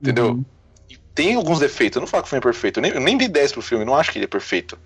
entendeu? 0.00 0.30
Uhum. 0.30 0.44
E 0.88 0.96
tem 1.14 1.34
alguns 1.34 1.58
defeitos, 1.58 1.96
eu 1.96 2.00
não 2.00 2.06
falo 2.06 2.22
que 2.22 2.28
o 2.28 2.30
filme 2.30 2.40
é 2.40 2.42
perfeito, 2.42 2.78
eu 2.78 2.82
nem, 2.82 2.92
eu 2.92 3.00
nem 3.00 3.16
dei 3.16 3.28
10 3.28 3.52
pro 3.52 3.62
filme, 3.62 3.84
eu 3.84 3.86
não 3.86 3.96
acho 3.96 4.10
que 4.10 4.18
ele 4.18 4.24
é 4.24 4.28
perfeito, 4.28 4.78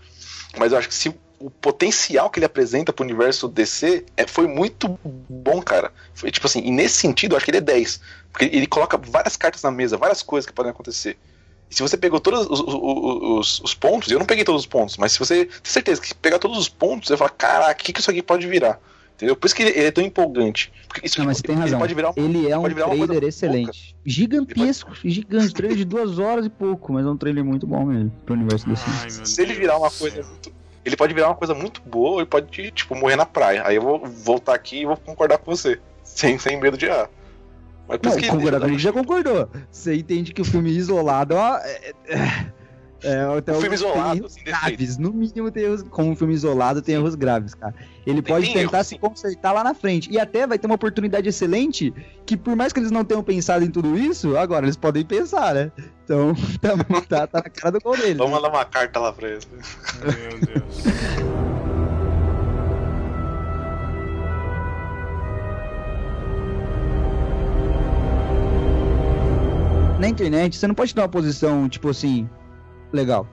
mas 0.58 0.72
eu 0.72 0.78
acho 0.78 0.88
que 0.88 0.94
se 0.94 1.14
o 1.38 1.50
potencial 1.50 2.30
que 2.30 2.38
ele 2.38 2.46
apresenta 2.46 2.92
pro 2.92 3.04
universo 3.04 3.48
DC 3.48 4.06
é, 4.16 4.26
foi 4.26 4.46
muito 4.46 4.98
bom, 5.28 5.60
cara. 5.60 5.92
Foi 6.14 6.30
tipo 6.30 6.46
assim, 6.46 6.60
e 6.60 6.70
nesse 6.70 6.96
sentido 6.96 7.32
eu 7.32 7.36
acho 7.36 7.44
que 7.44 7.50
ele 7.50 7.58
é 7.58 7.60
10. 7.60 8.00
Porque 8.32 8.46
ele 8.46 8.66
coloca 8.66 8.96
várias 8.96 9.36
cartas 9.36 9.62
na 9.62 9.70
mesa, 9.70 9.98
várias 9.98 10.22
coisas 10.22 10.46
que 10.46 10.54
podem 10.54 10.70
acontecer. 10.70 11.18
E 11.70 11.74
se 11.74 11.82
você 11.82 11.96
pegou 11.96 12.20
todos 12.20 12.46
os, 12.46 12.60
os, 12.60 12.74
os- 12.74 13.60
os 13.60 13.74
pontos, 13.74 14.10
eu 14.10 14.18
não 14.18 14.26
peguei 14.26 14.44
todos 14.44 14.62
os 14.62 14.66
pontos, 14.66 14.96
mas 14.96 15.12
se 15.12 15.18
você 15.18 15.46
tem 15.46 15.60
certeza 15.64 16.00
que 16.00 16.14
pegar 16.14 16.38
todos 16.38 16.58
os 16.58 16.68
pontos, 16.68 17.08
você 17.08 17.16
fala, 17.16 17.30
caraca, 17.30 17.80
o 17.80 17.84
que, 17.84 17.92
que 17.92 18.00
isso 18.00 18.10
aqui 18.10 18.22
pode 18.22 18.46
virar? 18.46 18.78
Entendeu? 19.16 19.36
Por 19.36 19.46
isso 19.46 19.54
que 19.54 19.62
ele, 19.62 19.70
ele 19.78 19.86
é 19.86 19.90
tão 19.92 20.02
empolgante. 20.04 20.72
Porque 20.88 21.06
isso 21.06 21.18
Não, 21.20 21.26
mas 21.26 21.40
tem 21.40 21.54
ele 21.54 21.62
razão. 21.62 21.78
pode 21.78 21.94
virar 21.94 22.10
um- 22.10 22.14
Ele 22.16 22.50
é 22.50 22.58
um 22.58 22.62
pode 22.62 22.74
trailer 22.74 23.24
excelente. 23.24 23.94
Gigantesco, 24.04 24.92
gigante. 25.04 25.54
Trailer 25.54 25.76
de 25.78 25.84
duas 25.84 26.18
horas 26.18 26.46
e 26.46 26.50
pouco, 26.50 26.92
mas 26.92 27.06
é 27.06 27.08
um 27.08 27.16
trailer 27.16 27.44
muito 27.44 27.66
bom 27.66 27.84
mesmo 27.86 28.10
pro 28.26 28.34
universo 28.34 28.68
desse. 28.68 28.84
Ai, 28.86 29.08
Se 29.24 29.40
ele 29.42 29.54
virar 29.54 29.78
uma 29.78 29.90
coisa 29.90 30.16
muito. 30.22 30.52
Ele 30.84 30.96
pode 30.96 31.14
virar 31.14 31.28
uma 31.28 31.34
coisa 31.34 31.54
muito 31.54 31.80
boa, 31.86 32.10
ou 32.10 32.18
ele 32.20 32.26
pode, 32.26 32.70
tipo, 32.72 32.94
morrer 32.94 33.16
na 33.16 33.24
praia. 33.24 33.62
Aí 33.66 33.76
eu 33.76 33.82
vou 33.82 34.04
voltar 34.04 34.54
aqui 34.54 34.80
e 34.82 34.84
vou 34.86 34.96
concordar 34.98 35.38
com 35.38 35.50
você. 35.56 35.80
Sem, 36.02 36.38
sem 36.38 36.60
medo 36.60 36.76
de 36.76 36.84
errar. 36.86 37.08
Mas 37.88 38.00
Não, 38.02 38.16
que 38.16 38.28
comigo 38.28 38.68
gente- 38.68 38.78
já 38.82 38.92
concordou. 38.92 39.48
Você 39.70 39.94
entende 39.94 40.32
que 40.32 40.40
o 40.40 40.44
filme 40.44 40.70
isolado, 40.70 41.34
ó. 41.34 41.58
É, 41.58 41.92
é, 42.08 42.46
é, 43.02 43.20
até 43.38 43.52
O 43.52 43.60
filme 43.60 43.76
tem 43.76 43.86
isolado, 43.86 44.16
erros 44.20 44.32
sem 44.32 44.42
defeito. 44.44 44.66
graves. 44.66 44.96
No 44.96 45.12
mínimo, 45.12 45.50
tem 45.50 45.64
erros, 45.64 45.82
como 45.90 46.10
um 46.10 46.16
filme 46.16 46.32
isolado, 46.32 46.80
tem 46.80 46.94
erros 46.94 47.14
graves, 47.14 47.52
cara. 47.54 47.74
Ele 48.06 48.22
Tem- 48.22 48.34
pode 48.34 48.46
tem 48.46 48.54
tentar 48.54 48.78
erros, 48.78 48.86
se 48.86 48.94
sim. 48.94 48.98
consertar 49.00 49.52
lá 49.52 49.62
na 49.62 49.74
frente. 49.74 50.10
E 50.10 50.18
até 50.18 50.46
vai 50.46 50.58
ter 50.58 50.66
uma 50.66 50.76
oportunidade 50.76 51.28
excelente 51.28 51.92
que, 52.24 52.36
por 52.38 52.56
mais 52.56 52.72
que 52.72 52.80
eles 52.80 52.90
não 52.90 53.04
tenham 53.04 53.22
pensado 53.22 53.62
em 53.64 53.70
tudo 53.70 53.98
isso, 53.98 54.34
agora 54.38 54.64
eles 54.64 54.76
podem 54.78 55.04
pensar, 55.04 55.54
né? 55.54 55.70
Então, 56.04 56.32
tá, 56.62 56.76
tá, 57.06 57.26
tá 57.26 57.42
na 57.44 57.50
cara 57.50 57.72
do 57.72 57.80
gol 57.80 57.96
deles. 57.98 58.16
Vamos 58.16 58.32
mandar 58.32 58.48
uma 58.48 58.64
carta 58.64 58.98
lá 58.98 59.12
pra 59.12 59.28
eles. 59.28 59.46
Meu 60.02 60.40
Deus. 60.40 61.73
Na 69.98 70.08
internet, 70.08 70.56
você 70.56 70.66
não 70.66 70.74
pode 70.74 70.94
ter 70.94 71.00
uma 71.00 71.08
posição, 71.08 71.68
tipo 71.68 71.88
assim, 71.88 72.28
legal. 72.92 73.26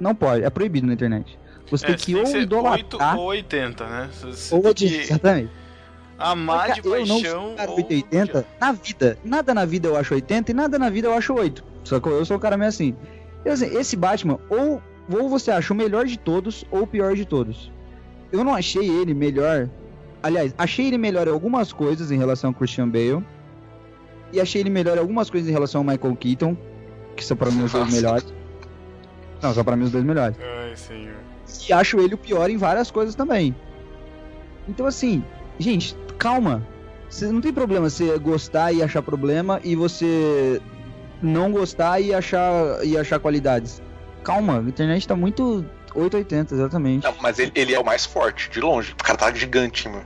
Não 0.00 0.14
pode, 0.14 0.44
é 0.44 0.50
proibido 0.50 0.86
na 0.86 0.92
internet. 0.94 1.38
Você 1.70 1.84
É, 1.84 1.88
tem 1.88 1.96
que 1.96 2.14
ou 2.14 2.26
ser 2.26 2.38
8 2.38 2.42
idolatrar 2.44 3.18
ou 3.18 3.26
80, 3.26 3.86
né? 3.86 4.08
Você, 4.12 4.54
ou 4.54 4.62
tem 4.62 4.74
de- 4.74 4.88
que 4.88 5.00
Exatamente. 5.02 5.50
amar 6.18 6.72
de 6.72 6.80
eu 6.86 7.06
não 7.06 7.20
paixão. 7.20 7.40
sou 7.42 7.52
um 7.52 7.56
cara 7.56 7.70
ou 7.70 7.76
880 7.76 8.46
na 8.60 8.72
vida. 8.72 9.18
Nada 9.24 9.54
na 9.54 9.64
vida 9.64 9.88
eu 9.88 9.96
acho 9.96 10.14
80 10.14 10.50
e 10.50 10.54
nada 10.54 10.78
na 10.78 10.88
vida 10.88 11.08
eu 11.08 11.12
acho 11.14 11.34
8. 11.34 11.62
Só 11.84 12.00
que 12.00 12.08
eu 12.08 12.24
sou 12.24 12.36
um 12.36 12.40
cara 12.40 12.56
meio 12.56 12.68
assim. 12.70 12.94
Eu, 13.44 13.52
assim, 13.52 13.66
esse 13.76 13.96
Batman, 13.96 14.38
ou, 14.48 14.80
ou 15.12 15.28
você 15.28 15.50
acha 15.50 15.72
o 15.72 15.76
melhor 15.76 16.06
de 16.06 16.18
todos 16.18 16.64
ou 16.70 16.82
o 16.82 16.86
pior 16.86 17.14
de 17.14 17.24
todos. 17.24 17.70
Eu 18.32 18.42
não 18.44 18.54
achei 18.54 18.88
ele 18.88 19.12
melhor. 19.14 19.68
Aliás, 20.22 20.54
achei 20.58 20.86
ele 20.86 20.98
melhor 20.98 21.28
em 21.28 21.30
algumas 21.30 21.72
coisas 21.72 22.10
em 22.10 22.18
relação 22.18 22.50
ao 22.50 22.54
Christian 22.54 22.88
Bale. 22.88 23.24
E 24.32 24.40
achei 24.40 24.60
ele 24.60 24.70
melhor 24.70 24.96
em 24.96 25.00
algumas 25.00 25.30
coisas 25.30 25.48
em 25.48 25.52
relação 25.52 25.80
ao 25.80 25.84
Michael 25.84 26.16
Keaton. 26.16 26.56
Que 27.16 27.24
são 27.24 27.36
pra 27.36 27.50
mim 27.50 27.64
os 27.64 27.72
dois 27.72 27.92
melhores. 27.92 28.26
Não, 29.42 29.54
são 29.54 29.64
pra 29.64 29.76
mim 29.76 29.84
os 29.84 29.90
dois 29.90 30.04
melhores. 30.04 30.36
Ai, 30.40 30.76
senhor. 30.76 31.16
E 31.68 31.72
acho 31.72 31.98
ele 31.98 32.14
o 32.14 32.18
pior 32.18 32.48
em 32.50 32.56
várias 32.56 32.90
coisas 32.90 33.14
também. 33.14 33.54
Então, 34.68 34.86
assim, 34.86 35.24
gente, 35.58 35.96
calma. 36.18 36.66
Você 37.08 37.26
não 37.32 37.40
tem 37.40 37.52
problema 37.52 37.88
você 37.88 38.18
gostar 38.18 38.72
e 38.72 38.82
achar 38.82 39.02
problema 39.02 39.60
e 39.64 39.74
você 39.74 40.60
não 41.22 41.50
gostar 41.50 42.00
e 42.00 42.12
achar, 42.12 42.84
e 42.84 42.98
achar 42.98 43.18
qualidades. 43.18 43.82
Calma, 44.22 44.58
a 44.58 44.62
internet 44.62 45.08
tá 45.08 45.16
muito 45.16 45.64
880, 45.94 46.54
exatamente. 46.54 47.04
Não, 47.04 47.14
mas 47.22 47.38
ele, 47.38 47.52
ele 47.54 47.74
é 47.74 47.80
o 47.80 47.84
mais 47.84 48.04
forte, 48.04 48.50
de 48.50 48.60
longe. 48.60 48.92
O 48.92 49.02
cara 49.02 49.18
tá 49.18 49.32
gigante, 49.32 49.88
meu. 49.88 50.02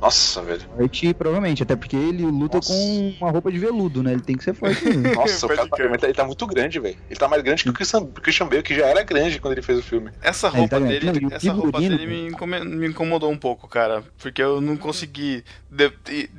Nossa, 0.00 0.40
velho. 0.42 0.62
Forte, 0.76 1.12
provavelmente, 1.12 1.62
até 1.62 1.76
porque 1.76 1.94
ele 1.94 2.24
luta 2.24 2.56
Nossa. 2.56 2.72
com 2.72 3.14
uma 3.20 3.30
roupa 3.30 3.52
de 3.52 3.58
veludo, 3.58 4.02
né? 4.02 4.12
Ele 4.12 4.22
tem 4.22 4.34
que 4.36 4.42
ser 4.42 4.54
forte 4.54 4.82
mesmo. 4.84 5.02
Nossa, 5.14 5.44
o 5.44 5.48
cara 5.50 5.68
tá, 5.68 5.76
ele 5.84 5.98
tá- 5.98 6.06
ele 6.06 6.14
tá 6.14 6.24
muito 6.24 6.46
grande, 6.46 6.80
velho. 6.80 6.96
Ele 7.10 7.18
tá 7.20 7.28
mais 7.28 7.42
grande 7.42 7.62
que 7.62 7.68
o 7.68 7.72
Christian, 7.74 8.06
Christian 8.06 8.46
Bale, 8.48 8.62
que 8.62 8.74
já 8.74 8.86
era 8.86 9.02
grande 9.02 9.38
quando 9.38 9.52
ele 9.52 9.62
fez 9.62 9.78
o 9.78 9.82
filme. 9.82 10.10
Essa 10.22 10.48
ele 10.48 10.56
roupa 10.56 10.80
tá 10.80 10.86
dele, 10.86 11.20
Não, 11.20 11.30
essa 11.30 11.52
roupa 11.52 11.78
figurino, 11.80 11.98
dele 11.98 12.30
me, 12.30 12.64
me 12.64 12.88
incomodou 12.88 13.30
um 13.30 13.36
pouco, 13.36 13.68
cara. 13.68 14.02
Porque 14.18 14.42
eu 14.42 14.60
não 14.60 14.76
consegui. 14.76 15.44
de- 15.70 15.92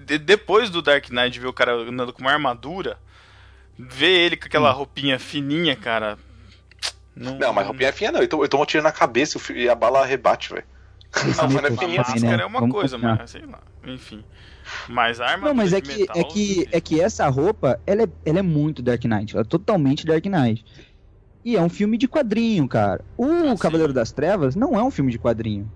de- 0.06 0.18
depois 0.18 0.70
do 0.72 0.82
Dark 0.82 1.10
Knight 1.12 1.40
ver 1.40 1.48
o 1.48 1.54
cara 1.54 1.74
andando 1.74 2.12
com 2.14 2.22
uma 2.22 2.32
armadura, 2.32 2.98
ver 3.78 4.08
ele 4.26 4.36
com 4.38 4.46
Hum. 4.46 4.48
aquela 4.48 4.72
roupinha 4.72 5.20
fininha, 5.20 5.76
cara. 5.76 6.18
Não, 7.16 7.38
Não, 7.38 7.54
mas 7.54 7.68
roupinha 7.68 7.94
fininha 7.94 8.12
não. 8.12 8.22
Eu 8.22 8.28
tô, 8.28 8.44
eu 8.44 8.50
tô 8.50 8.60
um 8.62 8.66
tiro 8.66 8.82
na 8.84 8.92
cabeça 8.92 9.40
e 9.54 9.70
a 9.70 9.76
bala 9.76 10.04
rebate, 10.06 10.50
velho. 10.52 10.64
Não, 11.14 11.58
é 11.58 11.98
Máscara 11.98 12.38
né? 12.38 12.44
é 12.44 12.46
uma 12.46 12.60
Vamos 12.60 12.74
coisa, 12.74 12.98
mas 12.98 13.30
sei 13.30 13.46
lá. 13.46 13.62
Enfim. 13.86 14.24
Mas 14.88 15.20
a 15.20 15.26
armadura 15.26 15.50
Não, 15.50 15.56
mas 15.56 15.74
é 15.74 15.82
que, 15.82 16.00
metal, 16.00 16.18
é, 16.18 16.24
que, 16.24 16.68
é 16.72 16.82
que 16.82 17.02
essa 17.02 17.28
roupa, 17.28 17.80
ela 17.86 18.04
é, 18.04 18.08
ela 18.26 18.40
é 18.40 18.42
muito 18.42 18.82
Dark 18.82 19.04
Knight. 19.04 19.34
Ela 19.36 19.42
é 19.42 19.48
totalmente 19.48 20.06
Dark 20.06 20.26
Knight. 20.26 20.64
E 21.44 21.56
é 21.58 21.62
um 21.62 21.70
filme 21.70 21.98
de 21.98 22.08
quadrinho, 22.08 22.68
cara. 22.68 23.04
O 23.18 23.26
Ah, 23.26 23.50
sim. 23.56 23.58
Cavaleiro 23.58 23.94
das 23.94 24.12
Trevas 24.12 24.56
não 24.56 24.76
é 24.78 24.84
um 24.84 24.92
filme 24.92 25.12
de 25.12 25.20
quadrinho. 25.20 25.70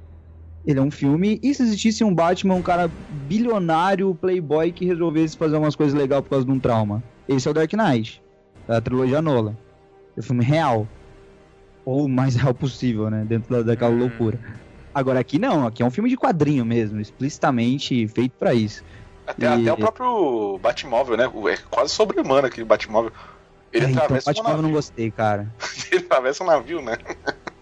Ele 0.63 0.79
é 0.79 0.81
um 0.81 0.91
filme. 0.91 1.39
E 1.43 1.53
se 1.53 1.63
existisse 1.63 2.03
um 2.03 2.13
Batman, 2.13 2.55
um 2.55 2.61
cara 2.63 2.89
bilionário, 3.09 4.15
playboy, 4.15 4.71
que 4.71 4.85
resolvesse 4.85 5.35
fazer 5.37 5.57
umas 5.57 5.75
coisas 5.75 5.93
legais 5.93 6.21
por 6.21 6.29
causa 6.29 6.45
de 6.45 6.51
um 6.51 6.59
trauma? 6.59 7.03
Esse 7.27 7.47
é 7.47 7.51
o 7.51 7.53
Dark 7.53 7.71
Knight. 7.73 8.21
Da 8.67 8.79
trilogia 8.81 9.21
Nolan. 9.21 9.55
É 10.15 10.19
um 10.19 10.23
filme 10.23 10.43
real. 10.43 10.87
Ou 11.83 12.05
o 12.05 12.09
mais 12.09 12.35
real 12.35 12.53
possível, 12.53 13.09
né? 13.09 13.25
Dentro 13.25 13.49
da, 13.49 13.61
daquela 13.63 13.91
Hum. 13.93 13.99
loucura. 13.99 14.39
Agora 14.95 15.19
aqui 15.19 15.37
não, 15.37 15.67
aqui 15.67 15.83
é 15.83 15.85
um 15.85 15.91
filme 15.91 16.09
de 16.09 16.15
quadrinho 16.15 16.63
mesmo, 16.65 17.01
explicitamente 17.01 18.07
feito 18.07 18.33
pra 18.39 18.53
isso. 18.53 18.81
Até, 19.27 19.45
E- 19.45 19.49
até 19.63 19.73
o 19.73 19.77
próprio 19.77 20.57
Batmóvel, 20.59 21.17
né? 21.17 21.27
O- 21.27 21.49
É 21.49 21.57
quase 21.69 21.91
sobre-humano 21.93 22.47
aquele 22.47 22.65
Batmóvel. 22.65 23.11
Ele 23.73 23.87
É, 23.87 23.89
então, 23.89 24.01
o 24.03 24.05
atravessa 24.05 24.29
um 24.29 24.33
Batmóvel 24.33 24.51
eu 24.51 24.61
não 24.61 24.69
navio. 24.69 24.75
gostei, 24.77 25.11
cara. 25.11 25.53
Ele 25.91 26.05
atravessa 26.05 26.43
um 26.43 26.47
navio, 26.47 26.81
né? 26.81 26.97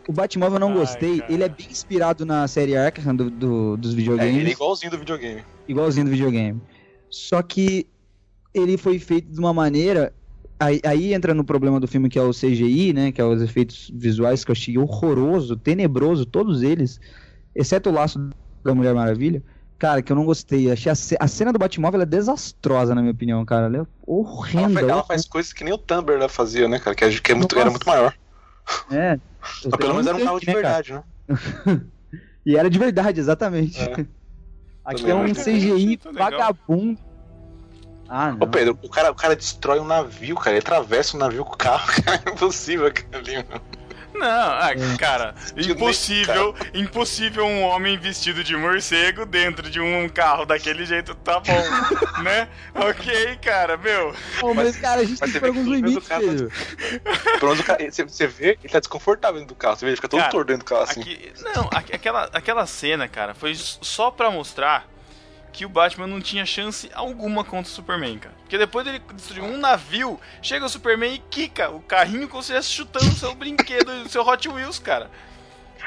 O 0.08 0.14
Batmóvel 0.14 0.58
eu 0.58 0.60
não 0.60 0.70
Ai, 0.70 0.76
gostei. 0.76 1.20
cara. 1.22 1.34
Ele 1.34 1.44
é 1.44 1.50
bem 1.50 1.68
inspirado 1.72 2.24
na 2.24 2.48
série 2.48 2.78
Arkham 2.78 3.16
do, 3.16 3.32
do- 3.32 3.78
dos 3.78 3.94
É, 3.94 3.96
videogames. 3.96 4.36
ele 4.38 4.50
é 4.50 4.54
igualzinho 4.54 4.92
do 4.92 5.00
videogame. 5.00 5.44
igualzinho 5.68 6.06
do 6.06 6.12
videogame. 6.12 6.62
Só 7.10 7.42
que 7.42 7.88
ele 8.54 8.78
foi 8.78 9.00
feito 9.00 9.32
de 9.32 9.40
uma 9.40 9.54
maneira. 9.54 10.14
Aí, 10.60 10.80
aí 10.86 11.14
entra 11.16 11.34
no 11.34 11.44
problema 11.44 11.80
do 11.80 11.88
filme 11.88 12.10
que 12.10 12.20
é 12.20 12.22
o 12.22 12.32
CGI, 12.32 12.94
né? 12.94 13.12
Que 13.12 13.20
é 13.20 13.26
os 13.26 13.42
efeitos 13.42 13.90
visuais 13.92 14.46
que 14.46 14.52
eu 14.52 14.54
achei 14.54 14.78
horroroso, 14.78 15.58
tenebroso, 15.58 16.26
todos 16.28 16.62
eles, 16.62 17.00
exceto 17.56 17.90
o 17.90 17.94
laço 17.94 18.30
da 18.64 18.74
Mulher 18.74 18.94
Maravilha. 18.94 19.44
Cara, 19.80 20.02
que 20.02 20.12
eu 20.12 20.16
não 20.16 20.24
gostei. 20.26 20.72
Achei 20.72 20.92
a, 20.92 20.96
ce- 20.96 21.18
a 21.20 21.28
cena 21.28 21.52
do 21.52 21.60
Batmóvel 21.60 21.96
ela 21.98 22.04
é 22.04 22.06
desastrosa, 22.06 22.96
na 22.96 23.02
minha 23.02 23.12
opinião, 23.14 23.44
cara. 23.44 23.66
Ela 23.66 23.76
é 23.76 23.80
Ela, 23.80 23.88
horrenda. 24.08 24.74
faz, 24.80 24.88
ela 24.88 25.04
faz 25.04 25.26
coisas 25.28 25.52
que 25.52 25.64
nem 25.64 25.74
o 25.74 25.78
Tumblr 25.78 26.30
fazia, 26.30 26.68
né, 26.70 26.80
cara? 26.80 26.96
Que, 26.96 27.04
é- 27.06 27.20
que 27.20 27.32
é 27.32 27.36
muito, 27.36 27.58
era 27.60 27.70
muito 27.70 27.86
maior. 27.88 28.14
É. 28.92 29.20
Mas 29.66 29.76
pelo 29.76 29.94
menos 29.96 30.08
era 30.08 30.16
um 30.18 30.24
carro 30.24 30.40
de 30.40 30.48
né, 30.48 30.54
cara? 30.54 30.62
verdade, 30.82 30.94
né? 30.94 31.82
E 32.46 32.58
era 32.58 32.70
de 32.70 32.78
verdade, 32.78 33.20
exatamente. 33.22 33.80
É. 33.82 34.06
Aqui 34.86 35.10
é 35.10 35.16
um. 35.16 35.32
CGI 35.34 35.98
vagabundo. 36.14 37.00
Ah, 38.10 38.32
não. 38.34 38.40
Ô 38.42 38.48
Pedro, 38.48 38.78
o 38.84 38.90
cara, 38.90 39.12
o 39.12 39.16
cara 39.16 39.34
destrói 39.36 39.80
um 39.80 39.86
navio, 39.86 40.36
cara. 40.36 40.52
Ele 40.52 40.60
atravessa 40.60 41.16
o 41.16 41.20
navio 41.20 41.46
com 41.46 41.54
o 41.54 41.58
carro, 41.58 41.88
cara. 42.04 42.22
É 42.26 42.30
impossível 42.32 42.86
aquilo 42.88 43.16
ali, 43.16 43.32
meu. 43.50 43.62
Não, 44.24 44.52
ah, 44.54 44.72
É. 44.72 44.98
cara, 44.98 45.36
impossível, 45.58 46.56
impossível 46.74 47.46
um 47.46 47.62
homem 47.64 47.98
vestido 47.98 48.44
de 48.44 48.56
morcego 48.56 49.26
dentro 49.26 49.70
de 49.70 49.80
um 49.82 50.08
carro 50.10 50.46
daquele 50.46 50.86
jeito, 50.86 51.14
tá 51.16 51.40
bom, 51.40 51.54
né? 52.24 52.48
Ok, 52.74 53.38
cara, 53.42 53.76
meu. 53.78 54.16
Pô, 54.40 54.54
mas, 54.54 54.78
cara, 54.78 55.02
a 55.02 55.06
gente 55.06 55.20
Mas 55.20 55.32
tem 55.32 55.34
que 55.34 55.40
pôr 55.40 55.48
alguns 55.48 55.68
limites, 55.68 56.08
filho. 56.08 56.52
Pelo 57.40 57.52
menos 57.52 57.60
o 57.60 57.64
cara, 57.64 57.92
você, 57.92 58.04
você 58.04 58.28
vê, 58.28 58.58
ele 58.64 58.72
tá 58.72 58.80
desconfortável 58.80 59.40
dentro 59.40 59.54
do 59.54 59.58
carro. 59.58 59.76
Você 59.76 59.86
vê, 59.86 59.90
ele 59.92 59.96
fica 59.98 60.08
todo 60.08 60.20
Cara, 60.20 60.32
torto 60.32 60.48
dentro 60.48 60.66
do 60.66 60.70
carro 60.70 60.84
assim. 60.84 61.02
Aqui, 61.02 61.34
não, 61.56 61.64
aqu- 61.74 61.96
aquela, 61.96 62.30
aquela 62.34 62.66
cena, 62.66 63.08
cara, 63.08 63.34
foi 63.34 63.54
só 63.56 64.10
pra 64.12 64.32
mostrar 64.32 64.88
que 65.54 65.66
o 65.66 65.70
Batman 65.70 66.08
não 66.08 66.20
tinha 66.20 66.46
chance 66.46 66.90
alguma 66.94 67.44
contra 67.44 67.72
o 67.72 67.76
Superman, 67.76 68.18
cara. 68.18 68.34
Porque 68.42 68.58
depois 68.58 68.84
dele 68.86 69.00
destruir 69.14 69.44
um 69.44 69.56
navio, 69.58 70.20
chega 70.42 70.66
o 70.66 70.70
Superman 70.70 71.14
e 71.14 71.20
quica 71.30 71.70
o 71.70 71.80
carrinho 71.80 72.28
como 72.28 72.42
se 72.42 72.52
estivesse 72.52 72.70
chutando 72.70 73.06
o 73.06 73.16
seu 73.16 73.34
brinquedo, 73.36 73.90
o 74.04 74.10
seu 74.10 74.26
Hot 74.28 74.50
Wheels, 74.50 74.80
cara. 74.80 75.10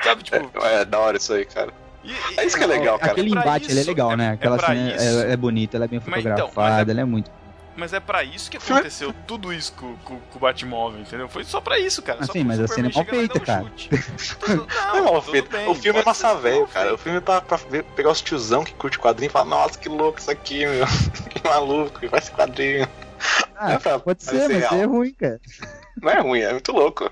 Sabe, 0.02 0.22
tipo. 0.22 0.36
É, 0.64 0.82
é 0.82 0.84
da 0.84 0.98
hora 1.00 1.16
isso 1.16 1.32
aí, 1.32 1.44
cara. 1.44 1.72
e- 2.04 2.10
e- 2.12 2.14
É 2.38 2.44
isso 2.46 2.56
que 2.56 2.62
é 2.62 2.66
legal, 2.66 2.98
cara. 2.98 3.12
Aquele 3.12 3.30
pra 3.30 3.40
embate, 3.40 3.64
ele 3.66 3.78
é 3.78 3.80
isso, 3.82 3.90
legal, 3.90 4.12
é- 4.12 4.16
né? 4.16 4.26
é 4.26 4.30
Aquela 4.30 4.56
pra 4.56 4.66
cena 4.68 4.92
é, 4.92 5.32
é 5.32 5.36
bonita, 5.36 5.76
ela 5.76 5.84
é 5.86 5.88
bem 5.88 6.00
Mas 6.06 6.20
então, 6.24 6.36
fotografada, 6.48 6.70
mas 6.78 6.88
é- 6.88 6.90
ela 6.92 7.00
é 7.00 7.04
muito. 7.04 7.30
Mas 7.76 7.92
é 7.92 8.00
pra 8.00 8.24
isso 8.24 8.50
que 8.50 8.58
filme- 8.60 8.80
aconteceu 8.80 9.12
tudo 9.26 9.52
isso 9.52 9.72
com, 9.74 9.94
com, 9.98 10.18
com 10.18 10.36
o 10.38 10.40
Batmóvel, 10.40 11.00
entendeu? 11.00 11.28
Foi 11.28 11.44
só 11.44 11.60
pra 11.60 11.78
isso, 11.78 12.00
cara. 12.02 12.24
Só 12.24 12.32
sim, 12.32 12.38
pro 12.40 12.48
mas 12.48 12.60
a 12.60 12.66
cena 12.66 12.88
é 12.88 12.92
mal 12.94 13.04
feita, 13.04 13.38
um. 13.38 13.70
Tudo- 14.40 14.66
Não, 14.74 14.94
Não, 14.96 15.04
mal 15.04 15.20
tudo 15.22 15.30
feito. 15.32 15.50
bem, 15.50 15.68
o 15.68 15.74
filme 15.74 16.00
é 16.00 16.04
massa 16.04 16.34
velho, 16.36 16.66
cara. 16.68 16.94
O 16.94 16.98
filme 16.98 17.18
é 17.18 17.20
pra, 17.20 17.40
pra 17.40 17.56
ver- 17.58 17.84
pegar 17.94 18.10
os 18.10 18.20
tiozão 18.22 18.64
que 18.64 18.72
curte 18.74 18.98
quadrinho 18.98 19.28
e 19.28 19.32
falar, 19.32 19.44
nossa, 19.44 19.78
que 19.78 19.88
louco 19.88 20.18
isso 20.18 20.30
aqui, 20.30 20.64
meu. 20.66 20.86
que 21.30 21.46
maluco, 21.46 22.00
que 22.00 22.08
faz 22.08 22.28
quadrinho. 22.30 22.88
Ah, 23.54 23.72
é 23.72 23.78
pra 23.78 23.98
pode 23.98 24.24
ser, 24.24 24.48
mas 24.48 24.58
real. 24.58 24.74
é 24.74 24.84
ruim, 24.84 25.12
cara. 25.14 25.40
Não 26.00 26.10
é 26.10 26.20
ruim, 26.20 26.40
é 26.40 26.52
muito 26.52 26.72
louco. 26.72 27.10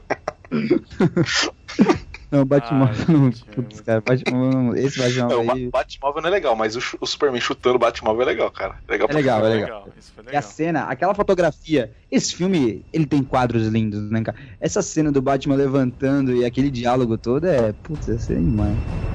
Não, 2.39 2.45
Batmóvel 2.45 3.05
não. 3.09 3.24
gente, 3.30 3.45
Putz, 3.47 3.80
cara, 3.80 4.01
Batmóvel, 4.01 4.76
esse 4.76 4.99
Batmóvel 4.99 5.28
Não, 5.39 5.47
o 5.47 5.51
aí. 5.53 5.64
Ba- 5.70 5.78
Batmóvel 5.78 6.22
não 6.22 6.28
é 6.28 6.32
legal, 6.32 6.57
mas 6.57 6.76
o, 6.76 6.80
o 7.01 7.07
Superman 7.07 7.41
chutando 7.41 7.76
o 7.76 7.78
Batmóvel 7.78 8.22
é 8.22 8.24
legal, 8.26 8.51
cara. 8.51 8.76
Legal 8.89 9.05
É 9.07 9.09
pra 9.09 9.16
legal, 9.16 9.45
é 9.45 9.49
legal. 9.49 9.89
Isso 9.99 10.12
foi 10.14 10.24
E 10.24 10.26
a 10.26 10.30
legal. 10.30 10.43
cena, 10.43 10.82
aquela 10.85 11.14
fotografia, 11.14 11.93
esse 12.11 12.35
filme, 12.35 12.85
ele 12.93 13.07
tem 13.07 13.22
quadros 13.22 13.66
lindos, 13.68 14.11
né, 14.11 14.22
cara? 14.22 14.37
Essa 14.61 14.82
cena 14.82 15.12
do 15.12 15.22
Batman 15.22 15.55
levantando 15.57 16.35
e 16.35 16.45
aquele 16.45 16.70
diálogo 16.70 17.16
todo 17.18 17.47
é, 17.47 17.72
putz, 17.72 18.09
essa 18.09 18.32
é 18.32 18.37
demais. 18.37 19.14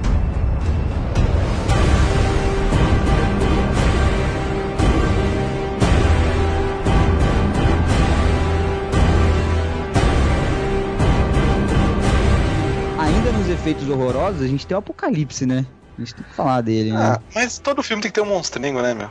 Efeitos 13.60 13.88
horrorosos, 13.88 14.40
a 14.42 14.46
gente 14.48 14.66
tem 14.66 14.74
o 14.74 14.78
Apocalipse, 14.80 15.44
né? 15.46 15.66
A 15.96 16.00
gente 16.00 16.14
tem 16.14 16.24
que 16.24 16.34
falar 16.34 16.62
dele, 16.62 16.92
né? 16.92 16.98
Ah, 16.98 17.20
mas 17.34 17.58
todo 17.58 17.82
filme 17.82 18.02
tem 18.02 18.10
que 18.10 18.14
ter 18.14 18.22
um 18.22 18.26
monstrinho, 18.26 18.80
né, 18.80 18.94
meu? 18.94 19.08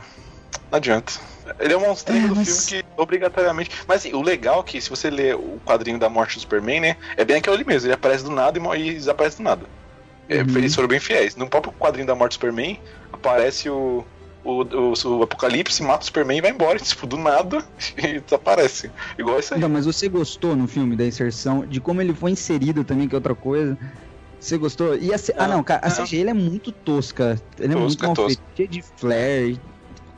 Não 0.70 0.76
adianta. 0.76 1.12
Ele 1.58 1.72
é 1.72 1.76
um 1.76 1.80
monstrinho 1.80 2.24
É, 2.24 2.28
do 2.28 2.36
mas- 2.36 2.66
filme 2.66 2.82
que, 2.84 3.00
obrigatoriamente. 3.00 3.70
Mas 3.86 3.98
assim, 3.98 4.12
o 4.12 4.20
legal 4.22 4.60
é 4.60 4.62
que, 4.64 4.80
se 4.80 4.90
você 4.90 5.08
ler 5.08 5.36
o 5.36 5.58
quadrinho 5.64 5.98
da 5.98 6.08
morte 6.08 6.34
do 6.36 6.40
Superman, 6.40 6.80
né? 6.80 6.96
É 7.16 7.24
bem 7.24 7.40
ali 7.46 7.64
mesmo. 7.64 7.86
Ele 7.86 7.94
aparece 7.94 8.24
do 8.24 8.30
nada 8.30 8.58
e, 8.76 8.92
desaparece 8.94 9.36
do 9.38 9.42
nada. 9.44 9.62
É, 10.28 10.42
Uhum. 10.42 10.56
Eles 10.56 10.74
foram 10.74 10.88
bem 10.88 11.00
fiéis. 11.00 11.34
No 11.36 11.48
próprio 11.48 11.72
quadrinho 11.72 12.06
da 12.06 12.14
morte 12.14 12.32
do 12.32 12.34
Superman, 12.34 12.78
aparece 13.12 13.68
o. 13.70 14.04
O, 14.42 14.62
o, 14.62 14.94
o 15.18 15.22
Apocalipse 15.22 15.82
mata 15.82 16.02
o 16.02 16.06
Superman 16.06 16.38
e 16.38 16.40
vai 16.40 16.50
embora, 16.50 16.78
tipo, 16.80 17.06
do 17.06 17.18
nada 17.18 17.62
e 17.98 18.20
desaparece. 18.20 18.90
Igual 19.18 19.38
isso 19.38 19.52
aí. 19.52 19.60
Então, 19.60 19.68
mas 19.68 19.84
você 19.84 20.08
gostou 20.08 20.56
no 20.56 20.66
filme 20.66 20.96
da 20.96 21.04
inserção, 21.04 21.66
de 21.66 21.78
como 21.78 22.00
ele 22.00 22.14
foi 22.14 22.30
inserido 22.30 22.82
também, 22.82 23.06
que 23.06 23.14
é 23.14 23.18
outra 23.18 23.34
coisa? 23.34 23.76
Você 24.40 24.56
gostou? 24.58 24.96
E 24.96 25.12
a 25.12 25.18
C- 25.18 25.34
Ah, 25.36 25.46
Não, 25.46 25.58
não, 25.58 25.62
cara, 25.64 25.80
a 25.84 25.88
não. 25.88 25.96
CGI 26.04 26.22
ela 26.22 26.30
é 26.30 26.34
muito 26.34 26.72
tosca. 26.72 27.38
Ele 27.58 27.74
é 27.74 27.76
Tosca, 27.76 27.78
muito 27.86 28.04
mal 28.06 28.14
tosca. 28.14 28.28
feito. 28.28 28.42
Cheio 28.56 28.68
de 28.68 28.82
flare. 28.96 29.60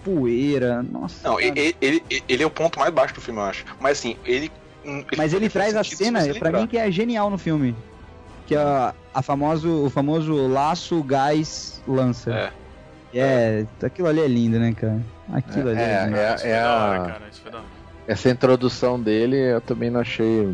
poeira. 0.05 0.83
Nossa. 0.83 1.29
Não, 1.29 1.39
ele, 1.41 1.75
ele, 1.81 2.03
ele 2.29 2.43
é 2.43 2.47
o 2.47 2.51
ponto 2.51 2.79
mais 2.79 2.93
baixo 2.93 3.15
do 3.15 3.21
filme, 3.21 3.41
eu 3.41 3.45
acho. 3.45 3.65
Mas 3.81 3.99
assim, 3.99 4.17
ele. 4.25 4.51
ele 4.85 5.07
Mas 5.17 5.33
ele 5.33 5.49
traz 5.49 5.77
a 5.77 5.85
cena, 5.85 6.21
pra 6.39 6.53
mim, 6.53 6.67
que 6.67 6.77
é 6.79 6.91
genial 6.91 7.31
no 7.31 7.39
filme. 7.39 7.75
Que 8.47 8.55
é 8.55 8.59
a, 8.59 8.95
a 9.15 9.23
famoso, 9.23 9.85
o 9.87 9.91
famoso 9.91 10.47
laço, 10.49 11.03
gás, 11.05 11.81
lança. 11.87 12.33
É. 12.33 12.53
É, 13.15 13.67
aquilo 13.83 14.09
ali 14.09 14.21
é 14.21 14.27
lindo, 14.27 14.59
né, 14.59 14.73
cara? 14.73 15.01
Aquilo 15.33 15.69
ali 15.69 15.81
é, 15.81 15.85
É, 15.85 16.05
lindo. 16.07 16.17
é, 16.17 16.37
é 16.51 16.59
a, 16.61 17.05
cara. 17.07 17.23
Isso 17.31 17.41
foi 17.43 17.53
da 17.53 17.59
hora. 17.59 17.67
essa 18.09 18.31
introdução 18.31 19.01
dele 19.01 19.37
eu 19.37 19.61
também 19.61 19.91
não 19.91 20.01
achei. 20.01 20.49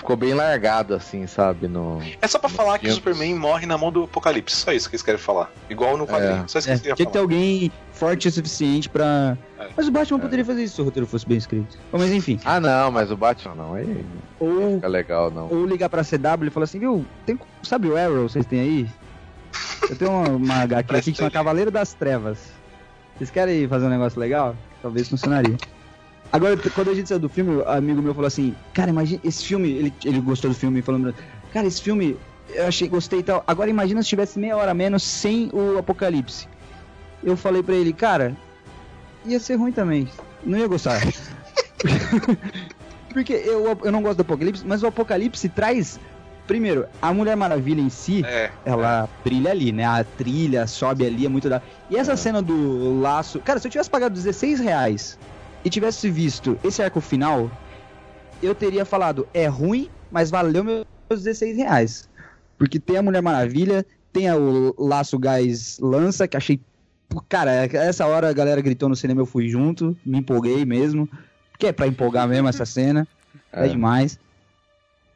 Ficou 0.00 0.16
bem 0.16 0.32
largado, 0.32 0.94
assim, 0.94 1.26
sabe? 1.26 1.68
No... 1.68 2.00
É 2.22 2.26
só 2.26 2.38
pra 2.38 2.48
falar 2.48 2.78
que 2.78 2.86
o 2.86 2.88
filme. 2.88 2.94
Superman 2.94 3.34
morre 3.34 3.66
na 3.66 3.76
mão 3.76 3.92
do 3.92 4.04
Apocalipse. 4.04 4.56
Só 4.56 4.72
isso 4.72 4.88
que 4.88 4.96
eles 4.96 5.02
querem 5.02 5.20
falar. 5.20 5.52
Igual 5.68 5.98
no 5.98 6.06
quadrinho. 6.06 6.48
Só 6.48 6.58
isso 6.58 6.68
que 6.68 6.72
É, 6.72 6.78
tinha 6.78 6.96
que 6.96 7.06
ter 7.06 7.18
alguém 7.18 7.70
forte 7.92 8.26
o 8.26 8.32
suficiente 8.32 8.88
pra. 8.88 9.36
É. 9.58 9.68
Mas 9.76 9.88
o 9.88 9.90
Batman 9.90 10.18
poderia 10.18 10.42
fazer 10.42 10.64
isso 10.64 10.76
se 10.76 10.80
o 10.80 10.84
roteiro 10.84 11.06
fosse 11.06 11.28
bem 11.28 11.36
escrito. 11.36 11.78
Mas 11.92 12.10
enfim. 12.12 12.40
Ah, 12.46 12.58
não, 12.58 12.90
mas 12.90 13.10
o 13.10 13.16
Batman 13.16 13.54
não. 13.54 13.74
Aí 13.74 14.02
Ou, 14.38 14.76
fica 14.76 14.88
legal, 14.88 15.30
não. 15.30 15.48
ou 15.50 15.66
ligar 15.66 15.90
pra 15.90 16.02
CW 16.02 16.46
e 16.46 16.50
falar 16.50 16.64
assim, 16.64 16.78
viu, 16.78 17.04
tem, 17.26 17.38
sabe 17.62 17.86
o 17.88 17.94
Arrow 17.94 18.26
vocês 18.26 18.46
têm 18.46 18.60
aí? 18.60 18.90
Eu 19.90 19.96
tenho 19.96 20.10
uma, 20.10 20.28
uma 20.30 20.54
HQ 20.62 20.96
aqui 20.96 21.12
que 21.12 21.18
chama 21.18 21.30
Cavaleiro 21.30 21.70
das 21.70 21.92
Trevas. 21.92 22.38
Vocês 23.18 23.28
querem 23.28 23.68
fazer 23.68 23.84
um 23.84 23.90
negócio 23.90 24.18
legal? 24.18 24.56
Talvez 24.80 25.10
funcionaria. 25.10 25.58
Agora, 26.32 26.56
quando 26.74 26.90
a 26.90 26.94
gente 26.94 27.08
saiu 27.08 27.18
do 27.18 27.28
filme, 27.28 27.56
um 27.56 27.68
amigo 27.68 28.00
meu 28.00 28.14
falou 28.14 28.28
assim, 28.28 28.54
cara, 28.72 28.90
imagina, 28.90 29.20
esse 29.24 29.44
filme, 29.44 29.68
ele, 29.70 29.94
ele 30.04 30.20
gostou 30.20 30.50
do 30.50 30.56
filme, 30.56 30.80
falando, 30.80 31.14
cara, 31.52 31.66
esse 31.66 31.82
filme, 31.82 32.16
eu 32.50 32.66
achei, 32.66 32.88
gostei 32.88 33.18
e 33.18 33.22
tal. 33.22 33.42
Agora 33.46 33.68
imagina 33.68 34.02
se 34.02 34.08
tivesse 34.08 34.38
meia 34.38 34.56
hora 34.56 34.70
a 34.70 34.74
menos 34.74 35.02
sem 35.02 35.50
o 35.52 35.76
Apocalipse. 35.78 36.48
Eu 37.22 37.36
falei 37.36 37.62
pra 37.62 37.74
ele, 37.74 37.92
cara, 37.92 38.36
ia 39.26 39.40
ser 39.40 39.56
ruim 39.56 39.72
também. 39.72 40.08
Não 40.44 40.56
ia 40.56 40.68
gostar. 40.68 41.00
Porque 43.12 43.32
eu, 43.32 43.76
eu 43.82 43.92
não 43.92 44.02
gosto 44.02 44.18
do 44.18 44.22
Apocalipse, 44.22 44.64
mas 44.64 44.82
o 44.82 44.86
Apocalipse 44.86 45.48
traz. 45.48 45.98
Primeiro, 46.46 46.86
a 47.00 47.12
Mulher 47.12 47.36
Maravilha 47.36 47.80
em 47.80 47.90
si, 47.90 48.24
É. 48.24 48.50
ela 48.64 49.08
brilha 49.24 49.50
ali, 49.50 49.72
né? 49.72 49.84
A 49.84 50.04
trilha 50.04 50.66
sobe 50.66 51.06
ali, 51.06 51.26
é 51.26 51.28
muito 51.28 51.48
da. 51.48 51.60
E 51.88 51.96
essa 51.96 52.16
cena 52.16 52.40
do 52.42 53.00
laço. 53.00 53.40
Cara, 53.40 53.58
se 53.58 53.68
eu 53.68 53.70
tivesse 53.70 53.90
pagado 53.90 54.14
16 54.14 54.60
reais 54.60 55.18
e 55.64 55.70
tivesse 55.70 56.10
visto 56.10 56.58
esse 56.64 56.82
arco 56.82 57.00
final, 57.00 57.50
eu 58.42 58.54
teria 58.54 58.84
falado, 58.84 59.28
é 59.34 59.46
ruim, 59.46 59.90
mas 60.10 60.30
valeu 60.30 60.64
meus 60.64 60.84
16 61.10 61.56
reais. 61.56 62.08
Porque 62.58 62.78
tem 62.78 62.96
a 62.96 63.02
Mulher 63.02 63.22
Maravilha, 63.22 63.84
tem 64.12 64.30
o 64.32 64.74
laço 64.78 65.18
gás 65.18 65.78
lança, 65.78 66.26
que 66.28 66.36
achei. 66.36 66.60
Cara, 67.28 67.52
essa 67.52 68.06
hora 68.06 68.28
a 68.28 68.32
galera 68.32 68.60
gritou 68.60 68.88
no 68.88 68.94
cinema, 68.96 69.20
eu 69.20 69.26
fui 69.26 69.48
junto, 69.48 69.96
me 70.04 70.18
empolguei 70.18 70.64
mesmo. 70.64 71.08
Porque 71.52 71.66
é 71.66 71.72
pra 71.72 71.86
empolgar 71.86 72.28
mesmo 72.28 72.48
essa 72.48 72.64
cena. 72.66 73.06
É, 73.52 73.66
É. 73.66 73.68
demais. 73.68 74.18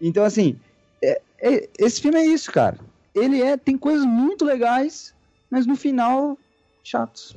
Então, 0.00 0.24
assim, 0.24 0.58
é- 1.02 1.20
é- 1.40 1.68
esse 1.78 2.00
filme 2.00 2.18
é 2.18 2.26
isso, 2.26 2.50
cara. 2.50 2.78
Ele 3.14 3.40
é, 3.40 3.56
tem 3.56 3.78
coisas 3.78 4.04
muito 4.04 4.44
legais, 4.44 5.14
mas 5.50 5.66
no 5.66 5.76
final, 5.76 6.36
chatos. 6.82 7.36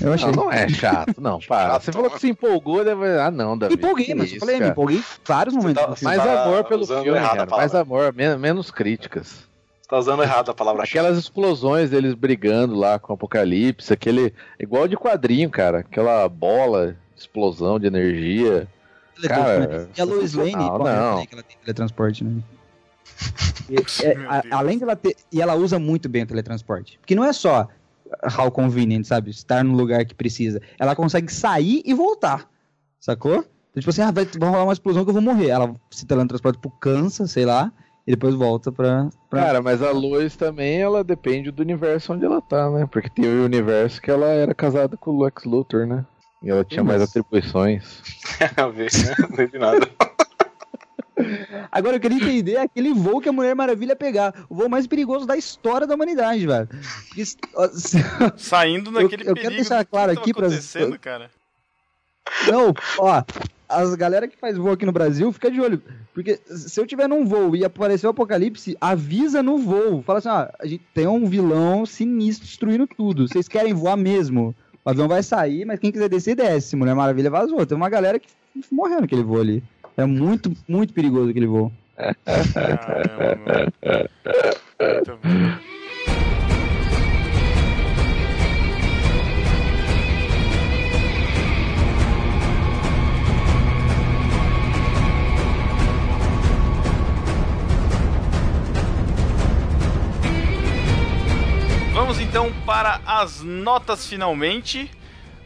Eu 0.00 0.12
achei. 0.12 0.26
Não, 0.32 0.44
não 0.44 0.52
é 0.52 0.68
chato, 0.68 1.20
não, 1.20 1.38
para. 1.46 1.72
Chato, 1.74 1.82
Você 1.84 1.92
falou 1.92 2.10
que 2.10 2.18
se 2.20 2.28
empolgou, 2.30 2.84
deve... 2.84 3.06
ah, 3.20 3.30
não, 3.30 3.52
Me 3.54 3.60
Davi. 3.60 3.74
empolguei, 3.74 4.14
mas 4.14 4.30
eu 4.30 4.36
isso, 4.36 4.40
falei, 4.44 4.60
me 4.60 4.68
empolguei 4.68 4.98
em 4.98 5.04
vários 5.24 5.54
momentos 5.54 5.82
tá-. 5.82 5.96
Mais 6.02 6.22
Tá 6.22 6.44
amor 6.44 6.64
pelo 6.64 6.86
filme, 6.86 7.20
cara. 7.20 7.46
Mais 7.46 7.74
amor, 7.74 8.12
men- 8.14 8.36
menos 8.38 8.70
críticas. 8.70 9.44
Tá 9.88 9.98
usando 9.98 10.22
errado 10.22 10.50
a 10.50 10.54
palavra 10.54 10.84
Aquelas 10.84 11.18
explosões 11.18 11.90
deles 11.90 12.14
brigando 12.14 12.74
lá 12.74 12.98
com 12.98 13.12
o 13.12 13.14
Apocalipse, 13.14 13.92
aquele. 13.92 14.32
Igual 14.58 14.88
de 14.88 14.96
quadrinho, 14.96 15.50
cara. 15.50 15.80
Aquela 15.80 16.26
bola, 16.28 16.96
explosão 17.14 17.78
de 17.78 17.86
energia. 17.86 18.66
cara, 19.28 19.88
e 19.96 20.00
a 20.00 20.04
Lois 20.04 20.32
Lane, 20.32 20.52
não, 20.52 20.78
eu 20.78 20.78
não. 20.84 21.26
que 21.26 21.34
ela 21.34 21.42
tem 21.42 21.56
teletransporte, 21.62 22.24
né? 22.24 22.42
E, 23.70 23.76
é, 24.04 24.16
a- 24.26 24.42
além 24.58 24.78
dela 24.78 24.96
ter. 24.96 25.14
E 25.30 25.40
ela 25.40 25.54
usa 25.54 25.78
muito 25.78 26.08
bem 26.08 26.24
o 26.24 26.26
teletransporte. 26.26 26.98
Porque 26.98 27.14
não 27.14 27.24
é 27.24 27.32
só 27.32 27.68
how 28.38 28.50
convenient, 28.50 29.04
sabe? 29.04 29.30
Estar 29.30 29.62
no 29.64 29.74
lugar 29.76 30.04
que 30.04 30.14
precisa. 30.14 30.60
Ela 30.78 30.94
consegue 30.96 31.32
sair 31.32 31.82
e 31.84 31.94
voltar. 31.94 32.48
Sacou? 33.00 33.36
Então, 33.70 33.80
tipo 33.80 33.90
assim, 33.90 34.02
ah, 34.02 34.10
vai, 34.10 34.24
vai 34.24 34.48
rolar 34.50 34.64
uma 34.64 34.72
explosão 34.72 35.02
que 35.04 35.10
eu 35.10 35.14
vou 35.14 35.22
morrer. 35.22 35.48
Ela 35.48 35.74
se 35.90 36.04
teletransporta 36.06 36.58
pro 36.58 36.70
Kansas, 36.70 37.30
sei 37.30 37.44
lá, 37.46 37.72
e 38.06 38.10
depois 38.12 38.34
volta 38.34 38.70
pra. 38.70 39.08
pra... 39.30 39.42
Cara, 39.44 39.62
mas 39.62 39.82
a 39.82 39.90
Lois 39.90 40.36
também, 40.36 40.80
ela 40.80 41.02
depende 41.02 41.50
do 41.50 41.62
universo 41.62 42.12
onde 42.12 42.24
ela 42.24 42.40
tá, 42.42 42.70
né? 42.70 42.86
Porque 42.90 43.08
tem 43.08 43.24
o 43.26 43.44
universo 43.44 44.00
que 44.02 44.10
ela 44.10 44.26
era 44.26 44.54
casada 44.54 44.96
com 44.96 45.10
o 45.12 45.22
Lex 45.24 45.44
Luthor, 45.44 45.86
né? 45.86 46.04
E 46.42 46.50
ela 46.50 46.64
tinha 46.64 46.82
mais 46.84 47.00
Mas- 47.00 47.10
atribuições. 47.10 48.02
né? 48.40 48.50
Não 49.20 49.28
teve 49.36 49.58
nada. 49.58 49.88
Agora 51.70 51.96
eu 51.96 52.00
queria 52.00 52.16
entender 52.18 52.56
aquele 52.56 52.92
voo 52.92 53.20
que 53.20 53.28
a 53.28 53.32
Mulher 53.32 53.54
Maravilha 53.54 53.94
pegar. 53.96 54.34
O 54.48 54.54
voo 54.54 54.68
mais 54.68 54.86
perigoso 54.86 55.26
da 55.26 55.36
história 55.36 55.86
da 55.86 55.94
humanidade, 55.94 56.46
velho. 56.46 56.68
Porque, 57.08 57.24
ó, 57.54 57.68
se- 57.68 57.98
Saindo 58.36 58.90
naquele 58.90 59.22
eu 59.22 59.34
quero 59.34 59.34
perigo. 59.34 59.54
deixar 59.56 59.78
do 59.80 59.84
que 59.84 59.90
claro 59.90 60.08
tava 60.14 60.20
aqui 60.20 60.34
pras- 60.34 60.52
acontecendo, 60.52 60.98
cara. 60.98 61.30
Não, 62.50 62.72
ó, 62.98 63.22
as 63.68 63.94
galera 63.94 64.28
que 64.28 64.36
faz 64.36 64.56
voo 64.56 64.72
aqui 64.72 64.86
no 64.86 64.92
Brasil, 64.92 65.32
fica 65.32 65.50
de 65.50 65.60
olho. 65.60 65.82
Porque 66.14 66.38
se 66.46 66.78
eu 66.78 66.86
tiver 66.86 67.08
num 67.08 67.24
voo 67.24 67.56
e 67.56 67.64
aparecer 67.64 68.06
o 68.06 68.10
apocalipse, 68.10 68.76
avisa 68.80 69.42
no 69.42 69.56
voo. 69.58 70.02
Fala 70.02 70.18
assim, 70.18 70.28
ó, 70.28 70.46
a 70.58 70.66
gente 70.66 70.84
tem 70.92 71.06
um 71.06 71.26
vilão 71.26 71.86
sinistro 71.86 72.46
destruindo 72.46 72.86
tudo. 72.86 73.26
Vocês 73.26 73.48
querem 73.48 73.72
voar 73.72 73.96
mesmo? 73.96 74.54
O 74.84 74.90
avião 74.90 75.08
vai 75.08 75.22
sair, 75.22 75.64
mas 75.64 75.78
quem 75.80 75.90
quiser 75.92 76.08
descer, 76.08 76.34
desce. 76.34 76.76
Mulher 76.76 76.94
Maravilha 76.94 77.30
vazou. 77.30 77.64
Tem 77.64 77.76
uma 77.76 77.88
galera 77.88 78.18
que 78.18 78.28
morreu 78.70 79.00
naquele 79.00 79.22
voo 79.22 79.40
ali. 79.40 79.62
É 79.96 80.04
muito, 80.04 80.52
muito 80.68 80.92
perigoso 80.92 81.30
aquele 81.30 81.46
voo. 81.46 81.70
Vamos 101.92 102.18
então 102.20 102.52
para 102.64 103.00
as 103.06 103.42
notas 103.42 104.06
finalmente. 104.06 104.90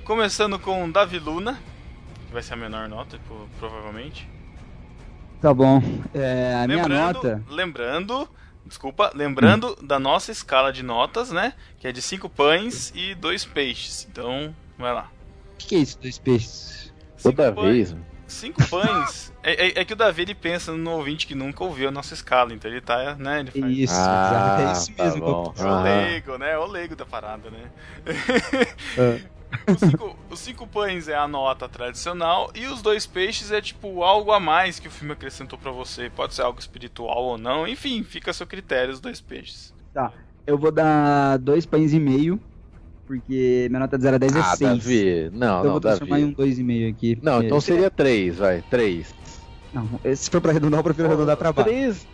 Começando 0.05 0.59
com 0.59 0.89
Davi 0.91 1.19
Luna, 1.19 1.59
que 2.29 2.33
vai 2.33 2.43
ser 2.43 2.55
a 2.55 2.57
menor 2.57 2.89
nota, 2.89 3.19
pro- 3.27 3.49
provavelmente. 3.59 4.29
Tá 5.41 5.53
bom. 5.53 5.83
É, 6.15 6.55
a 6.63 6.67
minha 6.67 6.83
lembrando, 6.83 7.15
nota. 7.15 7.43
Lembrando, 7.49 8.29
desculpa, 8.65 9.13
lembrando 9.15 9.77
da 9.83 9.99
nossa 9.99 10.33
escala 10.33 10.73
de 10.73 10.83
notas, 10.83 11.31
né? 11.31 11.53
Que 11.79 11.89
é 11.89 11.93
de 11.93 12.01
5 12.03 12.29
pães 12.29 12.93
e 12.95 13.15
2 13.15 13.45
peixes. 13.45 14.07
Então, 14.11 14.55
vai 14.79 14.93
lá. 14.93 15.11
O 15.55 15.57
que, 15.59 15.69
que 15.69 15.75
é 15.75 15.79
isso, 15.79 15.99
dois 16.01 16.19
peixes? 16.19 16.93
Toda 17.23 17.45
Cinco 17.49 17.61
pães- 17.61 17.91
vez. 17.93 17.97
Cinco 18.27 18.69
pães. 18.69 19.33
é, 19.43 19.69
é- 19.69 19.81
é 19.81 19.85
que 19.85 19.93
o 19.93 19.97
Davi 19.97 20.23
ele 20.23 20.35
pensa 20.35 20.73
no 20.73 20.91
ouvinte 20.91 21.27
que 21.27 21.35
nunca 21.35 21.63
ouviu 21.65 21.89
a 21.89 21.93
nossa 21.93 22.13
escala, 22.13 22.53
então 22.53 22.71
ele 22.71 22.81
tá, 22.81 23.15
né? 23.15 23.41
Ele 23.41 23.51
faz. 23.53 23.79
Isso, 23.79 23.95
Ah, 23.97 24.57
exato. 24.59 24.63
É 24.63 24.73
isso 24.73 24.93
tá 24.95 25.05
mesmo. 25.05 25.23
que 25.23 25.29
eu 25.29 25.33
bom. 25.35 25.53
tô- 25.53 25.63
É 25.63 25.67
o 25.71 25.83
leigo, 25.83 26.39
né? 26.39 26.51
É 26.53 26.59
o 26.59 26.67
leigo 26.67 26.97
da 26.97 27.07
parada, 27.07 27.51
né? 27.51 27.71
É. 28.99 29.21
os, 29.73 29.79
cinco, 29.81 30.17
os 30.31 30.39
cinco 30.41 30.67
pães 30.67 31.09
é 31.09 31.15
a 31.17 31.27
nota 31.29 31.69
tradicional 31.69 32.51
e 32.55 32.67
os 32.67 32.83
dois 32.83 33.07
peixes 33.07 33.51
é 33.51 33.61
tipo 33.61 34.03
algo 34.03 34.33
a 34.33 34.41
mais 34.41 34.79
que 34.79 34.89
o 34.89 34.91
filme 34.91 35.13
acrescentou 35.13 35.59
pra 35.59 35.71
você. 35.71 36.11
Pode 36.11 36.35
ser 36.35 36.43
algo 36.43 36.59
espiritual 36.59 37.25
ou 37.25 37.39
não, 37.39 37.67
enfim, 37.67 38.03
fica 38.03 38.31
a 38.31 38.35
seu 38.35 38.47
critério 38.47 38.93
os 38.93 39.01
dois 39.01 39.21
peixes. 39.21 39.75
Eu 40.47 40.57
vou 40.59 40.71
dar 40.71 41.39
dois 41.39 41.65
pães 41.67 41.93
e 41.93 41.99
meio, 41.99 42.39
porque 43.07 43.67
minha 43.71 43.81
nota 43.81 43.97
de 43.97 44.03
0 44.05 44.17
a 44.17 44.19
10 44.19 44.37
é 44.37 44.41
Ah, 44.41 44.57
6. 44.57 44.59
Davi. 44.71 45.31
Não, 45.33 45.39
então 45.39 45.59
eu 45.59 45.65
não, 45.65 45.71
vou 45.73 45.81
transformar 45.81 46.17
Davi. 46.19 46.23
em 46.23 46.33
um 46.33 46.35
2,5 46.35 46.91
aqui. 46.91 47.19
Não, 47.23 47.43
então 47.43 47.61
seria 47.61 47.91
três, 47.91 48.37
vai. 48.39 48.63
Três. 48.71 49.15
Não, 49.73 49.89
se 50.15 50.31
for 50.31 50.41
pra 50.41 50.51
arredondar, 50.53 50.81
eu 50.81 50.85
prefiro 50.85 51.09
arredondar 51.09 51.37
pra 51.37 51.53
baixo. 51.53 51.69
Três. 51.71 52.07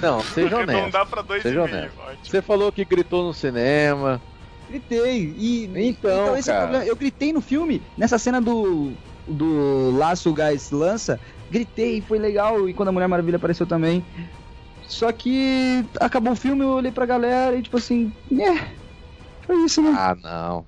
Não, 0.00 0.20
seja 0.22 0.56
honesto. 0.58 0.90
dá 0.92 1.04
pra 1.04 1.20
dois 1.22 1.42
Seja 1.42 1.60
e 1.60 1.62
meio, 1.64 1.76
honesto. 1.78 1.98
ótimo. 2.00 2.24
Você 2.24 2.40
falou 2.42 2.72
que 2.72 2.84
gritou 2.84 3.22
no 3.26 3.34
cinema. 3.34 4.20
Gritei. 4.68 5.34
E, 5.36 5.64
Então, 5.64 6.36
esse 6.36 6.50
é 6.50 6.52
o 6.52 6.56
cara. 6.56 6.62
problema. 6.68 6.84
Eu 6.86 6.96
gritei 6.96 7.32
no 7.32 7.40
filme, 7.40 7.86
nessa 7.96 8.18
cena 8.18 8.40
do, 8.40 8.96
do 9.26 9.90
laço 9.92 10.32
gás 10.32 10.70
lança. 10.70 11.20
Gritei, 11.50 12.00
foi 12.00 12.18
legal. 12.18 12.68
E 12.68 12.74
quando 12.74 12.88
a 12.88 12.92
Mulher 12.92 13.08
Maravilha 13.08 13.36
apareceu 13.36 13.66
também. 13.66 14.04
Só 14.82 15.12
que 15.12 15.82
acabou 16.00 16.32
o 16.32 16.36
filme, 16.36 16.62
eu 16.62 16.68
olhei 16.70 16.92
pra 16.92 17.06
galera 17.06 17.56
e 17.56 17.62
tipo 17.62 17.76
assim, 17.76 18.12
é. 18.32 18.76
Foi 19.44 19.56
isso, 19.64 19.82
né? 19.82 19.90
Ah, 19.96 20.14
não. 20.22 20.66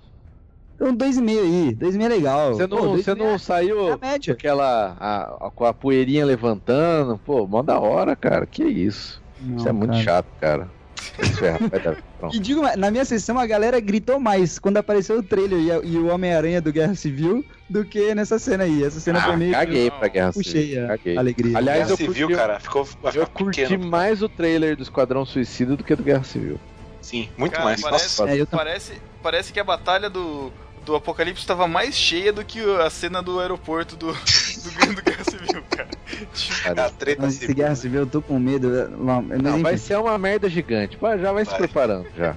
Então, 0.74 0.94
dois 0.94 1.16
e 1.16 1.22
meio 1.22 1.42
aí. 1.42 1.74
Dois 1.74 1.94
e 1.94 1.98
meio 1.98 2.12
é 2.12 2.14
legal. 2.16 2.54
Você 2.54 2.68
Pô, 2.68 2.76
não, 2.76 2.98
e 2.98 3.02
você 3.02 3.14
não 3.14 3.26
é 3.28 3.38
saiu 3.38 3.76
com 3.98 4.30
aquela. 4.30 4.92
A, 5.00 5.46
a- 5.46 5.50
com 5.50 5.64
a 5.64 5.72
poeirinha 5.72 6.24
levantando. 6.26 7.18
Pô, 7.18 7.46
mó 7.46 7.62
da 7.62 7.78
hora, 7.80 8.14
cara. 8.14 8.46
Que 8.46 8.62
isso. 8.64 9.22
Não, 9.38 9.56
isso 9.56 9.68
é 9.68 9.72
muito 9.72 9.92
cara. 9.92 10.02
chato, 10.04 10.28
cara. 10.36 10.75
Ferrar, 10.96 11.58
vai 11.68 11.80
dar. 11.80 11.96
Pronto. 12.18 12.34
E 12.36 12.38
digo, 12.38 12.62
na 12.76 12.90
minha 12.90 13.04
sessão 13.04 13.38
a 13.38 13.46
galera 13.46 13.78
gritou 13.80 14.18
mais 14.18 14.58
quando 14.58 14.76
apareceu 14.78 15.18
o 15.18 15.22
trailer 15.22 15.58
e, 15.60 15.70
a- 15.72 15.80
e 15.82 15.96
o 15.96 16.06
Homem-Aranha 16.08 16.60
do 16.60 16.72
Guerra 16.72 16.94
Civil 16.94 17.44
do 17.68 17.84
que 17.84 18.14
nessa 18.14 18.38
cena 18.38 18.64
aí. 18.64 18.82
Essa 18.84 19.00
cena 19.00 19.18
Ah, 19.18 19.22
foi 19.22 19.36
meio 19.36 19.50
que 19.52 19.56
caguei 19.58 19.90
pra 19.90 20.08
Guerra 20.08 20.32
puxei 20.32 20.68
Civil. 20.68 20.84
a 20.84 20.88
Caguei. 20.88 21.16
alegria. 21.18 21.58
Aliás, 21.58 21.78
Guerra 21.80 21.90
eu 21.90 21.96
Civil, 21.96 22.26
curti- 22.28 22.40
cara, 22.40 22.60
ficou, 22.60 22.88
Eu 23.14 23.26
curti 23.26 23.62
pequeno. 23.62 23.86
mais 23.86 24.22
o 24.22 24.28
trailer 24.28 24.76
do 24.76 24.82
Esquadrão 24.82 25.24
Suicida 25.26 25.76
do 25.76 25.84
que 25.84 25.94
do 25.94 26.02
Guerra 26.02 26.24
Civil. 26.24 26.58
Sim, 27.00 27.28
muito 27.36 27.52
Cara, 27.52 27.64
mais. 27.64 27.80
parece- 27.80 28.20
Nossa, 28.20 28.32
É, 28.36 28.44
Parece, 28.46 28.92
parece 29.22 29.52
que 29.52 29.60
a 29.60 29.64
batalha 29.64 30.10
do, 30.10 30.50
do 30.86 30.94
Apocalipse 30.94 31.42
estava 31.42 31.66
mais 31.66 31.96
cheia 31.96 32.32
do 32.32 32.44
que 32.44 32.60
a 32.80 32.88
cena 32.88 33.20
do 33.20 33.40
aeroporto 33.40 33.96
do, 33.96 34.06
do, 34.06 34.94
do 34.94 35.02
Guerra 35.02 35.24
Civil, 35.24 35.62
cara. 35.68 35.88
Tipo, 36.32 36.80
a 36.80 36.90
treta 36.90 37.22
Mas 37.22 37.42
esse. 37.42 37.52
Guerra 37.52 37.74
Civil 37.74 38.00
eu 38.02 38.06
tô 38.06 38.22
com 38.22 38.38
medo. 38.38 38.74
é, 38.74 38.88
mas 38.88 39.42
Não, 39.42 39.54
enfim. 39.54 39.62
vai 39.62 39.76
ser 39.76 39.98
uma 39.98 40.16
merda 40.16 40.48
gigante. 40.48 40.96
Já 41.20 41.32
vai, 41.32 41.44
se 41.44 41.50
Vai. 41.50 41.58
preparando, 41.58 42.06
já. 42.16 42.36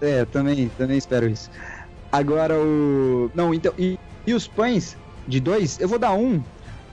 É, 0.00 0.24
também, 0.24 0.70
também 0.78 0.96
espero 0.96 1.28
isso. 1.28 1.50
Agora 2.10 2.58
o. 2.58 3.30
Não, 3.34 3.52
então. 3.52 3.72
E, 3.78 3.98
e 4.26 4.32
os 4.32 4.48
pães 4.48 4.96
de 5.28 5.38
dois, 5.38 5.78
eu 5.78 5.86
vou 5.86 5.98
dar 5.98 6.14
um. 6.14 6.42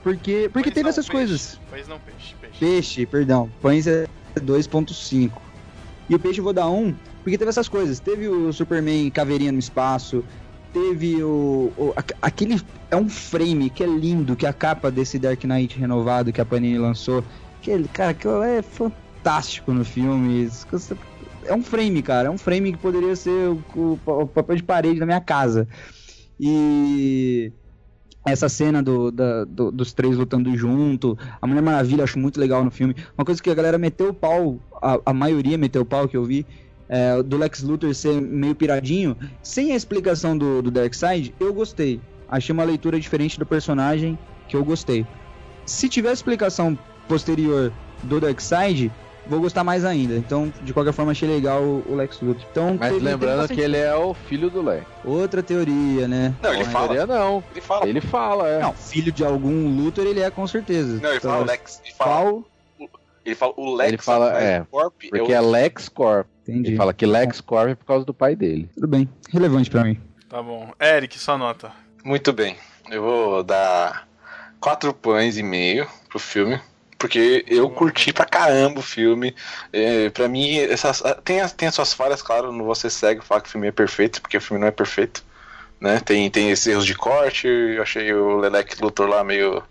Porque, 0.02 0.50
porque 0.52 0.68
pães 0.68 0.74
teve 0.74 0.82
não, 0.82 0.90
essas 0.90 1.06
peixe. 1.08 1.18
coisas. 1.18 1.60
Pães 1.70 1.88
não, 1.88 1.98
peixe, 1.98 2.34
peixe. 2.38 2.58
Peixe, 2.60 3.06
perdão. 3.06 3.50
Pães 3.62 3.86
é 3.86 4.06
2.5. 4.38 5.30
E 6.10 6.14
o 6.14 6.18
peixe 6.18 6.40
eu 6.40 6.44
vou 6.44 6.52
dar 6.52 6.68
um, 6.68 6.94
porque 7.22 7.38
teve 7.38 7.48
essas 7.48 7.68
coisas. 7.70 7.98
Teve 8.00 8.28
o 8.28 8.52
Superman 8.52 9.10
caveirinha 9.10 9.50
no 9.50 9.58
espaço. 9.58 10.22
Teve 10.74 11.22
o, 11.22 11.72
o- 11.76 11.92
aque- 11.96 12.14
aquele 12.20 12.60
é 12.90 12.96
um 12.96 13.08
frame 13.08 13.70
que 13.70 13.84
é 13.84 13.86
lindo, 13.86 14.34
que 14.34 14.44
é 14.44 14.48
a 14.48 14.52
capa 14.52 14.90
desse 14.90 15.20
Dark 15.20 15.42
Knight 15.44 15.78
renovado 15.78 16.32
que 16.32 16.40
a 16.40 16.44
Panini 16.44 16.76
lançou. 16.78 17.24
Que 17.62 17.80
cara, 17.84 18.10
aquilo 18.10 18.42
é 18.42 18.60
fantástico 18.60 19.72
no 19.72 19.84
filme. 19.84 20.48
Que 20.68 21.48
É 21.48 21.54
um 21.54 21.62
frame, 21.62 22.02
cara. 22.02 22.26
É 22.26 22.30
um 22.30 22.36
frame 22.36 22.72
que 22.72 22.78
poderia 22.78 23.14
ser 23.14 23.50
o, 23.50 23.62
o- 24.04 24.26
papel 24.26 24.56
de 24.56 24.64
parede 24.64 24.98
da 24.98 25.06
minha 25.06 25.20
casa. 25.20 25.68
E 26.40 27.52
essa 28.26 28.48
cena 28.48 28.82
do, 28.82 29.12
da- 29.12 29.44
do- 29.44 29.70
dos 29.70 29.92
três 29.92 30.16
lutando 30.16 30.56
junto, 30.56 31.16
a 31.40 31.46
Mulher 31.46 31.62
Maravilha 31.62 32.02
acho 32.02 32.18
muito 32.18 32.40
legal 32.40 32.64
no 32.64 32.70
filme. 32.72 32.96
Uma 33.16 33.24
coisa 33.24 33.40
que 33.40 33.48
a 33.50 33.54
galera 33.54 33.78
meteu 33.78 34.08
o 34.08 34.14
pau, 34.14 34.58
a, 34.82 34.98
a 35.06 35.12
maioria 35.14 35.56
meteu 35.56 35.82
o 35.82 35.86
pau 35.86 36.08
que 36.08 36.16
eu 36.16 36.24
vi, 36.24 36.44
é, 36.88 37.22
do 37.22 37.36
Lex 37.36 37.62
Luthor 37.62 37.94
ser 37.94 38.20
meio 38.20 38.54
piradinho, 38.54 39.16
sem 39.42 39.72
a 39.72 39.76
explicação 39.76 40.36
do, 40.36 40.62
do 40.62 40.70
Darkseid, 40.70 41.34
eu 41.40 41.52
gostei. 41.52 42.00
Achei 42.28 42.52
uma 42.52 42.64
leitura 42.64 42.98
diferente 42.98 43.38
do 43.38 43.46
personagem 43.46 44.18
que 44.48 44.56
eu 44.56 44.64
gostei. 44.64 45.06
Se 45.66 45.88
tiver 45.88 46.12
explicação 46.12 46.78
posterior 47.08 47.72
do 48.02 48.20
Darkseid, 48.20 48.90
vou 49.26 49.40
gostar 49.40 49.64
mais 49.64 49.84
ainda. 49.84 50.14
Então, 50.16 50.52
de 50.62 50.72
qualquer 50.74 50.92
forma, 50.92 51.12
achei 51.12 51.28
legal 51.28 51.62
o, 51.62 51.94
Lex 51.94 52.20
Luthor. 52.20 52.44
Então, 52.50 52.76
Mas 52.78 52.92
teve- 52.92 53.04
lembrando 53.04 53.40
teve 53.48 53.54
que 53.54 53.60
ele 53.60 53.76
é 53.78 53.94
o 53.94 54.12
filho 54.12 54.50
do 54.50 54.60
Lex. 54.62 54.84
Outra 55.04 55.42
teoria, 55.42 56.06
né? 56.08 56.34
Não, 56.42 56.52
ele 56.52 56.64
Não, 56.64 56.70
fala. 56.70 56.88
teoria 56.88 57.06
não. 57.06 57.44
Ele 57.52 57.60
fala. 57.60 57.88
Ele 57.88 58.00
fala, 58.00 58.48
é. 58.48 58.60
Não, 58.60 58.72
filho 58.74 59.10
de 59.12 59.24
algum 59.24 59.74
Luthor 59.76 60.04
ele 60.06 60.20
é 60.20 60.30
com 60.30 60.46
certeza. 60.46 60.98
Não, 61.00 61.08
ele 61.08 61.18
Então, 61.18 61.30
fala 61.30 61.44
Lex. 61.46 61.80
Ele 61.84 61.94
fala, 61.94 62.10
Qual? 62.10 62.44
ele 63.24 63.34
fala 63.34 63.54
o 63.56 63.74
Lex. 63.74 63.88
Ele 63.88 63.98
fala, 64.02 64.42
é, 64.42 64.64
Corp 64.70 64.94
Porque 65.10 65.32
é 65.32 65.36
é 65.36 65.40
o... 65.40 65.50
Lex 65.50 65.88
Corp. 65.88 66.26
Entendi. 66.46 66.70
Ele 66.70 66.76
fala 66.76 66.92
que 66.92 67.06
Lex 67.06 67.40
Corp 67.40 67.70
é 67.70 67.74
por 67.74 67.86
causa 67.86 68.04
do 68.04 68.12
pai 68.12 68.36
dele. 68.36 68.68
Tudo 68.74 68.86
bem. 68.86 69.08
Relevante 69.30 69.70
pra 69.70 69.84
mim. 69.84 69.98
Tá 70.28 70.42
bom. 70.42 70.72
Eric, 70.80 71.18
sua 71.18 71.38
nota. 71.38 71.72
Muito 72.04 72.32
bem. 72.32 72.56
Eu 72.90 73.02
vou 73.02 73.42
dar 73.42 74.06
quatro 74.60 74.92
pães 74.92 75.38
e 75.38 75.42
meio 75.42 75.86
pro 76.08 76.18
filme. 76.18 76.60
Porque 76.98 77.44
eu 77.48 77.68
curti 77.70 78.12
pra 78.12 78.24
caramba 78.24 78.80
o 78.80 78.82
filme. 78.82 79.34
É, 79.72 80.10
pra 80.10 80.28
mim, 80.28 80.56
essas, 80.56 81.02
tem, 81.24 81.40
as, 81.40 81.52
tem 81.52 81.68
as 81.68 81.74
suas 81.74 81.92
falhas, 81.92 82.22
claro. 82.22 82.52
Não 82.52 82.64
vou 82.64 82.74
ser 82.74 82.90
cego 82.90 83.22
e 83.22 83.24
falar 83.24 83.40
que 83.40 83.48
o 83.48 83.52
filme 83.52 83.68
é 83.68 83.72
perfeito, 83.72 84.20
porque 84.20 84.36
o 84.36 84.40
filme 84.40 84.60
não 84.60 84.68
é 84.68 84.70
perfeito. 84.70 85.24
Né? 85.80 86.00
Tem, 86.00 86.30
tem 86.30 86.50
esses 86.50 86.66
erros 86.66 86.86
de 86.86 86.94
corte. 86.94 87.46
Eu 87.46 87.82
achei 87.82 88.12
o 88.12 88.36
Leleque 88.36 88.82
Luthor 88.82 89.06
lá 89.08 89.24
meio. 89.24 89.62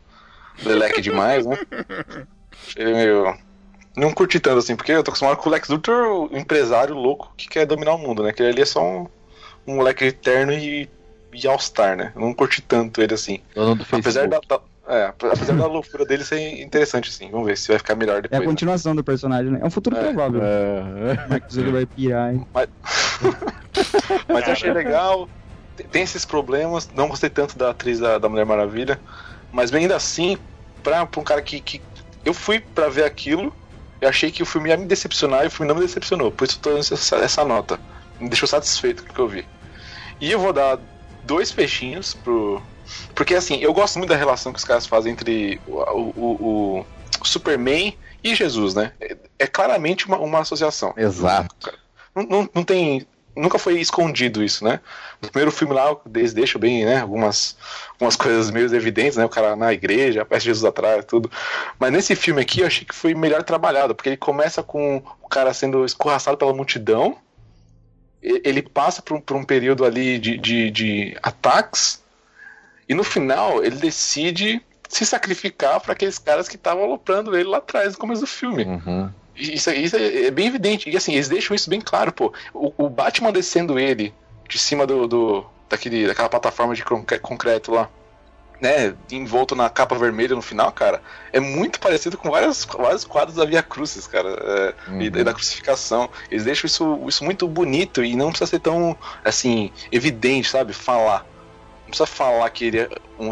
Leleque 0.63 1.01
demais, 1.01 1.45
né? 1.45 1.57
Achei 2.67 2.83
ele 2.83 2.93
meio. 2.93 3.35
Não 3.95 4.11
curti 4.11 4.39
tanto 4.39 4.57
assim, 4.59 4.75
porque 4.75 4.91
eu 4.91 5.03
tô 5.03 5.11
acostumado 5.11 5.37
com 5.37 5.49
o 5.49 5.51
Lex 5.51 5.69
Luthor, 5.69 6.31
o 6.31 6.37
empresário 6.37 6.95
louco 6.95 7.31
que 7.37 7.47
quer 7.47 7.65
dominar 7.65 7.93
o 7.93 7.97
mundo, 7.99 8.23
né? 8.23 8.31
Que 8.33 8.41
ele 8.41 8.51
ali 8.53 8.61
é 8.63 8.65
só 8.65 8.83
um, 8.83 9.07
um 9.67 9.75
moleque 9.75 10.05
eterno 10.05 10.51
e, 10.51 10.89
e 11.33 11.47
All-Star, 11.47 11.95
né? 11.95 12.11
Eu 12.15 12.21
não 12.21 12.33
curti 12.33 12.61
tanto 12.61 13.01
ele 13.01 13.13
assim. 13.13 13.39
Facebook. 13.53 13.95
Apesar 13.99 14.27
da, 14.27 14.39
da- 14.47 14.61
é, 14.85 15.05
apesar 15.05 15.55
da 15.55 15.65
loucura 15.65 16.03
dele 16.05 16.25
ser 16.25 16.59
interessante, 16.61 17.09
assim. 17.09 17.29
Vamos 17.31 17.45
ver 17.47 17.57
se 17.57 17.67
vai 17.69 17.77
ficar 17.77 17.95
melhor 17.95 18.15
É 18.15 18.17
a 18.17 18.21
depois. 18.21 18.41
né? 18.41 18.45
continuação 18.47 18.95
do 18.95 19.03
personagem, 19.03 19.51
né? 19.51 19.59
É 19.61 19.65
um 19.65 19.69
futuro 19.71 19.95
É, 19.95 20.03
provável. 20.03 20.41
É, 20.43 21.27
Mark 21.29 21.43
Zuckerberg 21.49 21.71
vai 21.71 21.85
pirar, 21.85 22.33
hein? 22.33 22.45
Mas 24.27 24.47
eu 24.47 24.53
achei 24.53 24.71
legal. 24.73 25.29
Tem- 25.75 25.87
Tem 25.87 26.01
esses 26.03 26.25
problemas. 26.25 26.89
Não 26.93 27.07
gostei 27.07 27.29
tanto 27.29 27.57
da 27.57 27.69
atriz 27.69 27.99
da, 27.99 28.17
da 28.17 28.29
Mulher 28.29 28.45
Maravilha. 28.45 28.99
Mas 29.51 29.73
ainda 29.73 29.95
assim, 29.95 30.37
pra, 30.81 31.05
pra 31.05 31.21
um 31.21 31.23
cara 31.23 31.41
que, 31.41 31.59
que. 31.61 31.81
Eu 32.25 32.33
fui 32.33 32.59
pra 32.59 32.89
ver 32.89 33.03
aquilo. 33.05 33.53
Eu 34.03 34.09
achei 34.09 34.31
que 34.31 34.43
o 34.43 34.45
filme 34.45 34.69
ia 34.69 34.77
me 34.77 34.85
decepcionar 34.85 35.43
e 35.43 35.47
o 35.47 35.51
filme 35.51 35.67
não 35.71 35.79
me 35.79 35.85
decepcionou. 35.85 36.31
Por 36.31 36.45
isso 36.45 36.57
eu 36.57 36.61
tô 36.61 36.69
dando 36.71 36.79
essa, 36.81 37.15
essa 37.17 37.45
nota. 37.45 37.79
Me 38.19 38.27
deixou 38.29 38.47
satisfeito 38.47 39.03
com 39.03 39.11
o 39.11 39.13
que 39.15 39.21
eu 39.21 39.27
vi. 39.29 39.47
E 40.19 40.31
eu 40.31 40.39
vou 40.39 40.51
dar 40.53 40.79
dois 41.23 41.51
peixinhos 41.51 42.13
pro. 42.13 42.61
Porque 43.15 43.33
assim, 43.33 43.59
eu 43.59 43.73
gosto 43.73 43.97
muito 43.97 44.09
da 44.09 44.15
relação 44.17 44.51
que 44.51 44.59
os 44.59 44.65
caras 44.65 44.85
fazem 44.85 45.13
entre 45.13 45.61
o, 45.65 45.77
o, 45.79 46.13
o- 46.79 46.85
o 47.21 47.25
Superman 47.25 47.97
e 48.21 48.35
Jesus, 48.35 48.75
né? 48.75 48.91
É, 48.99 49.17
é 49.39 49.47
claramente 49.47 50.05
uma, 50.05 50.17
uma 50.17 50.39
associação. 50.39 50.93
Exato. 50.97 51.71
Não, 52.13 52.23
não, 52.23 52.49
não 52.53 52.63
tem. 52.63 53.07
Nunca 53.35 53.57
foi 53.57 53.79
escondido 53.79 54.43
isso, 54.43 54.63
né? 54.63 54.79
No 55.21 55.29
primeiro 55.29 55.51
filme 55.51 55.73
lá, 55.73 55.95
eles 56.13 56.33
deixam 56.33 56.61
bem, 56.61 56.85
né? 56.85 57.01
Algumas, 57.01 57.57
algumas 57.91 58.15
coisas 58.15 58.51
meio 58.51 58.73
evidentes, 58.73 59.17
né? 59.17 59.25
O 59.25 59.29
cara 59.29 59.55
na 59.55 59.73
igreja, 59.73 60.21
aparece 60.21 60.45
Jesus 60.45 60.63
atrás, 60.63 61.03
tudo. 61.05 61.31
Mas 61.79 61.91
nesse 61.91 62.15
filme 62.15 62.41
aqui 62.41 62.61
eu 62.61 62.67
achei 62.67 62.85
que 62.85 62.93
foi 62.93 63.15
melhor 63.15 63.43
trabalhado, 63.43 63.95
porque 63.95 64.09
ele 64.09 64.17
começa 64.17 64.61
com 64.61 65.01
o 65.21 65.27
cara 65.27 65.53
sendo 65.53 65.83
escorraçado 65.83 66.37
pela 66.37 66.53
multidão. 66.53 67.17
Ele 68.21 68.61
passa 68.61 69.01
por 69.01 69.17
um, 69.17 69.21
por 69.21 69.35
um 69.35 69.43
período 69.43 69.83
ali 69.83 70.19
de, 70.19 70.37
de, 70.37 70.69
de 70.69 71.17
ataques. 71.23 72.01
E 72.87 72.93
no 72.93 73.03
final 73.03 73.63
ele 73.63 73.77
decide 73.77 74.61
se 74.87 75.05
sacrificar 75.05 75.81
para 75.81 75.93
aqueles 75.93 76.19
caras 76.19 76.47
que 76.47 76.55
estavam 76.55 76.83
aloprando 76.83 77.35
ele 77.35 77.49
lá 77.49 77.57
atrás 77.57 77.93
no 77.93 77.99
começo 77.99 78.21
do 78.21 78.27
filme. 78.27 78.63
Uhum. 78.63 79.09
Isso, 79.35 79.69
isso 79.71 79.95
é 79.95 80.25
é 80.27 80.31
bem 80.31 80.47
evidente. 80.47 80.89
E 80.89 80.95
assim, 80.97 81.13
eles 81.13 81.27
deixam 81.27 81.55
isso 81.55 81.69
bem 81.69 81.81
claro, 81.81 82.11
pô. 82.11 82.31
O, 82.53 82.71
o 82.85 82.89
Batman 82.89 83.31
descendo 83.31 83.79
ele 83.79 84.13
de 84.47 84.59
cima 84.59 84.85
do, 84.85 85.07
do- 85.07 85.45
daquele, 85.69 86.05
daquela 86.07 86.29
plataforma 86.29 86.75
de 86.75 86.83
concre- 86.83 87.17
concreto 87.19 87.71
lá, 87.71 87.89
né? 88.61 88.93
Envolto 89.11 89.55
na 89.55 89.69
capa 89.69 89.95
vermelha 89.97 90.35
no 90.35 90.41
final, 90.41 90.71
cara, 90.71 91.01
é 91.31 91.39
muito 91.39 91.79
parecido 91.79 92.17
com 92.17 92.29
vários, 92.29 92.63
vários 92.65 93.03
quadros 93.03 93.35
da 93.37 93.45
Via 93.45 93.63
Crucis, 93.63 94.05
cara. 94.05 94.29
é, 94.29 94.73
e, 94.87 94.91
Uhum. 94.91 95.01
e 95.01 95.09
da 95.23 95.33
crucificação. 95.33 96.09
Eles 96.29 96.43
deixam 96.45 96.67
isso, 96.67 96.99
isso 97.07 97.23
muito 97.23 97.47
bonito 97.47 98.03
e 98.03 98.15
não 98.15 98.29
precisa 98.29 98.49
ser 98.51 98.59
tão, 98.59 98.95
assim, 99.25 99.71
evidente, 99.91 100.49
sabe? 100.49 100.73
Falar. 100.73 101.25
Não 101.81 101.87
precisa 101.87 102.05
falar 102.05 102.49
que 102.51 102.65
ele 102.65 102.79
é 102.79 102.89
um, 103.19 103.31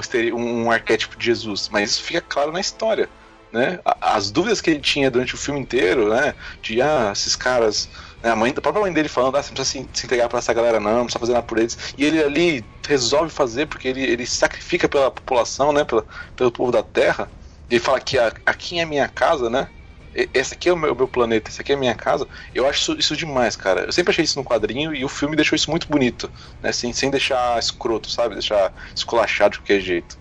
um 0.66 0.72
arquétipo 0.72 1.18
de 1.18 1.26
Jesus, 1.26 1.70
mas 1.72 1.92
isso 1.92 2.04
fica 2.04 2.22
claro 2.22 2.52
na 2.52 2.60
história 2.60 3.08
né? 3.52 3.80
As 4.00 4.32
dúvidas 4.32 4.62
que 4.62 4.70
ele 4.70 4.80
tinha 4.80 5.12
durante 5.12 5.36
o 5.36 5.38
filme 5.38 5.60
inteiro, 5.60 6.10
né? 6.10 6.36
De 6.62 6.82
ah, 6.82 7.12
esses 7.14 7.36
caras. 7.36 7.90
né, 8.24 8.32
A, 8.32 8.36
mãe, 8.36 8.54
a 8.56 8.62
própria 8.62 8.82
mãe 8.82 8.94
dele 8.94 9.10
falando, 9.10 9.36
ah, 9.38 9.44
você 9.44 9.50
não 9.50 9.56
precisa 9.56 9.88
se, 9.94 10.06
entregar 10.06 10.30
pra 10.30 10.40
essa 10.40 10.54
galera, 10.54 10.80
não, 10.80 10.92
não 10.92 11.04
precisa 11.06 11.20
fazer 11.20 11.34
nada 11.34 11.46
por 11.46 11.58
eles. 11.60 11.78
E 11.98 12.06
ele 12.06 12.24
ali 12.24 12.66
resolve 12.88 13.32
fazer 13.32 13.68
porque 13.68 13.88
ele, 13.88 14.02
ele 14.04 14.26
sacrifica 14.26 14.88
pela 14.90 15.12
população, 15.12 15.72
né? 15.74 15.84
Pela, 15.84 16.06
pelo 16.36 16.52
povo 16.52 16.72
da 16.72 16.84
Terra. 16.84 17.32
Ele 17.70 17.80
fala 17.80 18.00
que 18.02 18.18
aqui 18.46 18.80
é 18.80 18.86
minha 18.86 19.08
casa, 19.08 19.50
né? 19.50 19.70
Esse 20.14 20.54
aqui 20.56 20.68
é 20.68 20.74
o 20.74 20.78
meu, 20.78 20.94
meu 20.94 21.08
planeta, 21.08 21.50
esse 21.50 21.62
aqui 21.62 21.72
é 21.72 21.76
a 21.76 21.80
minha 21.80 21.96
casa. 21.96 22.28
Eu 22.54 22.68
acho 22.68 22.80
isso, 22.94 23.00
isso 23.00 23.16
demais, 23.18 23.56
cara. 23.56 23.86
Eu 23.86 23.92
sempre 23.94 24.12
achei 24.12 24.26
isso 24.26 24.38
no 24.38 24.44
quadrinho 24.46 24.94
e 24.94 25.06
o 25.06 25.10
filme 25.10 25.36
deixou 25.38 25.56
isso 25.56 25.70
muito 25.72 25.88
bonito, 25.88 26.30
né? 26.62 26.72
Sem, 26.74 26.92
sem 26.92 27.10
deixar 27.10 27.58
escroto, 27.58 28.10
sabe? 28.12 28.36
Deixar 28.36 28.74
esculachado 28.96 29.54
de 29.54 29.60
qualquer 29.60 29.80
jeito. 29.80 30.21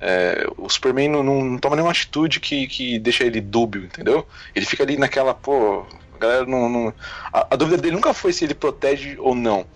É, 0.00 0.46
o 0.56 0.68
Superman 0.68 1.08
não, 1.10 1.22
não- 1.22 1.58
toma 1.58 1.76
nenhuma 1.76 1.92
atitude 1.92 2.40
que, 2.40 2.66
que 2.68 2.98
deixa 2.98 3.24
ele 3.24 3.40
dúbio, 3.40 3.84
entendeu? 3.84 4.26
Ele 4.54 4.64
fica 4.66 4.82
ali 4.82 4.96
naquela, 4.96 5.34
pô, 5.34 5.86
a 6.14 6.18
galera 6.18 6.46
não. 6.46 6.68
não- 6.68 6.94
a, 7.32 7.48
a 7.54 7.56
dúvida 7.56 7.76
dele 7.82 7.96
nunca 7.96 8.14
foi 8.14 8.32
se 8.32 8.44
ele 8.44 8.54
protege 8.54 9.16
ou 9.18 9.34
não. 9.34 9.68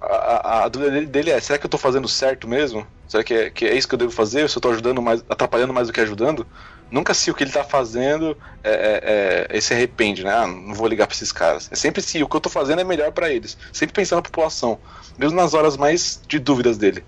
A, 0.00 0.60
a- 0.60 0.64
a 0.64 0.68
dúvida 0.68 0.90
dele, 0.92 1.06
dele 1.06 1.30
é: 1.30 1.40
será 1.40 1.58
que 1.58 1.66
eu 1.66 1.70
tô 1.70 1.78
fazendo 1.78 2.08
certo 2.08 2.46
mesmo? 2.48 2.86
Será 3.06 3.24
que 3.24 3.34
é, 3.34 3.50
que 3.50 3.64
é 3.66 3.74
isso 3.76 3.88
que 3.88 3.94
eu 3.94 3.98
devo 3.98 4.12
fazer? 4.12 4.48
Se 4.48 4.56
eu 4.58 4.62
tô 4.62 4.70
ajudando 4.70 5.00
mais, 5.02 5.24
atrapalhando 5.28 5.72
mais 5.72 5.88
do 5.88 5.92
que 5.92 6.00
ajudando? 6.00 6.46
Nunca 6.90 7.12
se 7.14 7.30
o 7.30 7.34
que 7.34 7.44
ele 7.44 7.50
tá 7.52 7.64
fazendo 7.64 8.36
é, 8.62 8.70
é, 8.72 9.00
é- 9.04 9.46
ele 9.50 9.60
se 9.60 9.74
arrepende, 9.74 10.24
né? 10.24 10.32
Ah, 10.32 10.46
não 10.46 10.74
vou 10.74 10.86
ligar 10.86 11.06
pra 11.06 11.14
esses 11.14 11.32
caras. 11.32 11.68
É 11.72 11.76
sempre 11.76 12.00
se 12.02 12.22
o 12.22 12.28
que 12.28 12.36
eu 12.36 12.40
tô 12.40 12.48
fazendo 12.50 12.80
é 12.80 12.84
melhor 12.84 13.12
pra 13.12 13.30
eles. 13.30 13.56
Sempre 13.72 13.92
pensando 13.94 14.18
na 14.18 14.22
população. 14.22 14.80
Mesmo 15.18 15.36
nas 15.36 15.54
horas 15.54 15.76
mais 15.76 16.20
de 16.28 16.38
dúvidas 16.38 16.78
dele. 16.78 17.04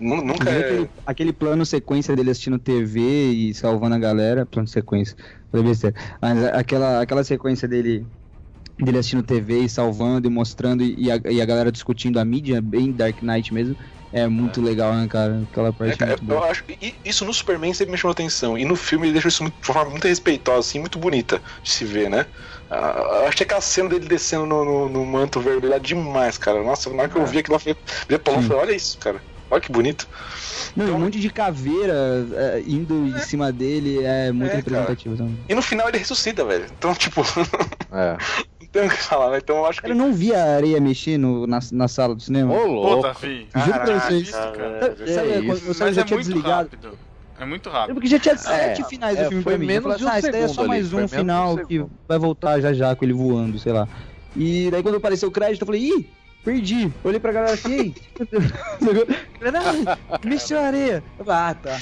Nu- 0.00 0.22
Nunca 0.24 0.50
é. 0.50 0.54
aquele, 0.58 0.90
aquele 1.04 1.32
plano 1.32 1.64
sequência 1.66 2.14
dele 2.16 2.30
assistindo 2.30 2.58
TV 2.58 3.00
e 3.32 3.54
salvando 3.54 3.94
a 3.96 3.98
galera. 3.98 4.46
Plano 4.46 4.68
sequência. 4.68 5.16
Falei 5.50 5.66
besteira. 5.66 5.96
Mas 6.22 6.44
aquela, 6.44 7.00
aquela 7.02 7.24
sequência 7.24 7.68
dele 7.68 8.06
dele 8.78 8.98
assistindo 8.98 9.22
TV 9.22 9.60
e 9.60 9.68
salvando 9.68 10.28
e 10.28 10.30
mostrando 10.30 10.82
e 10.82 11.10
a, 11.10 11.16
e 11.30 11.40
a 11.40 11.46
galera 11.46 11.72
discutindo 11.72 12.18
a 12.18 12.24
mídia, 12.24 12.62
bem 12.62 12.92
Dark 12.94 13.22
Knight 13.22 13.52
mesmo. 13.54 13.76
É 14.12 14.26
muito 14.28 14.60
legal, 14.62 14.94
né, 14.94 15.06
cara? 15.08 15.42
Aquela 15.44 15.72
parte 15.72 15.92
É, 15.92 15.96
cara, 15.96 16.12
é 16.12 16.16
muito 16.16 16.24
eu 16.28 16.38
boa. 16.38 16.50
acho 16.50 16.64
que 16.64 17.00
isso 17.04 17.24
no 17.24 17.32
Superman 17.32 17.72
sempre 17.72 17.92
me 17.92 17.98
chamou 17.98 18.12
atenção. 18.12 18.56
E 18.58 18.64
no 18.66 18.76
filme 18.76 19.06
ele 19.06 19.14
deixa 19.14 19.28
isso 19.28 19.42
muito- 19.42 19.54
de 19.60 19.68
uma 19.68 19.74
forma 19.74 19.90
muito 19.92 20.06
respeitosa, 20.08 20.60
assim, 20.68 20.78
muito 20.78 20.98
bonita 20.98 21.42
de 21.62 21.70
se 21.70 21.84
ver, 21.84 22.10
né? 22.10 22.26
Ah, 22.68 23.26
achei 23.28 23.44
aquela 23.44 23.60
cena 23.62 23.88
dele 23.88 24.06
descendo 24.06 24.46
no, 24.46 24.64
no- 24.64 24.88
no 24.88 25.06
manto 25.06 25.40
vermelho 25.40 25.72
é 25.74 25.78
demais, 25.78 26.36
cara. 26.38 26.62
Nossa, 26.62 26.90
na 26.90 27.02
hora 27.02 27.08
que 27.08 27.16
eu 27.18 27.26
vi 27.26 27.38
aquilo, 27.38 27.56
eu 27.56 27.60
falei, 27.60 28.62
olha 28.62 28.72
isso, 28.76 28.98
cara. 28.98 29.22
Olha 29.50 29.60
que 29.60 29.72
bonito. 29.72 30.06
Não, 30.76 30.86
e 30.86 30.90
um 30.90 30.98
monte 31.00 31.18
de 31.18 31.28
caveira 31.30 31.92
é, 32.34 32.62
indo 32.66 32.94
em 33.08 33.18
cima 33.18 33.50
dele 33.50 34.04
é 34.04 34.30
muito 34.30 34.52
É, 34.52 34.56
representativo 34.56 35.16
também. 35.16 35.36
E 35.48 35.54
no 35.54 35.62
final 35.62 35.88
ele 35.88 35.98
ressuscita, 35.98 36.44
velho. 36.44 36.66
Então, 36.78 36.94
tipo, 36.94 37.22
É. 37.92 38.16
não 38.60 38.68
tem 38.70 38.86
o 38.86 38.88
que 38.88 38.96
falar, 38.96 39.30
né? 39.32 39.38
Então 39.38 39.56
eu 39.56 39.66
acho 39.66 39.78
que. 39.80 39.88
Cara, 39.88 39.94
eu 39.94 39.98
não 39.98 40.12
vi 40.12 40.32
a 40.32 40.44
areia 40.56 40.80
mexer 40.80 41.18
no, 41.18 41.46
na, 41.48 41.58
na 41.72 41.88
sala 41.88 42.14
do 42.14 42.22
cinema. 42.22 42.54
Ô, 42.54 42.66
louco. 42.66 42.96
Puta, 43.02 43.14
fi. 43.14 43.48
Juro 43.56 43.80
pra 43.80 43.98
vocês. 44.00 44.30
cara. 44.30 44.96
Sabe, 44.96 45.30
é 45.32 45.42
quando 45.42 45.78
Mas 45.80 45.94
já 45.96 46.02
é 46.02 46.04
tinha 46.04 46.16
muito 46.16 46.26
desligado? 46.28 46.70
rápido. 46.70 46.98
É 47.40 47.44
muito 47.46 47.68
É 47.68 47.72
rápido. 47.72 47.94
porque 47.94 48.08
já 48.08 48.18
tinha 48.20 48.36
sete 48.36 48.82
É, 48.82 48.84
finais 48.84 49.18
é, 49.18 49.22
do 49.24 49.28
filme 49.30 49.42
foi 49.42 49.52
pra 49.54 49.58
mim. 49.58 49.66
Menos 49.66 49.82
falei 49.82 49.98
de 49.98 50.04
um 50.04 50.08
ah, 50.08 50.18
esse 50.20 50.30
daí 50.30 50.42
é 50.42 50.46
só 50.48 50.54
segundo 50.54 50.68
mais 50.68 50.92
um 50.92 50.96
de 50.98 51.02
um 51.04 51.08
final 51.08 51.56
que 51.56 51.74
segundo. 51.74 51.90
vai 52.06 52.18
voltar 52.18 52.60
já 52.60 52.72
já 52.72 52.94
com 52.94 53.04
ele 53.04 53.14
voando, 53.14 53.58
sei 53.58 53.72
lá. 53.72 53.88
E 54.36 54.70
daí 54.70 54.82
quando 54.82 54.96
apareceu 54.96 55.28
o 55.28 55.32
crédito, 55.32 55.62
eu 55.62 55.66
falei, 55.66 55.80
ih, 55.82 56.06
perdi. 56.44 56.92
Olhei 57.04 57.20
pra 57.20 57.32
galera 57.32 57.54
assim, 57.54 57.72
ei. 57.72 57.94
mexeu 60.24 60.58
a 60.58 60.66
areia. 60.66 61.02
Ah, 61.26 61.54
tá. 61.54 61.78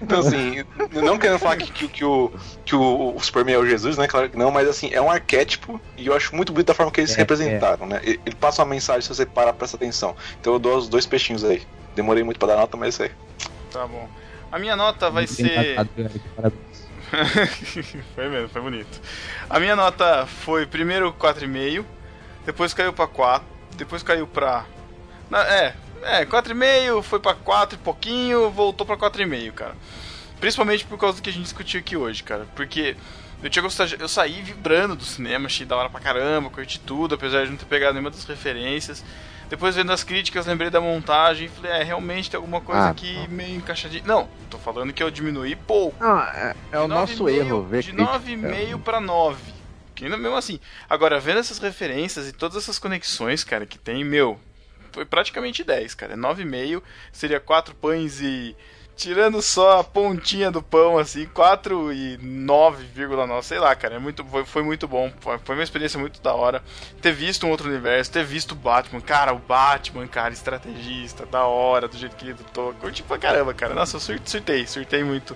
Então, 0.00 0.20
assim, 0.20 0.64
não 0.92 1.18
querendo 1.18 1.38
falar 1.38 1.56
que, 1.56 1.70
que, 1.70 1.88
que 1.88 2.04
o, 2.04 2.32
que 2.64 2.74
o, 2.74 3.18
Superman 3.20 3.56
é 3.56 3.58
o 3.58 3.66
Jesus, 3.66 3.98
né? 3.98 4.06
Claro 4.06 4.30
que 4.30 4.38
não, 4.38 4.50
mas 4.50 4.68
assim, 4.68 4.90
é 4.92 5.00
um 5.00 5.10
arquétipo 5.10 5.80
e 5.96 6.06
eu 6.06 6.14
acho 6.14 6.34
muito 6.36 6.52
bonito 6.52 6.70
a 6.70 6.74
forma 6.74 6.92
que 6.92 7.00
eles 7.00 7.10
É, 7.10 7.14
se 7.14 7.18
representaram, 7.18 7.86
né? 7.86 8.00
Ele 8.04 8.36
passa 8.38 8.62
uma 8.62 8.68
mensagem 8.68 9.02
se 9.02 9.08
você 9.08 9.26
parar 9.26 9.52
pra 9.52 9.58
prestar 9.60 9.78
atenção. 9.78 10.14
Então 10.40 10.52
eu 10.52 10.58
dou 10.58 10.76
os 10.76 10.88
dois 10.88 11.06
peixinhos 11.06 11.42
aí. 11.44 11.62
Demorei 11.94 12.22
muito 12.22 12.38
pra 12.38 12.48
dar 12.48 12.56
nota, 12.56 12.76
mas 12.76 12.86
é 12.86 12.88
isso 12.88 13.02
aí. 13.02 13.10
Tá 13.72 13.86
bom. 13.86 14.08
A 14.50 14.58
minha 14.58 14.76
nota 14.76 15.10
vai 15.10 15.26
ser. 15.26 15.76
foi 18.14 18.28
mesmo, 18.28 18.48
foi 18.48 18.62
bonito. 18.62 19.00
A 19.48 19.60
minha 19.60 19.76
nota 19.76 20.26
foi 20.26 20.66
primeiro 20.66 21.12
4,5, 21.12 21.84
depois 22.46 22.72
caiu 22.72 22.92
pra 22.92 23.06
4, 23.06 23.46
depois 23.76 24.02
caiu 24.02 24.26
pra. 24.26 24.64
Na- 25.30 25.44
é, 25.46 25.74
é, 26.02 26.24
4,5, 26.26 27.02
foi 27.02 27.18
pra 27.20 27.34
4 27.34 27.76
e 27.76 27.78
pouquinho, 27.82 28.50
voltou 28.50 28.86
pra 28.86 28.96
4,5, 28.96 29.52
cara. 29.52 29.74
Principalmente 30.40 30.84
por 30.84 30.98
causa 30.98 31.16
do 31.18 31.22
que 31.22 31.30
a 31.30 31.32
gente 31.32 31.44
discutiu 31.44 31.80
aqui 31.80 31.96
hoje, 31.96 32.22
cara. 32.22 32.46
Porque 32.56 32.96
eu 33.42 33.48
tinha 33.48 33.62
gostado, 33.62 33.94
eu 33.98 34.08
saí 34.08 34.42
vibrando 34.42 34.96
do 34.96 35.04
cinema, 35.04 35.46
achei 35.46 35.64
da 35.64 35.76
hora 35.76 35.88
pra 35.88 36.00
caramba, 36.00 36.50
curti 36.50 36.80
tudo, 36.80 37.14
apesar 37.14 37.44
de 37.44 37.50
não 37.50 37.56
ter 37.56 37.66
pegado 37.66 37.92
nenhuma 37.94 38.10
das 38.10 38.24
referências. 38.24 39.04
Depois 39.48 39.76
vendo 39.76 39.92
as 39.92 40.02
críticas, 40.02 40.46
lembrei 40.46 40.70
da 40.70 40.80
montagem 40.80 41.46
e 41.46 41.48
falei, 41.50 41.72
é, 41.72 41.82
realmente 41.84 42.30
tem 42.30 42.38
alguma 42.38 42.60
coisa 42.62 42.82
Ah, 42.84 42.88
aqui 42.88 43.28
meio 43.28 43.54
encaixadinha. 43.56 44.02
Não, 44.06 44.26
tô 44.48 44.56
falando 44.58 44.92
que 44.94 45.02
eu 45.02 45.10
diminuí 45.10 45.54
pouco. 45.54 46.02
Não, 46.02 46.18
é, 46.20 46.54
é 46.72 46.78
o 46.80 46.88
nosso 46.88 47.22
9,5 47.22 47.28
erro, 47.28 47.62
ver 47.62 47.82
De 47.82 47.92
crítica. 47.92 48.18
9,5 48.18 48.78
pra 48.80 48.98
9. 49.00 49.51
Ainda 50.04 50.16
mesmo 50.16 50.36
assim. 50.36 50.58
Agora, 50.88 51.18
vendo 51.20 51.38
essas 51.40 51.58
referências 51.58 52.28
e 52.28 52.32
todas 52.32 52.56
essas 52.56 52.78
conexões, 52.78 53.44
cara, 53.44 53.64
que 53.66 53.78
tem, 53.78 54.04
meu. 54.04 54.38
Foi 54.92 55.04
praticamente 55.06 55.64
10, 55.64 55.94
cara. 55.94 56.16
9,5 56.16 56.82
seria 57.12 57.40
4 57.40 57.74
pães 57.74 58.20
e. 58.20 58.54
Tirando 58.94 59.40
só 59.40 59.80
a 59.80 59.84
pontinha 59.84 60.50
do 60.50 60.62
pão, 60.62 60.98
assim, 60.98 61.24
4 61.24 61.90
e 61.94 62.18
9,9, 62.18 63.42
sei 63.42 63.58
lá, 63.58 63.74
cara. 63.74 63.94
É 63.94 63.98
muito, 63.98 64.22
foi, 64.24 64.44
foi 64.44 64.62
muito 64.62 64.86
bom. 64.86 65.10
Foi 65.44 65.56
uma 65.56 65.62
experiência 65.62 65.98
muito 65.98 66.20
da 66.20 66.34
hora. 66.34 66.62
Ter 67.00 67.10
visto 67.10 67.46
um 67.46 67.50
outro 67.50 67.68
universo, 67.70 68.12
ter 68.12 68.22
visto 68.22 68.52
o 68.52 68.54
Batman. 68.54 69.00
Cara, 69.00 69.32
o 69.32 69.38
Batman, 69.38 70.06
cara, 70.06 70.32
estrategista, 70.34 71.24
da 71.24 71.44
hora, 71.46 71.88
do 71.88 71.96
jeito 71.96 72.14
que 72.16 72.26
ele 72.26 72.34
lutou. 72.34 72.74
Curti 72.74 73.02
pra 73.02 73.18
caramba, 73.18 73.54
cara. 73.54 73.74
Nossa, 73.74 73.96
eu 73.96 74.00
sur- 74.00 74.20
surtei, 74.26 74.66
surtei 74.66 75.02
muito 75.02 75.34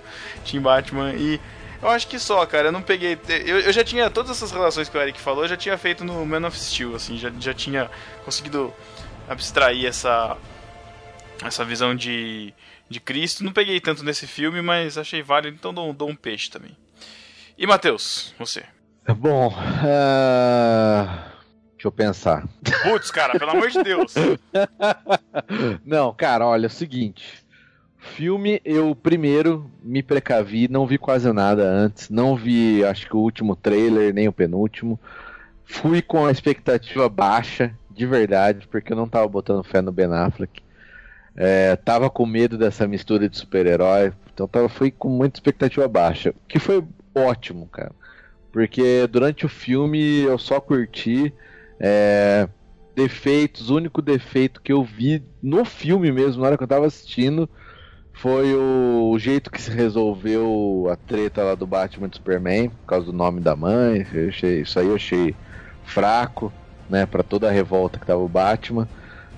Team 0.49 0.61
Batman. 0.61 1.13
E 1.13 1.41
eu 1.81 1.89
acho 1.89 2.07
que 2.07 2.19
só, 2.19 2.45
cara. 2.45 2.69
Eu 2.69 2.71
não 2.71 2.81
peguei. 2.81 3.17
Eu, 3.45 3.59
eu 3.59 3.73
já 3.73 3.83
tinha 3.83 4.09
todas 4.09 4.31
essas 4.31 4.51
relações 4.51 4.89
que 4.89 4.97
o 4.97 5.01
Eric 5.01 5.19
falou, 5.19 5.43
eu 5.43 5.49
já 5.49 5.57
tinha 5.57 5.77
feito 5.77 6.03
no 6.03 6.25
Man 6.25 6.47
of 6.47 6.57
Steel, 6.57 6.95
assim. 6.95 7.17
Já, 7.17 7.31
já 7.39 7.53
tinha 7.53 7.89
conseguido 8.25 8.73
abstrair 9.27 9.85
essa. 9.85 10.37
Essa 11.43 11.63
visão 11.63 11.95
de, 11.95 12.53
de 12.89 12.99
Cristo. 12.99 13.43
Não 13.43 13.51
peguei 13.51 13.79
tanto 13.79 14.03
nesse 14.03 14.25
filme, 14.25 14.61
mas 14.61 14.97
achei 14.97 15.21
válido, 15.21 15.55
então 15.55 15.73
dou, 15.73 15.93
dou 15.93 16.09
um 16.09 16.15
peixe 16.15 16.49
também. 16.49 16.75
E 17.57 17.65
Matheus, 17.67 18.33
você? 18.39 18.63
Bom, 19.15 19.53
ah, 19.55 21.31
deixa 21.73 21.87
eu 21.87 21.91
pensar. 21.91 22.47
Putz, 22.83 23.09
cara, 23.09 23.39
pelo 23.39 23.51
amor 23.51 23.69
de 23.69 23.81
Deus. 23.81 24.13
Não, 25.85 26.13
cara, 26.13 26.45
olha, 26.45 26.65
é 26.65 26.67
o 26.67 26.71
seguinte. 26.71 27.46
Filme, 28.15 28.61
eu 28.65 28.95
primeiro 28.95 29.69
me 29.83 30.01
precavi, 30.01 30.67
não 30.67 30.87
vi 30.87 30.97
quase 30.97 31.31
nada 31.31 31.63
antes, 31.63 32.09
não 32.09 32.35
vi, 32.35 32.83
acho 32.83 33.07
que 33.07 33.15
o 33.15 33.19
último 33.19 33.55
trailer, 33.55 34.13
nem 34.13 34.27
o 34.27 34.33
penúltimo. 34.33 34.99
Fui 35.65 36.01
com 36.01 36.25
a 36.25 36.31
expectativa 36.31 37.07
baixa, 37.09 37.73
de 37.91 38.05
verdade, 38.05 38.67
porque 38.67 38.93
eu 38.93 38.97
não 38.97 39.07
tava 39.07 39.27
botando 39.27 39.63
fé 39.63 39.81
no 39.81 39.91
Ben 39.91 40.07
Affleck. 40.11 40.61
É, 41.35 41.75
tava 41.75 42.09
com 42.09 42.25
medo 42.25 42.57
dessa 42.57 42.87
mistura 42.87 43.29
de 43.29 43.37
super-herói, 43.37 44.11
então 44.33 44.47
tava, 44.47 44.67
fui 44.69 44.89
com 44.89 45.09
muita 45.09 45.37
expectativa 45.37 45.87
baixa, 45.87 46.33
que 46.47 46.59
foi 46.59 46.83
ótimo, 47.13 47.67
cara. 47.67 47.91
Porque 48.51 49.05
durante 49.07 49.45
o 49.45 49.49
filme 49.49 50.21
eu 50.21 50.37
só 50.37 50.59
curti. 50.59 51.33
é, 51.79 52.47
defeitos, 52.97 53.69
o 53.69 53.75
único 53.75 54.01
defeito 54.01 54.59
que 54.59 54.73
eu 54.73 54.83
vi 54.83 55.23
no 55.41 55.63
filme 55.63 56.11
mesmo, 56.11 56.41
na 56.41 56.47
hora 56.47 56.57
que 56.57 56.63
eu 56.63 56.67
tava 56.67 56.87
assistindo, 56.87 57.47
foi 58.19 58.53
o, 58.55 59.17
jeito 59.19 59.51
que 59.51 59.61
se 59.61 59.71
resolveu 59.71 60.87
a 60.91 60.95
treta 60.97 61.43
lá 61.43 61.55
do 61.55 61.67
Batman 61.67 62.07
e 62.07 62.09
do 62.09 62.15
Superman, 62.17 62.69
por 62.71 62.85
causa 62.85 63.05
do 63.07 63.13
nome 63.13 63.41
da 63.41 63.55
mãe. 63.55 64.01
Achei- 64.29 64.61
isso 64.61 64.79
aí 64.79 64.87
eu 64.87 64.95
achei 64.95 65.37
fraco, 65.83 66.55
né, 66.89 67.05
para 67.05 67.23
toda 67.23 67.47
a 67.47 67.51
revolta 67.51 67.99
que 67.99 68.05
tava 68.05 68.21
o 68.21 68.29
Batman. 68.29 68.89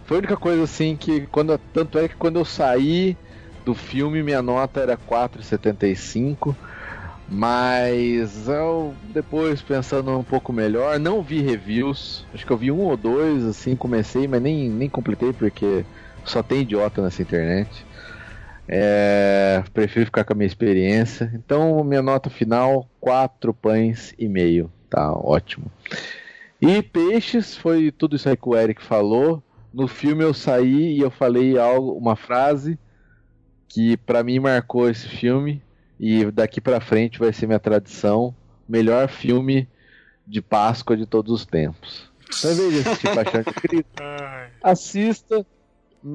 Foi 0.03 0.17
a 0.17 0.19
única 0.19 0.37
coisa 0.37 0.63
assim 0.63 0.97
que 0.97 1.27
quando 1.27 1.57
tanto 1.73 1.99
é 1.99 2.07
que 2.09 2.15
quando 2.17 2.39
eu 2.39 2.45
saí 2.45 3.19
do 3.63 3.75
filme 3.75 4.23
minha 4.23 4.41
nota 4.41 4.79
era 4.81 4.97
4,75. 4.97 6.57
Mas 7.31 8.47
eu 8.47 8.97
depois 9.03 9.61
pensando 9.61 10.17
um 10.17 10.23
pouco 10.23 10.51
melhor, 10.51 10.99
não 10.99 11.23
vi 11.23 11.41
reviews. 11.41 12.27
Acho 12.33 12.45
que 12.45 12.51
eu 12.51 12.57
vi 12.57 12.71
um 12.71 12.79
ou 12.81 12.97
dois, 12.97 13.45
assim, 13.45 13.75
comecei, 13.77 14.27
mas 14.27 14.41
nem, 14.41 14.69
nem 14.71 14.89
completei 14.89 15.31
porque 15.33 15.87
só 16.25 16.41
tem 16.43 16.61
idiota 16.61 17.01
nessa 17.03 17.21
internet. 17.21 17.85
É, 18.71 19.63
prefiro 19.73 20.05
ficar 20.05 20.23
com 20.23 20.33
a 20.33 20.35
minha 20.35 20.45
experiência. 20.45 21.31
Então, 21.33 21.83
minha 21.83 22.03
nota 22.03 22.29
final, 22.29 22.87
4 22.99 23.51
pães 23.51 24.13
e 24.17 24.27
meio. 24.27 24.71
Tá 24.87 25.11
ótimo. 25.11 25.71
E 26.61 26.83
peixes, 26.83 27.57
foi 27.57 27.91
tudo 27.91 28.15
isso 28.15 28.29
aí 28.29 28.37
que 28.37 28.47
o 28.47 28.55
Eric 28.55 28.83
falou. 28.83 29.41
No 29.73 29.87
filme 29.87 30.23
eu 30.23 30.35
saí 30.35 30.97
e 30.97 30.99
eu 30.99 31.09
falei 31.09 31.57
algo, 31.57 31.93
uma 31.93 32.15
frase 32.15 32.77
que 33.67 33.97
pra 33.97 34.23
mim 34.23 34.39
marcou 34.39 34.87
esse 34.87 35.07
filme 35.07 35.63
e 35.99 36.25
daqui 36.31 36.61
pra 36.61 36.79
frente 36.79 37.19
vai 37.19 37.33
ser 37.33 37.47
minha 37.47 37.59
tradição, 37.59 38.35
melhor 38.67 39.07
filme 39.07 39.67
de 40.27 40.41
Páscoa 40.41 40.95
de 40.95 41.07
todos 41.07 41.31
os 41.31 41.45
tempos. 41.45 42.09
Então, 42.37 42.53
de 42.53 42.79
assistir 42.79 43.15
Paixão 43.15 43.41
de 43.41 43.53
Cristo, 43.53 44.03
assista 44.61 45.45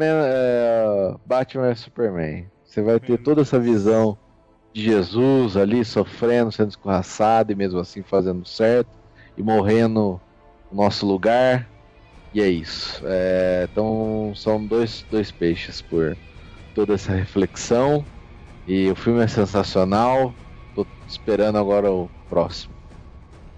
é, 0.01 1.15
Batman 1.25 1.69
vs 1.71 1.81
Superman. 1.81 2.51
Você 2.65 2.83
vai 2.83 2.99
ter 3.01 3.19
toda 3.19 3.43
essa 3.43 3.59
visão 3.61 4.19
de 4.75 4.83
Jesus 4.85 5.57
ali 5.57 5.85
sofrendo, 5.85 6.53
sendo 6.53 6.71
escorraçado 6.71 7.53
e 7.53 7.57
mesmo 7.57 7.81
assim 7.81 8.03
fazendo 8.05 8.47
certo 8.47 8.91
e 9.37 9.43
morrendo 9.43 10.23
no 10.71 10.77
nosso 10.79 11.07
lugar. 11.07 11.73
E 12.33 12.41
é 12.43 12.49
isso. 12.49 13.07
É, 13.07 13.65
então 13.65 14.35
são 14.37 14.67
dois, 14.67 15.05
dois 15.11 15.33
peixes 15.33 15.83
por 15.83 16.21
toda 16.75 16.95
essa 16.95 17.13
reflexão. 17.15 18.09
E 18.67 18.91
o 18.91 18.97
filme 18.97 19.23
é 19.25 19.29
sensacional. 19.29 20.39
Tô 20.75 20.89
esperando 21.07 21.59
agora 21.59 21.93
o 21.93 22.13
próximo. 22.29 22.77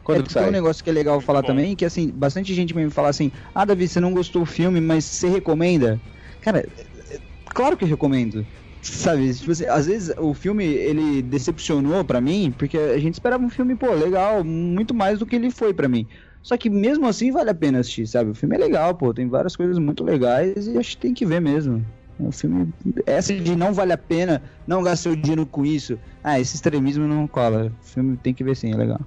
Quando 0.03 0.23
É, 0.23 0.23
que 0.23 0.35
tem 0.37 0.47
um 0.47 0.51
sai? 0.51 0.53
negócio 0.53 0.85
que 0.85 0.91
é 0.91 0.93
legal 0.93 1.21
falar 1.21 1.43
bom. 1.43 1.43
também, 1.43 1.75
que 1.75 1.85
assim, 1.85 2.11
bastante 2.13 2.55
gente 2.55 2.75
me 2.75 2.89
fala 2.91 3.09
assim, 3.09 3.31
ah, 3.53 3.65
Davi, 3.65 3.89
você 3.89 3.99
não 4.01 4.13
gostou 4.15 4.43
do 4.43 4.47
filme, 4.47 4.81
mas 4.81 5.05
você 5.05 5.29
recomenda? 5.29 6.01
Cara, 6.47 6.61
é- 6.61 7.17
é- 7.17 7.21
claro 7.53 7.77
que 7.77 7.85
recomendo. 7.85 8.47
Sabe, 8.81 9.35
tipo 9.35 9.51
assim, 9.51 9.67
às 9.67 9.87
vezes 9.87 10.15
o 10.17 10.33
filme, 10.33 10.65
ele 10.65 11.21
decepcionou 11.21 12.05
pra 12.05 12.21
mim, 12.21 12.53
porque 12.57 12.79
a 12.79 12.99
gente 12.99 13.15
esperava 13.15 13.43
um 13.45 13.51
filme, 13.51 13.75
pô, 13.75 13.93
legal, 13.93 14.45
muito 14.45 14.95
mais 14.95 15.19
do 15.19 15.27
que 15.27 15.35
ele 15.35 15.51
foi 15.51 15.75
pra 15.75 15.89
mim. 15.89 16.07
Só 16.41 16.57
que 16.57 16.71
mesmo 16.71 17.05
assim 17.09 17.33
vale 17.33 17.51
a 17.51 17.55
pena 17.55 17.81
assistir, 17.81 18.07
sabe? 18.07 18.31
O 18.31 18.35
filme 18.35 18.55
é 18.55 18.59
legal, 18.61 18.95
pô, 18.95 19.13
tem 19.13 19.29
várias 19.29 19.57
coisas 19.57 19.77
muito 19.81 20.05
legais 20.05 20.69
e 20.69 20.79
acho 20.79 20.91
que 20.93 20.99
tem 20.99 21.13
que 21.13 21.27
ver 21.27 21.41
mesmo. 21.41 21.85
O 22.17 22.31
filme, 22.31 22.73
essa 23.05 23.35
de 23.35 23.57
não 23.57 23.75
vale 23.75 23.93
a 23.93 23.99
pena, 23.99 24.41
não 24.65 24.85
gastar 24.85 25.11
o 25.11 25.17
dinheiro 25.17 25.45
com 25.49 25.67
isso, 25.67 25.99
ah, 26.23 26.39
esse 26.39 26.55
extremismo 26.55 27.09
não 27.09 27.27
cola. 27.27 27.73
O 27.83 27.85
filme 27.93 28.17
tem 28.17 28.33
que 28.33 28.45
ver 28.45 28.55
sim, 28.55 28.73
é 28.73 28.77
legal. 28.77 29.01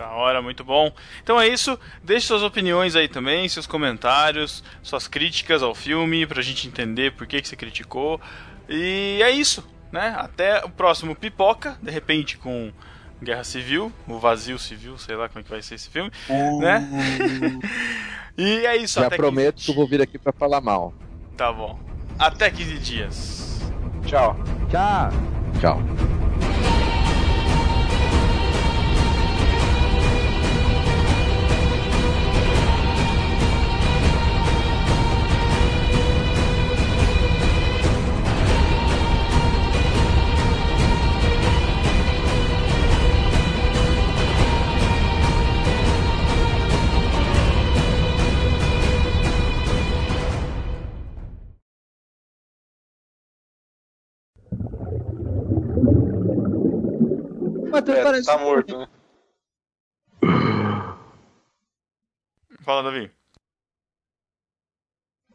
Da 0.00 0.08
hora, 0.12 0.40
muito 0.40 0.64
bom. 0.64 0.90
Então 1.22 1.38
é 1.38 1.46
isso. 1.46 1.78
Deixe 2.02 2.26
suas 2.26 2.42
opiniões 2.42 2.96
aí 2.96 3.06
também, 3.06 3.46
seus 3.50 3.66
comentários, 3.66 4.64
suas 4.82 5.06
críticas 5.06 5.62
ao 5.62 5.74
filme, 5.74 6.26
pra 6.26 6.40
gente 6.40 6.66
entender 6.66 7.12
por 7.12 7.26
que, 7.26 7.42
que 7.42 7.46
você 7.46 7.54
criticou. 7.54 8.18
E 8.66 9.20
é 9.22 9.30
isso, 9.30 9.62
né? 9.92 10.14
Até 10.16 10.64
o 10.64 10.70
próximo 10.70 11.14
Pipoca, 11.14 11.76
de 11.82 11.90
repente 11.90 12.38
com 12.38 12.72
Guerra 13.22 13.44
Civil, 13.44 13.92
o 14.08 14.18
Vazio 14.18 14.58
Civil, 14.58 14.96
sei 14.96 15.16
lá 15.16 15.28
como 15.28 15.40
é 15.40 15.42
que 15.42 15.50
vai 15.50 15.60
ser 15.60 15.74
esse 15.74 15.90
filme, 15.90 16.10
né? 16.60 16.88
e 18.38 18.64
é 18.64 18.78
isso, 18.78 19.00
Já 19.00 19.06
até 19.06 19.16
prometo 19.16 19.56
15 19.56 19.66
que 19.66 19.70
eu 19.70 19.74
vou 19.74 19.86
vir 19.86 20.00
aqui 20.00 20.18
pra 20.18 20.32
falar 20.32 20.62
mal. 20.62 20.94
Tá 21.36 21.52
bom. 21.52 21.78
Até 22.18 22.50
15 22.50 22.78
dias. 22.78 23.60
Tchau. 24.06 24.34
Tchau. 24.70 25.10
Tchau. 25.60 25.78
É, 57.96 58.02
parece. 58.02 58.26
tá 58.26 58.38
morto, 58.38 58.78
né? 58.78 58.88
Fala, 62.62 62.82
Davi. 62.82 63.10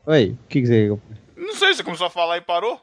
Oi, 0.06 0.32
o 0.32 0.48
que, 0.48 0.62
que 0.62 0.68
você. 0.68 0.90
Não 1.36 1.54
sei, 1.54 1.74
você 1.74 1.84
começou 1.84 2.08
a 2.08 2.12
falar 2.12 2.38
e 2.38 2.42
parou? 2.42 2.80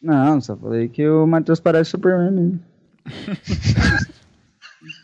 Não, 0.00 0.40
só 0.40 0.56
falei 0.56 0.88
que 0.88 1.06
o 1.08 1.26
Matheus 1.26 1.60
parece 1.60 1.90
Superman 1.90 2.30
mesmo. 2.30 2.64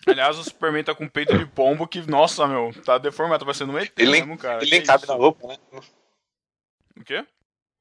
Aliás, 0.07 0.39
o 0.39 0.45
Superman 0.45 0.85
tá 0.85 0.95
com 0.95 1.09
peito 1.09 1.37
de 1.37 1.45
pombo 1.47 1.87
que, 1.87 2.01
nossa, 2.09 2.47
meu, 2.47 2.73
tá 2.85 2.97
deformado, 2.99 3.41
tá 3.41 3.45
parecendo 3.45 3.73
um 3.73 3.79
ET 3.79 3.93
Ele 3.99 4.11
mesmo, 4.13 4.39
cara. 4.39 4.59
ele 4.63 4.67
Que 4.71 4.77
nem 4.79 4.87
cabe 4.87 5.05
isso? 5.05 5.13
na 5.13 5.19
roupa, 5.19 5.49
né? 5.49 5.57
O 6.99 7.05
quê? 7.05 7.27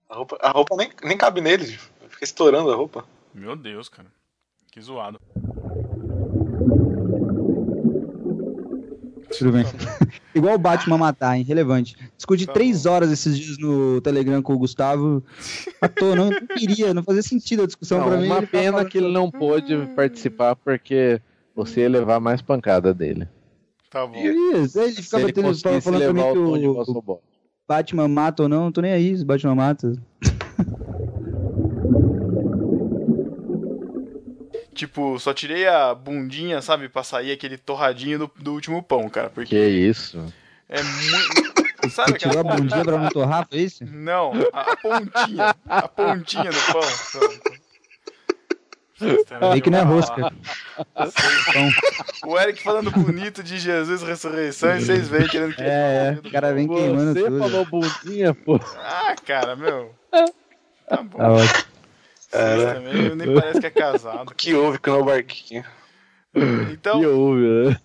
A 0.10 0.16
roupa, 0.16 0.38
a 0.42 0.50
roupa 0.52 0.76
nem, 0.76 0.92
nem 1.04 1.18
cabe 1.18 1.40
nele. 1.42 1.66
Fica 2.10 2.24
estourando 2.24 2.72
a 2.72 2.76
roupa. 2.76 3.06
Meu 3.34 3.56
Deus, 3.56 3.88
cara. 3.90 4.12
Que 4.76 4.81
zoado. 4.81 5.18
Tudo 9.38 9.52
bem. 9.53 9.64
Igual 10.35 10.56
o 10.56 10.57
Batman 10.57 10.97
matar, 10.97 11.38
hein? 11.38 11.43
Relevante. 11.43 11.95
Discuti 12.18 12.45
Tá 12.45 12.52
três 12.52 12.84
bom. 12.84 12.89
horas 12.91 13.10
esses 13.10 13.39
dias 13.39 13.57
no 13.57 14.02
Telegram 14.02 14.41
com 14.41 14.52
o 14.53 14.57
Gustavo. 14.57 15.23
À 15.80 15.88
toa, 15.88 16.14
não, 16.14 16.30
não 16.30 16.45
queria, 16.47 16.93
não 16.93 17.03
fazia 17.03 17.22
sentido 17.23 17.64
a 17.64 17.65
discussão 17.65 17.99
Não, 17.99 18.07
pra 18.10 18.18
mim. 18.18 18.26
uma 18.26 18.41
pena 18.41 18.72
falando- 18.73 18.89
que 18.89 18.97
ele 18.97 19.14
não 19.14 19.31
pôde 19.31 19.77
participar 19.95 20.57
porque 20.57 21.22
você 21.56 21.80
ia 21.84 21.89
levar 21.89 22.19
mais 22.19 22.41
pancada 22.41 22.93
dele. 22.93 23.30
Tá 23.89 24.06
bom. 24.06 24.18
Isso, 24.18 24.77
ele 24.77 24.91
ficava 25.02 25.23
ele 25.23 25.31
tendo- 25.31 25.45
conseguisse 25.47 25.81
falando 25.89 26.02
pra 26.03 26.14
mim 26.14 26.22
que 26.34 26.68
o 26.68 27.14
o. 27.14 27.19
Batman 27.65 28.10
mata 28.10 28.43
ou 28.43 28.49
não, 28.49 28.65
não 28.65 28.72
tô 28.73 28.81
nem 28.81 28.91
aí, 28.91 29.15
se 29.15 29.23
o 29.23 29.26
Batman 29.26 29.56
mata. 29.56 29.93
Tipo, 34.76 35.18
só 35.19 35.34
tirei 35.34 35.65
a 35.68 35.95
bundinha, 35.95 36.61
sabe, 36.61 36.89
pra 36.89 37.02
sair 37.03 37.31
aquele 37.31 37.57
torradinho 37.57 38.19
do, 38.19 38.31
do 38.38 38.53
último 38.53 38.84
pão, 38.84 39.10
cara. 39.10 39.30
Porque 39.30 39.56
Que 39.56 39.65
isso? 39.68 40.31
é 40.69 40.84
muito. 40.84 41.56
Sabe 41.91 42.11
Você 42.14 42.18
tirou 42.18 42.39
a 42.39 42.43
bundinha 42.43 42.84
pra 42.84 42.97
não 42.97 43.10
torrar, 43.10 43.47
foi 43.47 43.60
isso? 43.60 43.85
Não, 43.85 44.31
a, 44.52 44.72
a 44.72 44.76
pontinha. 44.76 45.56
A 45.68 45.88
pontinha 45.88 46.52
do 46.52 46.60
pão. 46.73 46.81
Vê 49.53 49.61
que 49.61 49.69
não 49.69 49.80
é 49.80 49.81
rosca. 49.81 50.34
O 52.26 52.39
Eric 52.39 52.64
falando 52.64 52.89
bonito 52.91 53.43
de 53.43 53.60
Jesus 53.60 54.02
ressurreição 54.02 54.76
e 54.77 54.81
vocês 54.81 55.07
veem 55.10 55.27
querendo 55.27 55.53
que 55.56 55.61
É, 55.61 56.15
é, 56.15 56.19
o 56.27 56.31
cara 56.31 56.53
vem 56.53 56.68
queimando 56.68 57.14
Você 57.14 57.23
tudo. 57.26 57.39
falou 57.39 57.65
bundinha, 57.65 58.34
pô. 58.34 58.60
Ah, 58.77 59.14
cara, 59.26 59.56
meu. 59.56 59.93
Tá 60.89 61.03
bom. 61.03 61.18
Tá 61.18 61.31
ótimo. 61.31 61.74
Vocês 62.36 62.74
também 62.74 63.16
nem 63.16 63.34
parece 63.36 63.60
que 63.60 63.68
é 63.68 63.72
casado. 63.72 64.32
O 64.32 64.34
que 64.36 64.53
houve 64.53 64.78
com 64.78 64.91
o 64.91 65.06
barquinho? 65.06 65.64
Então, 66.72 66.99
Que 66.99 67.06
houve, 67.07 67.41
né? 67.70 67.78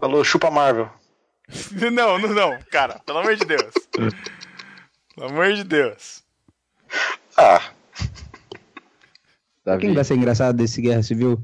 Falou, 0.00 0.24
chupa 0.24 0.50
Marvel. 0.50 0.90
não, 1.92 2.18
não, 2.18 2.34
não, 2.34 2.58
cara, 2.70 3.00
pelo 3.06 3.18
amor 3.18 3.36
de 3.36 3.44
Deus. 3.44 3.72
Pelo 5.14 5.30
amor 5.30 5.52
de 5.52 5.64
Deus. 5.64 6.22
Ah, 7.36 7.60
Quem 9.64 9.64
Davi. 9.64 9.94
vai 9.94 10.04
ser 10.04 10.14
engraçado 10.14 10.56
desse 10.56 10.80
Guerra 10.80 11.02
Civil? 11.02 11.42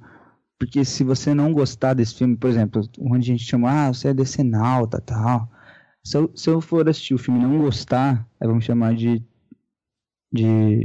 Porque 0.58 0.84
se 0.84 1.02
você 1.04 1.32
não 1.34 1.52
gostar 1.52 1.94
desse 1.94 2.14
filme, 2.16 2.36
por 2.36 2.50
exemplo, 2.50 2.82
onde 2.98 3.30
a 3.30 3.32
gente 3.32 3.44
chama, 3.44 3.70
ah, 3.88 3.88
você 3.92 4.08
é 4.08 4.14
decenalta 4.14 4.98
e 4.98 5.00
tal. 5.00 5.48
Se 6.04 6.16
eu, 6.16 6.30
se 6.34 6.48
eu 6.50 6.60
for 6.60 6.88
assistir 6.88 7.14
o 7.14 7.18
filme 7.18 7.40
e 7.40 7.42
não 7.42 7.58
gostar, 7.58 8.26
aí 8.40 8.46
vamos 8.48 8.64
chamar 8.64 8.94
de. 8.94 9.22
de. 10.32 10.82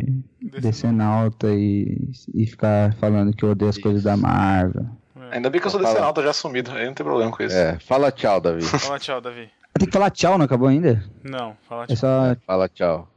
decenalta 0.61 1.47
e, 1.53 2.11
e 2.33 2.45
ficar 2.45 2.93
falando 2.95 3.33
que 3.35 3.43
eu 3.43 3.51
odeio 3.51 3.69
as 3.69 3.77
coisas 3.77 4.03
da 4.03 4.17
Marvel. 4.17 4.85
ainda 5.31 5.49
bem 5.49 5.61
que 5.61 5.67
eu 5.67 5.71
sou 5.71 5.79
decenalta 5.79 6.21
já 6.21 6.31
assumido. 6.31 6.71
Aí 6.71 6.85
não 6.85 6.93
tem 6.93 7.05
problema 7.05 7.31
com 7.31 7.43
isso. 7.43 7.55
É, 7.55 7.79
fala 7.79 8.11
tchau, 8.11 8.41
Davi. 8.41 8.63
Fala 8.79 8.99
tchau, 8.99 9.21
Davi. 9.21 9.49
Tem 9.77 9.87
que 9.87 9.93
falar 9.93 10.09
tchau, 10.09 10.37
não 10.37 10.45
acabou 10.45 10.67
ainda? 10.67 11.03
Não, 11.23 11.55
fala 11.67 11.83
É 11.83 11.87
tchau. 11.87 11.95
só. 11.97 12.35
Fala 12.45 12.69
tchau. 12.69 13.09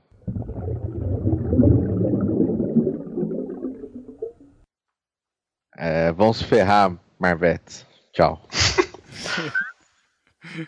É, 5.77 6.11
vão 6.13 6.33
se 6.33 6.45
ferrar, 6.45 6.97
Marvetes. 7.19 7.87
Tchau. 8.13 8.41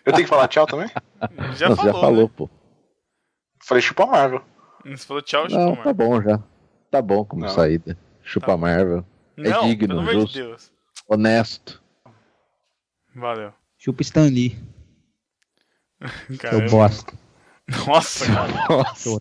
Eu 0.05 0.13
tenho 0.13 0.25
que 0.25 0.31
falar 0.31 0.49
tchau 0.49 0.67
também? 0.67 0.89
Já 1.55 1.69
Não, 1.69 1.77
falou, 1.77 1.93
já 1.93 2.01
falou, 2.01 2.23
né? 2.29 2.31
pô. 2.37 2.51
Falei 3.63 3.83
chupa 3.83 4.07
Marvel. 4.07 4.43
Você 4.85 5.07
falou 5.07 5.23
tchau, 5.23 5.49
Não, 5.49 5.71
chupa, 5.71 5.83
tá 5.85 5.93
bom 5.93 6.23
já. 6.23 6.43
Tá 6.91 7.03
bom 7.03 7.25
como 7.25 7.43
Não. 7.43 7.49
saída. 7.51 7.97
Chupa 8.23 8.47
Tá. 8.49 8.57
Marvel. 8.57 9.05
Não, 9.37 9.67
digno, 9.69 9.89
pelo 9.89 10.01
amor 10.01 10.13
justo. 10.13 10.33
de 10.35 10.43
Deus. 10.43 10.73
Honesto. 11.09 11.83
Valeu. 13.15 13.53
Chupa 13.79 14.03
Stan 14.03 14.27
Lee, 14.27 14.57
Caramba. 16.39 16.69
seu 16.69 16.79
bosta. 16.79 17.13
Nossa, 17.87 18.27
cara. 18.27 18.53
Nossa. 18.69 19.21